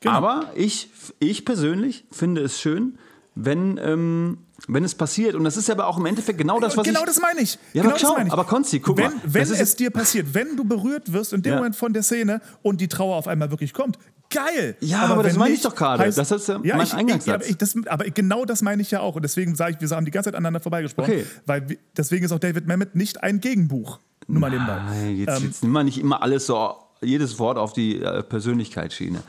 Genau. 0.00 0.14
Aber 0.14 0.50
ich, 0.54 0.90
ich 1.18 1.44
persönlich 1.44 2.04
finde 2.10 2.42
es 2.42 2.60
schön, 2.60 2.98
wenn, 3.34 3.78
ähm, 3.82 4.38
wenn 4.68 4.84
es 4.84 4.94
passiert. 4.94 5.34
Und 5.34 5.44
das 5.44 5.56
ist 5.56 5.68
ja 5.68 5.74
aber 5.74 5.86
auch 5.86 5.96
im 5.98 6.06
Endeffekt 6.06 6.38
genau 6.38 6.60
das, 6.60 6.76
was 6.76 6.84
genau 6.86 7.00
ich. 7.00 7.06
das 7.06 7.20
meine 7.20 7.40
ich. 7.40 7.58
Ja, 7.72 7.82
genau 7.82 7.90
aber 7.90 7.98
schau, 7.98 8.08
das 8.08 8.16
meine 8.18 8.26
ich. 8.28 8.32
aber 8.32 8.44
Konsti, 8.44 8.80
guck 8.80 8.96
wenn, 8.98 9.06
mal, 9.12 9.20
Wenn 9.24 9.42
es 9.50 9.76
dir 9.76 9.90
passiert, 9.90 10.34
wenn 10.34 10.56
du 10.56 10.64
berührt 10.64 11.12
wirst 11.12 11.32
in 11.32 11.42
dem 11.42 11.50
Ja. 11.52 11.56
Moment 11.56 11.74
von 11.76 11.92
der 11.92 12.02
Szene 12.02 12.40
und 12.62 12.80
die 12.80 12.88
Trauer 12.88 13.16
auf 13.16 13.26
einmal 13.28 13.50
wirklich 13.50 13.72
kommt, 13.72 13.98
geil. 14.34 14.76
Ja, 14.80 15.06
aber 15.06 15.22
das 15.22 15.32
wenn 15.32 15.38
meine 15.38 15.54
ich 15.54 15.62
doch 15.62 15.74
gerade. 15.74 16.10
Das 16.10 16.30
ist 16.30 16.48
ja 16.48 16.58
mein 16.58 16.80
ich, 16.80 16.88
ich, 16.88 16.94
Eingangssatz. 16.94 17.34
aber, 17.34 17.46
ich, 17.46 17.56
das, 17.56 17.74
aber 17.86 18.04
genau 18.06 18.44
das 18.44 18.62
meine 18.62 18.82
ich 18.82 18.90
ja 18.90 19.00
auch. 19.00 19.16
Und 19.16 19.22
deswegen 19.22 19.54
sage 19.54 19.76
ich, 19.80 19.80
wir 19.80 19.96
haben 19.96 20.04
die 20.04 20.10
ganze 20.10 20.28
Zeit 20.28 20.34
aneinander 20.34 20.60
vorbeigesprochen. 20.60 21.12
Okay. 21.12 21.26
Weil 21.46 21.68
wir, 21.68 21.76
deswegen 21.96 22.24
ist 22.24 22.32
auch 22.32 22.38
David 22.38 22.66
Mamet 22.66 22.94
nicht 22.94 23.22
ein 23.22 23.40
Gegenbuch. 23.40 23.98
Nur 24.26 24.40
mal 24.40 24.50
nebenbei. 24.50 24.76
Nein, 24.76 25.16
jetzt, 25.16 25.38
Ähm, 25.38 25.46
jetzt 25.46 25.62
nimm 25.62 25.72
mal 25.72 25.84
nicht 25.84 25.98
immer 25.98 26.22
alles 26.22 26.46
so, 26.46 26.74
jedes 27.02 27.38
Wort 27.38 27.58
auf 27.58 27.72
die 27.72 28.00
äh, 28.00 28.22
Persönlichkeitsschiene. 28.22 29.22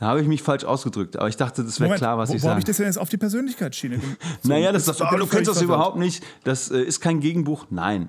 Da 0.00 0.06
habe 0.06 0.20
ich 0.20 0.26
mich 0.26 0.42
falsch 0.42 0.64
ausgedrückt, 0.64 1.16
aber 1.16 1.28
ich 1.28 1.36
dachte, 1.36 1.62
das 1.62 1.78
wäre 1.78 1.94
klar, 1.94 2.18
was 2.18 2.30
wo, 2.30 2.34
ich 2.34 2.42
wo 2.42 2.48
habe 2.48 2.54
sage. 2.54 2.58
ich 2.60 2.64
das 2.64 2.76
denn 2.78 2.86
jetzt 2.86 2.98
auf 2.98 3.08
die 3.08 3.18
Persönlichkeitsschiene? 3.18 4.00
So, 4.42 4.48
Naja, 4.48 4.72
das 4.72 4.88
ist 4.88 5.00
doch, 5.00 5.12
oh, 5.12 5.16
du 5.16 5.24
ich 5.24 5.30
kennst 5.30 5.48
das 5.48 5.62
überhaupt 5.62 5.96
nicht. 5.96 6.24
Das 6.42 6.70
äh, 6.72 6.82
ist 6.82 7.00
kein 7.00 7.20
Gegenbuch. 7.20 7.66
Nein. 7.70 8.08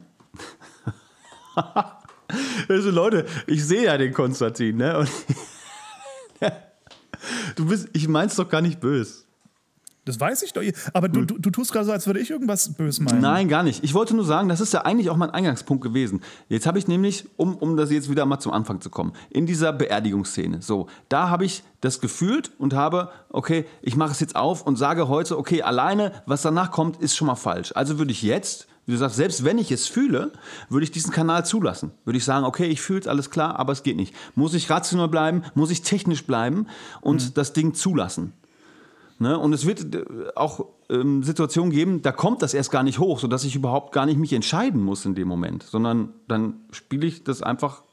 also 2.67 2.89
Leute, 2.89 3.27
ich 3.45 3.63
sehe 3.63 3.84
ja 3.84 3.97
den 3.97 4.11
Konstantin, 4.11 4.77
ne? 4.77 4.97
Und 4.97 5.11
du 7.55 7.65
bist, 7.65 7.89
ich 7.93 8.07
mein's 8.07 8.35
doch 8.35 8.49
gar 8.49 8.61
nicht 8.61 8.79
böse. 8.79 9.23
Das 10.05 10.19
weiß 10.19 10.43
ich 10.43 10.51
doch. 10.51 10.61
Aber 10.93 11.07
du, 11.07 11.23
du, 11.23 11.37
du 11.37 11.49
tust 11.49 11.71
gerade 11.71 11.85
so, 11.85 11.91
als 11.93 12.07
würde 12.07 12.19
ich 12.19 12.29
irgendwas 12.29 12.73
böse 12.73 13.01
meinen. 13.03 13.21
Nein, 13.21 13.47
gar 13.47 13.63
nicht. 13.63 13.83
Ich 13.85 13.93
wollte 13.93 14.13
nur 14.15 14.25
sagen, 14.25 14.49
das 14.49 14.59
ist 14.59 14.73
ja 14.73 14.81
eigentlich 14.81 15.09
auch 15.09 15.15
mein 15.15 15.29
Eingangspunkt 15.29 15.81
gewesen. 15.81 16.21
Jetzt 16.49 16.67
habe 16.67 16.77
ich 16.77 16.87
nämlich, 16.87 17.25
um, 17.37 17.55
um 17.55 17.77
das 17.77 17.89
jetzt 17.89 18.09
wieder 18.09 18.25
mal 18.25 18.39
zum 18.39 18.51
Anfang 18.51 18.81
zu 18.81 18.89
kommen, 18.89 19.13
in 19.29 19.45
dieser 19.45 19.71
Beerdigungsszene, 19.71 20.61
so, 20.61 20.87
da 21.07 21.29
habe 21.29 21.45
ich 21.45 21.63
das 21.79 22.01
gefühlt 22.01 22.51
und 22.57 22.73
habe, 22.73 23.11
okay, 23.29 23.65
ich 23.81 23.95
mache 23.95 24.11
es 24.11 24.19
jetzt 24.19 24.35
auf 24.35 24.67
und 24.67 24.75
sage 24.75 25.07
heute, 25.07 25.37
okay, 25.37 25.61
alleine, 25.61 26.11
was 26.25 26.41
danach 26.41 26.71
kommt, 26.71 26.97
ist 26.97 27.15
schon 27.15 27.27
mal 27.27 27.35
falsch. 27.35 27.71
Also 27.73 27.97
würde 27.97 28.11
ich 28.11 28.23
jetzt, 28.23 28.67
wie 28.86 28.91
du 28.91 28.97
sagst, 28.97 29.15
selbst 29.15 29.45
wenn 29.45 29.57
ich 29.57 29.71
es 29.71 29.88
fühle, 29.88 30.31
würde 30.69 30.84
ich 30.84 30.91
diesen 30.91 31.11
Kanal 31.11 31.45
zulassen. 31.45 31.91
Würde 32.03 32.17
ich 32.17 32.25
sagen, 32.25 32.45
okay, 32.45 32.65
ich 32.65 32.81
fühle 32.81 32.99
es, 32.99 33.07
alles 33.07 33.29
klar, 33.29 33.57
aber 33.59 33.71
es 33.71 33.84
geht 33.84 33.95
nicht. 33.95 34.13
Muss 34.36 34.53
ich 34.53 34.69
rational 34.69 35.07
bleiben, 35.07 35.43
muss 35.55 35.71
ich 35.71 35.81
technisch 35.84 36.25
bleiben 36.25 36.67
und 37.01 37.38
das 37.38 37.53
Ding 37.53 37.73
zulassen. 37.73 38.34
Ne? 39.19 39.38
Und 39.38 39.53
es 39.53 39.65
wird 39.65 39.95
äh, 39.95 40.03
auch 40.36 40.65
ähm, 40.89 41.23
Situationen 41.23 41.71
geben, 41.71 42.01
da 42.01 42.11
kommt 42.11 42.41
das 42.41 42.53
erst 42.53 42.71
gar 42.71 42.84
nicht 42.84 42.99
hoch, 42.99 43.19
sodass 43.19 43.45
ich 43.45 43.55
überhaupt 43.55 43.93
gar 43.93 44.05
nicht 44.05 44.17
mich 44.19 44.34
entscheiden 44.34 44.81
muss 44.84 45.05
in 45.05 45.15
dem 45.15 45.27
Moment, 45.27 45.63
sondern 45.63 46.09
dann 46.27 46.55
spiele 46.71 47.07
ich 47.07 47.23
das 47.23 47.41
einfach 47.41 47.84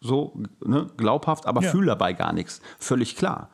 so 0.00 0.34
ne, 0.64 0.88
glaubhaft, 0.98 1.46
aber 1.46 1.62
Ja. 1.62 1.70
fühle 1.70 1.86
dabei 1.86 2.12
gar 2.12 2.32
nichts. 2.32 2.60
Völlig 2.78 3.16
klar. 3.16 3.48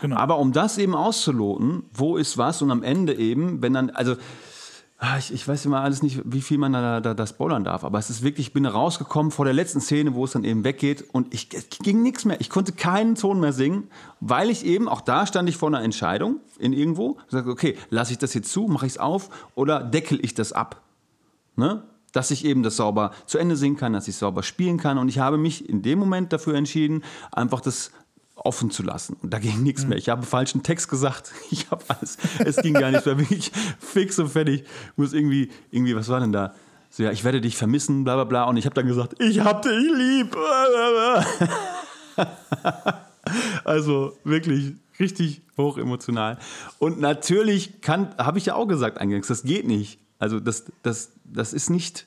Genau. 0.00 0.16
Aber 0.16 0.38
um 0.38 0.52
das 0.52 0.78
eben 0.78 0.94
auszuloten, 0.94 1.84
wo 1.92 2.16
ist 2.16 2.38
was 2.38 2.62
und 2.62 2.70
am 2.70 2.82
Ende 2.84 3.14
eben, 3.14 3.60
wenn 3.62 3.72
dann, 3.72 3.90
also 3.90 4.14
ich, 5.18 5.32
ich 5.32 5.48
weiß 5.48 5.64
immer 5.64 5.80
alles 5.80 6.02
nicht, 6.02 6.20
wie 6.24 6.42
viel 6.42 6.58
man 6.58 6.72
da, 6.72 7.00
da, 7.00 7.14
da 7.14 7.26
spoilern 7.26 7.64
darf, 7.64 7.84
aber 7.84 7.98
es 7.98 8.10
ist 8.10 8.22
wirklich, 8.22 8.48
ich 8.48 8.52
bin 8.52 8.66
rausgekommen 8.66 9.32
vor 9.32 9.46
der 9.46 9.54
letzten 9.54 9.80
Szene, 9.80 10.14
wo 10.14 10.24
es 10.24 10.32
dann 10.32 10.44
eben 10.44 10.62
weggeht 10.64 11.04
und 11.12 11.32
ich, 11.32 11.48
es 11.54 11.68
ging 11.70 12.02
nichts 12.02 12.24
mehr. 12.24 12.40
Ich 12.40 12.50
konnte 12.50 12.72
keinen 12.72 13.14
Ton 13.14 13.40
mehr 13.40 13.52
singen, 13.52 13.88
weil 14.20 14.50
ich 14.50 14.64
eben, 14.66 14.88
auch 14.88 15.00
da 15.00 15.26
stand 15.26 15.48
ich 15.48 15.56
vor 15.56 15.68
einer 15.68 15.82
Entscheidung 15.82 16.40
in 16.58 16.72
irgendwo, 16.72 17.18
ich 17.26 17.32
sagte, 17.32 17.50
okay, 17.50 17.78
lasse 17.88 18.12
ich 18.12 18.18
das 18.18 18.34
jetzt 18.34 18.52
zu, 18.52 18.66
mache 18.68 18.86
ich 18.86 18.92
es 18.92 18.98
auf 18.98 19.30
oder 19.54 19.82
deckel 19.82 20.18
ich 20.22 20.34
das 20.34 20.52
ab? 20.52 20.82
ne? 21.60 21.82
dass 22.12 22.32
ich 22.32 22.44
eben 22.44 22.64
das 22.64 22.74
sauber 22.74 23.12
zu 23.26 23.38
Ende 23.38 23.54
singen 23.54 23.76
kann, 23.76 23.92
dass 23.92 24.08
ich 24.08 24.16
sauber 24.16 24.42
spielen 24.42 24.78
kann. 24.78 24.98
Und 24.98 25.08
ich 25.08 25.20
habe 25.20 25.38
mich 25.38 25.68
in 25.68 25.82
dem 25.82 26.00
Moment 26.00 26.32
dafür 26.32 26.56
entschieden, 26.56 27.04
einfach 27.30 27.60
das 27.60 27.92
offen 28.40 28.70
zu 28.70 28.82
lassen. 28.82 29.16
Und 29.22 29.32
da 29.32 29.38
ging 29.38 29.62
nichts 29.62 29.86
mehr. 29.86 29.98
Ich 29.98 30.08
habe 30.08 30.24
falschen 30.24 30.62
Text 30.62 30.88
gesagt. 30.88 31.32
Ich 31.50 31.70
habe 31.70 31.84
alles. 31.88 32.16
Es 32.38 32.56
ging 32.56 32.74
gar 32.74 32.90
nicht. 32.90 33.00
Ich 33.00 33.06
war 33.06 33.18
wirklich 33.18 33.50
fix 33.78 34.18
und 34.18 34.28
fertig. 34.28 34.62
Ich 34.62 34.98
muss 34.98 35.12
irgendwie, 35.12 35.50
irgendwie, 35.70 35.96
was 35.96 36.08
war 36.08 36.20
denn 36.20 36.32
da? 36.32 36.54
So, 36.90 37.02
ja, 37.02 37.12
ich 37.12 37.22
werde 37.24 37.40
dich 37.40 37.56
vermissen, 37.56 38.04
bla 38.04 38.14
bla 38.16 38.24
bla. 38.24 38.44
Und 38.44 38.56
ich 38.56 38.66
habe 38.66 38.74
dann 38.74 38.86
gesagt, 38.86 39.20
ich 39.20 39.40
hab 39.40 39.62
dich 39.62 39.72
lieb. 39.72 40.36
Also 43.64 44.16
wirklich 44.24 44.74
richtig 44.98 45.42
hoch 45.56 45.78
emotional. 45.78 46.38
Und 46.78 47.00
natürlich 47.00 47.80
kann, 47.80 48.14
habe 48.18 48.38
ich 48.38 48.46
ja 48.46 48.54
auch 48.54 48.66
gesagt 48.66 48.98
eingangs, 48.98 49.28
das 49.28 49.42
geht 49.42 49.66
nicht. 49.66 49.98
Also 50.18 50.40
das, 50.40 50.64
das, 50.82 51.12
das 51.24 51.52
ist 51.52 51.70
nicht, 51.70 52.06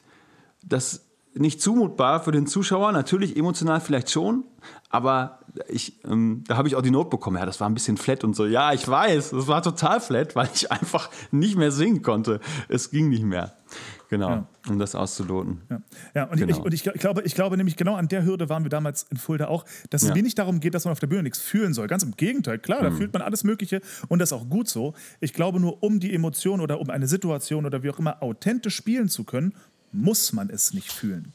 das 0.63 1.01
nicht 1.35 1.61
zumutbar 1.61 2.23
für 2.23 2.31
den 2.31 2.47
Zuschauer. 2.47 2.91
Natürlich 2.91 3.35
emotional 3.37 3.81
vielleicht 3.81 4.09
schon, 4.11 4.43
aber 4.89 5.39
ich, 5.67 6.03
ähm, 6.05 6.43
da 6.47 6.57
habe 6.57 6.67
ich 6.67 6.75
auch 6.75 6.81
die 6.81 6.91
Not 6.91 7.09
bekommen. 7.09 7.37
Ja, 7.37 7.45
das 7.45 7.59
war 7.59 7.69
ein 7.69 7.73
bisschen 7.73 7.97
flat 7.97 8.23
und 8.23 8.35
so. 8.35 8.45
Ja, 8.45 8.73
ich 8.73 8.87
weiß, 8.87 9.31
das 9.31 9.47
war 9.47 9.61
total 9.61 9.99
flat, 10.01 10.35
weil 10.35 10.49
ich 10.53 10.71
einfach 10.71 11.09
nicht 11.31 11.57
mehr 11.57 11.71
singen 11.71 12.01
konnte. 12.01 12.39
Es 12.69 12.91
ging 12.91 13.09
nicht 13.09 13.23
mehr. 13.23 13.53
Genau, 14.09 14.29
Ja. 14.29 14.47
um 14.69 14.77
das 14.77 14.93
auszuloten. 14.93 15.61
Ja, 15.71 15.81
ja 16.13 16.23
und, 16.25 16.37
Genau. 16.37 16.51
ich, 16.55 16.63
und 16.63 16.73
ich, 16.73 16.85
ich, 16.85 16.93
glaube, 17.01 17.23
ich 17.23 17.33
glaube 17.33 17.57
nämlich, 17.57 17.75
genau 17.75 17.95
an 17.95 18.07
der 18.07 18.23
Hürde 18.23 18.47
waren 18.47 18.61
wir 18.63 18.69
damals 18.69 19.07
in 19.09 19.17
Fulda 19.17 19.47
auch, 19.47 19.65
dass 19.89 20.03
es 20.03 20.09
Ja. 20.09 20.13
mir 20.13 20.21
nicht 20.21 20.37
darum 20.37 20.59
geht, 20.59 20.75
dass 20.75 20.85
man 20.85 20.91
auf 20.91 20.99
der 20.99 21.07
Bühne 21.07 21.23
nichts 21.23 21.39
fühlen 21.39 21.73
soll. 21.73 21.87
Ganz 21.87 22.03
im 22.03 22.11
Gegenteil, 22.15 22.59
klar, 22.59 22.81
Mhm. 22.81 22.83
da 22.83 22.91
fühlt 22.91 23.13
man 23.13 23.23
alles 23.23 23.43
Mögliche 23.43 23.81
und 24.09 24.19
das 24.19 24.29
ist 24.29 24.33
auch 24.33 24.47
gut 24.47 24.69
so. 24.69 24.93
Ich 25.19 25.33
glaube 25.33 25.59
nur, 25.59 25.81
um 25.81 25.99
die 25.99 26.13
Emotion 26.13 26.61
oder 26.61 26.79
um 26.79 26.91
eine 26.91 27.07
Situation 27.07 27.65
oder 27.65 27.81
wie 27.81 27.89
auch 27.89 27.97
immer 27.97 28.21
authentisch 28.21 28.75
spielen 28.75 29.09
zu 29.09 29.23
können, 29.23 29.55
muss 29.93 30.33
man 30.33 30.49
es 30.49 30.73
nicht 30.73 30.91
fühlen. 30.91 31.33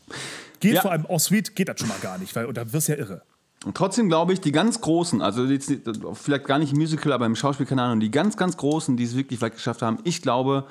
Geht 0.61 0.74
Ja. 0.74 0.82
vor 0.82 0.92
allem 0.92 1.06
aus 1.06 1.24
Suite, 1.24 1.54
geht 1.54 1.68
das 1.68 1.78
schon 1.78 1.88
mal 1.88 1.98
gar 2.00 2.18
nicht, 2.18 2.34
weil 2.36 2.52
da 2.52 2.72
wirst 2.72 2.88
du 2.88 2.92
ja 2.92 2.98
irre. 2.98 3.22
Und 3.64 3.76
trotzdem 3.76 4.09
glaube 4.09 4.32
ich, 4.32 4.40
die 4.40 4.52
ganz 4.52 4.80
Großen, 4.80 5.20
also 5.20 5.44
jetzt 5.44 5.72
vielleicht 6.14 6.44
gar 6.44 6.59
nicht 6.59 6.72
im 6.72 6.78
Musical, 6.78 7.12
aber 7.12 7.26
im 7.26 7.34
Schauspiel, 7.34 7.66
keine 7.66 7.82
Ahnung, 7.82 8.00
die 8.00 8.11
ganz, 8.11 8.36
ganz 8.36 8.56
Großen, 8.56 8.96
die 8.96 9.04
es 9.04 9.16
wirklich 9.16 9.40
weit 9.40 9.54
geschafft 9.54 9.82
haben, 9.82 9.98
ich 10.04 10.22
glaube, 10.22 10.64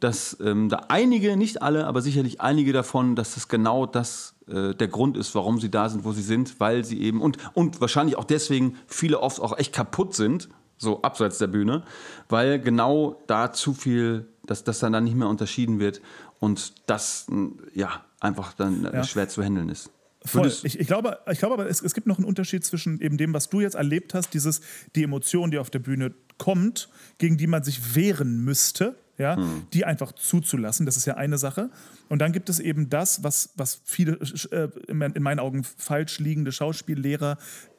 dass 0.00 0.36
ähm, 0.42 0.68
da 0.68 0.86
einige, 0.88 1.36
nicht 1.36 1.62
alle, 1.62 1.86
aber 1.86 2.02
sicherlich 2.02 2.40
einige 2.40 2.72
davon, 2.72 3.16
dass 3.16 3.34
das 3.34 3.48
genau 3.48 3.86
das 3.86 4.34
äh, 4.48 4.74
der 4.74 4.88
Grund 4.88 5.16
ist, 5.16 5.34
warum 5.34 5.60
sie 5.60 5.70
da 5.70 5.88
sind, 5.88 6.04
wo 6.04 6.12
sie 6.12 6.22
sind, 6.22 6.58
weil 6.58 6.84
sie 6.84 7.00
eben 7.02 7.20
und, 7.20 7.36
und 7.54 7.80
wahrscheinlich 7.80 8.16
auch 8.16 8.24
deswegen 8.24 8.76
viele 8.86 9.20
oft 9.20 9.40
auch 9.40 9.58
echt 9.58 9.74
kaputt 9.74 10.14
sind, 10.14 10.48
so 10.78 11.02
abseits 11.02 11.38
der 11.38 11.48
Bühne, 11.48 11.82
weil 12.28 12.58
genau 12.58 13.22
da 13.26 13.52
zu 13.52 13.74
viel, 13.74 14.26
dass 14.46 14.64
das 14.64 14.78
dann, 14.78 14.92
dann 14.92 15.04
nicht 15.04 15.16
mehr 15.16 15.28
unterschieden 15.28 15.78
wird 15.78 16.00
und 16.40 16.72
das 16.90 17.26
ja 17.74 18.04
einfach 18.18 18.52
dann 18.54 18.84
äh, 18.86 18.96
Ja. 18.96 19.04
schwer 19.04 19.28
zu 19.28 19.42
handeln 19.42 19.68
ist. 19.68 19.90
Voll. 20.24 20.52
Ich, 20.64 20.78
ich 20.78 20.86
glaube, 20.86 21.18
ich 21.30 21.38
glaube 21.38 21.54
aber, 21.54 21.66
es, 21.70 21.80
es 21.80 21.94
gibt 21.94 22.06
noch 22.06 22.18
einen 22.18 22.26
Unterschied 22.26 22.62
zwischen 22.64 23.00
eben 23.00 23.16
dem, 23.16 23.32
was 23.32 23.48
du 23.48 23.60
jetzt 23.60 23.74
erlebt 23.74 24.12
hast, 24.12 24.34
dieses, 24.34 24.60
die 24.94 25.02
Emotion, 25.04 25.50
die 25.50 25.58
auf 25.58 25.70
der 25.70 25.78
Bühne 25.78 26.12
kommt, 26.36 26.90
gegen 27.16 27.38
die 27.38 27.46
man 27.46 27.62
sich 27.62 27.94
wehren 27.94 28.44
müsste, 28.44 28.96
ja, 29.16 29.36
die 29.74 29.84
einfach 29.84 30.12
zuzulassen, 30.12 30.84
das 30.86 30.96
ist 30.98 31.04
ja 31.06 31.14
eine 31.14 31.36
Sache. 31.38 31.70
Und 32.08 32.20
dann 32.20 32.32
gibt 32.32 32.48
es 32.50 32.58
eben 32.58 32.88
das, 32.90 33.22
was, 33.22 33.50
was 33.56 33.80
viele 33.84 34.12
äh, 34.50 34.68
in 34.88 34.96
meinen- 34.98 35.14
in 35.14 35.22
meinen 35.22 35.38
Augen 35.40 35.62
falsch 35.64 36.18
liegende 36.20 36.52
Schauspiellehrer 36.52 37.36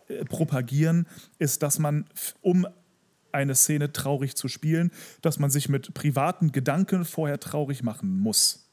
äh, 0.07 0.24
propagieren, 0.26 1.07
ist, 1.39 1.62
dass 1.64 1.78
man, 1.80 2.05
um 2.41 2.68
eine 3.34 3.55
Szene 3.55 3.91
traurig 3.91 4.36
zu 4.36 4.47
spielen, 4.47 4.91
dass 5.21 5.39
man 5.39 5.49
sich 5.49 5.69
mit 5.69 5.93
privaten 5.93 6.51
Gedanken 6.51 7.05
vorher 7.05 7.39
traurig 7.39 7.84
machen 7.84 8.19
muss. 8.19 8.69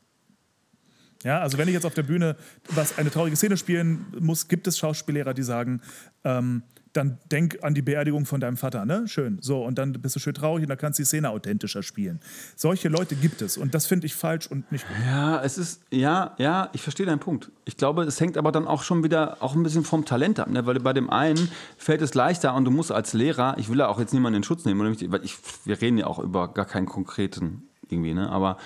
Ja, 1.25 1.41
also 1.41 1.59
wenn 1.59 1.67
ich 1.67 1.75
jetzt 1.75 1.87
auf 1.87 1.95
der 1.95 2.05
Bühne 2.05 2.37
was 2.71 2.97
eine 2.97 3.11
traurige 3.11 3.37
Szene 3.37 3.57
spielen 3.57 4.07
muss, 4.21 4.47
gibt 4.47 4.67
es 4.67 4.79
Schauspiellehrer, 4.79 5.35
die 5.35 5.43
sagen, 5.43 5.81
ähm, 6.25 6.63
dann 6.99 7.19
denk 7.31 7.59
an 7.63 7.75
die 7.75 7.83
Beerdigung 7.83 8.27
von 8.27 8.41
deinem 8.41 8.57
Vater, 8.57 8.85
ne? 8.85 9.07
Schön. 9.07 9.39
So, 9.41 9.65
und 9.65 9.79
dann 9.79 9.93
bist 9.93 10.17
du 10.17 10.21
schön 10.21 10.35
traurig 10.35 10.65
und 10.65 10.69
dann 10.69 10.77
kannst 10.77 10.99
du 10.99 11.03
die 11.03 11.07
Szene 11.07 11.31
authentischer 11.31 11.83
spielen. 11.83 12.21
Solche 12.57 12.89
Leute 12.89 13.15
gibt 13.15 13.41
es 13.41 13.57
und 13.57 13.75
das 13.75 13.87
finde 13.87 14.07
ich 14.07 14.15
falsch 14.15 14.47
und 14.49 14.71
nicht 14.71 14.87
gut. 14.87 14.97
Ja, 15.07 15.43
es 15.43 15.57
ist, 15.57 15.83
ja, 15.91 16.35
ja, 16.39 16.69
ich 16.73 16.83
verstehe 16.83 17.07
deinen 17.07 17.21
Punkt. 17.21 17.51
Ich 17.65 17.77
glaube, 17.77 18.03
es 18.03 18.21
hängt 18.21 18.37
aber 18.37 18.53
dann 18.53 18.67
auch 18.67 18.83
schon 18.83 19.05
wieder 19.05 19.39
auch 19.41 19.55
ein 19.55 19.63
bisschen 19.63 19.85
vom 19.85 20.05
Talent 20.05 20.41
ab, 20.41 20.51
ne? 20.51 20.67
weil 20.67 20.81
bei 20.81 20.93
dem 20.93 21.09
einen 21.09 21.51
fällt 21.77 22.03
es 22.03 22.15
leichter 22.15 22.55
und 22.55 22.65
du 22.65 22.71
musst 22.71 22.93
als 22.93 23.13
Lehrer, 23.15 23.57
ich 23.59 23.71
will 23.71 23.79
ja 23.79 23.89
auch 23.89 24.01
jetzt 24.01 24.13
niemanden 24.13 24.39
in 24.39 24.43
Schutz 24.43 24.65
nehmen, 24.65 24.97
weil 25.11 25.25
ich, 25.25 25.37
wir 25.65 25.81
reden 25.81 25.99
ja 25.99 26.07
auch 26.07 26.19
über 26.19 26.53
gar 26.53 26.67
keinen 26.67 26.87
konkreten 26.87 27.63
irgendwie, 27.89 28.13
ne? 28.13 28.29
aber 28.29 28.59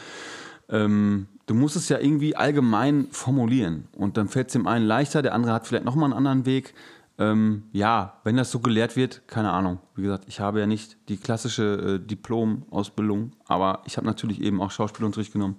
ähm, 0.69 1.29
du 1.47 1.55
musst 1.55 1.77
es 1.77 1.89
ja 1.89 1.99
irgendwie 1.99 2.35
allgemein 2.35 3.09
formulieren 3.11 3.89
und 3.97 4.17
dann 4.17 4.29
fällt 4.29 4.49
es 4.49 4.55
dem 4.55 4.67
einen 4.67 4.87
leichter, 4.87 5.23
der 5.23 5.35
andere 5.35 5.53
hat 5.53 5.67
vielleicht 5.67 5.85
nochmal 5.85 6.07
einen 6.07 6.15
anderen 6.15 6.47
Weg. 6.47 6.75
Ähm, 7.23 7.65
ja, 7.71 8.19
wenn 8.25 8.37
das 8.37 8.51
so 8.51 8.59
gelehrt 8.59 8.97
wird, 8.97 9.29
keine 9.29 9.53
Ahnung. 9.53 9.79
Wie 9.95 10.03
gesagt, 10.03 10.25
ich 10.27 10.41
habe 10.41 10.59
ja 10.59 10.67
nicht 10.67 10.97
die 11.09 11.17
klassische 11.17 12.01
äh, 12.03 12.07
Diplom-Ausbildung, 12.07 13.33
aber 13.47 13.83
ich 13.85 13.97
habe 13.97 14.07
natürlich 14.09 14.41
eben 14.41 14.61
auch 14.61 14.73
Schauspielunterricht 14.73 15.33
genommen. 15.33 15.57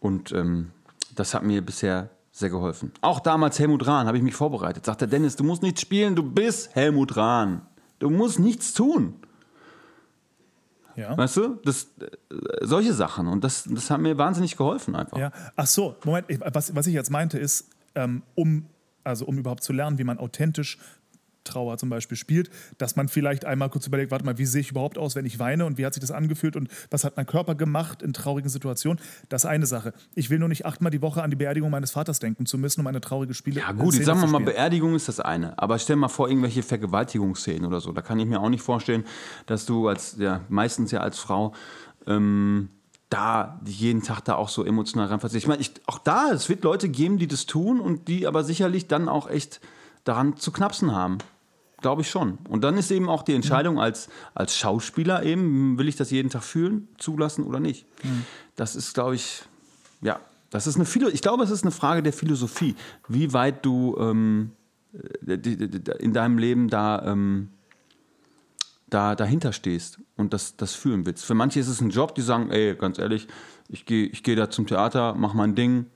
Und 0.00 0.32
ähm, 0.32 0.72
das 1.14 1.32
hat 1.32 1.44
mir 1.44 1.64
bisher 1.64 2.10
sehr 2.32 2.50
geholfen. 2.50 2.92
Auch 3.02 3.20
damals 3.20 3.58
Helmut 3.60 3.86
Rahn 3.86 4.08
habe 4.08 4.16
ich 4.16 4.22
mich 4.24 4.34
vorbereitet. 4.34 4.84
Sagt 4.84 5.02
der 5.02 5.08
Dennis, 5.08 5.36
du 5.36 5.44
musst 5.44 5.62
nicht 5.62 5.80
spielen, 5.80 6.16
du 6.16 6.24
bist 6.24 6.74
Helmut 6.74 7.16
Rahn. 7.16 7.62
Du 8.00 8.10
musst 8.10 8.40
nichts 8.40 8.72
tun. 8.72 9.14
Ja. 10.96 11.16
Weißt 11.16 11.36
du? 11.36 11.60
Das, 11.64 11.84
äh, 12.00 12.06
solche 12.62 12.94
Sachen. 12.94 13.28
Und 13.28 13.44
das, 13.44 13.68
das 13.70 13.90
hat 13.90 14.00
mir 14.00 14.18
wahnsinnig 14.18 14.56
geholfen 14.56 14.96
einfach. 14.96 15.18
Ja. 15.18 15.30
Ach 15.54 15.66
so, 15.66 15.94
Moment, 16.04 16.26
was, 16.52 16.74
was 16.74 16.86
ich 16.88 16.94
jetzt 16.94 17.10
meinte 17.10 17.38
ist, 17.38 17.70
ähm, 17.94 18.22
um, 18.34 18.66
also 19.10 19.26
um 19.26 19.38
überhaupt 19.38 19.62
zu 19.62 19.72
lernen, 19.72 19.98
wie 19.98 20.04
man 20.04 20.18
authentisch 20.18 20.78
Trauer 21.44 21.78
zum 21.78 21.88
Beispiel 21.88 22.16
spielt, 22.16 22.50
dass 22.78 22.96
man 22.96 23.08
vielleicht 23.08 23.44
einmal 23.44 23.70
kurz 23.70 23.86
überlegt, 23.86 24.10
warte 24.10 24.24
mal, 24.24 24.38
wie 24.38 24.46
sehe 24.46 24.60
ich 24.60 24.70
überhaupt 24.70 24.98
aus, 24.98 25.16
wenn 25.16 25.24
ich 25.24 25.38
weine 25.38 25.66
und 25.66 25.78
wie 25.78 25.86
hat 25.86 25.94
sich 25.94 26.00
das 26.00 26.10
angefühlt 26.10 26.56
und 26.56 26.68
was 26.90 27.04
hat 27.04 27.16
mein 27.16 27.26
Körper 27.26 27.54
gemacht 27.54 28.02
in 28.02 28.12
traurigen 28.12 28.50
Situationen. 28.50 29.00
Das 29.28 29.44
ist 29.44 29.50
eine 29.50 29.66
Sache. 29.66 29.92
Ich 30.14 30.30
will 30.30 30.38
nur 30.38 30.48
nicht 30.48 30.66
achtmal 30.66 30.90
die 30.90 31.02
Woche 31.02 31.22
an 31.22 31.30
die 31.30 31.36
Beerdigung 31.36 31.70
meines 31.70 31.92
Vaters 31.92 32.18
denken 32.18 32.46
zu 32.46 32.58
müssen, 32.58 32.80
um 32.80 32.86
eine 32.86 33.00
traurige 33.00 33.34
Spiele 33.34 33.60
Ja 33.60 33.72
gut, 33.72 33.92
Szene 33.92 33.96
jetzt 33.96 34.06
sagen 34.06 34.20
wir 34.20 34.26
zu 34.26 34.32
mal. 34.32 34.44
Beerdigung 34.44 34.94
ist 34.94 35.08
das 35.08 35.20
eine. 35.20 35.58
Aber 35.58 35.78
stell 35.78 35.96
mal 35.96 36.08
vor, 36.08 36.28
irgendwelche 36.28 36.62
Vergewaltigungsszenen 36.62 37.64
oder 37.64 37.80
so. 37.80 37.92
Da 37.92 38.02
kann 38.02 38.18
ich 38.18 38.26
mir 38.26 38.40
auch 38.40 38.48
nicht 38.48 38.62
vorstellen, 38.62 39.04
dass 39.46 39.66
du 39.66 39.88
als, 39.88 40.16
ja, 40.18 40.44
meistens 40.48 40.90
ja 40.90 41.00
als 41.00 41.18
Frau, 41.18 41.54
ähm, 42.06 42.70
da 43.10 43.60
jeden 43.66 44.02
Tag 44.02 44.20
da 44.22 44.36
auch 44.36 44.48
so 44.48 44.64
emotional 44.64 45.08
reinverzichtest. 45.08 45.44
Ich 45.44 45.48
meine, 45.48 45.60
ich, 45.60 45.72
auch 45.86 45.98
da, 45.98 46.30
es 46.30 46.48
wird 46.48 46.64
Leute 46.64 46.88
geben, 46.88 47.18
die 47.18 47.26
das 47.26 47.44
tun 47.44 47.80
und 47.80 48.08
die 48.08 48.26
aber 48.26 48.44
sicherlich 48.44 48.86
dann 48.86 49.08
auch 49.08 49.28
echt 49.28 49.60
daran 50.04 50.36
zu 50.36 50.52
knapsen 50.52 50.94
haben. 50.94 51.18
Glaube 51.80 52.02
ich 52.02 52.10
schon. 52.10 52.38
Und 52.48 52.62
dann 52.62 52.76
ist 52.76 52.90
eben 52.90 53.08
auch 53.08 53.22
die 53.22 53.34
Entscheidung 53.34 53.80
als, 53.80 54.08
als 54.34 54.56
Schauspieler 54.56 55.24
eben, 55.24 55.76
will 55.78 55.88
ich 55.88 55.96
das 55.96 56.10
jeden 56.10 56.30
Tag 56.30 56.44
fühlen, 56.44 56.88
zulassen 56.98 57.44
oder 57.44 57.58
nicht. 57.58 57.86
Das 58.54 58.76
ist, 58.76 58.94
glaube 58.94 59.14
ich, 59.14 59.42
ja, 60.02 60.20
das 60.50 60.66
ist 60.66 60.76
eine 60.76 60.84
Philo 60.84 61.08
ich 61.08 61.22
glaube, 61.22 61.42
es 61.42 61.50
ist 61.50 61.62
eine 61.62 61.70
Frage 61.70 62.02
der 62.02 62.12
Philosophie, 62.12 62.76
wie 63.08 63.32
weit 63.32 63.64
du 63.64 63.96
ähm, 63.98 64.52
äh, 65.26 65.34
in 65.98 66.12
deinem 66.12 66.38
Leben 66.38 66.68
da, 66.68 67.02
ähm, 67.06 67.50
da 68.90 69.14
dahinter 69.14 69.52
stehst 69.52 69.98
und 70.16 70.32
das, 70.32 70.56
das 70.56 70.74
fühlen 70.74 71.06
willst. 71.06 71.24
Für 71.24 71.34
manche 71.34 71.60
ist 71.60 71.68
es 71.68 71.80
ein 71.80 71.90
Job, 71.90 72.14
die 72.14 72.22
sagen, 72.22 72.50
ey, 72.50 72.74
ganz 72.74 72.98
ehrlich, 72.98 73.28
ich 73.68 73.86
gehe 73.86 74.06
ich 74.06 74.22
geh 74.22 74.34
da 74.34 74.50
zum 74.50 74.66
Theater, 74.66 75.14
mach 75.14 75.34
mein 75.34 75.54
Ding, 75.54 75.86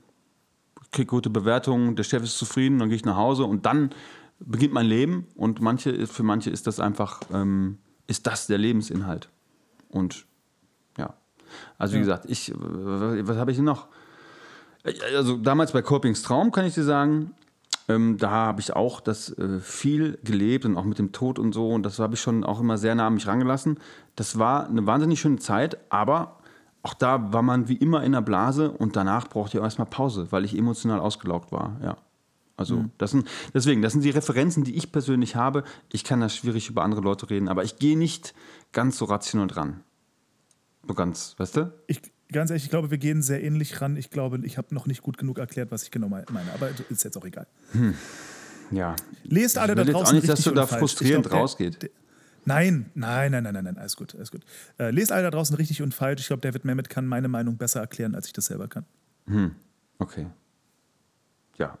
krieg 0.91 1.07
gute 1.07 1.29
Bewertungen, 1.29 1.95
der 1.95 2.03
Chef 2.03 2.23
ist 2.23 2.37
zufrieden, 2.37 2.79
dann 2.79 2.89
gehe 2.89 2.95
ich 2.95 3.05
nach 3.05 3.17
Hause 3.17 3.43
und 3.43 3.65
dann 3.65 3.91
beginnt 4.39 4.73
mein 4.73 4.85
Leben. 4.85 5.27
Und 5.35 5.61
manche, 5.61 6.07
für 6.07 6.23
manche 6.23 6.49
ist 6.49 6.67
das 6.67 6.79
einfach, 6.79 7.21
ähm, 7.33 7.77
ist 8.07 8.27
das 8.27 8.47
der 8.47 8.57
Lebensinhalt. 8.57 9.29
Und 9.89 10.25
ja, 10.97 11.13
also 11.77 11.95
wie 11.95 11.99
gesagt, 11.99 12.25
ich, 12.29 12.53
was, 12.55 13.27
was 13.27 13.37
habe 13.37 13.51
ich 13.51 13.59
noch? 13.59 13.87
Also 15.15 15.37
damals 15.37 15.71
bei 15.71 15.81
Kolpings 15.81 16.21
Traum 16.21 16.51
kann 16.51 16.65
ich 16.65 16.75
dir 16.75 16.83
sagen, 16.83 17.33
Ähm, 17.87 18.17
da 18.17 18.31
habe 18.31 18.61
ich 18.61 18.75
auch 18.75 18.99
das 18.99 19.29
äh, 19.37 19.59
viel 19.59 20.17
gelebt 20.23 20.65
und 20.65 20.75
auch 20.77 20.85
mit 20.85 20.97
dem 20.97 21.11
Tod 21.11 21.37
und 21.37 21.53
so. 21.53 21.69
Und 21.69 21.83
das 21.83 21.99
habe 21.99 22.15
ich 22.15 22.21
schon 22.21 22.43
auch 22.43 22.59
immer 22.59 22.77
sehr 22.77 22.95
nah 22.95 23.07
an 23.07 23.13
mich 23.13 23.27
rangelassen. 23.27 23.79
Das 24.15 24.39
war 24.39 24.67
eine 24.67 24.85
wahnsinnig 24.87 25.19
schöne 25.19 25.37
Zeit, 25.37 25.77
aber 25.91 26.39
auch 26.81 26.93
da 26.93 27.33
war 27.33 27.41
man 27.41 27.67
wie 27.67 27.75
immer 27.75 28.03
in 28.03 28.11
der 28.13 28.21
Blase 28.21 28.71
und 28.71 28.95
danach 28.95 29.27
brauchte 29.27 29.57
ich 29.57 29.61
auch 29.61 29.65
erstmal 29.65 29.87
Pause, 29.87 30.27
weil 30.31 30.45
ich 30.45 30.57
emotional 30.57 30.99
ausgelaugt 30.99 31.51
war. 31.51 31.75
Ja. 31.83 31.97
Also 32.57 32.77
Mhm. 32.77 32.91
das 32.97 33.11
sind, 33.11 33.27
deswegen, 33.53 33.81
das 33.81 33.93
sind 33.93 34.03
die 34.03 34.11
Referenzen, 34.11 34.63
die 34.63 34.75
ich 34.75 34.91
persönlich 34.91 35.35
habe. 35.35 35.63
Ich 35.91 36.03
kann 36.03 36.21
da 36.21 36.29
schwierig 36.29 36.69
über 36.69 36.83
andere 36.83 37.01
Leute 37.01 37.29
reden, 37.29 37.49
aber 37.49 37.63
ich 37.63 37.77
gehe 37.77 37.97
nicht 37.97 38.33
ganz 38.71 38.97
so 38.97 39.05
rational 39.05 39.47
dran. 39.47 39.81
So 40.87 40.93
ganz, 40.93 41.35
weißt 41.37 41.57
du? 41.57 41.73
Ich, 41.87 42.01
ganz 42.31 42.49
ehrlich, 42.49 42.63
ich 42.65 42.69
glaube, 42.69 42.91
wir 42.91 42.97
gehen 42.97 43.21
sehr 43.21 43.43
ähnlich 43.43 43.81
ran. 43.81 43.95
Ich 43.97 44.09
glaube, 44.09 44.39
ich 44.43 44.57
habe 44.57 44.73
noch 44.73 44.85
nicht 44.87 45.01
gut 45.01 45.17
genug 45.17 45.37
erklärt, 45.37 45.71
was 45.71 45.83
ich 45.83 45.91
genau 45.91 46.09
meine. 46.09 46.25
Aber 46.53 46.69
ist 46.89 47.03
jetzt 47.03 47.17
auch 47.17 47.25
egal. 47.25 47.47
Ja. 48.71 48.95
Lest 49.23 49.57
alle 49.57 49.73
ich 49.73 49.75
da 49.75 49.81
will 49.81 49.87
jetzt 49.87 49.93
draußen 49.93 50.07
auch 50.07 50.13
nicht, 50.13 50.29
dass 50.29 50.39
richtig 50.39 50.51
du 50.51 50.55
da 50.55 50.61
und 50.63 50.67
falsch. 50.69 50.79
frustrierend 50.79 51.25
Ich 51.25 51.29
glaub, 51.29 51.31
der- 51.31 51.39
rausgeht. 51.41 51.81
der- 51.83 51.89
Nein, 52.47 52.91
nein, 52.93 53.31
nein, 53.31 53.43
nein, 53.43 53.53
nein, 53.55 53.63
nein, 53.63 53.77
alles 53.77 53.95
gut, 53.95 54.13
alles 54.15 54.29
gut. 54.29 54.41
Äh, 54.77 54.91
lest 54.91 55.11
alle 55.11 55.23
da 55.23 55.31
draußen 55.31 55.55
richtig 55.55 55.81
und 55.81 55.95
falsch. 55.95 56.21
Ich 56.21 56.27
glaube, 56.27 56.41
David 56.41 56.63
Mamet 56.63 56.89
kann 56.89 57.07
meine 57.07 57.27
Meinung 57.27 57.57
besser 57.57 57.79
erklären, 57.79 58.13
als 58.13 58.27
ich 58.27 58.33
das 58.33 58.45
selber 58.45 58.67
kann. 58.67 58.85
Okay. 59.97 60.27
Ja. 61.57 61.77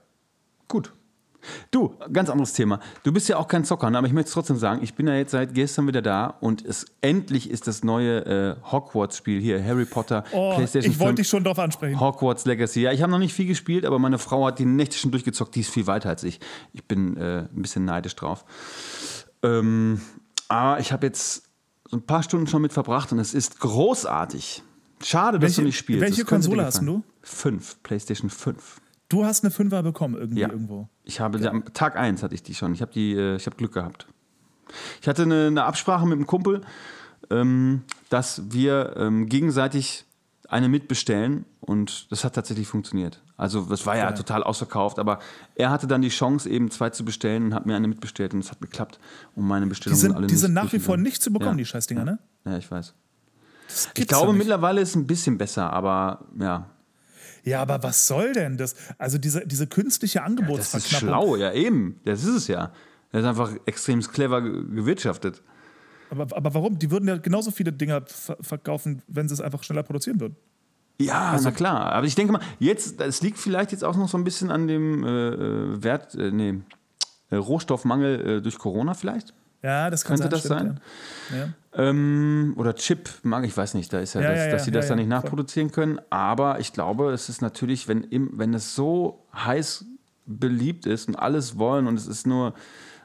Gut. 0.67 0.91
Du, 1.71 1.95
ganz 2.11 2.29
anderes 2.29 2.53
Thema. 2.53 2.79
Du 3.03 3.11
bist 3.11 3.27
ja 3.29 3.37
auch 3.37 3.47
kein 3.47 3.63
Zocker, 3.65 3.89
ne? 3.89 3.97
aber 3.97 4.07
ich 4.07 4.13
möchte 4.13 4.27
es 4.29 4.33
trotzdem 4.33 4.57
sagen, 4.57 4.81
ich 4.83 4.93
bin 4.95 5.07
ja 5.07 5.15
jetzt 5.15 5.31
seit 5.31 5.53
gestern 5.53 5.87
wieder 5.87 6.01
da 6.01 6.27
und 6.41 6.63
es 6.65 6.85
endlich 7.01 7.49
ist 7.49 7.67
das 7.67 7.83
neue 7.83 8.25
äh, 8.25 8.71
Hogwarts-Spiel 8.71 9.39
hier, 9.41 9.63
Harry 9.63 9.85
Potter, 9.85 10.23
Oh, 10.31 10.55
PlayStation 10.55 10.91
ich 10.91 10.99
wollte 10.99 11.09
5, 11.09 11.19
dich 11.19 11.27
schon 11.29 11.43
drauf 11.43 11.59
ansprechen. 11.59 11.99
Hogwarts 11.99 12.45
Legacy. 12.45 12.81
Ja, 12.81 12.91
ich 12.91 13.01
habe 13.01 13.11
noch 13.11 13.19
nicht 13.19 13.33
viel 13.33 13.47
gespielt, 13.47 13.85
aber 13.85 13.99
meine 13.99 14.17
Frau 14.17 14.45
hat 14.45 14.59
die 14.59 14.65
Nächte 14.65 14.97
schon 14.97 15.11
durchgezockt, 15.11 15.55
die 15.55 15.61
ist 15.61 15.69
viel 15.71 15.87
weiter 15.87 16.09
als 16.09 16.23
ich. 16.23 16.39
Ich 16.73 16.83
bin 16.85 17.17
äh, 17.17 17.39
ein 17.53 17.61
bisschen 17.61 17.85
neidisch 17.85 18.15
drauf. 18.15 18.45
Ähm, 19.43 20.01
aber 20.47 20.79
ich 20.79 20.91
habe 20.91 21.05
jetzt 21.05 21.43
so 21.89 21.97
ein 21.97 22.01
paar 22.03 22.23
Stunden 22.23 22.47
schon 22.47 22.61
mit 22.61 22.73
verbracht 22.73 23.11
und 23.11 23.19
es 23.19 23.33
ist 23.33 23.59
großartig. 23.59 24.63
Schade, 25.03 25.39
dass 25.39 25.49
Welche- 25.51 25.61
du 25.61 25.67
nicht 25.67 25.77
spielst. 25.77 26.01
welche 26.01 26.25
Konsole 26.25 26.65
hast 26.65 26.81
du? 26.81 27.03
Fünf, 27.21 27.77
PlayStation 27.83 28.29
5. 28.29 28.81
Du 29.09 29.23
hast 29.25 29.43
eine 29.43 29.51
Fünfer 29.51 29.83
bekommen 29.83 30.15
irgendwie 30.15 30.41
Ja. 30.41 30.49
irgendwo. 30.49 30.89
Ich 31.03 31.19
habe 31.19 31.39
die, 31.39 31.47
am 31.47 31.63
Tag 31.73 31.95
1 31.95 32.23
hatte 32.23 32.33
ich 32.33 32.43
die 32.43 32.55
schon. 32.55 32.73
Ich 32.73 32.81
habe 32.81 32.91
die, 32.91 33.13
äh, 33.13 33.35
ich 33.35 33.45
habe 33.45 33.55
Glück 33.55 33.73
gehabt. 33.73 34.07
Ich 35.01 35.07
hatte 35.07 35.23
eine, 35.23 35.47
eine 35.47 35.63
Absprache 35.65 36.05
mit 36.05 36.13
einem 36.17 36.25
Kumpel, 36.27 36.61
ähm, 37.29 37.83
dass 38.09 38.41
wir 38.51 38.95
ähm, 38.97 39.27
gegenseitig 39.27 40.05
eine 40.49 40.69
mitbestellen 40.69 41.45
und 41.59 42.11
das 42.11 42.23
hat 42.23 42.33
tatsächlich 42.35 42.67
funktioniert. 42.67 43.21
Also 43.37 43.61
das 43.61 43.85
war 43.85 43.97
ja 43.97 44.05
Geil. 44.05 44.13
total 44.17 44.43
ausverkauft, 44.43 44.99
aber 44.99 45.19
er 45.55 45.69
hatte 45.71 45.87
dann 45.87 46.01
die 46.01 46.09
Chance, 46.09 46.49
eben 46.49 46.69
zwei 46.71 46.91
zu 46.91 47.03
bestellen 47.03 47.45
und 47.45 47.53
hat 47.55 47.65
mir 47.65 47.75
eine 47.75 47.87
mitbestellt 47.87 48.33
und 48.33 48.39
es 48.41 48.51
hat 48.51 48.61
geklappt. 48.61 48.99
Und 49.35 49.45
meine 49.45 49.65
Die 49.65 49.69
Bestellungen 49.69 49.99
sind, 49.99 50.15
alle 50.15 50.27
die 50.27 50.35
sind 50.35 50.53
nach 50.53 50.71
wie 50.71 50.79
vor 50.79 50.97
nicht 50.97 51.21
zu 51.21 51.31
bekommen, 51.33 51.57
Ja. 51.57 51.63
die 51.63 51.65
Scheißdinger, 51.65 52.05
ne? 52.05 52.19
Ja, 52.45 52.57
ich 52.57 52.69
weiß. 52.69 52.93
Ich 53.95 54.07
glaube, 54.07 54.33
mittlerweile 54.33 54.81
ist 54.81 54.89
es 54.89 54.95
ein 54.95 55.07
bisschen 55.07 55.37
besser, 55.37 55.73
aber 55.73 56.25
ja. 56.39 56.69
Ja, 57.45 57.61
aber 57.61 57.81
was 57.83 58.07
soll 58.07 58.33
denn 58.33 58.57
das? 58.57 58.75
Also 58.97 59.17
diese, 59.17 59.45
diese 59.47 59.67
künstliche 59.67 60.19
Das 60.19 60.25
ist 60.25 60.29
Angebotsverknappung. 60.39 61.07
schlau, 61.07 61.35
ja 61.35 61.53
eben. 61.53 61.99
Das 62.03 62.23
ist 62.23 62.35
es 62.35 62.47
ja. 62.47 62.71
Das 63.11 63.21
ist 63.21 63.27
einfach 63.27 63.51
extrem 63.65 64.01
clever 64.01 64.41
ge- 64.41 64.65
gewirtschaftet. 64.75 65.41
Aber, 66.09 66.27
aber 66.35 66.53
warum? 66.53 66.77
Die 66.79 66.89
würden 66.91 67.07
ja 67.07 67.17
genauso 67.17 67.51
viele 67.51 67.71
Dinger 67.71 68.01
ver 68.07 68.37
verkaufen, 68.41 69.01
wenn 69.07 69.27
sie 69.29 69.33
es 69.35 69.41
einfach 69.41 69.63
schneller 69.63 69.83
produzieren 69.83 70.19
würden. 70.19 70.35
Ja, 70.99 71.31
Also 71.31 71.49
na 71.49 71.55
klar. 71.55 71.91
Aber 71.93 72.07
ich 72.07 72.15
denke 72.15 72.33
mal, 72.33 72.41
jetzt, 72.59 72.99
es 73.01 73.21
liegt 73.21 73.37
vielleicht 73.37 73.71
jetzt 73.71 73.83
auch 73.83 73.95
noch 73.97 74.07
so 74.09 74.17
ein 74.17 74.23
bisschen 74.23 74.49
an 74.49 74.67
dem 74.67 75.03
äh, 75.03 75.07
äh, 75.29 75.83
Wert, 75.83 76.15
äh, 76.15 76.31
nee, 76.31 76.61
äh, 77.29 77.35
Rohstoffmangel 77.35 78.37
äh, 78.37 78.41
durch 78.41 78.57
Corona 78.57 78.93
vielleicht. 78.93 79.33
Ja, 79.65 79.89
das 79.89 80.05
Könnte 80.05 80.29
das 80.29 80.41
stimmt, 80.41 80.59
sein? 80.59 80.79
Ja. 81.35 81.49
Ähm, 81.73 82.53
oder 82.55 82.75
Chipmangel, 82.75 83.49
ich 83.49 83.57
weiß 83.57 83.73
nicht, 83.73 83.91
da 83.91 83.99
ist 83.99 84.13
ja, 84.13 84.21
Ja, 84.21 84.29
das, 84.29 84.45
ja, 84.45 84.51
dass 84.51 84.65
sie 84.65 84.71
das 84.71 84.89
ja, 84.89 84.95
nicht 84.95 85.09
nachproduzieren 85.09 85.71
können. 85.71 85.99
Aber 86.11 86.59
ich 86.59 86.71
glaube, 86.71 87.11
es 87.11 87.29
ist 87.29 87.41
natürlich, 87.41 87.87
wenn, 87.87 88.07
wenn 88.11 88.53
es 88.53 88.75
so 88.75 89.25
heiß 89.33 89.85
beliebt 90.27 90.85
ist 90.85 91.07
und 91.07 91.15
alles 91.15 91.57
wollen 91.57 91.87
und 91.87 91.95
es 91.95 92.05
ist 92.05 92.27
nur, 92.27 92.53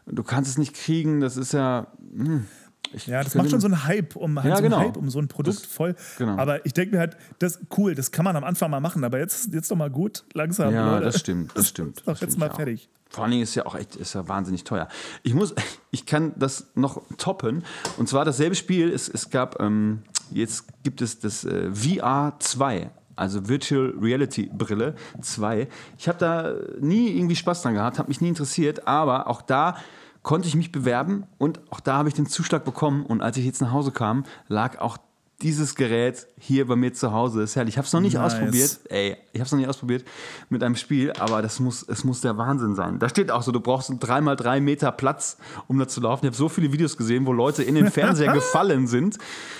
du 0.04 0.22
kannst 0.22 0.50
es 0.50 0.58
nicht 0.58 0.74
kriegen, 0.74 1.20
das 1.20 1.38
ist 1.38 1.52
ja. 1.52 1.86
Hm, 2.14 2.46
ich, 2.92 3.06
Ja, 3.06 3.22
das 3.22 3.34
macht 3.34 3.50
schon 3.50 3.60
so 3.60 3.66
einen 3.66 3.84
Hype 3.84 4.16
um, 4.16 4.38
halt 4.42 4.48
Ja, 4.50 4.56
so 4.56 4.62
genau. 4.62 4.78
Hype 4.80 4.96
um 4.96 5.10
so 5.10 5.18
ein 5.18 5.28
Produkt 5.28 5.58
Das- 5.58 5.66
voll. 5.66 5.94
genau. 6.18 6.36
Aber 6.38 6.64
ich 6.66 6.72
denke 6.74 6.94
mir 6.96 7.00
halt, 7.00 7.16
das 7.38 7.60
cool, 7.76 7.94
das 7.94 8.10
kann 8.10 8.24
man 8.24 8.36
am 8.36 8.44
Anfang 8.44 8.70
mal 8.70 8.80
machen, 8.80 9.04
aber 9.04 9.18
jetzt, 9.18 9.52
jetzt 9.52 9.70
doch 9.70 9.76
mal 9.76 9.90
gut, 9.90 10.24
langsam. 10.34 10.72
Ja, 10.74 10.92
Leute. 10.92 11.04
das 11.06 11.20
stimmt, 11.20 11.52
das 11.54 11.68
stimmt. 11.68 11.98
Ist 11.98 12.06
doch 12.06 12.12
das 12.12 12.20
jetzt 12.20 12.30
finde 12.34 12.46
mal 12.46 12.52
auch. 12.52 12.56
fertig. 12.56 12.88
Vor 13.08 13.24
allen 13.24 13.32
Dingen 13.32 13.42
ist 13.42 13.56
ja 13.56 13.66
auch 13.66 13.74
echt, 13.74 13.96
ist 13.96 14.14
ja 14.14 14.28
wahnsinnig 14.28 14.62
teuer. 14.64 14.86
Ich 15.24 15.34
muss, 15.34 15.52
ich 15.90 16.06
kann 16.06 16.32
das 16.36 16.68
noch 16.76 17.02
toppen. 17.18 17.64
Und 17.98 18.08
zwar 18.08 18.24
dasselbe 18.24 18.54
Spiel. 18.54 18.88
Es, 18.92 19.08
es 19.08 19.30
gab, 19.30 19.60
ähm, 19.60 20.02
jetzt 20.30 20.66
gibt 20.84 21.02
es 21.02 21.18
das 21.18 21.44
äh, 21.44 21.72
VR 21.74 22.36
2. 22.38 22.90
Also 23.16 23.48
Virtual 23.48 23.92
Reality 24.00 24.48
Brille 24.52 24.94
2. 25.20 25.66
Ich 25.98 26.06
habe 26.08 26.18
da 26.18 26.54
nie 26.80 27.10
irgendwie 27.18 27.34
Spaß 27.36 27.62
dran 27.62 27.74
gehabt, 27.74 27.98
habe 27.98 28.08
mich 28.08 28.20
nie 28.20 28.28
interessiert, 28.28 28.86
aber 28.86 29.26
auch 29.26 29.42
da 29.42 29.76
konnte 30.22 30.48
ich 30.48 30.54
mich 30.54 30.72
bewerben 30.72 31.24
und 31.38 31.60
auch 31.70 31.80
da 31.80 31.94
habe 31.94 32.08
ich 32.08 32.14
den 32.14 32.26
Zuschlag 32.26 32.64
bekommen. 32.64 33.04
Und 33.06 33.22
als 33.22 33.36
ich 33.36 33.44
jetzt 33.44 33.60
nach 33.60 33.72
Hause 33.72 33.90
kam, 33.90 34.24
lag 34.48 34.78
auch 34.78 34.98
dieses 35.42 35.74
Gerät 35.74 36.26
hier 36.38 36.66
bei 36.66 36.76
mir 36.76 36.92
zu 36.92 37.12
Hause. 37.12 37.42
Ist 37.42 37.56
herrlich. 37.56 37.74
Ich 37.74 37.78
habe 37.78 37.86
es 37.86 37.92
noch 37.92 38.00
nicht 38.00 38.14
Nice. 38.14 38.34
ausprobiert. 38.34 38.80
Ey, 38.90 39.16
ich 39.32 39.40
habe 39.40 39.46
es 39.46 39.52
noch 39.52 39.58
nicht 39.58 39.68
ausprobiert 39.68 40.04
mit 40.50 40.62
einem 40.62 40.76
Spiel, 40.76 41.12
aber 41.18 41.40
das 41.40 41.60
muss, 41.60 41.82
es 41.88 42.04
muss 42.04 42.20
der 42.20 42.36
Wahnsinn 42.36 42.74
sein. 42.74 42.98
Da 42.98 43.08
steht 43.08 43.30
auch 43.30 43.42
so, 43.42 43.50
du 43.50 43.60
brauchst 43.60 43.90
drei 44.00 44.20
mal 44.20 44.36
drei 44.36 44.60
Meter 44.60 44.92
Platz, 44.92 45.38
um 45.66 45.78
da 45.78 45.88
zu 45.88 46.00
laufen. 46.00 46.26
Ich 46.26 46.28
habe 46.28 46.36
so 46.36 46.48
viele 46.48 46.72
Videos 46.72 46.96
gesehen, 46.96 47.24
wo 47.26 47.32
Leute 47.32 47.62
in 47.62 47.74
den 47.74 47.90
Fernseher 47.90 48.32
gefallen 48.34 48.86
sind. 48.86 49.16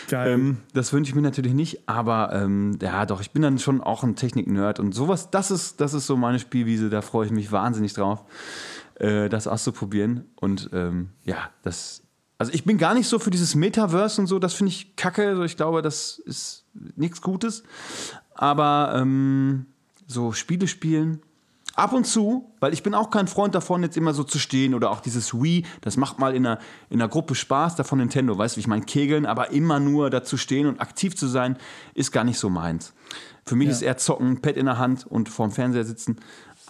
Geil. 0.08 0.32
Ähm, 0.32 0.58
das 0.74 0.92
wünsche 0.92 1.10
ich 1.10 1.14
mir 1.14 1.22
natürlich 1.22 1.54
nicht, 1.54 1.88
aber 1.88 2.32
ähm, 2.34 2.78
ja, 2.82 3.06
doch, 3.06 3.22
ich 3.22 3.30
bin 3.30 3.40
dann 3.42 3.58
schon 3.58 3.80
auch 3.80 4.02
ein 4.02 4.16
Technik-Nerd 4.16 4.80
und 4.80 4.92
sowas, 4.92 5.30
das 5.30 5.50
ist, 5.50 5.80
das 5.80 5.94
ist 5.94 6.06
so 6.06 6.16
meine 6.16 6.38
Spielwiese, 6.38 6.90
da 6.90 7.00
freue 7.00 7.26
ich 7.26 7.32
mich 7.32 7.52
wahnsinnig 7.52 7.94
drauf, 7.94 8.22
äh, 9.00 9.28
das 9.28 9.46
auszuprobieren. 9.46 10.24
Und 10.36 10.70
ähm, 10.72 11.10
ja, 11.24 11.50
das. 11.62 12.02
Also 12.38 12.52
ich 12.54 12.64
bin 12.64 12.78
gar 12.78 12.94
nicht 12.94 13.08
so 13.08 13.18
für 13.18 13.30
dieses 13.30 13.54
Metaverse 13.54 14.20
und 14.20 14.26
so, 14.26 14.38
das 14.38 14.54
finde 14.54 14.70
ich 14.70 14.96
kacke. 14.96 15.26
Also 15.28 15.42
ich 15.42 15.56
glaube, 15.56 15.82
das 15.82 16.18
ist 16.24 16.64
nichts 16.96 17.20
Gutes. 17.20 17.64
Aber 18.34 18.92
ähm, 18.96 19.66
so 20.06 20.32
Spiele 20.32 20.66
spielen, 20.66 21.20
ab 21.74 21.92
und 21.92 22.06
zu, 22.06 22.50
weil 22.58 22.72
ich 22.72 22.82
bin 22.82 22.94
auch 22.94 23.10
kein 23.10 23.28
Freund 23.28 23.54
davon, 23.54 23.82
jetzt 23.82 23.96
immer 23.96 24.14
so 24.14 24.24
zu 24.24 24.38
stehen 24.38 24.74
oder 24.74 24.90
auch 24.90 25.00
dieses 25.00 25.34
Wii, 25.34 25.64
das 25.82 25.96
macht 25.96 26.18
mal 26.18 26.34
in 26.34 26.46
einer, 26.46 26.58
in 26.88 27.00
einer 27.00 27.08
Gruppe 27.08 27.34
Spaß, 27.34 27.76
da 27.76 27.84
von 27.84 27.98
Nintendo, 27.98 28.36
weißt 28.36 28.54
du, 28.54 28.56
wie 28.56 28.60
ich 28.60 28.66
meine, 28.66 28.84
Kegeln, 28.84 29.26
aber 29.26 29.50
immer 29.50 29.78
nur 29.78 30.10
da 30.10 30.22
zu 30.24 30.36
stehen 30.36 30.66
und 30.66 30.80
aktiv 30.80 31.14
zu 31.16 31.26
sein, 31.26 31.56
ist 31.94 32.10
gar 32.12 32.24
nicht 32.24 32.38
so 32.38 32.48
meins. 32.50 32.92
Für 33.44 33.56
mich 33.56 33.66
Ja. 33.68 33.72
ist 33.72 33.82
eher 33.82 33.96
zocken, 33.98 34.40
Pad 34.42 34.56
in 34.56 34.66
der 34.66 34.78
Hand 34.78 35.06
und 35.06 35.28
vorm 35.28 35.50
Fernseher 35.52 35.84
sitzen, 35.84 36.16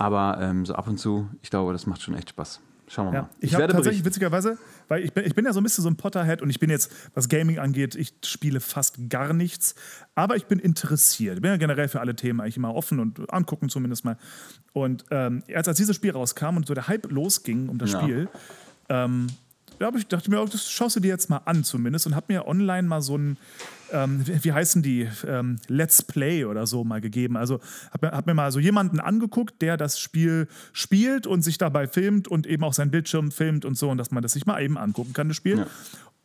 aber 0.00 0.38
ähm, 0.40 0.64
so 0.64 0.74
ab 0.74 0.88
und 0.88 0.98
zu, 0.98 1.28
ich 1.42 1.50
glaube, 1.50 1.72
das 1.72 1.86
macht 1.86 2.00
schon 2.00 2.14
echt 2.14 2.30
Spaß. 2.30 2.60
Schauen 2.88 3.06
wir 3.08 3.14
Ja, 3.14 3.22
mal. 3.22 3.30
ich, 3.38 3.54
habe 3.54 3.68
tatsächlich 3.68 4.04
witzigerweise, 4.04 4.56
weil 4.88 5.04
ich 5.04 5.12
bin, 5.12 5.24
ich 5.24 5.34
bin 5.34 5.44
ja 5.44 5.52
so 5.52 5.60
ein 5.60 5.62
bisschen 5.62 5.82
so 5.82 5.90
ein 5.90 5.96
Potterhead 5.96 6.40
und 6.42 6.48
ich 6.50 6.58
bin 6.58 6.70
jetzt, 6.70 6.90
was 7.14 7.28
Gaming 7.28 7.58
angeht, 7.58 7.94
ich 7.94 8.14
spiele 8.24 8.60
fast 8.60 9.10
gar 9.10 9.32
nichts, 9.34 9.74
aber 10.14 10.36
ich 10.36 10.46
bin 10.46 10.58
interessiert. 10.58 11.36
Ich 11.36 11.42
bin 11.42 11.50
ja 11.50 11.56
generell 11.58 11.86
für 11.86 12.00
alle 12.00 12.16
Themen 12.16 12.40
eigentlich 12.40 12.56
immer 12.56 12.74
offen 12.74 12.98
und 12.98 13.32
angucken 13.32 13.68
zumindest 13.68 14.04
mal. 14.06 14.16
Und 14.72 15.04
ähm, 15.10 15.44
als, 15.54 15.68
als 15.68 15.76
dieses 15.76 15.94
Spiel 15.94 16.12
rauskam 16.12 16.56
und 16.56 16.66
so 16.66 16.72
der 16.74 16.88
Hype 16.88 17.12
losging 17.12 17.68
um 17.68 17.78
das 17.78 17.92
Ja. 17.92 18.00
Spiel, 18.00 18.28
ähm, 18.88 19.26
da 19.78 19.90
ich 19.94 20.06
dachte 20.08 20.30
mir, 20.30 20.40
oh, 20.40 20.46
das 20.46 20.70
schaust 20.70 20.96
du 20.96 21.00
dir 21.00 21.08
jetzt 21.08 21.30
mal 21.30 21.42
an 21.44 21.62
zumindest 21.62 22.06
und 22.06 22.16
habe 22.16 22.32
mir 22.32 22.46
online 22.46 22.88
mal 22.88 23.02
so 23.02 23.16
ein, 23.16 23.36
ähm, 23.92 24.24
wie, 24.26 24.52
heißen 24.52 24.82
die, 24.82 25.08
ähm, 25.26 25.56
Let's 25.68 26.02
Play 26.02 26.44
oder 26.44 26.66
so 26.66 26.84
mal 26.84 27.00
gegeben. 27.00 27.36
Also 27.36 27.60
habe 27.92 28.10
hab 28.12 28.26
mir 28.26 28.34
mal 28.34 28.52
so 28.52 28.60
jemanden 28.60 29.00
angeguckt, 29.00 29.60
der 29.62 29.76
das 29.76 29.98
Spiel 29.98 30.48
spielt 30.72 31.26
und 31.26 31.42
sich 31.42 31.58
dabei 31.58 31.86
filmt 31.86 32.28
und 32.28 32.46
eben 32.46 32.64
auch 32.64 32.72
seinen 32.72 32.90
Bildschirm 32.90 33.30
filmt 33.30 33.64
und 33.64 33.76
so 33.76 33.90
und 33.90 33.98
dass 33.98 34.10
man 34.10 34.22
das 34.22 34.32
sich 34.32 34.46
mal 34.46 34.62
eben 34.62 34.78
angucken 34.78 35.12
kann, 35.12 35.28
das 35.28 35.36
Spiel. 35.36 35.58
Ja. 35.58 35.66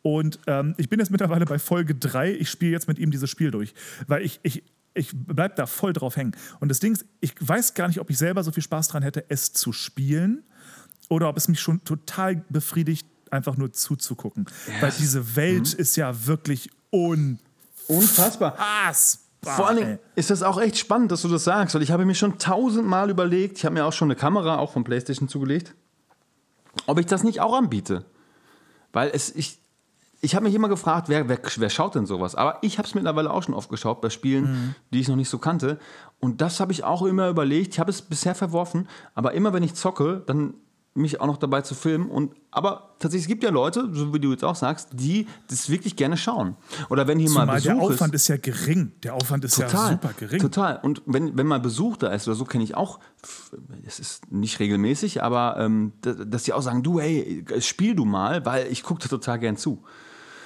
Und 0.02 0.38
ähm, 0.46 0.74
ich 0.76 0.88
bin 0.88 1.00
jetzt 1.00 1.10
mittlerweile 1.10 1.46
bei 1.46 1.58
Folge 1.58 1.94
3. 1.94 2.32
Ich 2.34 2.48
spiele 2.48 2.70
jetzt 2.70 2.86
mit 2.86 2.98
ihm 2.98 3.10
dieses 3.10 3.28
Spiel 3.28 3.50
durch, 3.50 3.74
weil 4.06 4.22
ich, 4.22 4.38
ich, 4.44 4.62
ich 4.94 5.10
bleib 5.12 5.56
da 5.56 5.66
voll 5.66 5.92
drauf 5.92 6.16
hängen. 6.16 6.32
Und 6.60 6.68
das 6.68 6.78
Ding 6.78 6.92
ist, 6.92 7.04
ich 7.20 7.34
weiß 7.40 7.74
gar 7.74 7.88
nicht, 7.88 7.98
ob 7.98 8.08
ich 8.08 8.16
selber 8.18 8.44
so 8.44 8.52
viel 8.52 8.62
Spaß 8.62 8.88
dran 8.88 9.02
hätte, 9.02 9.24
es 9.28 9.52
zu 9.52 9.72
spielen 9.72 10.44
oder 11.08 11.28
ob 11.28 11.36
es 11.36 11.48
mich 11.48 11.60
schon 11.60 11.82
total 11.84 12.44
befriedigt, 12.48 13.06
einfach 13.30 13.56
nur 13.56 13.72
zuzugucken. 13.72 14.46
Weil 14.80 14.92
diese 14.98 15.34
Welt 15.34 15.74
ist 15.74 15.96
ja 15.96 16.26
wirklich 16.26 16.70
Unfassbar. 17.88 18.52
unfassbar. 18.52 19.26
Vor 19.54 19.68
allen. 19.68 19.78
Dingen 19.78 19.98
ist 20.16 20.30
das 20.30 20.42
auch 20.42 20.60
echt 20.60 20.76
spannend, 20.76 21.12
dass 21.12 21.22
du 21.22 21.28
das 21.28 21.44
sagst, 21.44 21.74
weil 21.74 21.82
ich 21.82 21.90
habe 21.90 22.04
mir 22.04 22.14
schon 22.14 22.38
tausendmal 22.38 23.10
überlegt, 23.10 23.58
ich 23.58 23.64
habe 23.64 23.74
mir 23.74 23.84
auch 23.84 23.92
schon 23.92 24.08
eine 24.08 24.16
Kamera 24.16 24.58
auch 24.58 24.72
von 24.72 24.82
PlayStation 24.82 25.28
zugelegt, 25.28 25.74
ob 26.86 26.98
ich 26.98 27.06
das 27.06 27.22
nicht 27.22 27.40
auch 27.40 27.54
anbiete. 27.54 28.04
Weil 28.92 29.10
es, 29.12 29.34
ich, 29.34 29.60
ich 30.20 30.34
habe 30.34 30.46
mich 30.46 30.54
immer 30.54 30.68
gefragt, 30.68 31.08
wer, 31.08 31.28
wer, 31.28 31.38
wer 31.56 31.70
schaut 31.70 31.94
denn 31.94 32.06
sowas? 32.06 32.34
Aber 32.34 32.58
ich 32.62 32.78
habe 32.78 32.88
es 32.88 32.94
mittlerweile 32.94 33.30
auch 33.30 33.42
schon 33.42 33.54
oft 33.54 33.68
geschaut 33.68 34.00
bei 34.00 34.10
Spielen, 34.10 34.74
die 34.92 35.00
ich 35.00 35.08
noch 35.08 35.16
nicht 35.16 35.28
so 35.28 35.38
kannte. 35.38 35.78
Und 36.18 36.40
das 36.40 36.58
habe 36.58 36.72
ich 36.72 36.82
auch 36.82 37.02
immer 37.02 37.28
überlegt. 37.28 37.74
Ich 37.74 37.78
habe 37.78 37.90
es 37.90 38.02
bisher 38.02 38.34
verworfen, 38.34 38.88
aber 39.14 39.32
immer 39.34 39.52
wenn 39.52 39.62
ich 39.62 39.74
zocke, 39.74 40.22
dann 40.26 40.54
mich 40.96 41.20
auch 41.20 41.26
noch 41.26 41.36
dabei 41.36 41.60
zu 41.62 41.74
filmen. 41.74 42.08
Und, 42.10 42.34
aber 42.50 42.94
tatsächlich, 42.98 43.24
es 43.24 43.28
gibt 43.28 43.42
ja 43.44 43.50
Leute, 43.50 43.88
so 43.92 44.12
wie 44.14 44.18
du 44.20 44.30
jetzt 44.32 44.44
auch 44.44 44.56
sagst, 44.56 44.88
die 44.92 45.26
das 45.48 45.68
wirklich 45.70 45.96
gerne 45.96 46.16
schauen. 46.16 46.56
Oder 46.90 47.06
wenn 47.06 47.18
hier 47.18 47.28
Zumal 47.28 47.46
mal 47.46 47.54
Besuch 47.56 47.66
der 47.72 47.80
Aufwand 47.80 48.14
ist. 48.14 48.22
ist, 48.22 48.28
ja 48.28 48.36
gering. 48.38 48.92
Der 49.02 49.14
Aufwand 49.14 49.44
ist 49.44 49.56
ja 49.58 49.66
Total, 49.66 49.92
super 49.92 50.10
gering. 50.18 50.40
total. 50.40 50.80
Und 50.82 51.02
wenn, 51.06 51.36
wenn 51.36 51.46
mal 51.46 51.60
Besuch 51.60 51.96
da 51.96 52.08
ist 52.08 52.26
oder 52.26 52.34
so, 52.34 52.44
kenne 52.44 52.64
ich 52.64 52.74
auch, 52.74 52.98
es 53.86 54.00
ist 54.00 54.32
nicht 54.32 54.58
regelmäßig, 54.58 55.22
aber 55.22 55.56
ähm, 55.58 55.92
da- 56.02 56.12
dass 56.14 56.42
die 56.42 56.52
auch 56.52 56.62
sagen, 56.62 56.82
du, 56.82 56.98
hey, 57.00 57.44
spiel 57.60 57.94
du 57.94 58.04
mal, 58.04 58.44
weil 58.44 58.66
ich 58.72 58.82
gucke 58.82 59.00
da 59.02 59.08
total 59.08 59.38
gern 59.38 59.56
zu. 59.56 59.82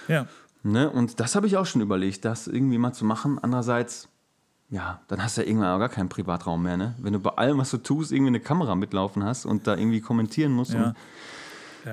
Ja. 0.09 0.27
Ne? 0.63 0.91
Und 0.91 1.21
das 1.21 1.37
habe 1.37 1.47
ich 1.47 1.57
auch 1.57 1.65
schon 1.65 1.81
überlegt, 1.81 2.27
das 2.27 2.47
irgendwie 2.47 2.77
mal 2.77 2.93
zu 2.93 3.07
machen. 3.07 3.39
Andererseits, 3.41 4.09
ja, 4.71 5.01
dann 5.09 5.23
hast 5.23 5.37
du 5.37 5.43
ja 5.43 5.49
irgendwann 5.49 5.75
auch 5.75 5.79
gar 5.79 5.89
keinen 5.89 6.09
Privatraum 6.09 6.63
mehr. 6.63 6.77
Ne? 6.77 6.95
Wenn 6.99 7.13
du 7.13 7.19
bei 7.21 7.31
allem, 7.31 7.59
was 7.59 7.71
du 7.71 7.79
tust, 7.79 8.13
irgendwie 8.13 8.29
eine 8.29 8.41
Kamera 8.41 8.75
mitlaufen 8.75 9.25
hast 9.25 9.45
und 9.47 9.67
da 9.67 9.77
irgendwie 9.77 10.01
kommentieren 10.01 10.53
musst. 10.53 10.73
Ja. 10.75 10.95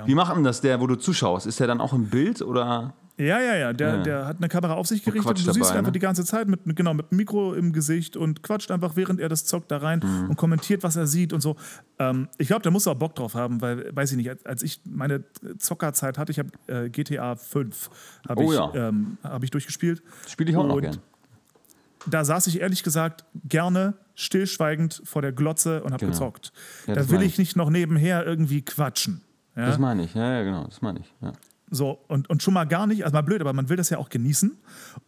Und 0.02 0.08
Wie 0.08 0.16
macht 0.16 0.36
denn 0.36 0.44
das 0.44 0.62
der, 0.62 0.80
wo 0.82 0.88
du 0.88 0.96
zuschaust? 0.96 1.48
Ist 1.48 1.60
der 1.60 1.68
dann 1.68 1.80
auch 1.82 1.94
im 1.94 2.06
Bild 2.10 2.42
oder? 2.42 2.94
Ja, 3.20 3.40
ja, 3.40 3.56
ja. 3.56 3.74
Der, 3.74 3.96
Ja. 3.96 4.04
der 4.04 4.26
hat 4.28 4.38
eine 4.38 4.48
Kamera 4.48 4.74
auf 4.76 4.86
sich 4.86 5.02
gerichtet 5.04 5.26
und, 5.26 5.34
quatscht 5.34 5.48
du 5.48 5.54
siehst 5.54 5.58
ihn 5.58 5.62
dabei, 5.70 5.80
einfach 5.80 5.88
ne? 5.90 5.94
die 5.94 6.00
ganze 6.00 6.24
Zeit 6.24 6.48
mit, 6.48 6.60
genau, 6.76 6.94
mit 6.94 7.10
dem 7.10 7.16
Mikro 7.18 7.54
im 7.56 7.74
Gesicht 7.74 8.16
und 8.16 8.44
quatscht 8.44 8.70
einfach, 8.70 8.96
während 8.96 9.20
er 9.20 9.28
das 9.30 9.46
zockt, 9.46 9.72
da 9.72 9.78
rein 9.78 10.02
Mhm. 10.04 10.30
und 10.30 10.36
kommentiert, 10.36 10.84
was 10.84 10.98
er 10.98 11.08
sieht 11.08 11.34
und 11.34 11.42
so. 11.42 11.56
Ähm, 11.98 12.28
ich 12.38 12.48
glaube, 12.48 12.62
der 12.62 12.72
muss 12.72 12.86
auch 12.86 12.94
Bock 12.96 13.16
drauf 13.16 13.34
haben, 13.34 13.60
weil, 13.62 13.90
weiß 13.96 14.12
ich 14.12 14.18
nicht, 14.18 14.46
als, 14.46 14.62
ich 14.62 14.82
meine 14.86 15.24
Zockerzeit 15.58 16.18
hatte, 16.20 16.32
ich 16.32 16.38
habe 16.38 16.50
äh, 16.68 16.90
GTA 16.90 17.36
5 17.38 17.90
habe 18.30 18.44
Oh 18.44 18.52
ich, 18.52 18.58
ja. 18.60 18.72
ähm, 18.90 19.18
hab 19.24 19.44
ich 19.44 19.50
durchgespielt. 19.50 20.04
Spiele 20.28 20.52
ich 20.52 20.58
auch 20.58 20.68
noch 20.68 20.76
Und 20.76 20.82
gern. 20.82 20.98
Da 22.10 22.24
saß 22.26 22.48
ich 22.48 22.60
ehrlich 22.62 22.84
gesagt 22.84 23.26
gerne 23.48 23.94
stillschweigend 24.16 25.02
vor 25.06 25.22
der 25.22 25.32
Glotze 25.32 25.84
und 25.84 25.92
habe 25.94 26.00
Genau. 26.06 26.12
gezockt. 26.12 26.52
Ja, 26.88 26.96
da 26.96 27.08
will 27.10 27.16
meine 27.18 27.26
ich 27.26 27.38
nicht 27.38 27.56
noch 27.56 27.70
nebenher 27.70 28.26
irgendwie 28.26 28.62
quatschen. 28.64 29.22
Ja? 29.56 29.68
Das 29.68 29.78
meine 29.78 30.04
ich, 30.04 30.14
ja, 30.14 30.38
ja, 30.40 30.44
genau, 30.44 30.64
das 30.66 30.82
meine 30.82 31.00
ich. 31.00 31.14
Ja. 31.22 31.34
So, 31.70 32.00
und, 32.08 32.30
und 32.30 32.42
schon 32.42 32.54
mal 32.54 32.64
gar 32.66 32.88
nicht, 32.88 33.04
also 33.04 33.14
mal 33.14 33.22
blöd, 33.24 33.42
aber 33.42 33.52
man 33.52 33.68
will 33.68 33.76
das 33.76 33.90
ja 33.90 33.98
auch 33.98 34.08
genießen. 34.10 34.58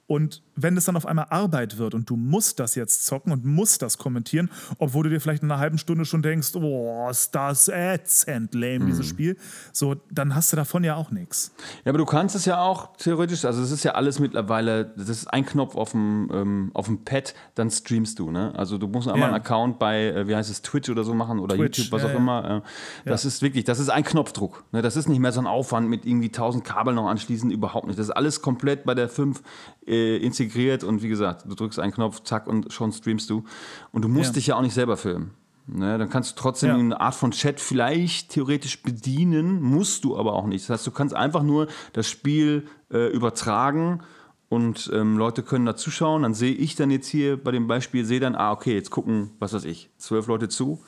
Und 0.07 0.41
wenn 0.55 0.75
das 0.75 0.85
dann 0.85 0.97
auf 0.97 1.05
einmal 1.05 1.27
Arbeit 1.29 1.77
wird 1.77 1.93
und 1.93 2.09
du 2.09 2.15
musst 2.17 2.59
das 2.59 2.75
jetzt 2.75 3.05
zocken 3.05 3.31
und 3.31 3.45
musst 3.45 3.81
das 3.81 3.97
kommentieren, 3.97 4.49
obwohl 4.79 5.03
du 5.03 5.09
dir 5.11 5.21
vielleicht 5.21 5.43
in 5.43 5.51
einer 5.51 5.59
halben 5.61 5.77
Stunde 5.77 6.03
schon 6.03 6.21
denkst, 6.21 6.55
oh, 6.55 7.07
ist 7.09 7.33
das 7.35 7.67
ätzend 7.69 8.53
lame, 8.55 8.85
dieses 8.85 9.05
Mhm. 9.05 9.09
Spiel, 9.09 9.37
so, 9.71 9.95
dann 10.11 10.35
hast 10.35 10.51
du 10.51 10.55
davon 10.57 10.83
ja 10.83 10.95
auch 10.95 11.11
nichts. 11.11 11.53
Ja, 11.85 11.91
aber 11.91 11.99
du 11.99 12.05
kannst 12.05 12.35
es 12.35 12.45
ja 12.45 12.59
auch 12.59 12.97
theoretisch, 12.97 13.45
also 13.45 13.61
es 13.61 13.71
ist 13.71 13.83
ja 13.83 13.91
alles 13.93 14.19
mittlerweile, 14.19 14.85
das 14.97 15.07
ist 15.09 15.27
ein 15.27 15.45
Knopf 15.45 15.75
auf 15.75 15.91
dem, 15.91 16.29
ähm, 16.33 16.71
auf 16.73 16.87
dem 16.87 17.05
Pad, 17.05 17.35
dann 17.55 17.69
streamst 17.69 18.19
du, 18.19 18.31
ne? 18.31 18.51
Also 18.57 18.77
du 18.77 18.87
musst 18.87 19.07
einmal 19.07 19.29
Ja. 19.29 19.35
einen 19.35 19.35
Account 19.35 19.79
bei, 19.79 20.07
äh, 20.07 20.27
wie 20.27 20.35
heißt 20.35 20.49
es, 20.49 20.61
Twitch 20.61 20.89
oder 20.89 21.03
so 21.03 21.13
machen 21.13 21.39
oder 21.39 21.55
Twitch, 21.55 21.77
YouTube, 21.77 21.93
was 21.93 22.01
ja, 22.01 22.07
auch 22.09 22.13
ja. 22.13 22.17
immer. 22.17 22.63
Äh, 23.05 23.09
das 23.09 23.23
ist 23.25 23.41
wirklich, 23.41 23.63
das 23.63 23.79
ist 23.79 23.89
ein 23.89 24.03
Knopfdruck. 24.03 24.65
Ne? 24.71 24.81
Das 24.81 24.97
ist 24.97 25.07
nicht 25.07 25.19
mehr 25.19 25.31
so 25.31 25.39
ein 25.39 25.47
Aufwand 25.47 25.87
mit 25.87 26.05
irgendwie 26.05 26.29
tausend 26.49 26.63
Kabeln 26.63 26.95
noch 26.95 27.07
anschließen, 27.07 27.51
überhaupt 27.51 27.85
nicht. 27.87 27.99
Das 27.99 28.07
ist 28.07 28.11
alles 28.11 28.41
komplett 28.41 28.83
bei 28.83 28.95
der 28.95 29.07
5 29.07 29.41
äh, 29.85 30.17
integriert 30.17 30.83
und 30.83 31.03
wie 31.03 31.07
gesagt, 31.09 31.45
du 31.47 31.53
drückst 31.53 31.79
einen 31.79 31.91
Knopf, 31.93 32.23
zack 32.23 32.47
und 32.47 32.73
schon 32.73 32.91
streamst 32.91 33.29
du. 33.29 33.43
Und 33.91 34.01
du 34.03 34.07
musst 34.09 34.29
Ja. 34.29 34.33
dich 34.33 34.47
ja 34.47 34.55
auch 34.55 34.61
nicht 34.61 34.73
selber 34.73 34.97
filmen. 34.97 35.31
Ne, 35.67 35.99
dann 35.99 36.09
kannst 36.09 36.31
du 36.31 36.41
trotzdem 36.41 36.69
Ja. 36.69 36.75
eine 36.77 36.99
Art 36.99 37.13
von 37.13 37.29
Chat 37.29 37.59
vielleicht 37.59 38.31
theoretisch 38.31 38.81
bedienen, 38.81 39.61
musst 39.61 40.03
du 40.03 40.17
aber 40.17 40.33
auch 40.33 40.47
nicht. 40.47 40.63
Das 40.63 40.79
heißt, 40.79 40.87
du 40.87 40.91
kannst 40.91 41.13
einfach 41.15 41.43
nur 41.43 41.67
das 41.93 42.07
Spiel 42.09 42.65
äh, 42.91 43.07
übertragen 43.13 44.01
und 44.49 44.89
ähm, 44.91 45.19
Leute 45.19 45.43
können 45.43 45.67
da 45.67 45.75
zuschauen. 45.75 46.23
Dann 46.23 46.33
sehe 46.33 46.53
ich 46.55 46.75
dann 46.75 46.89
jetzt 46.89 47.07
hier 47.07 47.37
bei 47.37 47.51
dem 47.51 47.67
Beispiel, 47.67 48.03
sehe 48.03 48.19
dann, 48.19 48.33
ah, 48.35 48.51
okay, 48.51 48.73
jetzt 48.73 48.89
gucken, 48.89 49.29
was 49.37 49.53
weiß 49.53 49.65
ich, 49.65 49.91
zwölf 49.99 50.25
Leute 50.25 50.49
zu. 50.49 50.81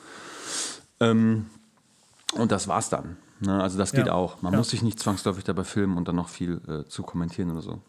Ähm, 0.98 1.46
und 2.34 2.50
das 2.50 2.66
war's 2.66 2.88
dann. 2.90 3.16
Ne? 3.42 3.62
Also 3.62 3.76
das 3.78 3.92
geht 3.92 4.06
Ja. 4.06 4.12
auch. 4.12 4.40
Man 4.42 4.52
Ja. 4.52 4.58
muss 4.58 4.70
sich 4.70 4.82
nicht 4.82 4.98
zwangsläufig 4.98 5.44
dabei 5.44 5.64
filmen 5.64 5.96
und 5.96 6.08
dann 6.08 6.16
noch 6.16 6.28
viel 6.28 6.60
äh, 6.68 6.88
zu 6.88 7.02
kommentieren 7.02 7.50
oder 7.50 7.62
so. 7.62 7.80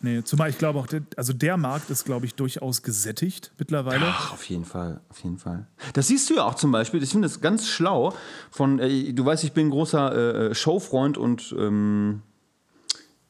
Nee, 0.00 0.22
zumal 0.22 0.48
ich 0.48 0.58
glaube 0.58 0.78
auch, 0.78 0.86
der, 0.86 1.02
also 1.16 1.32
der 1.32 1.56
Markt 1.56 1.90
ist, 1.90 2.04
glaube 2.04 2.24
ich, 2.24 2.36
durchaus 2.36 2.82
gesättigt 2.84 3.50
mittlerweile. 3.58 4.06
Ach, 4.06 4.32
auf 4.32 4.44
jeden 4.48 4.64
Fall, 4.64 5.00
auf 5.08 5.18
jeden 5.24 5.38
Fall. 5.38 5.66
Das 5.92 6.06
siehst 6.06 6.30
du 6.30 6.36
ja 6.36 6.44
auch 6.44 6.54
zum 6.54 6.70
Beispiel, 6.70 7.02
ich 7.02 7.10
finde 7.10 7.26
das 7.26 7.40
ganz 7.40 7.66
schlau 7.66 8.14
von, 8.50 8.78
äh, 8.78 9.12
du 9.12 9.24
weißt, 9.24 9.42
ich 9.42 9.52
bin 9.52 9.66
ein 9.66 9.70
großer 9.70 10.50
äh, 10.50 10.54
Showfreund 10.54 11.18
und 11.18 11.52
ähm, 11.58 12.22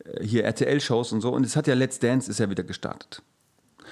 äh, 0.05 0.23
hier 0.25 0.45
RTL-Shows 0.45 1.13
und 1.13 1.23
so 1.23 1.33
und 1.33 1.45
es 1.47 1.57
hat 1.57 1.67
ja 1.67 1.75
Let's 1.75 2.01
Dance 2.01 2.31
ist 2.31 2.39
ja 2.39 2.51
wieder 2.51 2.65
gestartet. 2.65 3.23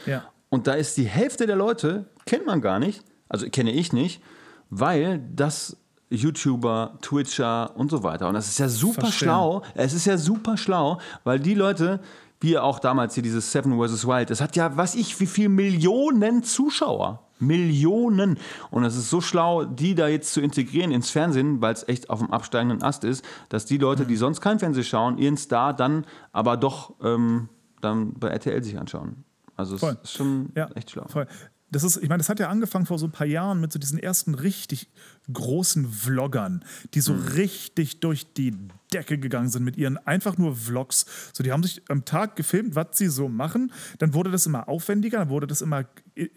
Ja. 0.05 0.25
Und 0.51 0.67
da 0.67 0.75
ist 0.75 0.99
die 0.99 1.05
Hälfte 1.07 1.47
der 1.47 1.57
Leute, 1.57 2.05
kennt 2.27 2.45
man 2.45 2.61
gar 2.61 2.79
nicht, 2.79 3.03
also 3.31 3.49
kenne 3.49 3.73
ich 3.73 3.95
nicht, 3.95 4.23
weil 4.69 5.23
das 5.35 5.79
YouTuber, 6.11 6.99
Twitcher 7.03 7.77
und 7.77 7.91
so 7.91 8.03
weiter. 8.03 8.29
Und 8.29 8.35
das 8.35 8.49
ist 8.49 8.59
ja 8.59 8.69
super 8.69 9.03
Verstehen. 9.03 9.29
schlau. 9.29 9.63
Es 9.75 9.93
ist 9.93 10.07
ja 10.07 10.17
super 10.19 10.57
schlau, 10.57 10.99
weil 11.25 11.41
die 11.41 11.55
Leute, 11.55 12.01
wie 12.41 12.59
auch 12.59 12.79
damals 12.79 13.15
hier 13.15 13.23
dieses 13.23 13.51
Seven 13.51 13.79
vs. 13.81 14.07
Wild, 14.07 14.31
das 14.31 14.41
hat 14.41 14.57
ja, 14.57 14.77
weiß 14.77 14.95
ich, 14.95 15.19
wie 15.21 15.27
viel 15.27 15.49
Millionen 15.49 16.43
Zuschauer. 16.43 17.23
Millionen. 17.39 18.39
Und 18.71 18.85
es 18.85 18.97
ist 18.97 19.11
so 19.11 19.21
schlau, 19.21 19.65
die 19.65 19.95
da 19.95 20.09
jetzt 20.09 20.33
zu 20.33 20.41
integrieren 20.41 20.91
ins 20.91 21.11
Fernsehen, 21.11 21.61
weil 21.61 21.75
es 21.75 21.87
echt 21.87 22.09
auf 22.09 22.21
dem 22.21 22.31
absteigenden 22.31 22.83
Ast 22.83 23.05
ist, 23.05 23.25
dass 23.51 23.67
die 23.67 23.77
Leute, 23.79 24.05
Mhm. 24.05 24.09
die 24.09 24.17
sonst 24.17 24.41
kein 24.41 24.59
Fernsehen 24.59 24.85
schauen, 24.85 25.19
ihren 25.19 25.37
Star 25.37 25.75
dann 25.75 26.07
aber 26.33 26.57
doch 26.57 26.95
ähm, 27.03 27.49
dann 27.83 28.15
bei 28.15 28.29
RTL 28.29 28.63
sich 28.65 28.79
anschauen. 28.79 29.25
Also 29.55 29.75
es 29.75 29.81
Voll. 29.81 29.99
ist 30.03 30.13
schon 30.13 30.51
Ja, 30.55 30.69
echt 30.75 30.91
schlau. 30.91 31.05
Voll. 31.09 31.27
Das 31.71 31.83
ist, 31.83 31.97
ich 31.97 32.09
meine, 32.09 32.19
das 32.19 32.29
hat 32.29 32.39
ja 32.39 32.49
angefangen 32.49 32.87
vor 32.87 32.99
so 32.99 33.07
ein 33.07 33.13
paar 33.13 33.27
Jahren 33.27 33.61
mit 33.61 33.73
so 33.73 33.79
diesen 33.79 33.99
ersten 33.99 34.35
richtig 34.35 34.89
großen 35.33 35.91
Vloggern, 35.91 36.65
die 36.95 37.01
so 37.01 37.13
richtig 37.15 38.01
durch 38.01 38.33
die 38.35 38.55
Decke 38.93 39.19
gegangen 39.19 39.49
sind 39.49 39.65
mit 39.65 39.77
ihren 39.77 39.99
einfach 39.99 40.39
nur 40.39 40.55
Vlogs. 40.55 41.07
So, 41.33 41.43
die 41.43 41.51
haben 41.51 41.65
sich 41.65 41.83
am 41.89 42.05
Tag 42.05 42.37
gefilmt, 42.37 42.77
was 42.77 42.89
sie 42.93 43.09
so 43.09 43.29
machen. 43.29 43.73
Dann 43.99 44.15
wurde 44.15 44.31
das 44.31 44.47
immer 44.47 44.69
aufwendiger, 44.69 45.19
dann 45.19 45.29
wurde 45.29 45.49
das 45.49 45.61
immer, 45.61 45.87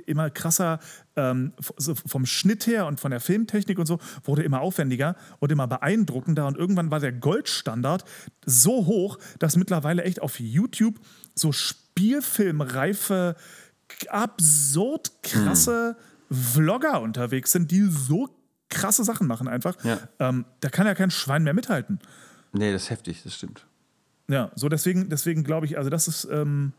immer 0.07 0.31
krasser 0.31 0.79
ähm, 1.15 1.53
vom 1.77 2.25
Schnitt 2.25 2.65
her 2.65 2.87
und 2.87 2.99
von 2.99 3.11
der 3.11 3.19
Filmtechnik 3.19 3.77
und 3.77 3.85
so, 3.85 3.99
wurde 4.23 4.43
immer 4.43 4.61
aufwendiger 4.61 5.15
und 5.39 5.51
immer 5.51 5.67
beeindruckender. 5.67 6.47
Und 6.47 6.57
irgendwann 6.57 6.89
war 6.89 6.99
der 6.99 7.11
Goldstandard 7.11 8.03
so 8.45 8.87
hoch, 8.87 9.19
dass 9.37 9.55
mittlerweile 9.55 10.03
echt 10.03 10.23
auf 10.23 10.39
YouTube 10.39 10.99
so 11.35 11.51
Spielfilmreife 11.51 13.35
absurd 14.09 15.11
krasse 15.23 15.95
Vlogger 16.31 17.01
unterwegs 17.01 17.51
sind, 17.51 17.71
die 17.71 17.83
so 17.89 18.29
krasse 18.69 19.03
Sachen 19.03 19.27
machen 19.27 19.47
einfach. 19.47 19.83
Ja. 19.83 19.99
Ähm, 20.19 20.45
da 20.59 20.69
kann 20.69 20.85
ja 20.87 20.93
kein 20.95 21.11
Schwein 21.11 21.43
mehr 21.43 21.53
mithalten. 21.53 21.99
Nee, 22.53 22.71
das 22.71 22.83
ist 22.83 22.89
heftig, 22.91 23.23
das 23.23 23.35
stimmt. 23.35 23.65
Ja, 24.27 24.51
so 24.55 24.69
deswegen, 24.69 25.09
deswegen 25.09 25.43
glaube 25.43 25.65
ich, 25.65 25.77
also 25.77 25.89
das 25.89 26.07
ist, 26.07 26.27
ähm, 26.31 26.73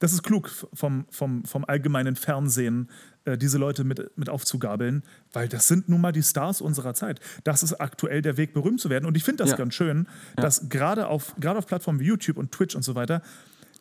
das 0.00 0.12
ist 0.12 0.22
klug 0.22 0.50
vom, 0.72 1.06
vom, 1.10 1.44
vom 1.44 1.64
allgemeinen 1.64 2.16
Fernsehen, 2.16 2.90
äh, 3.24 3.38
diese 3.38 3.58
Leute 3.58 3.84
mit, 3.84 4.16
mit 4.16 4.28
aufzugabeln, 4.28 5.04
weil 5.32 5.46
das 5.48 5.68
sind 5.68 5.88
nun 5.88 6.00
mal 6.00 6.10
die 6.10 6.22
Stars 6.22 6.60
unserer 6.60 6.94
Zeit. 6.94 7.20
Das 7.44 7.62
ist 7.62 7.74
aktuell 7.74 8.20
der 8.22 8.36
Weg, 8.36 8.52
berühmt 8.52 8.80
zu 8.80 8.90
werden. 8.90 9.06
Und 9.06 9.16
ich 9.16 9.22
finde 9.22 9.44
das 9.44 9.50
Ja. 9.50 9.56
ganz 9.56 9.74
schön, 9.74 10.08
dass 10.36 10.68
gerade 10.68 11.06
auf, 11.06 11.34
gerade 11.38 11.58
auf 11.58 11.66
Plattformen 11.66 12.00
wie 12.00 12.06
YouTube 12.06 12.36
und 12.38 12.50
Twitch 12.50 12.74
und 12.74 12.82
so 12.82 12.94
weiter, 12.96 13.22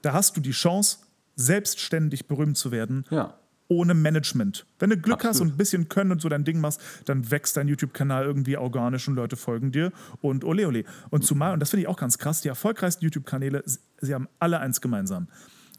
da 0.01 0.13
hast 0.13 0.35
du 0.37 0.41
die 0.41 0.51
Chance, 0.51 0.97
selbstständig 1.39 2.27
berühmt 2.27 2.57
zu 2.57 2.71
werden 2.71 3.05
Ja. 3.09 3.33
ohne 3.69 3.93
Management. 3.93 4.65
Wenn 4.79 4.89
du 4.89 4.97
Glück 4.97 5.19
hast 5.23 5.37
Absolut. 5.37 5.51
und 5.51 5.55
ein 5.55 5.57
bisschen 5.57 5.89
Können 5.89 6.11
und 6.11 6.21
so 6.21 6.27
dein 6.29 6.43
Ding 6.43 6.59
machst, 6.59 6.81
dann 7.05 7.29
wächst 7.31 7.55
dein 7.55 7.67
YouTube-Kanal 7.67 8.25
irgendwie 8.25 8.57
organisch 8.57 9.07
und 9.07 9.15
Leute 9.15 9.35
folgen 9.35 9.71
dir 9.71 9.91
und 10.21 10.43
ole 10.43 10.67
ole. 10.67 10.83
Und 11.11 11.23
zumal, 11.23 11.53
und 11.53 11.59
das 11.59 11.69
finde 11.69 11.81
ich 11.83 11.87
auch 11.87 11.97
ganz 11.97 12.17
krass, 12.17 12.41
die 12.41 12.47
erfolgreichsten 12.47 13.03
YouTube-Kanäle, 13.05 13.63
sie 14.01 14.13
haben 14.13 14.27
alle 14.39 14.59
eins 14.59 14.81
gemeinsam. 14.81 15.27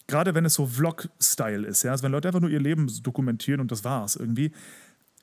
Gerade 0.07 0.35
wenn 0.35 0.45
es 0.45 0.55
so 0.55 0.67
Vlog-Style 0.67 1.67
ist, 1.67 1.83
ja, 1.83 1.91
also 1.93 2.03
wenn 2.05 2.13
Leute 2.13 2.29
einfach 2.29 2.41
nur 2.41 2.51
ihr 2.51 2.61
Leben 2.61 2.89
dokumentieren 3.03 3.61
und 3.61 3.71
das 3.71 3.85
war's 3.85 4.17
irgendwie, 4.17 4.53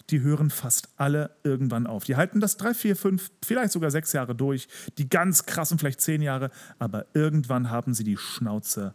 die 0.10 0.22
hören 0.22 0.50
fast 0.50 0.88
alle 0.96 1.32
irgendwann 1.44 1.88
auf. 1.88 2.06
Die 2.06 2.16
halten 2.16 2.40
das 2.40 2.56
drei, 2.56 2.74
vier, 2.74 2.96
fünf, 2.96 3.30
vielleicht 3.44 3.74
sogar 3.74 3.92
sechs 3.92 4.14
Jahre 4.14 4.36
durch, 4.36 4.68
die 4.98 5.10
ganz 5.10 5.46
krassen 5.46 5.78
vielleicht 5.80 6.00
zehn 6.00 6.22
Jahre, 6.22 6.50
aber 6.80 7.06
irgendwann 7.14 7.70
haben 7.70 7.94
sie 7.94 8.06
die 8.06 8.16
Schnauze 8.18 8.94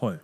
voll. 0.00 0.20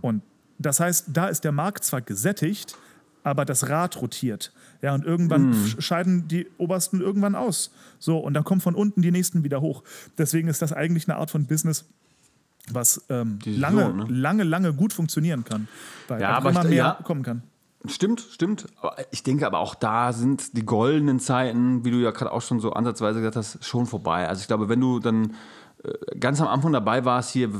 Und 0.00 0.22
das 0.58 0.80
heißt, 0.80 1.06
da 1.12 1.26
ist 1.26 1.42
der 1.44 1.52
Markt 1.52 1.84
zwar 1.84 2.00
gesättigt, 2.00 2.76
aber 3.24 3.44
das 3.44 3.68
Rad 3.68 4.00
rotiert. 4.00 4.52
Ja, 4.80 4.94
und 4.94 5.04
irgendwann 5.04 5.52
sch- 5.54 5.80
scheiden 5.80 6.26
die 6.28 6.46
Obersten 6.58 7.00
irgendwann 7.00 7.34
aus. 7.36 7.70
So, 8.00 8.18
und 8.18 8.34
dann 8.34 8.42
kommen 8.44 8.60
von 8.60 8.74
unten 8.74 9.02
die 9.02 9.10
nächsten 9.12 9.44
wieder 9.44 9.60
hoch. 9.60 9.82
Deswegen 10.18 10.48
ist 10.48 10.60
das 10.62 10.72
eigentlich 10.72 11.08
eine 11.08 11.18
Art 11.18 11.30
von 11.30 11.46
Business, 11.46 11.84
was 12.70 13.04
ähm, 13.10 13.38
Die 13.44 13.54
so, 13.54 13.60
lange, 13.60 13.92
ne? 13.94 14.04
lange, 14.08 14.42
lange 14.44 14.72
gut 14.72 14.92
funktionieren 14.92 15.44
kann. 15.44 15.68
Weil 16.08 16.20
Ja, 16.20 16.30
aber 16.30 16.50
immer 16.50 16.62
ich- 16.64 16.70
mehr 16.70 16.76
ja. 16.76 16.98
kommen 17.04 17.22
kann. 17.22 17.42
Stimmt, 17.86 18.20
stimmt. 18.30 18.66
Aber 18.80 18.94
ich 19.10 19.24
denke 19.24 19.44
aber 19.44 19.58
auch 19.58 19.74
da 19.74 20.12
sind 20.12 20.56
die 20.56 20.64
goldenen 20.64 21.18
Zeiten, 21.18 21.84
wie 21.84 21.90
du 21.90 21.96
ja 21.98 22.12
gerade 22.12 22.30
auch 22.30 22.40
schon 22.42 22.60
so 22.60 22.72
ansatzweise 22.72 23.18
gesagt 23.18 23.34
hast, 23.34 23.64
schon 23.64 23.86
vorbei. 23.86 24.28
Also 24.28 24.40
ich 24.40 24.46
glaube, 24.46 24.68
wenn 24.68 24.80
du 24.80 25.00
dann 25.00 25.34
ganz 26.18 26.40
am 26.40 26.48
Anfang 26.48 26.72
dabei 26.72 27.04
war 27.04 27.18
es 27.18 27.30
hier 27.30 27.50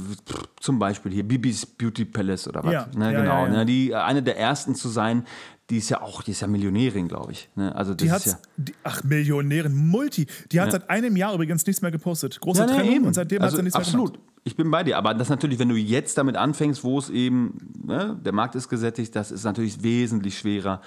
zum 0.60 0.78
Beispiel 0.78 1.12
hier 1.12 1.24
Bibis 1.24 1.66
Beauty 1.66 2.04
Palace 2.04 2.48
oder 2.48 2.62
was. 2.62 2.72
Ja, 2.72 2.86
ne, 2.96 3.12
ja, 3.12 3.20
genau. 3.20 3.44
ja. 3.46 3.48
Ne, 3.48 3.66
die, 3.66 3.94
eine 3.94 4.22
der 4.22 4.38
ersten 4.38 4.74
zu 4.74 4.88
sein, 4.88 5.24
die 5.70 5.78
ist 5.78 5.88
ja 5.88 6.02
auch, 6.02 6.22
die 6.22 6.32
ist 6.32 6.40
ja 6.40 6.46
Millionärin, 6.46 7.08
glaube 7.08 7.32
ich. 7.32 7.48
Ne? 7.54 7.74
Also 7.74 7.94
das 7.94 8.04
Die 8.04 8.10
hat, 8.12 8.26
ja. 8.26 8.38
die, 8.56 8.74
ach, 8.84 9.02
Millionärin, 9.04 9.74
Multi. 9.74 10.26
Die 10.50 10.60
hat 10.60 10.70
seit 10.70 10.90
einem 10.90 11.16
Jahr 11.16 11.34
übrigens 11.34 11.66
nichts 11.66 11.82
mehr 11.82 11.90
gepostet. 11.90 12.40
Große 12.40 12.60
Ja, 12.60 12.66
ne, 12.66 12.72
Trennung 12.74 12.94
eben. 12.94 13.06
und 13.06 13.14
seitdem 13.14 13.40
also 13.40 13.54
hat 13.54 13.58
sie 13.58 13.62
nichts 13.64 13.76
absolut. 13.76 14.10
mehr 14.10 14.18
gemacht. 14.18 14.28
Ich 14.44 14.56
bin 14.56 14.70
bei 14.70 14.82
dir, 14.82 14.98
aber 14.98 15.14
das 15.14 15.28
natürlich, 15.28 15.58
wenn 15.58 15.68
du 15.68 15.76
jetzt 15.76 16.18
damit 16.18 16.36
anfängst, 16.36 16.82
wo 16.82 16.98
es 16.98 17.10
eben, 17.10 17.56
ne, 17.84 18.18
der 18.24 18.32
Markt 18.32 18.54
ist 18.54 18.68
gesättigt, 18.68 19.14
das 19.14 19.30
ist 19.30 19.44
natürlich 19.44 19.82
wesentlich 19.82 20.36
schwerer 20.36 20.82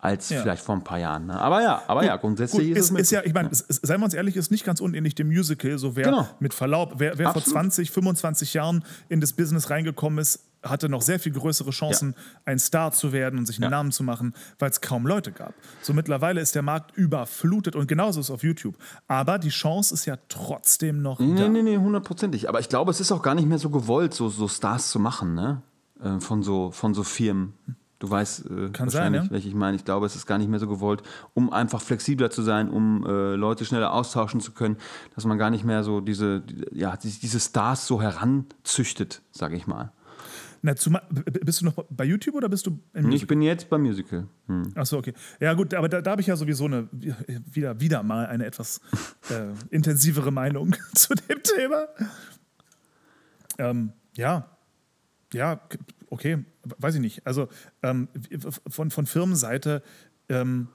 als 0.00 0.28
Ja. 0.30 0.40
vielleicht 0.42 0.62
vor 0.62 0.74
ein 0.74 0.84
paar 0.84 0.98
Jahren. 0.98 1.26
Ne? 1.26 1.38
Aber 1.40 1.62
ja, 1.62 1.82
aber 1.86 2.04
ja, 2.04 2.16
grundsätzlich 2.16 2.68
Gut, 2.68 2.76
ist 2.76 2.90
ist, 2.90 2.94
es 2.94 3.00
ist 3.02 3.10
ja, 3.10 3.22
ich 3.24 3.34
meine, 3.34 3.50
es- 3.50 3.64
seien 3.68 4.00
wir 4.00 4.04
uns 4.04 4.14
ehrlich, 4.14 4.36
ist 4.36 4.50
nicht 4.50 4.64
ganz 4.64 4.80
unähnlich 4.80 5.14
dem 5.14 5.28
Musical. 5.28 5.78
So 5.78 5.96
wer 5.96 6.04
Genau. 6.04 6.28
mit 6.40 6.54
Verlaub, 6.54 6.94
wer, 6.98 7.18
wer 7.18 7.26
vor 7.28 7.36
Absolut. 7.36 7.52
20, 7.52 7.90
25 7.90 8.54
Jahren 8.54 8.84
in 9.08 9.20
das 9.20 9.32
Business 9.34 9.70
reingekommen 9.70 10.18
ist, 10.18 10.40
hatte 10.62 10.90
noch 10.90 11.00
sehr 11.00 11.18
viel 11.18 11.32
größere 11.32 11.70
Chancen, 11.70 12.14
ein 12.44 12.58
Star 12.58 12.92
zu 12.92 13.12
werden 13.12 13.38
und 13.38 13.46
sich 13.46 13.56
einen 13.56 13.64
Ja. 13.64 13.70
Namen 13.70 13.92
zu 13.92 14.02
machen, 14.02 14.34
weil 14.58 14.68
es 14.70 14.80
kaum 14.82 15.06
Leute 15.06 15.32
gab. 15.32 15.54
So 15.80 15.94
mittlerweile 15.94 16.40
ist 16.42 16.54
der 16.54 16.60
Markt 16.62 16.94
überflutet 16.96 17.76
und 17.76 17.86
genauso 17.86 18.20
ist 18.20 18.26
es 18.26 18.30
auf 18.30 18.42
YouTube. 18.42 18.76
Aber 19.08 19.38
die 19.38 19.48
Chance 19.48 19.94
ist 19.94 20.04
ja 20.06 20.16
trotzdem 20.28 21.00
noch 21.02 21.18
Nee, 21.18 21.34
da. 21.40 21.48
nee, 21.48 21.62
nee, 21.62 21.78
hundertprozentig. 21.78 22.48
Aber 22.48 22.60
ich 22.60 22.68
glaube, 22.68 22.90
es 22.90 23.00
ist 23.00 23.10
auch 23.12 23.22
gar 23.22 23.34
nicht 23.34 23.48
mehr 23.48 23.58
so 23.58 23.70
gewollt, 23.70 24.12
so, 24.12 24.28
so 24.28 24.48
Stars 24.48 24.90
zu 24.90 24.98
machen, 24.98 25.34
ne? 25.34 25.62
Äh, 26.02 26.20
von, 26.20 26.42
so, 26.42 26.70
von 26.70 26.92
so 26.94 27.02
Firmen. 27.04 27.54
Du 28.00 28.10
weißt 28.10 28.46
äh, 28.46 28.70
Kann 28.70 28.86
wahrscheinlich, 28.86 28.92
sein, 28.92 29.14
ja. 29.26 29.30
welche 29.30 29.48
ich 29.48 29.54
meine. 29.54 29.76
Ich 29.76 29.84
glaube, 29.84 30.06
es 30.06 30.16
ist 30.16 30.26
gar 30.26 30.38
nicht 30.38 30.48
mehr 30.48 30.58
so 30.58 30.66
gewollt, 30.66 31.02
um 31.34 31.52
einfach 31.52 31.80
flexibler 31.82 32.30
zu 32.30 32.42
sein, 32.42 32.68
um 32.70 33.04
äh, 33.06 33.34
Leute 33.36 33.64
schneller 33.64 33.92
austauschen 33.92 34.40
zu 34.40 34.52
können, 34.52 34.76
dass 35.14 35.24
man 35.26 35.36
gar 35.38 35.50
nicht 35.50 35.64
mehr 35.64 35.84
so 35.84 36.00
diese, 36.00 36.40
die- 36.40 36.64
ja, 36.78 36.96
die- 36.96 37.10
diese 37.20 37.38
Stars 37.38 37.86
so 37.86 38.00
heranzüchtet, 38.02 39.22
sage 39.30 39.54
ich 39.56 39.66
mal. 39.66 39.92
Na, 40.62 40.76
zumal, 40.76 41.02
bist 41.44 41.60
du 41.62 41.66
noch 41.66 41.84
bei 41.88 42.04
YouTube 42.04 42.34
oder 42.34 42.48
bist 42.50 42.66
du 42.66 42.78
im 42.92 43.10
Ich 43.12 43.26
bin 43.26 43.40
jetzt 43.40 43.70
beim 43.70 43.80
Musical. 43.82 44.26
Hm. 44.46 44.72
Achso, 44.74 44.98
okay. 44.98 45.14
Ja, 45.40 45.54
gut, 45.54 45.72
aber 45.72 45.88
da, 45.88 46.02
da 46.02 46.10
habe 46.10 46.20
ich 46.20 46.26
ja 46.26 46.36
sowieso 46.36 46.66
eine, 46.66 46.86
wieder, 46.92 47.80
wieder 47.80 48.02
mal 48.02 48.26
eine 48.26 48.44
etwas 48.44 48.80
äh, 49.30 49.52
intensivere 49.70 50.30
Meinung 50.30 50.74
zu 50.94 51.14
dem 51.14 51.42
Thema. 51.42 51.86
Ähm, 53.58 53.92
ja, 54.16 54.48
ja, 55.32 55.60
okay, 56.10 56.44
weiß 56.64 56.94
ich 56.96 57.00
nicht. 57.00 57.26
Also 57.26 57.48
ähm, 57.82 58.08
von, 58.68 58.90
von 58.90 59.06
Firmenseite 59.06 59.82
ähm, 60.28 60.68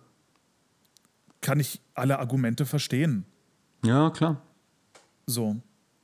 kann 1.42 1.60
ich 1.60 1.82
alle 1.94 2.20
Argumente 2.20 2.66
verstehen. 2.66 3.26
Ja, 3.84 4.10
klar. 4.10 4.42
So. 5.26 5.58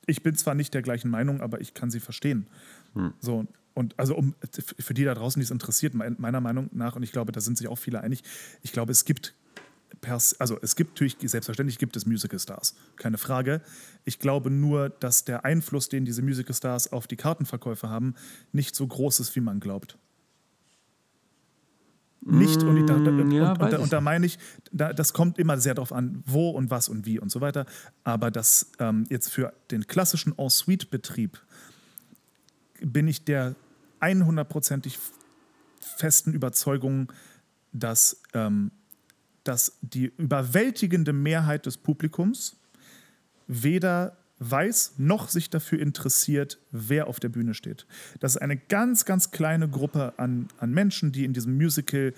Ich 0.05 0.23
bin 0.23 0.35
zwar 0.35 0.55
nicht 0.55 0.73
der 0.73 0.81
gleichen 0.81 1.09
Meinung, 1.09 1.41
aber 1.41 1.61
ich 1.61 1.73
kann 1.73 1.89
sie 1.91 1.99
verstehen. 1.99 2.47
So. 3.19 3.45
Und 3.73 3.97
also 3.97 4.15
um 4.17 4.35
für 4.79 4.93
die 4.93 5.03
da 5.05 5.13
draußen, 5.15 5.39
die 5.39 5.43
es 5.45 5.51
interessiert, 5.51 5.93
mein- 5.93 6.15
meiner 6.19 6.41
Meinung 6.41 6.69
nach, 6.73 6.95
und 6.95 7.03
ich 7.03 7.11
glaube, 7.11 7.31
da 7.31 7.39
sind 7.39 7.57
sich 7.57 7.67
auch 7.67 7.77
viele 7.77 8.01
einig, 8.01 8.21
ich 8.63 8.73
glaube, 8.73 8.91
es 8.91 9.05
gibt 9.05 9.33
pers 10.01 10.39
also 10.39 10.57
es 10.61 10.75
gibt 10.75 10.91
natürlich, 10.91 11.17
selbstverständlich 11.21 11.77
gibt 11.77 11.95
es 11.95 12.05
Musical-Stars, 12.05 12.75
keine 12.97 13.17
Frage. 13.17 13.61
Ich 14.03 14.19
glaube 14.19 14.49
nur, 14.49 14.89
dass 14.89 15.23
der 15.23 15.45
Einfluss, 15.45 15.89
den 15.89 16.05
diese 16.05 16.21
Musical-Stars 16.21 16.91
auf 16.91 17.07
die 17.07 17.15
Kartenverkäufe 17.15 17.89
haben, 17.89 18.15
nicht 18.51 18.75
so 18.75 18.85
groß 18.85 19.19
ist, 19.19 19.35
wie 19.35 19.41
man 19.41 19.59
glaubt. 19.59 19.97
Nicht, 22.23 22.61
und, 22.61 22.77
ich, 22.77 22.85
da, 22.85 22.99
da, 22.99 23.09
und, 23.09 23.31
ja, 23.31 23.53
und, 23.53 23.73
ich 23.73 23.79
und 23.79 23.91
da 23.91 23.99
meine 23.99 24.27
ich, 24.27 24.37
da, 24.71 24.93
das 24.93 25.11
kommt 25.11 25.39
immer 25.39 25.57
sehr 25.57 25.73
darauf 25.73 25.91
an, 25.91 26.21
wo 26.27 26.51
und 26.51 26.69
was 26.69 26.87
und 26.87 27.07
wie 27.07 27.17
und 27.17 27.31
so 27.31 27.41
weiter. 27.41 27.65
Aber 28.03 28.29
das 28.29 28.71
ähm, 28.77 29.05
jetzt 29.09 29.29
für 29.31 29.53
den 29.71 29.87
klassischen 29.87 30.37
En-Suite-Betrieb 30.37 31.41
bin 32.79 33.07
ich 33.07 33.25
der 33.25 33.55
100%ig 34.01 34.99
festen 35.79 36.33
Überzeugung, 36.33 37.11
dass, 37.73 38.21
ähm, 38.33 38.71
dass 39.43 39.77
die 39.81 40.11
überwältigende 40.17 41.13
Mehrheit 41.13 41.65
des 41.65 41.77
Publikums 41.77 42.57
weder 43.47 44.17
weiß 44.43 44.95
noch 44.97 45.29
sich 45.29 45.51
dafür 45.51 45.79
interessiert, 45.79 46.57
wer 46.71 47.07
auf 47.07 47.19
der 47.19 47.29
Bühne 47.29 47.53
steht. 47.53 47.85
Das 48.19 48.35
ist 48.35 48.41
eine 48.41 48.57
ganz, 48.57 49.05
ganz 49.05 49.29
kleine 49.29 49.69
Gruppe 49.69 50.13
an, 50.17 50.47
an 50.57 50.71
Menschen, 50.71 51.11
die 51.11 51.25
in 51.25 51.33
diesem 51.33 51.55
Musical, 51.57 52.13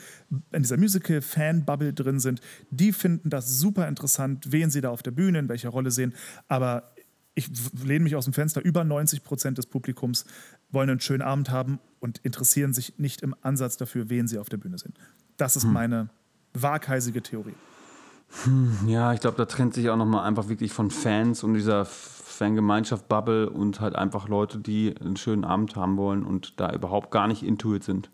in 0.53 0.61
dieser 0.63 0.77
Musical-Fan-Bubble 0.77 1.91
drin 1.91 2.21
sind. 2.21 2.39
Die 2.71 2.93
finden 2.93 3.29
das 3.29 3.59
super 3.59 3.89
interessant, 3.89 4.53
wen 4.53 4.69
sie 4.69 4.79
da 4.79 4.89
auf 4.89 5.03
der 5.03 5.11
Bühne, 5.11 5.39
in 5.39 5.49
welcher 5.49 5.69
Rolle 5.69 5.91
sehen. 5.91 6.13
Aber 6.47 6.93
ich 7.35 7.49
lehne 7.83 8.05
mich 8.05 8.15
aus 8.15 8.23
dem 8.23 8.33
Fenster, 8.33 8.61
über 8.61 8.85
90 8.85 9.23
Prozent 9.23 9.57
des 9.57 9.65
Publikums 9.65 10.25
wollen 10.71 10.89
einen 10.89 11.01
schönen 11.01 11.23
Abend 11.23 11.49
haben 11.49 11.79
und 11.99 12.19
interessieren 12.19 12.73
sich 12.73 12.99
nicht 12.99 13.21
im 13.21 13.35
Ansatz 13.41 13.75
dafür, 13.75 14.09
wen 14.09 14.27
sie 14.29 14.37
auf 14.37 14.47
der 14.47 14.57
Bühne 14.57 14.77
sehen. 14.77 14.93
Das 15.35 15.57
ist 15.57 15.65
meine 15.65 16.09
waghalsige 16.53 17.21
Theorie. 17.21 17.53
Ja, 18.87 19.13
ich 19.13 19.19
glaube, 19.19 19.37
da 19.37 19.45
trennt 19.45 19.73
sich 19.75 19.89
auch 19.89 19.95
nochmal 19.97 20.25
einfach 20.27 20.49
wirklich 20.49 20.73
von 20.73 20.89
Fans 20.89 21.43
und 21.43 21.53
dieser 21.53 21.85
Fangemeinschaft 21.85 23.07
Bubble 23.07 23.49
und 23.49 23.79
halt 23.79 23.95
einfach 23.95 24.27
Leute, 24.27 24.57
die 24.57 24.95
einen 24.99 25.17
schönen 25.17 25.43
Abend 25.45 25.75
haben 25.75 25.97
wollen 25.97 26.23
und 26.23 26.59
da 26.59 26.73
überhaupt 26.73 27.11
gar 27.11 27.27
nicht 27.27 27.43
intuit 27.43 27.83
sind. 27.83 28.09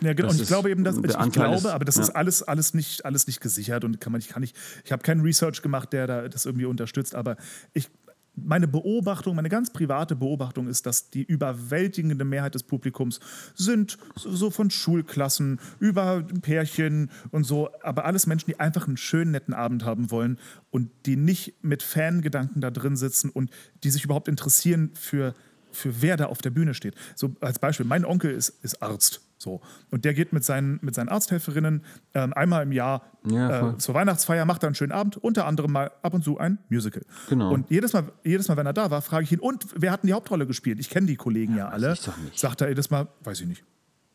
Ja, 0.00 0.14
genau. 0.14 0.28
Das 0.28 0.36
Und 0.36 0.42
ich 0.42 0.48
glaube 0.48 0.70
eben, 0.70 0.84
dass 0.84 0.96
ich, 0.96 1.04
ich 1.04 1.32
glaube, 1.32 1.56
ist- 1.56 1.66
aber 1.66 1.84
das 1.84 1.96
ja. 1.96 2.02
ist 2.02 2.10
alles, 2.10 2.42
alles, 2.42 2.74
nicht, 2.74 3.04
alles 3.04 3.26
nicht 3.26 3.40
gesichert 3.40 3.84
und 3.84 4.00
kann 4.00 4.12
man, 4.12 4.20
ich 4.20 4.28
kann 4.28 4.40
nicht, 4.42 4.56
ich 4.84 4.92
habe 4.92 5.02
keinen 5.02 5.20
Research 5.22 5.60
gemacht, 5.62 5.92
der 5.92 6.06
da 6.06 6.28
das 6.28 6.46
irgendwie 6.46 6.66
unterstützt, 6.66 7.14
aber 7.14 7.36
ich, 7.72 7.88
meine 8.34 8.66
Beobachtung, 8.66 9.36
meine 9.36 9.48
ganz 9.48 9.70
private 9.72 10.16
Beobachtung 10.16 10.66
ist, 10.66 10.86
dass 10.86 11.10
die 11.10 11.22
überwältigende 11.22 12.24
Mehrheit 12.24 12.54
des 12.54 12.62
Publikums 12.62 13.20
sind 13.54 13.98
so 14.14 14.50
von 14.50 14.70
Schulklassen 14.70 15.60
über 15.78 16.22
Pärchen 16.40 17.10
und 17.30 17.44
so, 17.44 17.68
aber 17.82 18.04
alles 18.04 18.26
Menschen, 18.26 18.46
die 18.46 18.60
einfach 18.60 18.86
einen 18.86 18.96
schönen, 18.96 19.32
netten 19.32 19.54
Abend 19.54 19.84
haben 19.84 20.10
wollen 20.10 20.38
und 20.70 20.90
die 21.06 21.16
nicht 21.16 21.62
mit 21.62 21.82
Fangedanken 21.82 22.60
da 22.60 22.70
drin 22.70 22.96
sitzen 22.96 23.28
und 23.30 23.50
die 23.84 23.90
sich 23.90 24.04
überhaupt 24.04 24.28
interessieren 24.28 24.90
für, 24.94 25.34
für 25.70 26.00
wer 26.00 26.16
da 26.16 26.26
auf 26.26 26.38
der 26.38 26.50
Bühne 26.50 26.74
steht. 26.74 26.94
So 27.14 27.34
als 27.40 27.58
Beispiel, 27.58 27.86
mein 27.86 28.04
Onkel 28.04 28.30
ist, 28.30 28.50
ist 28.62 28.82
Arzt. 28.82 29.20
So. 29.42 29.60
Und 29.90 30.04
der 30.04 30.14
geht 30.14 30.32
mit 30.32 30.44
seinen, 30.44 30.78
mit 30.82 30.94
seinen 30.94 31.08
Arzthelferinnen 31.08 31.84
ähm, 32.14 32.32
einmal 32.32 32.62
im 32.62 32.72
Jahr 32.72 33.02
Ja, 33.28 33.70
äh, 33.72 33.78
zur 33.78 33.94
Weihnachtsfeier, 33.94 34.44
macht 34.44 34.62
da 34.62 34.68
einen 34.68 34.74
schönen 34.74 34.92
Abend, 34.92 35.16
unter 35.16 35.46
anderem 35.46 35.72
mal 35.72 35.90
ab 36.02 36.14
und 36.14 36.22
zu 36.22 36.38
ein 36.38 36.58
Musical. 36.68 37.02
Genau. 37.28 37.52
Und 37.52 37.68
jedes 37.70 37.92
Mal, 37.92 38.04
jedes 38.24 38.48
Mal, 38.48 38.56
wenn 38.56 38.66
er 38.66 38.72
da 38.72 38.90
war, 38.90 39.02
frage 39.02 39.24
ich 39.24 39.32
ihn, 39.32 39.40
und 39.40 39.66
wer 39.74 39.90
hat 39.92 40.02
denn 40.02 40.08
die 40.08 40.14
Hauptrolle 40.14 40.46
gespielt? 40.46 40.78
Ich 40.78 40.88
kenne 40.90 41.06
die 41.06 41.16
Kollegen 41.16 41.56
ja, 41.56 41.68
alle. 41.68 41.92
ich 41.92 42.04
doch 42.04 42.16
nicht. 42.18 42.38
Sagt 42.38 42.60
er 42.60 42.68
jedes 42.68 42.90
Mal, 42.90 43.08
weiß 43.24 43.40
ich 43.40 43.48
nicht. 43.48 43.64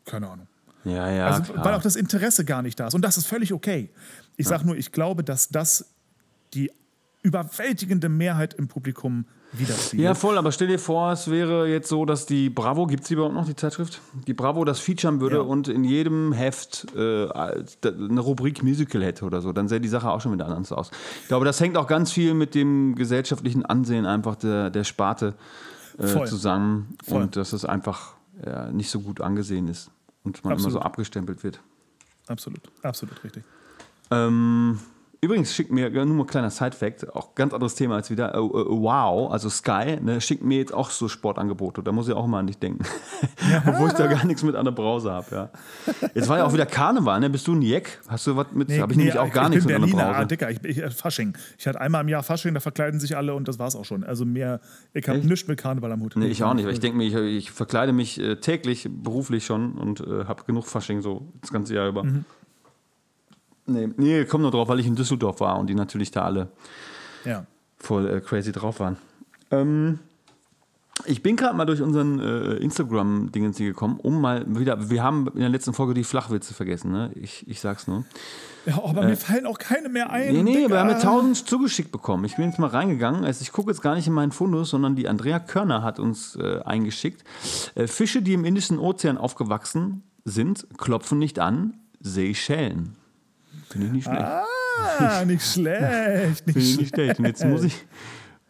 Keine 0.06 0.28
Ahnung. 0.28 0.46
Ja, 0.84 1.10
ja, 1.10 1.26
Also, 1.26 1.52
klar. 1.52 1.64
weil 1.64 1.74
auch 1.74 1.82
das 1.82 1.96
Interesse 1.96 2.44
gar 2.44 2.62
nicht 2.62 2.80
da 2.80 2.86
ist. 2.86 2.94
Und 2.94 3.02
das 3.02 3.18
ist 3.18 3.26
völlig 3.26 3.52
okay. 3.52 3.90
Ich 4.36 4.48
sage 4.48 4.64
nur, 4.64 4.76
ich 4.76 4.92
glaube, 4.92 5.22
dass 5.24 5.48
das 5.50 5.94
die 6.54 6.70
überwältigende 7.22 8.08
Mehrheit 8.08 8.54
im 8.54 8.68
Publikum 8.68 9.26
widerspiegelt. 9.52 10.04
Ja, 10.04 10.14
voll, 10.14 10.36
aber 10.38 10.52
stell 10.52 10.68
dir 10.68 10.78
vor, 10.78 11.12
es 11.12 11.30
wäre 11.30 11.68
jetzt 11.68 11.88
so, 11.88 12.04
dass 12.04 12.26
die 12.26 12.50
Bravo, 12.50 12.86
gibt 12.86 13.02
es 13.02 13.08
die 13.08 13.14
überhaupt 13.14 13.34
noch, 13.34 13.46
die 13.46 13.56
Zeitschrift? 13.56 14.00
Die 14.26 14.34
Bravo 14.34 14.64
das 14.64 14.78
featuren 14.80 15.20
würde 15.20 15.36
Ja. 15.36 15.42
und 15.42 15.68
in 15.68 15.84
jedem 15.84 16.32
Heft 16.32 16.86
äh, 16.94 17.28
eine 17.30 18.20
Rubrik 18.20 18.62
Musical 18.62 19.02
hätte 19.02 19.24
oder 19.24 19.40
so, 19.40 19.52
dann 19.52 19.68
sähe 19.68 19.80
die 19.80 19.88
Sache 19.88 20.10
auch 20.10 20.20
schon 20.20 20.32
wieder 20.32 20.46
anders 20.46 20.72
aus. 20.72 20.90
Ich 21.22 21.28
glaube, 21.28 21.44
das 21.44 21.60
hängt 21.60 21.76
auch 21.76 21.86
ganz 21.86 22.12
viel 22.12 22.34
mit 22.34 22.54
dem 22.54 22.94
gesellschaftlichen 22.94 23.64
Ansehen 23.64 24.06
einfach 24.06 24.36
der, 24.36 24.70
der 24.70 24.84
Sparte 24.84 25.34
äh, 25.98 26.24
zusammen 26.24 26.96
Voll. 27.04 27.22
und 27.22 27.36
dass 27.36 27.52
es 27.52 27.64
einfach 27.64 28.14
ja, 28.44 28.70
nicht 28.70 28.90
so 28.90 29.00
gut 29.00 29.20
angesehen 29.20 29.66
ist 29.68 29.90
und 30.24 30.44
man 30.44 30.52
Absolut. 30.52 30.72
immer 30.74 30.80
so 30.80 30.84
abgestempelt 30.86 31.42
wird. 31.42 31.60
Absolut, 32.26 32.60
absolut 32.82 33.24
richtig. 33.24 33.42
Ähm, 34.10 34.78
übrigens 35.20 35.54
schickt 35.54 35.70
mir, 35.70 35.90
nur 35.90 36.06
mal 36.06 36.24
ein 36.24 36.26
kleiner 36.26 36.50
Side-Fact, 36.50 37.14
auch 37.14 37.34
ganz 37.34 37.52
anderes 37.52 37.74
Thema 37.74 37.96
als 37.96 38.10
wieder. 38.10 38.34
Äh, 38.34 38.38
äh, 38.38 38.42
wow, 38.42 39.30
also 39.32 39.48
Sky, 39.48 39.98
ne, 40.00 40.20
schickt 40.20 40.44
mir 40.44 40.58
jetzt 40.58 40.72
auch 40.72 40.90
so 40.90 41.08
Sportangebote. 41.08 41.82
Da 41.82 41.92
muss 41.92 42.08
ich 42.08 42.14
auch 42.14 42.26
mal 42.26 42.40
an 42.40 42.46
dich 42.46 42.58
denken. 42.58 42.84
Obwohl 43.66 43.88
ich 43.88 43.94
da 43.94 44.06
gar 44.06 44.24
nichts 44.24 44.42
mit 44.42 44.54
an 44.54 44.64
der 44.64 44.72
Brause 44.72 45.10
habe. 45.10 45.26
Ja. 45.30 45.50
Jetzt 46.14 46.28
war 46.28 46.38
ja 46.38 46.44
auch 46.44 46.52
wieder 46.52 46.66
Karneval, 46.66 47.20
ne? 47.20 47.30
Bist 47.30 47.46
du 47.46 47.54
ein 47.54 47.62
Jeck? 47.62 48.00
Hast 48.08 48.26
du 48.26 48.36
was 48.36 48.46
mit? 48.52 48.70
habe 48.78 48.92
ich 48.92 48.98
nämlich 48.98 49.18
auch 49.18 49.32
gar 49.32 49.44
ich 49.44 49.50
nichts 49.50 49.66
bin 49.66 49.80
mit 49.80 49.82
an 49.82 49.88
der 49.88 49.96
Berliner, 49.96 50.10
ah, 50.10 50.18
Brause. 50.18 50.26
Dicker, 50.28 50.50
ich, 50.50 50.64
ich, 50.64 50.78
äh, 50.78 50.90
Fasching. 50.90 51.36
Ich 51.58 51.66
hatte 51.66 51.80
einmal 51.80 52.02
im 52.02 52.08
Jahr 52.08 52.22
Fasching, 52.22 52.54
da 52.54 52.60
verkleiden 52.60 53.00
sich 53.00 53.16
alle 53.16 53.34
und 53.34 53.48
das 53.48 53.58
war's 53.58 53.74
auch 53.74 53.84
schon. 53.84 54.04
Also 54.04 54.24
mehr, 54.24 54.60
ich 54.94 55.08
habe 55.08 55.18
nichts 55.18 55.48
mit 55.48 55.58
Karneval 55.58 55.90
am 55.92 56.02
Hut. 56.02 56.14
Nee, 56.16 56.26
ich 56.26 56.44
auch 56.44 56.54
nicht, 56.54 56.66
weil 56.66 56.72
ich 56.72 56.80
denke 56.80 56.96
mir, 56.96 57.04
ich, 57.04 57.14
ich 57.14 57.50
verkleide 57.50 57.92
mich 57.92 58.20
äh, 58.20 58.36
täglich, 58.36 58.88
beruflich 58.90 59.44
schon 59.44 59.72
und 59.72 60.00
äh, 60.00 60.24
habe 60.26 60.44
genug 60.44 60.66
Fasching 60.66 61.02
so 61.02 61.32
das 61.40 61.52
ganze 61.52 61.74
Jahr 61.74 61.88
über. 61.88 62.04
Mhm. 62.04 62.24
Nee, 63.68 63.88
nee, 63.96 64.24
komm 64.24 64.42
nur 64.42 64.50
drauf, 64.50 64.68
weil 64.68 64.80
ich 64.80 64.86
in 64.86 64.96
Düsseldorf 64.96 65.40
war 65.40 65.58
und 65.58 65.68
die 65.68 65.74
natürlich 65.74 66.10
da 66.10 66.22
alle 66.24 66.48
Ja. 67.24 67.44
voll 67.78 68.08
äh, 68.08 68.20
crazy 68.20 68.50
drauf 68.52 68.80
waren. 68.80 68.96
Ähm, 69.50 69.98
Ich 71.06 71.22
bin 71.22 71.36
gerade 71.36 71.56
mal 71.56 71.64
durch 71.64 71.80
unseren 71.80 72.18
äh, 72.18 72.54
Instagram-Dingens 72.56 73.56
hier 73.56 73.68
gekommen, 73.68 74.00
um 74.02 74.20
mal 74.20 74.44
wieder. 74.48 74.90
Wir 74.90 75.02
haben 75.04 75.28
in 75.34 75.38
der 75.40 75.48
letzten 75.48 75.72
Folge 75.72 75.94
die 75.94 76.02
Flachwitze 76.02 76.54
vergessen, 76.54 76.90
ne? 76.90 77.12
Ich, 77.14 77.46
ich 77.46 77.60
sag's 77.60 77.86
nur. 77.86 78.04
Ja, 78.66 78.82
aber 78.82 79.04
mir 79.06 79.16
fallen 79.16 79.46
auch 79.46 79.58
keine 79.58 79.88
mehr 79.88 80.10
ein. 80.10 80.32
Nee, 80.34 80.42
nee, 80.42 80.54
Digga. 80.56 80.70
wir 80.70 80.80
haben 80.80 80.90
ja 80.90 80.98
tausend 80.98 81.36
zugeschickt 81.48 81.92
bekommen. 81.92 82.24
Ich 82.24 82.34
bin 82.34 82.46
jetzt 82.46 82.58
mal 82.58 82.66
reingegangen. 82.66 83.24
Also 83.24 83.42
ich 83.42 83.52
gucke 83.52 83.70
jetzt 83.70 83.80
gar 83.80 83.94
nicht 83.94 84.08
in 84.08 84.12
meinen 84.12 84.32
Fundus, 84.32 84.70
sondern 84.70 84.96
die 84.96 85.06
Andrea 85.08 85.38
Körner 85.38 85.82
hat 85.84 86.00
uns 86.00 86.34
äh, 86.34 86.60
eingeschickt. 86.64 87.22
Äh, 87.76 87.86
Fische, 87.86 88.20
die 88.20 88.32
im 88.34 88.44
Indischen 88.44 88.78
Ozean 88.80 89.18
aufgewachsen 89.18 90.02
sind, 90.24 90.66
klopfen 90.78 91.18
nicht 91.20 91.38
an, 91.38 91.74
Seychellen. 92.00 92.96
Finde 93.70 93.86
ich 93.88 93.92
nicht 93.92 94.04
schlecht. 94.04 94.22
Ah, 94.22 95.24
nicht 95.24 95.44
schlecht. 95.44 96.46
Nicht 96.46 96.56
Finde 96.56 96.60
ich 96.60 96.78
nicht 96.78 96.94
schlecht. 96.94 97.18
Und 97.18 97.26
jetzt 97.26 97.44
muss 97.44 97.64
ich, 97.64 97.86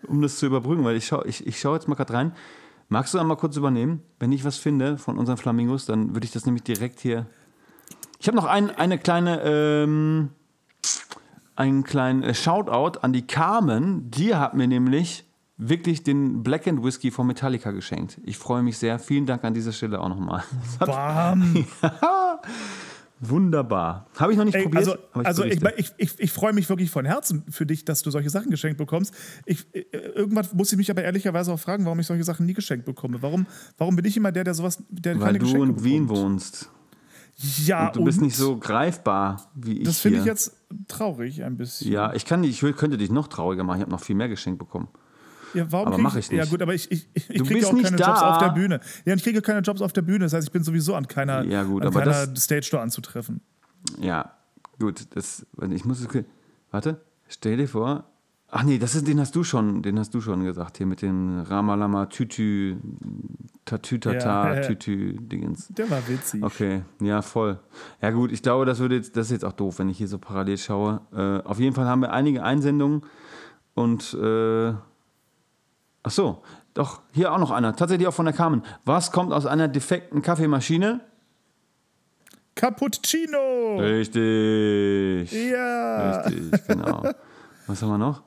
um 0.06 0.22
das 0.22 0.38
zu 0.38 0.46
überbrücken, 0.46 0.84
weil 0.84 0.96
ich 0.96 1.06
schaue 1.06 1.26
ich, 1.26 1.46
ich 1.46 1.60
schau 1.60 1.74
jetzt 1.74 1.88
mal 1.88 1.94
gerade 1.94 2.12
rein. 2.12 2.32
Magst 2.88 3.12
du 3.12 3.18
einmal 3.18 3.36
kurz 3.36 3.56
übernehmen? 3.56 4.02
Wenn 4.18 4.32
ich 4.32 4.44
was 4.44 4.56
finde 4.56 4.96
von 4.96 5.18
unseren 5.18 5.36
Flamingos, 5.36 5.84
dann 5.86 6.14
würde 6.14 6.24
ich 6.24 6.32
das 6.32 6.46
nämlich 6.46 6.62
direkt 6.62 7.00
hier. 7.00 7.26
Ich 8.18 8.26
habe 8.26 8.36
noch 8.36 8.46
ein, 8.46 8.70
eine 8.70 8.98
kleine, 8.98 9.42
ähm, 9.42 10.30
einen 11.54 11.84
kleinen 11.84 12.22
äh, 12.22 12.34
Shoutout 12.34 13.00
an 13.00 13.12
die 13.12 13.26
Carmen. 13.26 14.10
Die 14.10 14.34
hat 14.34 14.54
mir 14.54 14.66
nämlich 14.66 15.24
wirklich 15.58 16.02
den 16.02 16.42
Black 16.42 16.66
and 16.66 16.82
Whiskey 16.82 17.10
von 17.10 17.26
Metallica 17.26 17.72
geschenkt. 17.72 18.18
Ich 18.24 18.38
freue 18.38 18.62
mich 18.62 18.78
sehr. 18.78 18.98
Vielen 18.98 19.26
Dank 19.26 19.44
an 19.44 19.54
dieser 19.54 19.72
Stelle 19.72 20.00
auch 20.00 20.08
nochmal. 20.08 20.44
Bam. 20.78 21.66
Wunderbar. 23.20 24.06
Habe 24.16 24.32
ich 24.32 24.38
noch 24.38 24.44
nicht 24.44 24.54
Ey, 24.54 24.62
probiert. 24.62 24.78
also, 24.86 24.96
aber 25.12 25.26
also 25.26 25.44
ich, 25.44 25.60
ich, 25.76 25.92
ich, 25.96 26.20
ich 26.20 26.32
freue 26.32 26.52
mich 26.52 26.68
wirklich 26.68 26.90
von 26.90 27.04
Herzen 27.04 27.44
für 27.50 27.66
dich, 27.66 27.84
dass 27.84 28.02
du 28.02 28.10
solche 28.10 28.30
Sachen 28.30 28.50
geschenkt 28.50 28.78
bekommst. 28.78 29.12
Ich, 29.44 29.66
äh, 29.74 29.80
irgendwann 30.14 30.46
muss 30.54 30.70
ich 30.72 30.78
mich 30.78 30.90
aber 30.90 31.02
ehrlicherweise 31.02 31.52
auch 31.52 31.58
fragen, 31.58 31.84
warum 31.84 31.98
ich 31.98 32.06
solche 32.06 32.24
Sachen 32.24 32.46
nie 32.46 32.54
geschenkt 32.54 32.84
bekomme. 32.86 33.20
Warum, 33.20 33.46
warum 33.76 33.96
bin 33.96 34.04
ich 34.04 34.16
immer 34.16 34.30
der, 34.30 34.44
der 34.44 34.54
sowas, 34.54 34.82
der 34.88 35.14
Weil 35.18 35.26
keine 35.26 35.38
du 35.40 35.46
Geschenke 35.46 35.66
in 35.68 35.84
Wien 35.84 36.06
bekommt? 36.06 36.24
wohnst. 36.24 36.70
Ja, 37.64 37.86
Und 37.86 37.96
du 37.96 38.04
bist 38.04 38.20
nicht 38.20 38.36
so 38.36 38.56
greifbar 38.56 39.48
wie 39.54 39.78
ich. 39.78 39.84
Das 39.84 40.00
finde 40.00 40.18
ich 40.18 40.24
jetzt 40.24 40.56
traurig 40.88 41.44
ein 41.44 41.56
bisschen. 41.56 41.90
Ja, 41.92 42.12
ich, 42.12 42.24
kann, 42.24 42.42
ich 42.42 42.60
könnte 42.60 42.98
dich 42.98 43.10
noch 43.10 43.28
trauriger 43.28 43.62
machen. 43.62 43.76
Ich 43.78 43.82
habe 43.82 43.92
noch 43.92 44.00
viel 44.02 44.16
mehr 44.16 44.28
geschenkt 44.28 44.58
bekommen. 44.58 44.88
Ja, 45.54 45.70
warum 45.70 45.88
Aber 45.88 45.96
krieg 45.96 46.02
mach 46.04 46.16
ich 46.16 46.30
nicht. 46.30 46.38
Ja 46.38 46.44
gut, 46.44 46.62
aber 46.62 46.74
ich, 46.74 46.90
ich, 46.90 47.08
ich 47.14 47.28
Du 47.28 47.44
kriege 47.44 47.66
auch 47.66 47.70
keine 47.82 47.96
da. 47.96 48.08
Jobs 48.08 48.22
auf 48.22 48.38
der 48.38 48.50
Bühne. 48.50 48.80
Ja, 49.04 49.14
ich 49.14 49.22
kriege 49.22 49.42
keine 49.42 49.60
Jobs 49.60 49.80
auf 49.80 49.92
der 49.92 50.02
Bühne. 50.02 50.20
Das 50.20 50.32
heißt, 50.32 50.46
ich 50.46 50.52
bin 50.52 50.62
sowieso 50.62 50.94
an 50.94 51.06
keiner, 51.08 51.44
Ja, 51.44 51.62
gut, 51.62 51.84
an 51.84 51.92
keiner 51.92 52.36
Stage 52.36 52.68
Door 52.70 52.80
anzutreffen. 52.82 53.40
Ja, 54.00 54.32
gut. 54.78 55.06
Das, 55.14 55.46
ich 55.70 55.84
muss. 55.84 56.06
Warte, 56.70 57.00
stell 57.28 57.56
dir 57.56 57.68
vor. 57.68 58.04
Ach 58.50 58.62
nee, 58.62 58.78
das 58.78 58.94
ist, 58.94 59.06
den 59.06 59.20
hast 59.20 59.36
du 59.36 59.44
schon, 59.44 59.82
den 59.82 59.98
hast 59.98 60.14
du 60.14 60.22
schon 60.22 60.42
gesagt 60.42 60.78
hier 60.78 60.86
mit 60.86 61.02
dem 61.02 61.40
Ramalama 61.40 62.06
Tütü, 62.06 62.76
Tatütata, 63.66 64.54
Ja, 64.54 64.54
ja. 64.54 64.60
Tütü-Dingens. 64.62 65.68
Der 65.68 65.90
war 65.90 66.08
witzig. 66.08 66.42
Okay, 66.42 66.82
ja, 67.02 67.20
voll. 67.20 67.58
Ja, 68.00 68.10
gut, 68.10 68.32
ich 68.32 68.42
glaube, 68.42 68.64
das, 68.64 68.78
würde 68.78 68.94
jetzt, 68.96 69.18
das 69.18 69.26
ist 69.26 69.32
jetzt 69.32 69.44
auch 69.44 69.52
doof, 69.52 69.78
wenn 69.78 69.90
ich 69.90 69.98
hier 69.98 70.08
so 70.08 70.18
parallel 70.18 70.56
schaue. 70.56 71.02
Äh, 71.12 71.46
auf 71.46 71.58
jeden 71.58 71.74
Fall 71.74 71.84
haben 71.84 72.00
wir 72.00 72.12
einige 72.12 72.42
Einsendungen 72.42 73.02
und. 73.74 74.14
Äh, 74.14 74.72
ach 76.08 76.12
so, 76.12 76.42
doch, 76.72 77.02
hier 77.12 77.32
auch 77.32 77.38
noch 77.38 77.50
einer. 77.50 77.76
Tatsächlich 77.76 78.08
auch 78.08 78.14
von 78.14 78.24
der 78.24 78.34
Carmen. 78.34 78.62
Was 78.86 79.12
kommt 79.12 79.30
aus 79.32 79.44
einer 79.44 79.68
defekten 79.68 80.22
Kaffeemaschine? 80.22 81.00
Cappuccino! 82.54 83.76
Richtig. 83.78 85.30
Ja. 85.32 86.20
Richtig, 86.22 86.66
genau. 86.66 87.02
Was 87.66 87.82
haben 87.82 87.90
wir 87.90 87.98
noch? 87.98 88.22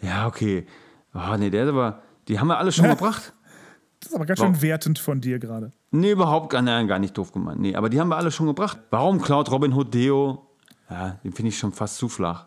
Ja, 0.00 0.28
okay. 0.28 0.66
Oh, 1.12 1.36
nee, 1.36 1.50
der 1.50 1.64
ist 1.64 1.70
aber. 1.70 2.02
Die 2.28 2.38
haben 2.38 2.46
wir 2.46 2.58
alle 2.58 2.70
schon 2.70 2.88
gebracht. 2.88 3.32
Das 3.98 4.10
ist 4.10 4.14
aber 4.14 4.24
ganz 4.24 4.38
Warum? 4.38 4.54
schön 4.54 4.62
wertend 4.62 4.98
von 5.00 5.20
dir 5.20 5.40
gerade. 5.40 5.72
Nee, 5.90 6.12
überhaupt 6.12 6.50
gar, 6.50 6.62
nein, 6.62 6.86
gar 6.86 7.00
nicht 7.00 7.18
doof 7.18 7.32
gemeint. 7.32 7.60
Nee, 7.60 7.74
aber 7.74 7.90
die 7.90 8.00
haben 8.00 8.08
wir 8.08 8.16
alle 8.16 8.30
schon 8.30 8.46
gebracht. 8.46 8.78
Warum 8.90 9.20
klaut 9.20 9.50
Robin 9.50 9.74
Hood 9.74 9.92
Deo? 9.92 10.46
Ja, 10.88 11.18
den 11.24 11.32
finde 11.32 11.48
ich 11.48 11.58
schon 11.58 11.72
fast 11.72 11.96
zu 11.96 12.08
flach. 12.08 12.46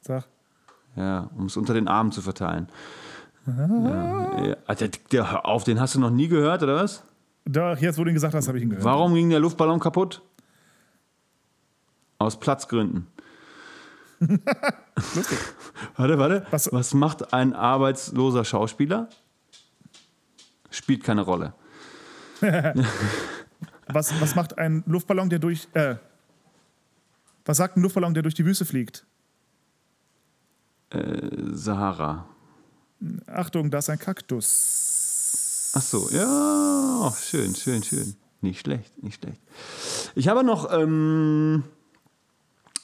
Sag. 0.00 0.26
Ja, 0.96 1.30
um 1.36 1.46
es 1.46 1.56
unter 1.58 1.74
den 1.74 1.86
Armen 1.86 2.10
zu 2.10 2.22
verteilen. 2.22 2.68
Ja. 3.56 4.56
Alter, 4.66 4.88
der, 5.12 5.30
hör 5.32 5.46
auf, 5.46 5.64
den 5.64 5.80
hast 5.80 5.94
du 5.94 6.00
noch 6.00 6.10
nie 6.10 6.28
gehört, 6.28 6.62
oder 6.62 6.76
was? 6.76 7.02
Doch, 7.46 7.78
jetzt, 7.78 7.98
wo 7.98 8.04
du 8.04 8.10
ihn 8.10 8.14
gesagt 8.14 8.34
hast, 8.34 8.46
habe 8.48 8.58
ich 8.58 8.64
ihn 8.64 8.70
gehört. 8.70 8.84
Warum 8.84 9.14
ging 9.14 9.30
der 9.30 9.40
Luftballon 9.40 9.80
kaputt? 9.80 10.20
Aus 12.18 12.38
Platzgründen. 12.38 13.06
warte, 15.96 16.18
warte. 16.18 16.46
Was- 16.50 16.70
Was 16.72 16.92
macht 16.94 17.32
ein 17.32 17.54
arbeitsloser 17.54 18.44
Schauspieler? 18.44 19.08
Spielt 20.70 21.04
keine 21.04 21.22
Rolle. 21.22 21.54
Was, 23.90 24.20
was 24.20 24.34
macht 24.34 24.58
ein 24.58 24.84
Luftballon, 24.86 25.30
der 25.30 25.38
durch. 25.38 25.66
Äh, 25.72 25.94
was 27.46 27.56
sagt 27.56 27.76
ein 27.78 27.80
Luftballon, 27.82 28.12
der 28.12 28.22
durch 28.22 28.34
die 28.34 28.44
Wüste 28.44 28.66
fliegt? 28.66 29.06
Sahara. 31.52 32.26
Achtung, 33.26 33.70
da 33.70 33.78
ist 33.78 33.90
ein 33.90 33.98
Kaktus. 33.98 35.72
Ach 35.74 35.82
so, 35.82 36.08
ja, 36.10 37.12
schön, 37.20 37.54
schön, 37.54 37.82
schön. 37.82 38.14
Nicht 38.40 38.60
schlecht, 38.60 39.02
nicht 39.02 39.22
schlecht. 39.22 39.40
Ich 40.14 40.28
habe 40.28 40.44
noch, 40.44 40.72
ähm, 40.72 41.64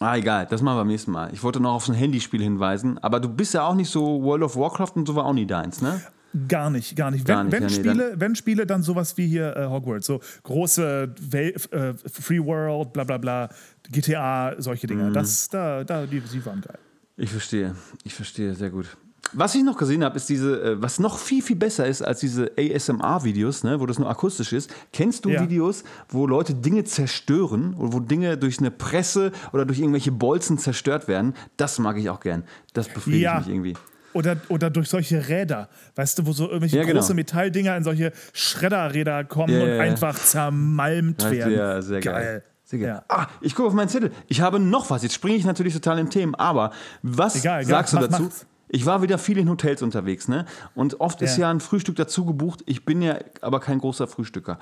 ah, 0.01 0.17
egal, 0.17 0.47
das 0.47 0.63
machen 0.63 0.77
wir 0.77 0.81
beim 0.81 0.89
nächsten 0.89 1.13
Mal. 1.13 1.33
Ich 1.33 1.43
wollte 1.43 1.61
noch 1.61 1.75
auf 1.75 1.89
ein 1.89 1.95
Handyspiel 1.95 2.43
hinweisen, 2.43 2.99
aber 2.99 3.21
du 3.21 3.29
bist 3.29 3.55
ja 3.55 3.67
auch 3.67 3.75
nicht 3.75 3.91
so 3.91 4.23
World 4.23 4.43
of 4.43 4.57
Warcraft 4.57 4.93
und 4.97 5.07
so 5.07 5.15
war 5.15 5.25
auch 5.27 5.33
nie 5.33 5.47
deins, 5.47 5.81
ne? 5.81 6.01
Gar 6.49 6.71
nicht, 6.71 6.97
gar 6.97 7.13
nicht. 7.13 7.25
Gar 7.25 7.49
wenn, 7.51 7.63
nicht, 7.63 7.85
wenn, 7.85 7.85
ja, 7.85 7.95
nee, 7.95 8.01
Spiele, 8.01 8.15
wenn 8.21 8.35
Spiele, 8.35 8.67
dann 8.67 8.83
sowas 8.83 9.17
wie 9.17 9.29
hier 9.29 9.57
äh, 9.57 9.67
Hogwarts, 9.67 10.07
so 10.07 10.21
große 10.43 11.15
Wel 11.21 11.55
äh, 11.71 11.95
Free 12.09 12.41
World, 12.45 12.93
bla 12.93 13.05
bla 13.05 13.19
bla, 13.19 13.49
GTA, 13.91 14.55
solche 14.59 14.87
Mhm. 14.89 14.89
Dinge. 14.89 15.13
Das, 15.13 15.49
da, 15.49 15.85
da, 15.85 16.05
die, 16.07 16.21
die 16.21 16.45
waren 16.45 16.61
geil. 16.61 16.79
Ich 17.17 17.31
verstehe, 17.31 17.77
ich 18.03 18.13
verstehe, 18.15 18.53
sehr 18.57 18.71
gut. 18.71 18.97
Was 19.37 19.55
ich 19.55 19.63
noch 19.65 19.77
gesehen 19.77 20.05
habe, 20.05 20.17
ist 20.17 20.29
diese, 20.29 20.63
äh, 20.63 20.83
was 20.83 20.99
noch 20.99 21.19
viel, 21.19 21.43
viel 21.43 21.57
besser 21.57 21.87
ist 21.87 22.03
als 22.03 22.21
diese 22.21 22.53
ASMR-Videos, 22.59 23.65
ne, 23.65 23.81
wo 23.81 23.87
das 23.87 23.99
nur 23.99 24.09
akustisch 24.09 24.53
ist. 24.53 24.73
Kennst 24.93 25.25
du 25.25 25.31
Ja. 25.31 25.41
Videos, 25.43 25.85
wo 26.09 26.27
Leute 26.27 26.55
Dinge 26.55 26.85
zerstören 26.85 27.75
oder 27.75 27.93
wo 27.93 28.01
Dinge 28.01 28.37
durch 28.39 28.59
eine 28.59 28.71
Presse 28.71 29.33
oder 29.53 29.65
durch 29.65 29.79
irgendwelche 29.81 30.13
Bolzen 30.13 30.59
zerstört 30.59 31.09
werden? 31.09 31.35
Das 31.57 31.79
mag 31.79 31.97
ich 31.99 32.09
auch 32.11 32.21
gern. 32.21 32.45
Das 32.73 32.89
befriedigt 32.89 33.23
Ja. 33.25 33.39
mich 33.39 33.49
irgendwie. 33.49 33.75
Oder, 34.13 34.37
oder 34.49 34.71
durch 34.71 34.89
solche 34.89 35.29
Räder, 35.29 35.69
weißt 35.97 36.21
du, 36.21 36.27
wo 36.27 36.33
so 36.33 36.45
irgendwelche 36.47 36.77
Ja, 36.77 36.85
genau. 36.85 37.01
große 37.01 37.15
Metalldinger 37.15 37.77
in 37.77 37.83
solche 37.83 38.13
Schredderräder 38.33 39.25
kommen 39.25 39.53
Ja, 39.53 39.63
und 39.63 39.69
ja, 39.69 39.75
ja. 39.75 39.81
einfach 39.83 40.15
zermalmt 40.17 41.23
Ja, 41.23 41.31
werden. 41.33 41.55
Sehr, 41.55 41.83
sehr 41.83 42.01
geil. 42.01 42.45
Sehr 42.67 42.79
geil. 42.79 42.89
Ja. 42.89 43.05
Ah, 43.09 43.27
ich 43.41 43.55
gucke 43.57 43.69
auf 43.69 43.75
meinen 43.75 43.89
Zettel. 43.89 44.11
Ich 44.29 44.41
habe 44.41 44.59
noch 44.61 44.89
was. 44.89 45.03
Jetzt 45.03 45.15
springe 45.15 45.37
ich 45.37 45.45
natürlich 45.45 45.75
total 45.75 45.99
in 45.99 46.09
Themen. 46.11 46.35
Aber 46.37 46.71
was 47.03 47.37
Egal, 47.37 47.63
egal. 47.63 47.71
sagst 47.71 47.93
du 47.93 47.97
Mach- 47.97 48.07
dazu? 48.09 48.23
mach's. 48.23 48.47
Ich 48.75 48.87
war 48.87 49.03
wieder 49.03 49.19
viel 49.19 49.39
in 49.39 49.49
Hotels 49.49 49.83
unterwegs, 49.83 50.27
ne? 50.27 50.47
Und 50.75 51.01
oft 51.01 51.23
ist 51.23 51.37
Ja. 51.37 51.43
ja 51.43 51.51
ein 51.53 51.61
Frühstück 51.61 51.95
dazu 51.95 52.25
gebucht. 52.25 52.65
Ich 52.67 52.85
bin 52.85 53.03
ja 53.03 53.19
aber 53.41 53.61
kein 53.61 53.79
großer 53.79 54.09
Frühstücker. 54.09 54.59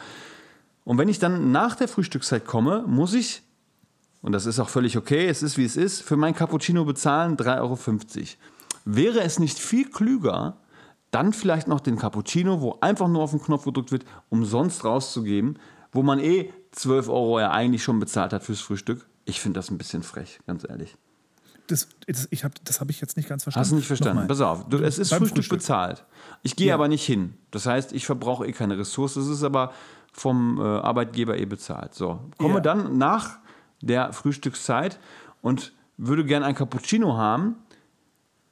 Und 0.84 0.98
wenn 0.98 1.08
ich 1.08 1.18
dann 1.18 1.50
nach 1.50 1.76
der 1.76 1.88
Frühstückszeit 1.88 2.44
komme, 2.44 2.84
muss 2.86 3.14
ich, 3.14 3.42
und 4.20 4.32
das 4.32 4.44
ist 4.44 4.60
auch 4.60 4.68
völlig 4.68 4.98
okay, 4.98 5.28
es 5.28 5.42
ist 5.42 5.56
wie 5.56 5.64
es 5.64 5.78
ist, 5.78 6.02
für 6.02 6.18
mein 6.18 6.34
Cappuccino 6.34 6.84
bezahlen 6.84 7.38
3,50 7.38 7.58
Euro. 7.60 7.78
Wäre 8.84 9.20
es 9.22 9.38
nicht 9.38 9.58
viel 9.58 9.88
klüger, 9.90 10.58
dann 11.10 11.32
vielleicht 11.32 11.66
noch 11.66 11.80
den 11.80 11.96
Cappuccino, 11.96 12.60
wo 12.60 12.76
einfach 12.82 13.08
nur 13.08 13.22
auf 13.22 13.30
den 13.30 13.40
Knopf 13.40 13.64
gedrückt 13.64 13.92
wird, 13.92 14.04
umsonst 14.28 14.84
rauszugeben, 14.84 15.58
wo 15.90 16.02
man 16.02 16.18
eh 16.18 16.52
12 16.72 17.08
Euro 17.08 17.40
ja 17.40 17.50
eigentlich 17.50 17.82
schon 17.82 17.98
bezahlt 17.98 18.34
hat 18.34 18.42
fürs 18.44 18.60
Frühstück? 18.60 19.06
Ich 19.24 19.40
finde 19.40 19.58
das 19.58 19.70
ein 19.70 19.78
bisschen 19.78 20.02
frech, 20.02 20.38
ganz 20.46 20.66
ehrlich. 20.68 20.98
Das, 21.68 21.88
das, 22.06 22.28
ich 22.30 22.44
hab, 22.44 22.52
das 22.64 22.80
habe 22.80 22.90
ich 22.90 23.00
jetzt 23.00 23.16
nicht 23.16 23.28
ganz 23.28 23.44
verstanden. 23.44 23.62
Hast 23.64 23.70
du 23.72 23.76
nicht 23.76 23.86
verstanden? 23.86 24.26
Pass 24.26 24.40
auf, 24.40 24.68
du, 24.68 24.78
es 24.78 24.98
ist 24.98 25.08
Frühstück, 25.10 25.36
Frühstück. 25.38 25.58
bezahlt. 25.58 26.04
Ich 26.42 26.56
gehe 26.56 26.68
Ja. 26.68 26.74
aber 26.74 26.88
nicht 26.88 27.04
hin. 27.04 27.34
Das 27.50 27.66
heißt, 27.66 27.92
ich 27.92 28.04
verbrauche 28.04 28.46
eh 28.46 28.52
keine 28.52 28.76
Ressource. 28.78 29.16
Es 29.16 29.28
ist 29.28 29.42
aber 29.44 29.72
vom 30.12 30.58
äh, 30.58 30.62
Arbeitgeber 30.62 31.38
eh 31.38 31.46
bezahlt. 31.46 31.94
So, 31.94 32.20
komme 32.38 32.54
Ja. 32.54 32.60
dann 32.60 32.98
nach 32.98 33.38
der 33.80 34.12
Frühstückszeit 34.12 34.98
und 35.40 35.72
würde 35.96 36.24
gern 36.24 36.42
ein 36.42 36.54
Cappuccino 36.54 37.16
haben. 37.16 37.56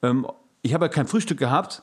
Ähm, 0.03 0.27
ich 0.63 0.73
habe 0.75 0.87
ja 0.87 0.89
kein 0.89 1.07
Frühstück 1.07 1.39
gehabt, 1.39 1.83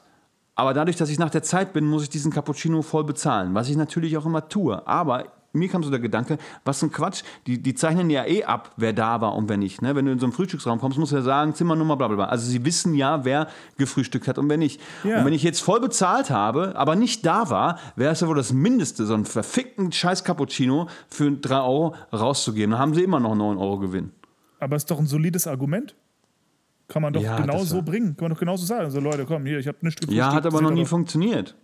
aber 0.55 0.73
dadurch, 0.73 0.95
dass 0.95 1.09
ich 1.09 1.19
nach 1.19 1.29
der 1.29 1.43
Zeit 1.43 1.73
bin, 1.73 1.85
muss 1.85 2.03
ich 2.03 2.09
diesen 2.09 2.31
Cappuccino 2.31 2.81
voll 2.81 3.03
bezahlen, 3.03 3.53
was 3.53 3.69
ich 3.69 3.75
natürlich 3.75 4.17
auch 4.17 4.25
immer 4.25 4.47
tue. 4.49 4.87
Aber 4.87 5.25
mir 5.53 5.69
kam 5.69 5.84
so 5.84 5.90
der 5.90 5.99
Gedanke, 5.99 6.38
was 6.65 6.82
ein 6.84 6.91
Quatsch, 6.91 7.24
die, 7.48 7.61
die 7.61 7.74
zeichnen 7.74 8.10
ja 8.10 8.26
eh 8.26 8.44
ab, 8.44 8.72
wer 8.78 8.94
da 8.94 9.22
war 9.22 9.36
und 9.36 9.49
wer 9.49 9.57
nicht. 9.57 9.82
Ne? 9.82 9.95
Wenn 9.95 10.06
du 10.06 10.11
in 10.11 10.19
so 10.19 10.26
einen 10.26 10.34
Frühstücksraum 10.34 10.80
kommst, 10.80 10.98
musst 10.98 11.11
du 11.11 11.15
ja 11.15 11.22
sagen, 11.22 11.53
Zimmernummer, 11.56 11.95
bla 11.98 12.07
bla 12.07 12.15
bla. 12.15 12.26
Also 12.26 12.48
sie 12.48 12.64
wissen 12.65 12.94
ja, 12.94 13.26
wer 13.26 13.48
gefrühstückt 13.78 14.28
hat 14.28 14.38
und 14.38 14.49
wer 14.49 14.57
nicht. 14.57 14.80
Ja. 15.03 15.19
Und 15.19 15.26
wenn 15.26 15.34
ich 15.34 15.44
jetzt 15.44 15.61
voll 15.61 15.80
bezahlt 15.80 16.30
habe, 16.30 16.76
aber 16.76 16.95
nicht 16.95 17.26
da 17.26 17.49
war, 17.49 17.80
wäre 17.95 18.11
es 18.11 18.19
ja 18.22 18.28
wohl 18.28 18.36
das 18.36 18.53
Mindeste, 18.53 19.06
so 19.06 19.14
einen 19.14 19.26
verfickten 19.26 19.91
scheiß 19.91 20.24
Cappuccino 20.24 20.88
für 21.10 21.32
3 21.32 21.56
Euro 21.61 21.95
rauszugeben. 22.14 22.72
Dann 22.72 22.80
haben 22.80 22.94
sie 22.94 23.03
immer 23.03 23.19
noch 23.19 23.36
9 23.36 23.57
Euro 23.57 23.80
Gewinn. 23.80 24.11
Aber 24.60 24.76
ist 24.76 24.90
doch 24.91 24.99
ein 24.99 25.07
solides 25.07 25.48
Argument. 25.48 25.95
Kann 26.88 27.02
man 27.02 27.14
doch 27.14 27.22
Ja, 27.22 27.38
genau 27.38 27.64
so 27.64 27.82
bringen. 27.82 28.15
Kann 28.15 28.26
man 28.26 28.32
doch 28.34 28.40
genauso 28.40 28.65
sagen. 28.65 28.90
So, 28.91 28.99
Leute, 28.99 29.26
komm, 29.26 29.45
hier, 29.45 29.60
ich 29.60 29.68
habe 29.68 29.78
eine 29.82 29.91
Stück 29.91 30.10
Ja, 30.11 30.34
hat 30.34 30.45
aber 30.45 30.61
noch 30.61 30.72
nie 30.72 30.84
doch. 30.84 30.88
funktioniert. 30.90 31.56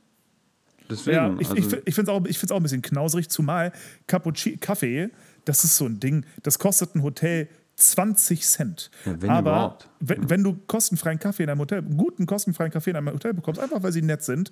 Deswegen, 0.90 1.16
Ja, 1.16 1.36
ich, 1.40 1.50
also, 1.50 1.78
ich, 1.78 1.88
ich 1.88 1.96
finde 1.96 2.12
es 2.12 2.18
auch, 2.18 2.26
ich 2.26 2.52
auch 2.52 2.58
ein 2.58 2.64
bisschen 2.64 2.82
knauserig, 2.82 3.30
zumal 3.30 3.72
Cappuccino, 4.08 4.58
Kaffee, 4.60 5.10
das 5.46 5.64
ist 5.64 5.78
so 5.78 5.86
ein 5.86 6.00
Ding, 6.00 6.26
das 6.44 6.60
kostet 6.60 6.96
ein 6.96 7.04
Hotel 7.04 7.48
20 7.76 8.46
Cent. 8.46 8.92
Ja, 9.06 9.22
wenn 9.22 9.30
Aber 9.30 9.52
überhaupt. 9.52 9.90
wenn, 10.00 10.30
wenn 10.30 10.44
du 10.44 10.54
kostenfreien 10.68 11.20
Kaffee 11.20 11.44
in 11.44 11.50
einem 11.50 11.60
Hotel, 11.60 11.80
einen 11.80 11.98
guten 11.98 12.26
kostenfreien 12.26 12.72
Kaffee 12.72 12.92
in 12.92 12.96
einem 12.96 13.08
Hotel 13.14 13.34
bekommst, 13.34 13.60
einfach 13.60 13.82
weil 13.82 13.92
sie 13.92 14.02
nett 14.02 14.24
sind, 14.24 14.52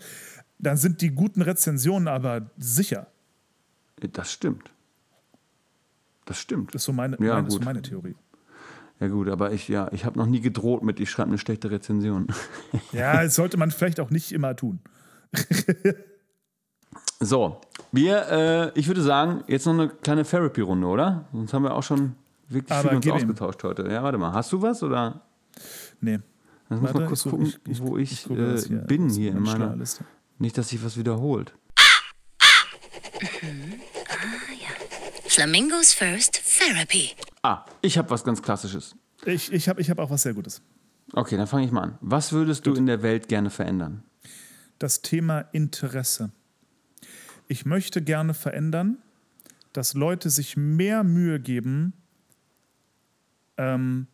dann 0.58 0.78
sind 0.78 1.02
die 1.02 1.12
guten 1.12 1.42
Rezensionen 1.42 2.08
aber 2.08 2.50
sicher. 2.58 3.08
das 4.14 4.32
stimmt. 4.32 4.72
Das 6.26 6.40
stimmt. 6.40 6.74
Das 6.74 6.82
ist 6.82 6.86
so 6.86 6.94
meine, 6.94 7.18
Ja, 7.20 7.36
meine, 7.36 7.52
so 7.52 7.60
meine 7.60 7.82
Theorie. 7.82 8.16
Ja 9.00 9.08
gut, 9.08 9.30
aber 9.30 9.52
ich, 9.52 9.68
ja, 9.68 9.90
ich 9.92 10.06
habe 10.06 10.20
noch 10.20 10.28
nie 10.28 10.42
gedroht 10.42 10.84
mit, 10.84 11.00
ich 11.00 11.10
schreibe 11.10 11.30
eine 11.30 11.40
schlechte 11.40 11.72
Rezension. 11.72 12.28
Ja, 12.92 13.24
das 13.24 13.36
sollte 13.36 13.58
man 13.58 13.72
vielleicht 13.72 14.00
auch 14.00 14.12
nicht 14.12 14.32
immer 14.32 14.56
tun. 14.56 14.80
So, 17.24 17.62
wir, 17.92 18.28
äh, 18.30 18.80
ich 18.80 18.88
würde 18.88 19.02
sagen, 19.04 19.44
jetzt 19.48 19.66
noch 19.68 19.74
eine 19.74 19.90
kleine 19.90 20.24
Therapy-Runde, 20.24 20.88
oder? 20.88 21.26
Sonst 21.32 21.54
haben 21.54 21.64
wir 21.64 21.76
auch 21.76 21.84
schon 21.84 22.16
wirklich 22.50 22.72
Aber 22.72 22.90
viel 22.90 22.96
uns 22.98 23.04
gib 23.06 23.14
ihm. 23.14 23.18
ausgetauscht 23.18 23.64
heute. 23.64 23.84
Ja, 23.92 24.02
warte 24.02 24.18
mal, 24.18 24.34
hast 24.34 24.52
du 24.52 24.62
was 24.62 24.82
oder? 24.82 25.22
Nee. 26.00 26.16
Ich 26.72 26.82
muss 26.82 26.94
Warte, 26.94 27.06
kurz 27.06 27.24
gucken, 27.24 27.46
ich- 27.46 27.60
ich- 27.68 27.82
wo 27.82 27.98
ich, 27.98 28.12
ich 28.12 28.24
gucke 28.24 28.56
äh, 28.56 28.60
hier 28.62 28.78
bin 28.80 29.10
hier 29.10 29.32
in 29.32 29.42
meiner. 29.42 29.66
Steuerliste. 29.68 30.04
Nicht, 30.40 30.58
dass 30.58 30.70
sich 30.70 30.84
was 30.84 30.98
wiederholt. 30.98 31.54
Flamingos 35.28 35.94
First 35.94 36.42
Therapy. 36.58 37.12
Ah, 37.44 37.66
ich 37.82 37.98
habe 37.98 38.10
was 38.10 38.24
ganz 38.24 38.42
Klassisches. 38.42 38.96
Ich, 39.26 39.52
ich 39.54 39.70
habe 39.70 39.80
ich 39.82 39.90
hab 39.90 40.00
auch 40.00 40.10
was 40.10 40.24
sehr 40.24 40.34
Gutes. 40.34 40.62
Okay, 41.14 41.38
dann 41.38 41.48
fange 41.48 41.66
ich 41.66 41.72
mal 41.72 41.82
an. 41.84 41.98
Was 42.02 42.32
würdest 42.32 42.66
du 42.66 42.74
in 42.74 42.86
der 42.86 43.04
Welt 43.04 43.28
gerne 43.28 43.50
verändern? 43.50 44.04
Das 44.80 45.02
Thema 45.02 45.42
Interesse. 45.52 46.32
Ich 47.52 47.66
möchte 47.66 48.02
gerne 48.02 48.34
verändern, 48.34 48.98
dass 49.74 49.94
Leute 49.94 50.30
sich 50.30 50.56
mehr 50.56 51.04
Mühe 51.04 51.38
geben, 51.38 51.92
ähm, 53.58 54.08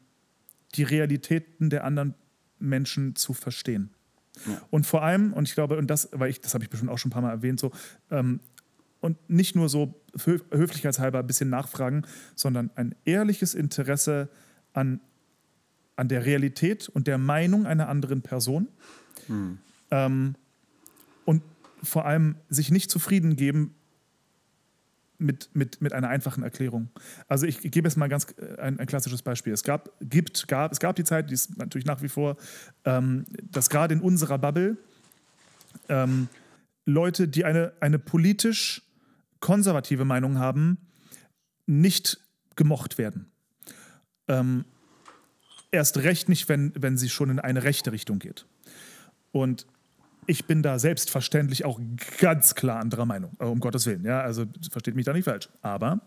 die 0.73 0.81
Realitäten 0.81 1.69
der 1.69 1.83
anderen 1.83 2.15
Menschen 2.57 3.15
zu 3.15 3.33
verstehen. 3.33 3.91
Und 4.71 4.87
vor 4.87 5.03
allem, 5.03 5.33
und 5.33 5.47
ich 5.47 5.53
glaube, 5.53 5.77
und 5.77 5.85
das, 5.85 6.09
weil 6.13 6.31
ich, 6.31 6.41
das 6.41 6.55
habe 6.55 6.63
ich 6.63 6.71
bestimmt 6.71 6.89
auch 6.89 6.97
schon 6.97 7.09
ein 7.09 7.13
paar 7.13 7.21
Mal 7.21 7.29
erwähnt, 7.29 7.59
so, 7.59 7.71
ähm, 8.09 8.39
und 9.01 9.17
nicht 9.29 9.55
nur 9.55 9.69
so 9.69 9.93
hö 10.25 10.39
höflichkeitshalber 10.49 11.19
ein 11.19 11.27
bisschen 11.27 11.51
nachfragen, 11.51 12.07
sondern 12.33 12.71
ein 12.73 12.95
ehrliches 13.05 13.53
Interesse 13.53 14.29
an, 14.73 14.99
an 15.95 16.07
der 16.07 16.25
Realität 16.25 16.89
und 16.89 17.05
der 17.05 17.19
Meinung 17.19 17.67
einer 17.67 17.87
anderen 17.87 18.23
Person. 18.23 18.67
Ähm, 19.91 20.33
und 21.25 21.43
vor 21.83 22.05
allem 22.05 22.35
sich 22.49 22.71
nicht 22.71 22.89
zufrieden 22.89 23.35
geben 23.35 23.75
mit, 25.17 25.49
mit, 25.53 25.81
mit 25.81 25.93
einer 25.93 26.09
einfachen 26.09 26.43
Erklärung. 26.43 26.89
Also 27.27 27.45
ich, 27.45 27.59
gebe 27.61 27.87
jetzt 27.87 27.97
mal 27.97 28.07
ganz 28.07 28.27
äh, 28.37 28.59
ein, 28.59 28.79
ein 28.79 28.85
klassisches 28.85 29.21
Beispiel. 29.21 29.53
Es 29.53 29.63
gab, 29.63 29.91
gibt, 30.01 30.47
gab, 30.47 30.71
es 30.71 30.79
gab 30.79 30.95
die 30.95 31.03
Zeit, 31.03 31.29
die 31.29 31.33
ist 31.33 31.57
natürlich 31.57 31.85
nach 31.85 32.01
wie 32.01 32.09
vor, 32.09 32.37
ähm, 32.85 33.25
dass 33.51 33.69
gerade 33.69 33.93
in 33.93 34.01
unserer 34.01 34.37
Bubble 34.37 34.77
ähm, 35.89 36.27
Leute, 36.85 37.27
die 37.27 37.45
eine, 37.45 37.73
eine 37.79 37.99
politisch 37.99 38.83
konservative 39.39 40.05
Meinung 40.05 40.37
haben, 40.39 40.77
nicht 41.65 42.19
gemocht 42.55 42.97
werden. 42.97 43.31
Ähm, 44.27 44.65
erst 45.71 45.97
recht 45.97 46.29
nicht, 46.29 46.49
wenn, 46.49 46.71
wenn 46.75 46.97
sie 46.97 47.09
schon 47.09 47.29
in 47.29 47.39
eine 47.39 47.63
rechte 47.63 47.91
Richtung 47.91 48.19
geht. 48.19 48.45
Und 49.31 49.67
ich 50.27 50.45
bin 50.45 50.61
da 50.61 50.77
selbstverständlich 50.77 51.65
auch 51.65 51.79
ganz 52.19 52.53
klar 52.53 52.79
anderer 52.79 53.05
Meinung, 53.05 53.31
äh, 53.39 53.45
um 53.45 53.59
Gottes 53.59 53.85
Willen. 53.85 54.03
Ja, 54.03 54.21
also 54.21 54.45
versteht 54.69 54.95
mich 54.95 55.05
da 55.05 55.13
nicht 55.13 55.25
falsch. 55.25 55.49
Aber 55.61 56.01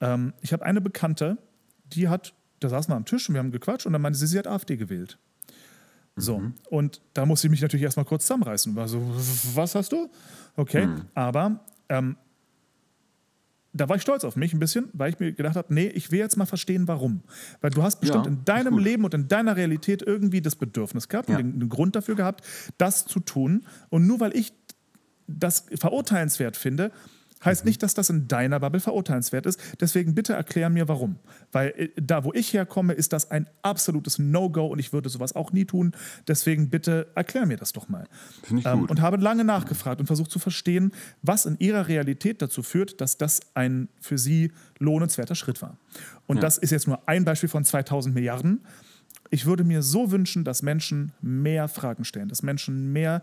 ähm, 0.00 0.34
ich 0.42 0.52
habe 0.52 0.64
eine 0.64 0.80
Bekannte, 0.80 1.38
die 1.86 2.08
hat, 2.08 2.34
da 2.60 2.68
saßen 2.68 2.92
wir 2.92 2.96
am 2.96 3.04
Tisch 3.04 3.28
und 3.28 3.34
wir 3.34 3.38
haben 3.38 3.52
gequatscht 3.52 3.86
und 3.86 3.92
dann 3.92 4.02
meinte 4.02 4.18
sie, 4.18 4.26
sie 4.26 4.38
hat 4.38 4.46
AfD 4.46 4.76
gewählt. 4.76 5.18
So, 6.16 6.42
und 6.68 7.00
da 7.14 7.24
musste 7.26 7.46
ich 7.46 7.52
mich 7.52 7.62
natürlich 7.62 7.84
erstmal 7.84 8.04
kurz 8.04 8.26
zusammenreißen. 8.26 8.74
War 8.74 8.88
so, 8.88 9.00
was 9.54 9.76
hast 9.76 9.92
du? 9.92 10.10
Okay, 10.56 10.88
aber 11.14 11.60
ähm, 11.88 12.16
da 13.80 13.88
war 13.88 13.96
ich 13.96 14.02
stolz 14.02 14.24
auf 14.24 14.36
mich 14.36 14.52
ein 14.52 14.58
bisschen, 14.58 14.88
weil 14.92 15.12
ich 15.12 15.18
mir 15.18 15.32
gedacht 15.32 15.56
habe, 15.56 15.72
nee, 15.72 15.86
ich 15.88 16.10
will 16.10 16.18
jetzt 16.18 16.36
mal 16.36 16.46
verstehen, 16.46 16.86
warum. 16.88 17.22
Weil 17.60 17.70
du 17.70 17.82
hast 17.82 18.00
bestimmt 18.00 18.26
Ja, 18.26 18.32
in 18.32 18.44
deinem. 18.44 18.78
Leben 18.78 19.04
und 19.04 19.14
in 19.14 19.28
deiner 19.28 19.56
Realität 19.56 20.02
irgendwie 20.02 20.40
das 20.40 20.56
Bedürfnis 20.56 21.08
gehabt 21.08 21.28
Ja. 21.28 21.36
und 21.36 21.42
den, 21.44 21.52
einen 21.60 21.68
Grund 21.68 21.96
dafür 21.96 22.14
gehabt, 22.14 22.44
das 22.78 23.06
zu 23.06 23.20
tun. 23.20 23.64
Und 23.88 24.06
nur 24.06 24.20
weil 24.20 24.36
ich 24.36 24.52
das 25.26 25.66
verurteilenswert 25.74 26.56
finde, 26.56 26.90
heißt 27.44 27.64
Mhm. 27.64 27.68
nicht, 27.68 27.82
dass 27.82 27.94
das 27.94 28.10
in 28.10 28.28
deiner 28.28 28.60
Bubble 28.60 28.80
verurteilenswert 28.80 29.46
ist. 29.46 29.60
Deswegen 29.80 30.14
bitte 30.14 30.32
erklär 30.32 30.70
mir, 30.70 30.88
warum. 30.88 31.16
Weil 31.52 31.68
äh, 31.76 31.88
da, 32.00 32.24
wo 32.24 32.32
ich 32.32 32.52
herkomme, 32.52 32.92
ist 32.94 33.12
das 33.12 33.30
ein 33.30 33.48
absolutes 33.62 34.18
No-Go 34.18 34.66
und 34.66 34.78
ich 34.78 34.92
würde 34.92 35.08
sowas 35.08 35.34
auch 35.36 35.52
nie 35.52 35.64
tun. 35.64 35.92
Deswegen 36.26 36.70
bitte 36.70 37.08
erklär 37.14 37.46
mir 37.46 37.56
das 37.56 37.72
doch 37.72 37.88
mal. 37.88 38.06
Finde 38.42 38.60
ich 38.60 38.66
Ähm, 38.66 38.80
gut. 38.80 38.90
und 38.90 39.00
habe 39.00 39.16
lange 39.18 39.44
nachgefragt 39.44 40.00
und 40.00 40.06
versucht 40.06 40.30
zu 40.30 40.38
verstehen, 40.38 40.92
was 41.22 41.46
in 41.46 41.56
ihrer 41.58 41.88
Realität 41.88 42.42
dazu 42.42 42.62
führt, 42.62 43.00
dass 43.00 43.16
das 43.18 43.40
ein 43.54 43.88
für 44.00 44.18
sie 44.18 44.52
lohnenswerter 44.78 45.34
Schritt 45.34 45.62
war. 45.62 45.78
Und 46.26 46.42
das 46.42 46.58
ist 46.58 46.70
jetzt 46.70 46.86
nur 46.86 47.08
ein 47.08 47.24
Beispiel 47.24 47.48
von 47.48 47.64
2000 47.64 48.14
Milliarden. 48.14 48.64
Ich 49.30 49.46
würde 49.46 49.64
mir 49.64 49.82
so 49.82 50.10
wünschen, 50.10 50.44
dass 50.44 50.62
Menschen 50.62 51.12
mehr 51.20 51.68
Fragen 51.68 52.04
stellen, 52.04 52.28
dass 52.28 52.42
Menschen 52.42 52.92
mehr 52.92 53.22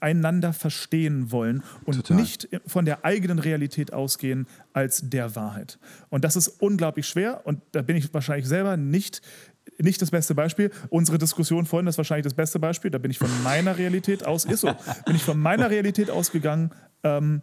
einander 0.00 0.52
verstehen 0.52 1.32
wollen 1.32 1.62
und 1.84 1.96
Total. 1.96 2.16
nicht 2.16 2.48
von 2.66 2.84
der 2.84 3.04
eigenen 3.04 3.38
Realität 3.38 3.92
ausgehen 3.92 4.46
als 4.72 5.08
der 5.08 5.34
Wahrheit. 5.36 5.78
Und 6.08 6.24
das 6.24 6.36
ist 6.36 6.48
unglaublich 6.48 7.06
schwer 7.06 7.42
und 7.44 7.60
da 7.72 7.82
bin 7.82 7.96
ich 7.96 8.12
wahrscheinlich 8.12 8.46
selber 8.46 8.76
nicht, 8.76 9.22
nicht 9.78 10.00
das 10.00 10.10
beste 10.10 10.34
Beispiel. 10.34 10.70
Unsere 10.88 11.18
Diskussion 11.18 11.66
vorhin 11.66 11.86
ist 11.86 11.98
wahrscheinlich 11.98 12.24
das 12.24 12.34
beste 12.34 12.58
Beispiel. 12.58 12.90
Da 12.90 12.98
bin 12.98 13.10
ich 13.10 13.18
von 13.18 13.30
meiner 13.42 13.78
Realität 13.78 14.24
aus, 14.24 14.44
ist 14.44 14.60
so, 14.60 14.72
bin 15.06 15.16
ich 15.16 15.22
von 15.22 15.38
meiner 15.38 15.70
Realität 15.70 16.10
ausgegangen 16.10 16.70
ähm, 17.02 17.42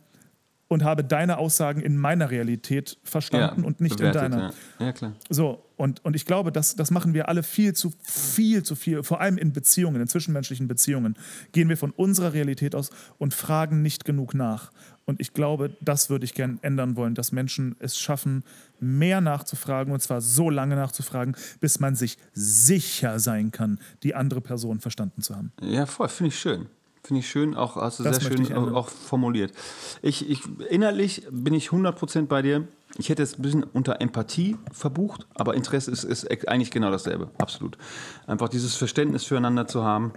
und 0.68 0.84
habe 0.84 1.04
deine 1.04 1.38
Aussagen 1.38 1.82
in 1.82 1.98
meiner 1.98 2.30
Realität 2.30 2.98
verstanden 3.04 3.64
und 3.64 3.82
nicht 3.82 3.98
bewertet, 3.98 4.24
in 4.24 4.32
deiner. 4.32 4.54
Ja. 4.80 4.86
ja, 4.86 4.92
klar. 4.94 5.14
So, 5.30 5.64
und, 5.78 6.04
und 6.04 6.16
ich 6.16 6.26
glaube, 6.26 6.52
das, 6.52 6.76
das 6.76 6.91
machen 6.91 7.14
wir 7.14 7.30
alle 7.30 7.44
viel 7.44 7.74
zu 7.74 7.94
viel 8.02 8.64
zu 8.64 8.76
viel, 8.76 9.04
vor 9.04 9.22
allem 9.22 9.38
in 9.38 9.54
Beziehungen, 9.54 10.02
in 10.02 10.08
zwischenmenschlichen 10.08 10.68
Beziehungen, 10.68 11.18
gehen 11.52 11.70
wir 11.70 11.78
von 11.78 11.91
unserer 11.91 12.34
Realität 12.34 12.76
aus 12.76 12.90
und 13.20 13.34
fragen 13.34 13.84
nicht 13.84 14.04
genug 14.04 14.34
nach. 14.34 14.72
Und 15.06 15.22
ich 15.22 15.34
glaube, 15.34 15.78
das 15.80 16.10
würde 16.10 16.26
ich 16.26 16.34
gern 16.34 16.60
ändern 16.64 16.98
wollen, 16.98 17.16
dass 17.16 17.32
Menschen 17.32 17.76
es 17.80 17.98
schaffen, 17.98 18.44
mehr 18.80 19.22
nachzufragen 19.22 19.94
und 19.94 20.02
zwar 20.02 20.20
so 20.20 20.49
lange 20.49 20.76
nachzufragen, 20.76 21.36
bis 21.62 21.80
man 21.80 21.95
sich 21.95 22.18
sicher 22.34 23.20
sein 23.20 23.52
kann, 23.52 23.80
die 24.04 24.16
andere 24.16 24.41
Person 24.41 24.80
verstanden 24.80 25.22
zu 25.22 25.36
haben. 25.36 25.54
Ja, 25.62 25.86
voll, 25.86 26.10
finde 26.10 26.30
ich 26.30 26.40
schön. 26.40 26.66
Finde 27.08 27.22
ich 27.22 27.30
schön, 27.30 27.56
auch 27.56 27.78
hast 27.78 28.00
du 28.00 28.04
Das 28.04 28.18
sehr 28.18 28.36
schön 28.36 28.54
auch, 28.54 28.74
auch 28.74 28.90
formuliert. 28.90 29.54
Ich, 30.02 30.30
ich, 30.30 30.42
innerlich 30.70 31.26
bin 31.32 31.54
ich 31.54 31.70
100% 31.70 32.26
bei 32.26 32.42
dir. 32.42 32.68
Ich 32.98 33.08
hätte 33.08 33.24
es 33.24 33.40
ein 33.40 33.42
bisschen 33.44 33.64
unter 33.64 34.02
Empathie 34.02 34.58
verbucht, 34.74 35.26
aber 35.34 35.54
Interesse 35.54 35.90
ist, 35.90 36.04
ist 36.04 36.30
eigentlich 36.50 36.70
genau 36.70 36.92
dasselbe, 36.92 37.30
absolut. 37.38 37.78
Einfach 38.26 38.50
dieses 38.50 38.76
Verständnis 38.76 39.24
füreinander 39.24 39.68
zu 39.68 39.86
haben 39.86 40.12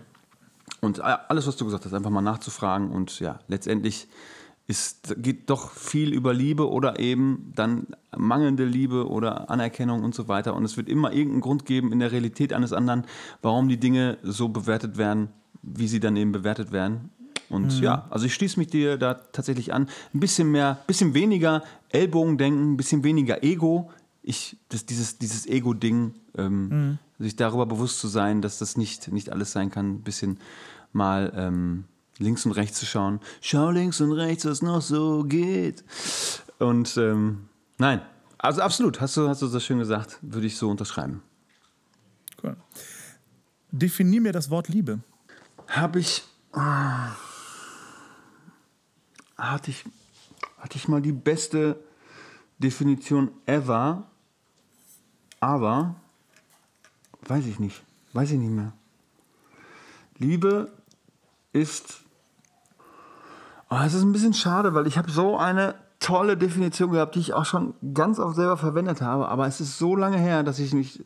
und 0.81 1.01
alles, 1.01 1.47
was 1.47 1.57
du 1.57 1.65
gesagt 1.65 1.85
hast, 1.85 1.95
einfach 1.95 2.11
mal 2.11 2.23
nachzufragen 2.23 2.91
und 2.91 3.21
ja, 3.21 3.39
letztendlich 3.47 4.09
ist, 4.67 5.15
geht 5.23 5.49
doch 5.49 5.71
viel 5.71 6.13
über 6.13 6.35
Liebe 6.35 6.69
oder 6.69 6.99
eben 6.99 7.53
dann 7.55 7.87
mangelnde 8.17 8.65
Liebe 8.65 9.09
oder 9.09 9.49
Anerkennung 9.49 10.03
und 10.03 10.13
so 10.13 10.27
weiter. 10.27 10.57
Und 10.57 10.65
es 10.65 10.77
wird 10.77 10.89
immer 10.89 11.13
irgendeinen 11.13 11.43
Grund 11.43 11.67
geben 11.67 11.93
in 11.93 12.01
der 12.01 12.11
Realität 12.11 12.53
eines 12.53 12.73
anderen, 12.73 13.05
warum 13.43 13.69
die 13.69 13.79
Dinge 13.79 14.19
so 14.25 14.49
bewertet 14.49 14.99
werden, 14.99 15.29
wie 15.63 15.89
sie 15.89 16.01
dann 16.01 16.17
eben 16.17 16.33
bewertet 16.33 16.73
werden. 16.73 17.11
Und 17.49 17.81
ja, 17.81 18.07
also 18.11 18.27
ich 18.27 18.35
schließe 18.35 18.61
mich 18.61 18.69
dir 18.69 18.97
da 18.97 19.15
tatsächlich 19.15 19.73
an. 19.73 19.89
Ein 20.15 20.21
bisschen 20.21 20.53
mehr, 20.53 20.79
bisschen 20.87 21.15
weniger 21.15 21.65
Ellbogendenken, 21.89 22.73
ein 22.73 22.77
bisschen 22.77 23.03
weniger 23.03 23.43
Ego. 23.43 23.91
Ich, 24.23 24.57
das, 24.69 24.87
dieses, 24.87 25.19
dieses 25.19 25.47
Ego-Ding, 25.47 26.15
ähm, 26.39 26.99
sich 27.19 27.35
darüber 27.37 27.67
bewusst 27.67 27.99
zu 27.99 28.07
sein, 28.07 28.41
dass 28.41 28.59
das 28.59 28.77
nicht, 28.77 29.11
nicht 29.13 29.31
alles 29.31 29.51
sein 29.51 29.71
kann, 29.71 29.95
ein 29.95 30.03
bisschen 30.03 30.39
mal 30.93 31.33
ähm, 31.35 31.85
links 32.19 32.47
und 32.47 32.53
rechts 32.53 32.79
zu 32.79 32.87
schauen. 32.87 33.19
Schau 33.41 33.71
links 33.71 34.01
und 34.01 34.13
rechts, 34.13 34.45
was 34.45 34.63
noch 34.63 34.81
so 34.81 35.25
geht. 35.25 35.85
Und 36.59 36.97
ähm, 36.99 37.49
nein, 37.79 38.01
also 38.39 38.63
absolut, 38.63 39.01
hast 39.01 39.17
du, 39.17 39.29
hast 39.29 39.43
du 39.43 39.49
das 39.49 39.65
schön 39.65 39.79
gesagt, 39.79 40.19
würde 40.23 40.47
ich 40.47 40.57
so 40.57 40.71
unterschreiben. 40.71 41.23
Cool. 42.43 42.57
Definier 43.73 44.21
mir 44.21 44.33
das 44.33 44.51
Wort 44.51 44.69
Liebe. 44.69 45.01
Habe 45.71 46.01
ich. 46.01 46.23
ah, 46.53 47.09
hatte 49.39 49.71
ich. 49.71 49.85
Hatte 50.59 50.77
ich 50.77 50.89
mal 50.89 51.01
die 51.01 51.13
beste 51.13 51.83
Definition 52.59 53.31
ever. 53.47 54.11
Aber. 55.41 55.97
Weiß 57.23 57.47
ich 57.47 57.59
nicht. 57.59 57.83
Weiß 58.13 58.31
ich 58.31 58.39
nicht 58.39 58.53
mehr. 58.53 58.73
Liebe 60.19 60.71
ist 61.53 62.03
Oh, 63.73 63.79
es 63.87 63.95
ist 63.95 64.03
ein 64.03 64.11
bisschen 64.11 64.35
schade, 64.35 64.75
weil 64.75 64.89
ich 64.89 64.99
habe 64.99 65.11
so 65.13 65.39
eine 65.39 65.77
tolle 66.01 66.37
Definition 66.37 66.91
gehabt, 66.91 67.15
die 67.15 67.21
ich 67.21 67.35
auch 67.35 67.45
schon 67.45 67.75
ganz 67.95 68.19
oft 68.19 68.35
selber 68.35 68.57
verwendet 68.57 69.01
habe, 69.01 69.29
aber 69.29 69.47
es 69.47 69.61
ist 69.61 69.79
so 69.79 69.95
lange 69.95 70.19
her, 70.19 70.43
dass 70.43 70.59
ich 70.59 70.75
mich 70.75 71.05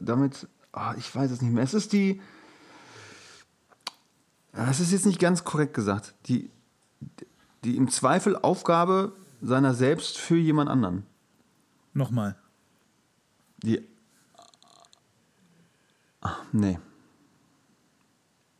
damit, 0.00 0.48
oh, 0.72 0.92
ich 0.96 1.14
weiß 1.14 1.30
es 1.30 1.42
nicht 1.42 1.52
mehr. 1.52 1.62
Es 1.62 1.74
ist 1.74 1.92
die, 1.92 2.22
Ja, 4.54 4.68
es 4.70 4.80
ist 4.80 4.92
jetzt 4.92 5.06
nicht 5.06 5.20
ganz 5.20 5.44
korrekt 5.44 5.74
gesagt, 5.74 6.14
die, 6.26 6.50
die 7.64 7.76
im 7.76 7.90
Zweifel 7.90 8.36
Aufgabe 8.36 9.12
seiner 9.40 9.74
selbst 9.74 10.18
für 10.18 10.36
jemand 10.36 10.70
anderen. 10.70 11.06
Nochmal. 11.94 12.36
Die. 13.62 13.86
Ach, 16.20 16.42
nee. 16.52 16.78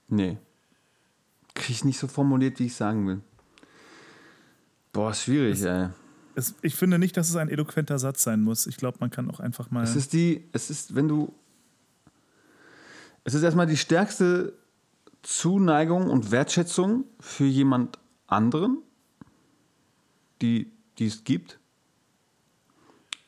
Nee. 0.09 0.39
Krieg 1.55 1.71
ich 1.71 1.85
nicht 1.85 1.99
so 1.99 2.09
formuliert, 2.09 2.59
wie 2.59 2.67
ich 2.67 2.75
sagen 2.75 3.07
will. 3.07 3.21
Boah, 4.93 5.15
schwierig, 5.15 5.63
ey. 5.63 5.89
Es, 6.35 6.55
ich 6.63 6.75
finde 6.75 6.99
nicht, 6.99 7.17
dass 7.17 7.29
es 7.29 7.37
ein 7.37 7.49
eloquenter 7.49 7.99
Satz 7.99 8.23
sein 8.23 8.41
muss. 8.41 8.67
Ich 8.67 8.77
glaube, 8.77 8.99
man 9.01 9.11
kann 9.11 9.31
auch 9.31 9.41
einfach 9.41 9.71
mal. 9.71 9.85
Es 9.85 9.97
ist 9.97 10.13
die, 10.13 10.49
es 10.53 10.71
ist, 10.71 10.95
wenn 10.95 11.09
du. 11.09 11.33
Es 13.25 13.35
ist 13.35 13.43
erstmal 13.43 13.67
die 13.67 13.77
stärkste 13.77 14.55
Zuneigung 15.23 16.09
und 16.09 16.31
Wertschätzung 16.31 17.05
für 17.19 17.45
jemand 17.45 17.99
anderen, 18.27 18.79
die, 20.41 20.73
die 20.99 21.07
es 21.07 21.25
gibt. 21.25 21.59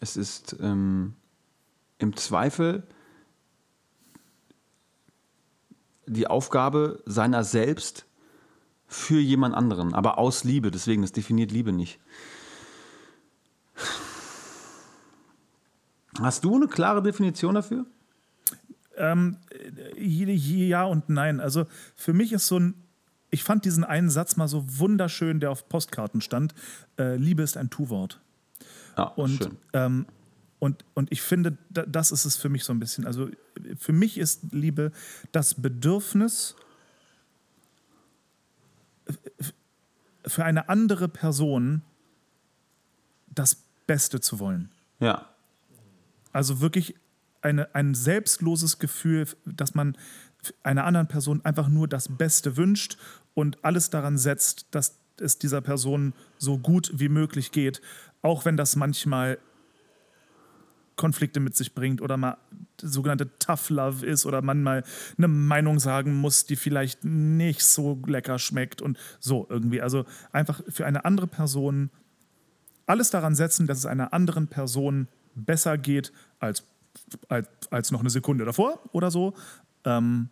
Es 0.00 0.16
ist 0.16 0.56
ähm, 0.60 1.14
im 1.98 2.16
Zweifel 2.16 2.86
die 6.06 6.26
Aufgabe 6.26 7.02
seiner 7.06 7.44
selbst 7.44 8.06
für 8.86 9.20
jemand 9.20 9.54
anderen, 9.54 9.94
aber 9.94 10.18
aus 10.18 10.44
Liebe. 10.44 10.70
Deswegen, 10.70 11.02
das 11.02 11.12
definiert 11.12 11.50
Liebe 11.50 11.72
nicht. 11.72 12.00
Hast 16.18 16.44
du 16.44 16.56
eine 16.56 16.68
klare 16.68 17.02
Definition 17.02 17.54
dafür? 17.54 17.86
Ähm, 19.02 19.36
äh, 19.50 20.32
ja 20.32 20.84
und 20.84 21.08
nein. 21.08 21.40
Also 21.40 21.66
für 21.96 22.12
mich 22.12 22.32
ist 22.32 22.46
so 22.46 22.58
ein. 22.58 22.74
Ich 23.30 23.44
fand 23.44 23.64
diesen 23.64 23.82
einen 23.84 24.10
Satz 24.10 24.36
mal 24.36 24.46
so 24.48 24.64
wunderschön, 24.78 25.40
der 25.40 25.50
auf 25.50 25.68
Postkarten 25.68 26.20
stand. 26.20 26.54
Äh, 26.98 27.16
Liebe 27.16 27.42
ist 27.42 27.56
ein 27.56 27.70
Tu-Wort. 27.70 28.20
Ja, 28.96 29.04
Und, 29.04 29.38
schön. 29.42 29.56
ähm, 29.72 30.06
und, 30.58 30.84
und 30.94 31.10
ich 31.10 31.22
finde, 31.22 31.56
da, 31.70 31.84
das 31.86 32.12
ist 32.12 32.26
es 32.26 32.36
für 32.36 32.50
mich 32.50 32.62
so 32.64 32.72
ein 32.74 32.78
bisschen. 32.78 33.06
Also 33.06 33.30
für 33.78 33.92
mich 33.94 34.18
ist 34.18 34.52
Liebe 34.52 34.92
das 35.32 35.54
Bedürfnis 35.54 36.54
für 40.26 40.44
eine 40.44 40.68
andere 40.68 41.08
Person 41.08 41.82
das 43.28 43.56
Beste 43.86 44.20
zu 44.20 44.38
wollen. 44.38 44.70
Ja, 45.00 45.26
Also 46.32 46.60
wirklich 46.60 46.94
eine, 47.42 47.74
ein 47.74 47.94
selbstloses 47.94 48.78
Gefühl, 48.78 49.26
dass 49.44 49.74
man 49.74 49.96
einer 50.62 50.84
anderen 50.84 51.08
Person 51.08 51.44
einfach 51.44 51.68
nur 51.68 51.88
das 51.88 52.08
Beste 52.08 52.56
wünscht 52.56 52.96
und 53.34 53.64
alles 53.64 53.90
daran 53.90 54.18
setzt, 54.18 54.66
dass 54.70 54.98
es 55.18 55.38
dieser 55.38 55.60
Person 55.60 56.14
so 56.38 56.58
gut 56.58 56.90
wie 56.94 57.08
möglich 57.08 57.52
geht, 57.52 57.80
auch 58.22 58.44
wenn 58.44 58.56
das 58.56 58.76
manchmal 58.76 59.38
Konflikte 60.96 61.40
mit 61.40 61.56
sich 61.56 61.74
bringt 61.74 62.00
oder 62.00 62.16
mal 62.16 62.36
sogenannte 62.80 63.30
Tough 63.38 63.70
Love 63.70 64.04
ist 64.04 64.26
oder 64.26 64.42
man 64.42 64.62
mal 64.62 64.84
eine 65.16 65.28
Meinung 65.28 65.78
sagen 65.78 66.14
muss, 66.14 66.46
die 66.46 66.56
vielleicht 66.56 67.04
nicht 67.04 67.64
so 67.64 68.00
lecker 68.06 68.38
schmeckt 68.38 68.82
und 68.82 68.98
so 69.18 69.46
irgendwie. 69.48 69.80
Also 69.80 70.04
einfach 70.32 70.60
für 70.68 70.86
eine 70.86 71.04
andere 71.04 71.26
Person 71.26 71.90
alles 72.86 73.10
daran 73.10 73.34
setzen, 73.34 73.66
dass 73.66 73.78
es 73.78 73.86
einer 73.86 74.12
anderen 74.12 74.48
Person 74.48 75.08
besser 75.34 75.78
geht 75.78 76.12
als, 76.40 76.64
als, 77.28 77.48
als 77.70 77.90
noch 77.90 78.00
eine 78.00 78.10
Sekunde 78.10 78.44
davor 78.44 78.80
oder 78.92 79.10
so. 79.10 79.34
Ähm, 79.84 80.28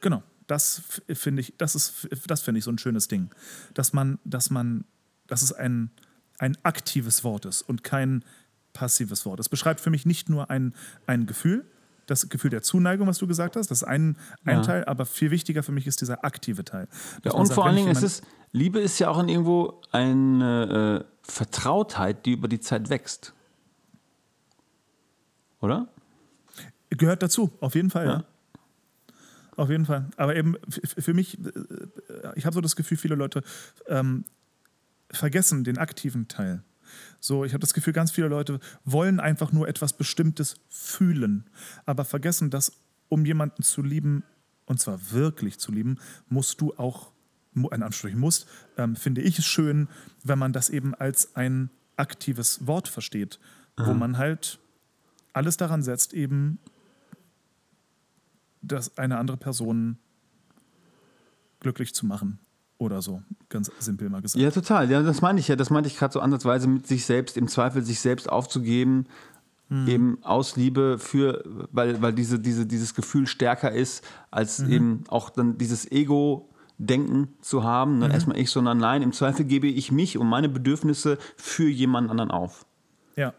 genau, 0.00 0.22
das 0.46 0.82
finde 1.12 1.42
ich, 1.42 1.54
das 1.58 1.74
ist, 1.74 2.08
das 2.26 2.42
finde 2.42 2.58
ich 2.58 2.64
so 2.64 2.70
ein 2.70 2.78
schönes 2.78 3.08
Ding, 3.08 3.30
dass 3.74 3.92
man, 3.92 4.18
dass 4.24 4.50
man, 4.50 4.84
dass 5.26 5.42
es 5.42 5.52
ein, 5.52 5.90
ein 6.38 6.56
aktives 6.62 7.22
Wort 7.24 7.44
ist 7.44 7.62
und 7.62 7.84
kein 7.84 8.24
passives 8.72 9.26
Wort. 9.26 9.40
Es 9.40 9.48
beschreibt 9.48 9.80
für 9.80 9.90
mich 9.90 10.06
nicht 10.06 10.28
nur 10.28 10.50
ein, 10.50 10.74
ein 11.06 11.26
Gefühl, 11.26 11.64
das 12.06 12.28
Gefühl 12.28 12.50
der 12.50 12.62
Zuneigung, 12.62 13.06
was 13.06 13.18
du 13.18 13.26
gesagt 13.26 13.54
hast, 13.54 13.70
das 13.70 13.82
ist 13.82 13.88
ein, 13.88 14.16
ein 14.44 14.58
Ja. 14.58 14.62
Teil, 14.62 14.84
aber 14.86 15.06
viel 15.06 15.30
wichtiger 15.30 15.62
für 15.62 15.70
mich 15.70 15.86
ist 15.86 16.00
dieser 16.00 16.24
aktive 16.24 16.64
Teil. 16.64 16.88
ja 17.24 17.32
und 17.32 17.46
sagt, 17.46 17.54
vor 17.54 17.66
allen 17.66 17.76
Dingen, 17.76 17.90
es 17.90 18.02
ist, 18.02 18.24
Liebe 18.52 18.80
ist 18.80 18.98
ja 18.98 19.08
auch 19.08 19.20
in 19.20 19.28
irgendwo 19.28 19.80
eine 19.92 21.04
äh, 21.04 21.12
Vertrautheit, 21.22 22.26
die 22.26 22.32
über 22.32 22.48
die 22.48 22.58
Zeit 22.58 22.90
wächst. 22.90 23.32
Oder? 25.60 25.88
Gehört 26.90 27.22
dazu, 27.22 27.52
auf 27.60 27.74
jeden 27.74 27.90
Fall, 27.90 28.06
ja. 28.06 28.12
Ja. 28.12 28.24
Auf 29.56 29.68
jeden 29.68 29.84
Fall. 29.84 30.08
Aber 30.16 30.34
eben 30.36 30.56
für 30.84 31.12
mich, 31.12 31.38
äh, 31.38 31.50
ich 32.34 32.46
habe 32.46 32.54
so 32.54 32.60
das 32.60 32.76
Gefühl, 32.76 32.96
viele 32.96 33.14
Leute 33.14 33.42
ähm, 33.86 34.24
vergessen 35.10 35.64
den 35.64 35.76
aktiven 35.78 36.28
Teil. 36.28 36.62
So, 37.20 37.44
ich 37.44 37.52
habe 37.52 37.60
das 37.60 37.74
Gefühl, 37.74 37.92
ganz 37.92 38.10
viele 38.10 38.28
Leute 38.28 38.58
wollen 38.84 39.20
einfach 39.20 39.52
nur 39.52 39.68
etwas 39.68 39.92
Bestimmtes 39.92 40.56
fühlen, 40.68 41.44
aber 41.84 42.04
vergessen, 42.04 42.50
dass 42.50 42.72
um 43.08 43.24
jemanden 43.26 43.62
zu 43.62 43.82
lieben, 43.82 44.24
und 44.66 44.80
zwar 44.80 44.98
wirklich 45.12 45.58
zu 45.58 45.72
lieben, 45.72 45.98
musst 46.28 46.60
du 46.60 46.74
auch, 46.76 47.12
mu- 47.52 47.68
in 47.68 47.74
Anführungsstrichen 47.82 48.18
musst, 48.18 48.48
ähm, 48.78 48.96
finde 48.96 49.20
ich 49.20 49.38
es 49.38 49.44
schön, 49.46 49.88
wenn 50.24 50.38
man 50.38 50.52
das 50.52 50.70
eben 50.70 50.94
als 50.94 51.36
ein 51.36 51.70
aktives 51.96 52.66
Wort 52.66 52.88
versteht, 52.88 53.38
wo 53.76 53.92
man 53.94 54.16
halt 54.18 54.58
alles 55.32 55.56
daran 55.56 55.82
setzt, 55.82 56.12
eben 56.14 56.58
dass 58.62 58.98
eine 58.98 59.18
andere 59.18 59.36
Person 59.36 59.96
glücklich 61.60 61.94
zu 61.94 62.06
machen 62.06 62.38
oder 62.78 63.02
so, 63.02 63.22
ganz 63.48 63.70
simpel 63.78 64.08
mal 64.10 64.22
gesagt. 64.22 64.42
Ja, 64.42 64.50
total. 64.50 64.90
Ja, 64.90 65.02
das 65.02 65.20
meine 65.22 65.40
ich 65.40 65.48
ja. 65.48 65.56
Das 65.56 65.70
meinte 65.70 65.88
ich 65.88 65.96
gerade 65.98 66.12
so 66.12 66.20
ansatzweise 66.20 66.66
mit 66.68 66.86
sich 66.86 67.04
selbst, 67.04 67.36
im 67.36 67.48
Zweifel 67.48 67.82
sich 67.82 68.00
selbst 68.00 68.28
aufzugeben, 68.30 69.06
Hm. 69.68 69.86
eben 69.88 70.18
aus 70.24 70.56
Liebe 70.56 70.98
für, 70.98 71.44
weil, 71.70 72.02
weil 72.02 72.12
diese, 72.12 72.40
diese, 72.40 72.66
dieses 72.66 72.94
Gefühl 72.94 73.26
stärker 73.28 73.70
ist, 73.70 74.04
als 74.30 74.58
Mhm. 74.58 74.72
eben 74.72 75.04
auch 75.08 75.30
dann 75.30 75.58
dieses 75.58 75.90
Ego-Denken 75.92 77.28
zu 77.40 77.62
haben. 77.62 77.94
Mhm. 77.94 77.98
Ne? 78.00 78.12
Erstmal 78.12 78.36
ich, 78.38 78.50
sondern 78.50 78.78
nein, 78.78 79.00
im 79.02 79.12
Zweifel 79.12 79.44
gebe 79.44 79.68
ich 79.68 79.92
mich 79.92 80.18
und 80.18 80.26
meine 80.28 80.48
Bedürfnisse 80.48 81.18
für 81.36 81.68
jemand 81.68 82.10
anderen 82.10 82.30
auf. 82.32 82.66
Ja. 83.16 83.32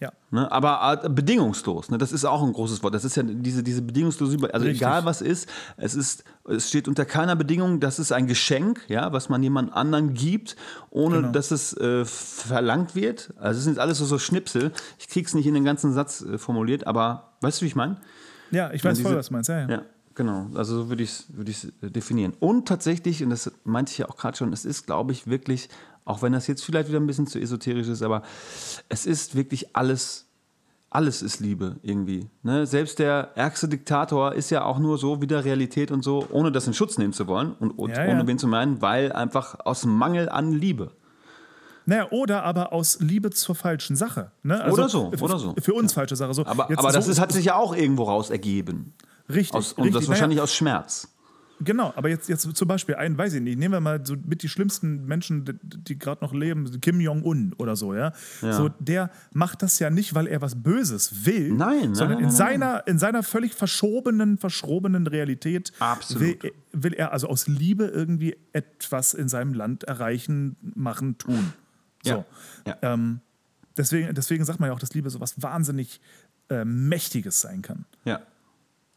Ja. 0.00 0.12
Ne? 0.30 0.50
Aber 0.50 1.02
äh, 1.04 1.08
bedingungslos, 1.10 1.90
ne? 1.90 1.98
das 1.98 2.10
ist 2.12 2.24
auch 2.24 2.42
ein 2.42 2.52
großes 2.54 2.82
Wort. 2.82 2.94
Das 2.94 3.04
ist 3.04 3.16
ja 3.16 3.22
diese, 3.22 3.62
diese 3.62 3.82
bedingungslose 3.82 4.34
Über 4.34 4.54
Also 4.54 4.64
Richtig. 4.64 4.80
egal 4.80 5.04
was 5.04 5.20
ist, 5.20 5.46
es 5.76 5.94
ist, 5.94 6.24
es 6.48 6.68
steht 6.68 6.88
unter 6.88 7.04
keiner 7.04 7.36
Bedingung, 7.36 7.80
das 7.80 7.98
ist 7.98 8.10
ein 8.10 8.26
Geschenk, 8.26 8.80
ja, 8.88 9.12
was 9.12 9.28
man 9.28 9.42
jemand 9.42 9.74
anderen 9.74 10.14
gibt, 10.14 10.56
ohne 10.88 11.16
Genau. 11.16 11.32
dass 11.32 11.50
es 11.50 11.76
äh, 11.76 12.04
verlangt 12.06 12.94
wird. 12.94 13.34
Also 13.38 13.58
es 13.58 13.64
sind 13.64 13.78
alles 13.78 13.98
so, 13.98 14.06
so 14.06 14.18
Schnipsel. 14.18 14.72
Ich 14.98 15.08
krieg's 15.08 15.34
nicht 15.34 15.46
in 15.46 15.52
den 15.54 15.64
ganzen 15.64 15.92
Satz 15.92 16.22
äh, 16.22 16.38
formuliert, 16.38 16.86
aber 16.86 17.32
weißt 17.42 17.60
du, 17.60 17.64
wie 17.64 17.68
ich 17.68 17.76
meine? 17.76 17.96
Ja, 18.50 18.72
ich 18.72 18.82
weiß 18.82 18.98
Ja, 18.98 19.02
voll, 19.02 19.10
diese- 19.12 19.18
was 19.18 19.26
du 19.28 19.32
meinst. 19.34 19.48
Ja, 19.50 19.60
ja. 19.60 19.68
Ja, 19.68 19.82
genau. 20.14 20.46
Also 20.54 20.76
so 20.82 20.88
würde 20.88 21.02
ich 21.02 21.10
es 21.10 21.26
würd 21.28 21.48
ich's, 21.50 21.64
äh, 21.82 21.90
definieren. 21.90 22.32
Und 22.40 22.66
tatsächlich, 22.66 23.22
und 23.22 23.30
das 23.30 23.52
meinte 23.64 23.92
ich 23.92 23.98
ja 23.98 24.08
auch 24.08 24.16
gerade 24.16 24.36
schon, 24.36 24.52
es 24.52 24.64
ist, 24.64 24.86
glaube 24.86 25.12
ich, 25.12 25.26
wirklich, 25.26 25.68
auch 26.04 26.22
wenn 26.22 26.32
das 26.32 26.46
jetzt 26.46 26.64
vielleicht 26.64 26.88
wieder 26.88 26.98
ein 27.00 27.06
bisschen 27.06 27.26
zu 27.26 27.38
esoterisch 27.38 27.88
ist, 27.88 28.02
aber 28.02 28.22
es 28.88 29.06
ist 29.06 29.34
wirklich 29.36 29.76
alles, 29.76 30.26
alles 30.90 31.22
ist 31.22 31.40
Liebe 31.40 31.76
irgendwie. 31.82 32.28
Ne? 32.42 32.66
Selbst 32.66 32.98
der 32.98 33.30
ärgste 33.36 33.68
Diktator 33.68 34.34
ist 34.34 34.50
ja 34.50 34.64
auch 34.64 34.78
nur 34.78 34.98
so 34.98 35.22
wieder 35.22 35.44
Realität 35.44 35.90
und 35.90 36.02
so, 36.02 36.26
ohne 36.30 36.50
das 36.50 36.66
in 36.66 36.74
Schutz 36.74 36.98
nehmen 36.98 37.12
zu 37.12 37.26
wollen 37.26 37.52
und, 37.60 37.70
und 37.72 37.90
Ja, 37.90 38.04
ja. 38.06 38.12
ohne 38.12 38.26
wen 38.26 38.38
zu 38.38 38.48
meinen, 38.48 38.82
weil 38.82 39.12
einfach 39.12 39.56
aus 39.64 39.84
Mangel 39.84 40.28
an 40.28 40.52
Liebe. 40.52 40.90
Naja, 41.86 42.08
oder 42.10 42.44
aber 42.44 42.72
aus 42.72 42.98
Liebe 43.00 43.30
zur 43.30 43.54
falschen 43.54 43.96
Sache. 43.96 44.30
Ne? 44.42 44.60
Also 44.62 44.74
Oder 44.76 44.88
so, 44.88 45.12
oder 45.20 45.38
so. 45.38 45.54
Für 45.60 45.74
uns 45.74 45.92
falsche 45.92 46.14
Sache. 46.16 46.34
So, 46.34 46.44
Aber, 46.46 46.68
aber 46.76 46.92
das 46.92 47.06
so- 47.06 47.10
ist, 47.10 47.20
hat 47.20 47.32
sich 47.32 47.46
ja 47.46 47.56
auch 47.56 47.74
irgendwo 47.74 48.04
raus 48.04 48.30
ergeben. 48.30 48.94
richtig. 49.28 49.54
Aus, 49.54 49.72
und 49.72 49.84
richtig. 49.84 49.94
das 49.94 50.02
Naja, 50.02 50.10
wahrscheinlich 50.10 50.40
aus 50.40 50.54
Schmerz. 50.54 51.08
Genau, 51.62 51.92
aber 51.94 52.08
jetzt, 52.08 52.28
jetzt 52.28 52.56
zum 52.56 52.68
Beispiel 52.68 52.94
einen, 52.94 53.18
weiß 53.18 53.34
ich 53.34 53.42
nicht, 53.42 53.58
nehmen 53.58 53.74
wir 53.74 53.80
mal 53.80 54.04
so 54.04 54.16
mit 54.24 54.42
die 54.42 54.48
schlimmsten 54.48 55.04
Menschen, 55.04 55.44
die, 55.44 55.52
die 55.62 55.98
gerade 55.98 56.24
noch 56.24 56.32
leben, 56.32 56.80
Kim 56.80 57.00
Jong-un 57.00 57.52
oder 57.58 57.76
so, 57.76 57.94
ja? 57.94 58.12
Ja. 58.40 58.52
So, 58.52 58.70
der 58.78 59.10
macht 59.32 59.62
das 59.62 59.78
ja 59.78 59.90
nicht, 59.90 60.14
weil 60.14 60.26
er 60.26 60.40
was 60.40 60.62
Böses 60.62 61.26
will, 61.26 61.52
Nein, 61.52 61.94
sondern 61.94 62.18
nein, 62.18 62.18
in, 62.18 62.24
nein, 62.26 62.30
seiner, 62.30 62.86
in 62.86 62.98
seiner 62.98 63.22
völlig 63.22 63.54
verschobenen, 63.54 64.38
verschrobenen 64.38 65.06
Realität 65.06 65.72
Absolut. 65.78 66.42
Will, 66.42 66.52
will 66.72 66.94
er 66.94 67.12
also 67.12 67.28
aus 67.28 67.46
Liebe 67.46 67.84
irgendwie 67.84 68.36
etwas 68.52 69.12
in 69.12 69.28
seinem 69.28 69.52
Land 69.52 69.84
erreichen, 69.84 70.56
machen, 70.74 71.18
tun. 71.18 71.52
So. 72.02 72.10
Ja. 72.10 72.24
Ja. 72.66 72.94
Ähm, 72.94 73.20
deswegen, 73.76 74.14
deswegen 74.14 74.44
sagt 74.44 74.60
man 74.60 74.68
ja 74.68 74.74
auch, 74.74 74.78
dass 74.78 74.94
Liebe 74.94 75.10
so 75.10 75.20
was 75.20 75.42
wahnsinnig 75.42 76.00
äh, 76.48 76.64
Mächtiges 76.64 77.40
sein 77.40 77.62
kann. 77.62 77.84
Ja. 78.04 78.20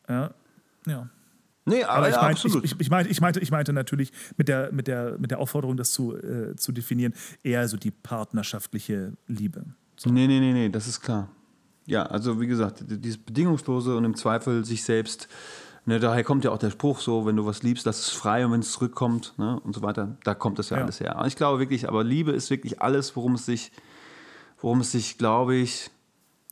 Ja. 0.08 0.34
ja. 0.88 1.10
Nee, 1.66 1.84
aber, 1.84 1.94
Aber 1.94 2.10
ich, 2.10 2.16
ja, 2.16 2.22
meinte, 2.22 2.42
absolut. 2.44 2.66
ich, 2.66 2.76
ich, 2.80 2.90
meinte, 2.90 3.10
ich, 3.12 3.22
meinte, 3.22 3.40
ich 3.40 3.52
meinte 3.52 3.74
natürlich 3.74 4.12
mit 4.38 4.48
der, 4.50 4.72
mit 4.74 4.88
der, 4.88 5.18
mit 5.18 5.32
der 5.32 5.40
Aufforderung, 5.40 5.78
das 5.78 5.92
zu, 5.94 6.16
äh, 6.16 6.56
zu 6.58 6.72
definieren, 6.74 7.14
eher 7.42 7.68
so 7.68 7.78
die 7.78 7.92
partnerschaftliche 7.92 9.14
Liebe. 9.28 9.64
Nee, 10.06 10.28
nee, 10.28 10.40
nee, 10.40 10.52
nee, 10.54 10.70
das 10.70 10.88
ist 10.88 11.00
klar. 11.02 11.30
Ja, 11.86 12.04
also 12.06 12.40
wie 12.42 12.48
gesagt, 12.48 12.84
dieses 12.88 13.18
Bedingungslose 13.18 13.96
und 13.96 14.04
im 14.06 14.16
Zweifel 14.16 14.66
sich 14.66 14.84
selbst, 14.84 15.28
ne, 15.86 16.00
daher 16.00 16.24
kommt 16.24 16.44
ja 16.44 16.52
auch 16.52 16.58
der 16.58 16.72
Spruch 16.72 17.00
so, 17.00 17.26
wenn 17.26 17.36
du 17.38 17.46
was 17.46 17.64
liebst, 17.64 17.86
lass 17.86 18.00
es 18.00 18.10
frei 18.10 18.46
und 18.46 18.52
wenn 18.52 18.60
es 18.62 18.72
zurückkommt 18.74 19.34
ne, 19.38 19.60
und 19.62 19.74
so 19.76 19.82
weiter, 19.82 20.18
da 20.24 20.34
kommt 20.36 20.60
das 20.60 20.70
ja, 20.70 20.78
Ja. 20.78 20.84
alles 20.84 21.00
her. 21.00 21.18
Und 21.18 21.28
ich 21.28 21.36
glaube 21.36 21.60
wirklich, 21.60 21.88
aber 21.88 22.04
Liebe 22.04 22.32
ist 22.32 22.50
wirklich 22.50 22.82
alles, 22.82 23.16
worum 23.16 23.36
es 23.36 23.46
sich, 23.46 23.72
worum 24.60 24.82
es 24.82 24.92
sich, 24.92 25.18
glaube 25.18 25.56
ich, 25.56 25.92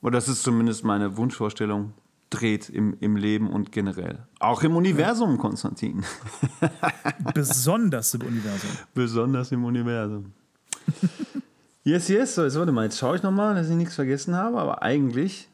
oder 0.01 0.13
das 0.13 0.27
ist 0.27 0.43
zumindest 0.43 0.83
meine 0.83 1.17
Wunschvorstellung, 1.17 1.93
dreht 2.31 2.69
im, 2.69 2.97
im 2.99 3.15
Leben 3.15 3.49
und 3.51 3.71
generell. 3.71 4.25
Auch 4.39 4.63
im 4.63 4.75
Universum, 4.75 5.37
Konstantin. 5.37 6.03
Besonders 7.35 8.13
im 8.15 8.21
Universum. 8.21 8.69
Besonders 8.95 9.51
im 9.51 9.63
Universum. 9.65 10.33
yes, 11.83 12.07
yes. 12.07 12.35
So, 12.35 12.43
jetzt 12.43 12.57
warte 12.57 12.71
mal, 12.71 12.85
jetzt 12.85 12.97
schaue 12.97 13.17
ich 13.17 13.23
nochmal, 13.23 13.53
dass 13.53 13.69
ich 13.69 13.75
nichts 13.75 13.95
vergessen 13.95 14.35
habe. 14.35 14.59
Aber 14.59 14.81
eigentlich 14.81 15.49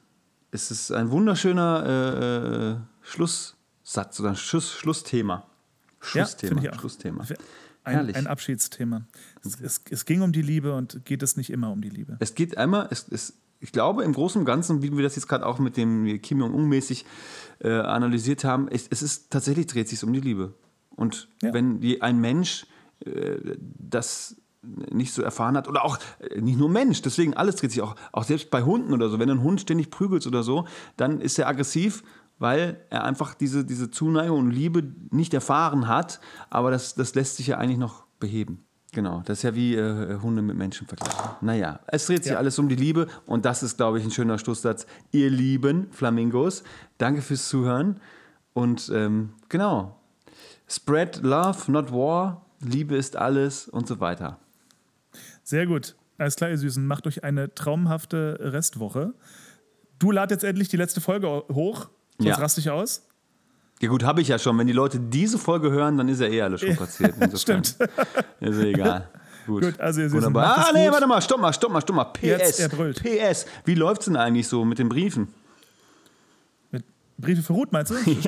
ist 0.51 0.71
es 0.71 0.91
ein 0.91 1.11
wunderschöner 1.11 1.83
äh, 1.85 2.71
äh, 2.71 2.75
Schlusssatz 3.01 4.19
oder 4.19 4.35
Schluss, 4.35 4.71
Schlussthema. 4.71 5.45
Schlussthema. 5.99 6.61
auch. 6.69 6.79
Schlussthema. 6.79 7.25
Ein, 7.83 7.95
Herrlich. 7.95 8.15
ein 8.15 8.27
Abschiedsthema. 8.27 9.07
Es, 9.43 9.59
es, 9.61 9.81
es 9.89 10.05
ging 10.05 10.21
um 10.21 10.31
die 10.31 10.41
Liebe 10.41 10.73
und 10.75 11.05
geht 11.05 11.23
es 11.23 11.37
nicht 11.37 11.49
immer 11.49 11.71
um 11.71 11.81
die 11.81 11.89
Liebe. 11.89 12.17
Es 12.19 12.35
geht 12.35 12.57
einmal, 12.57 12.87
es, 12.91 13.07
es, 13.09 13.33
ich 13.59 13.71
glaube, 13.71 14.03
im 14.03 14.13
Großen 14.13 14.39
und 14.39 14.45
Ganzen, 14.45 14.81
wie 14.81 14.95
wir 14.95 15.03
das 15.03 15.15
jetzt 15.15 15.27
gerade 15.27 15.45
auch 15.45 15.59
mit 15.59 15.77
dem 15.77 16.21
Kim 16.21 16.39
Jong-un 16.39 16.67
mäßig 16.67 17.05
äh, 17.59 17.69
analysiert 17.71 18.43
haben, 18.43 18.67
es, 18.67 18.87
es 18.89 19.01
ist 19.01 19.31
tatsächlich 19.31 19.67
dreht 19.67 19.89
sich 19.89 20.03
um 20.03 20.13
die 20.13 20.19
Liebe. 20.19 20.53
Und 20.95 21.29
Ja. 21.41 21.53
wenn 21.53 21.79
die, 21.79 22.01
ein 22.01 22.19
Mensch 22.19 22.65
äh, 23.05 23.57
das 23.59 24.35
nicht 24.61 25.13
so 25.13 25.21
erfahren 25.21 25.55
hat, 25.55 25.67
oder 25.67 25.85
auch 25.85 25.97
äh, 26.19 26.41
nicht 26.41 26.57
nur 26.57 26.69
Mensch, 26.69 27.01
deswegen 27.01 27.33
alles 27.35 27.55
dreht 27.55 27.71
sich 27.71 27.81
auch, 27.81 27.95
auch 28.11 28.23
selbst 28.23 28.49
bei 28.49 28.63
Hunden 28.63 28.93
oder 28.93 29.09
so, 29.09 29.19
wenn 29.19 29.29
einen 29.29 29.43
Hund 29.43 29.61
ständig 29.61 29.89
prügelst 29.91 30.27
oder 30.27 30.43
so, 30.43 30.65
dann 30.97 31.21
ist 31.21 31.39
er 31.39 31.47
aggressiv, 31.47 32.03
weil 32.39 32.85
er 32.89 33.03
einfach 33.03 33.33
diese, 33.33 33.65
diese 33.65 33.89
Zuneigung 33.89 34.39
und 34.39 34.51
Liebe 34.51 34.83
nicht 35.11 35.33
erfahren 35.33 35.87
hat, 35.87 36.19
aber 36.49 36.69
das, 36.71 36.95
das 36.95 37.15
lässt 37.15 37.37
sich 37.37 37.47
ja 37.47 37.57
eigentlich 37.57 37.79
noch 37.79 38.05
beheben. 38.19 38.66
Genau, 38.97 39.21
das 39.25 39.37
ist 39.37 39.43
ja 39.43 39.53
wie 39.53 39.75
äh, 39.75 40.17
Hunde 40.23 40.41
mit 40.41 40.57
Menschen 40.57 40.87
vergleichen. 40.87 41.35
Naja, 41.41 41.81
es 41.85 42.07
dreht 42.07 42.23
sich 42.23 42.31
Ja. 42.31 42.39
alles 42.39 42.57
um 42.57 42.67
die 42.67 42.75
Liebe 42.75 43.05
und 43.27 43.45
das 43.45 43.61
ist, 43.61 43.77
glaube 43.77 43.99
ich, 43.99 44.03
ein 44.03 44.09
schöner 44.09 44.39
Schlusssatz. 44.39 44.87
Ihr 45.11 45.29
lieben 45.29 45.85
Flamingos, 45.91 46.63
danke 46.97 47.21
fürs 47.21 47.47
Zuhören 47.47 47.99
und 48.53 48.91
ähm, 48.91 49.33
genau, 49.49 49.99
spread 50.67 51.21
love, 51.21 51.71
not 51.71 51.91
war, 51.91 52.43
Liebe 52.59 52.95
ist 52.95 53.15
alles 53.17 53.67
und 53.67 53.87
so 53.87 53.99
weiter. 53.99 54.39
Sehr 55.43 55.67
gut. 55.67 55.95
Alles 56.17 56.35
klar, 56.35 56.49
ihr 56.49 56.57
Süßen. 56.57 56.87
Macht 56.87 57.05
euch 57.05 57.23
eine 57.23 57.53
traumhafte 57.53 58.39
Restwoche. 58.41 59.13
Du 59.99 60.09
lad 60.09 60.31
jetzt 60.31 60.43
endlich 60.43 60.69
die 60.69 60.77
letzte 60.77 61.01
Folge 61.01 61.27
hoch, 61.53 61.89
sonst 62.17 62.29
Ja. 62.29 62.35
raste 62.37 62.61
ich 62.61 62.71
aus. 62.71 63.06
Ja 63.81 63.89
gut, 63.89 64.03
habe 64.03 64.21
ich 64.21 64.27
ja 64.27 64.39
schon. 64.39 64.57
Wenn 64.57 64.67
die 64.67 64.73
Leute 64.73 64.99
diese 64.99 65.37
Folge 65.37 65.69
hören, 65.71 65.97
dann 65.97 66.09
ist 66.09 66.19
ja 66.19 66.27
eh 66.27 66.41
alles 66.41 66.61
schon 66.61 66.75
passiert. 66.75 67.13
Insofern 67.19 67.63
Stimmt. 67.63 67.89
Ist 68.39 68.57
ja 68.59 68.63
egal. 68.65 69.09
Gut. 69.45 69.63
Gut, 69.63 69.79
also 69.79 70.01
ihr 70.01 70.11
Wunderbar. 70.11 70.57
es 70.59 70.65
Ah, 70.65 70.71
nee, 70.73 70.85
gut. 70.85 70.93
warte 70.93 71.07
mal, 71.07 71.21
stopp 71.21 71.39
mal, 71.39 71.53
stopp 71.53 71.71
mal, 71.71 71.81
stopp 71.81 71.95
mal. 71.95 72.05
PS. 72.05 72.21
Jetzt, 72.21 72.59
er 72.59 72.69
brüllt. 72.69 73.01
PS. 73.01 73.45
Wie 73.65 73.75
läuft's 73.75 74.05
denn 74.05 74.17
eigentlich 74.17 74.47
so 74.47 74.65
mit 74.65 74.77
den 74.79 74.89
Briefen? 74.89 75.27
Mit 76.71 76.83
Briefe 77.17 77.41
für 77.43 77.53
Ruth, 77.53 77.71
meinst 77.71 77.91
du? 77.91 77.97
Stimmt. 78.01 78.27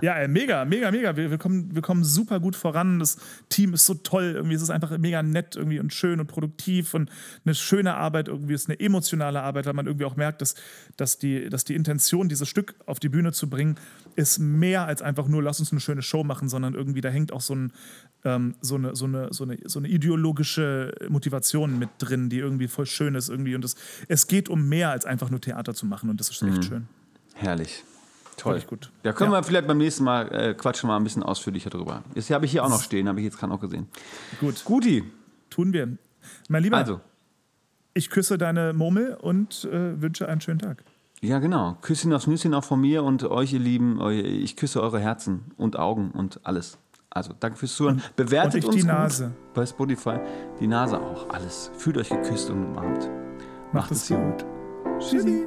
Ja, 0.00 0.14
ey, 0.14 0.26
mega, 0.26 0.64
mega, 0.64 0.90
mega. 0.90 1.16
Wir, 1.16 1.30
wir, 1.30 1.38
kommen, 1.38 1.72
wir 1.74 1.80
kommen 1.82 2.02
super 2.02 2.40
gut 2.40 2.56
voran. 2.56 2.98
Das 2.98 3.18
Team 3.50 3.72
ist 3.74 3.86
so 3.86 3.94
toll. 3.94 4.32
Irgendwie 4.34 4.56
ist 4.56 4.62
es 4.62 4.70
einfach 4.70 4.96
mega 4.98 5.22
nett 5.22 5.54
irgendwie 5.54 5.78
und 5.78 5.92
schön 5.92 6.18
und 6.18 6.26
produktiv 6.26 6.94
und 6.94 7.08
eine 7.44 7.54
schöne 7.54 7.94
Arbeit. 7.94 8.26
Irgendwie 8.26 8.54
ist 8.54 8.68
eine 8.68 8.80
emotionale 8.80 9.42
Arbeit, 9.42 9.66
weil 9.66 9.74
man 9.74 9.86
irgendwie 9.86 10.06
auch 10.06 10.16
merkt, 10.16 10.40
dass, 10.42 10.56
dass, 10.96 11.18
die, 11.18 11.48
dass 11.50 11.62
die 11.64 11.76
Intention, 11.76 12.28
dieses 12.28 12.48
Stück 12.48 12.74
auf 12.86 12.98
die 12.98 13.08
Bühne 13.10 13.30
zu 13.32 13.48
bringen, 13.48 13.76
ist 14.16 14.38
mehr 14.38 14.86
als 14.86 15.02
einfach 15.02 15.26
nur, 15.28 15.42
lass 15.42 15.60
uns 15.60 15.72
eine 15.72 15.80
schöne 15.80 16.02
Show 16.02 16.24
machen, 16.24 16.48
sondern 16.48 16.74
irgendwie 16.74 17.00
da 17.00 17.08
hängt 17.08 17.32
auch 17.32 17.40
so, 17.40 17.54
ein, 17.54 17.72
ähm, 18.24 18.54
so, 18.60 18.74
eine, 18.76 18.94
so, 18.96 19.04
eine, 19.06 19.32
so, 19.32 19.44
eine, 19.44 19.58
so 19.64 19.78
eine 19.78 19.88
ideologische 19.88 20.94
Motivation 21.08 21.78
mit 21.78 21.88
drin, 21.98 22.28
die 22.30 22.38
irgendwie 22.38 22.68
voll 22.68 22.86
schön 22.86 23.14
ist 23.14 23.28
irgendwie. 23.28 23.54
Und 23.54 23.64
es, 23.64 23.76
es 24.08 24.26
geht 24.26 24.48
um 24.48 24.68
mehr 24.68 24.90
als 24.90 25.04
einfach 25.06 25.30
nur 25.30 25.40
Theater 25.40 25.74
zu 25.74 25.86
machen 25.86 26.10
und 26.10 26.20
das 26.20 26.30
ist 26.30 26.42
echt 26.42 26.64
schön. 26.64 26.88
Herrlich. 27.34 27.84
Toll. 28.36 28.54
Wirklich 28.54 28.66
gut. 28.68 28.90
Ja, 29.04 29.12
können 29.12 29.30
Ja. 29.32 29.38
wir 29.38 29.44
vielleicht 29.44 29.66
beim 29.66 29.78
nächsten 29.78 30.04
Mal 30.04 30.32
äh, 30.32 30.54
quatschen 30.54 30.88
mal 30.88 30.96
ein 30.96 31.04
bisschen 31.04 31.22
ausführlicher 31.22 31.70
drüber. 31.70 32.02
Jetzt 32.14 32.30
habe 32.30 32.44
ich 32.46 32.50
hier 32.52 32.64
auch 32.64 32.70
noch 32.70 32.82
stehen, 32.82 33.06
habe 33.08 33.20
ich 33.20 33.24
jetzt 33.24 33.38
gerade 33.38 33.52
auch 33.52 33.60
gesehen. 33.60 33.88
Gut, 34.40 34.64
Guti. 34.64 35.04
tun 35.50 35.72
wir. 35.72 35.96
Mein 36.48 36.62
Lieber, 36.62 36.78
Also, 36.78 37.00
ich 37.94 38.08
küsse 38.08 38.38
deine 38.38 38.72
Murmel 38.72 39.14
und 39.20 39.64
äh, 39.70 40.00
wünsche 40.00 40.28
einen 40.28 40.40
schönen 40.40 40.60
Tag. 40.60 40.82
Ja 41.22 41.38
genau. 41.38 41.76
Küsschen 41.80 42.12
aufs 42.12 42.26
Nüsschen 42.26 42.54
auch 42.54 42.64
von 42.64 42.80
mir 42.80 43.04
und 43.04 43.24
euch, 43.24 43.52
ihr 43.52 43.60
Lieben. 43.60 44.00
Ich 44.10 44.56
küsse 44.56 44.82
eure 44.82 45.00
Herzen 45.00 45.52
und 45.56 45.78
Augen 45.78 46.10
und 46.10 46.40
alles. 46.44 46.78
Also, 47.10 47.34
danke 47.38 47.58
fürs 47.58 47.76
Zuhören. 47.76 48.02
Bewertet 48.16 48.54
und 48.54 48.58
ich 48.58 48.66
uns 48.66 48.74
die 48.76 48.80
gut 48.82 48.90
Nase. 48.90 49.32
bei 49.52 49.66
Spotify. 49.66 50.16
Die 50.60 50.66
Nase 50.66 50.98
auch. 51.00 51.28
Alles. 51.28 51.70
Fühlt 51.76 51.98
euch 51.98 52.08
geküsst 52.08 52.50
und 52.50 52.64
umarmt. 52.64 53.10
Macht 53.72 53.90
es 53.92 54.08
gut. 54.08 54.46
Tschüssi. 54.98 55.46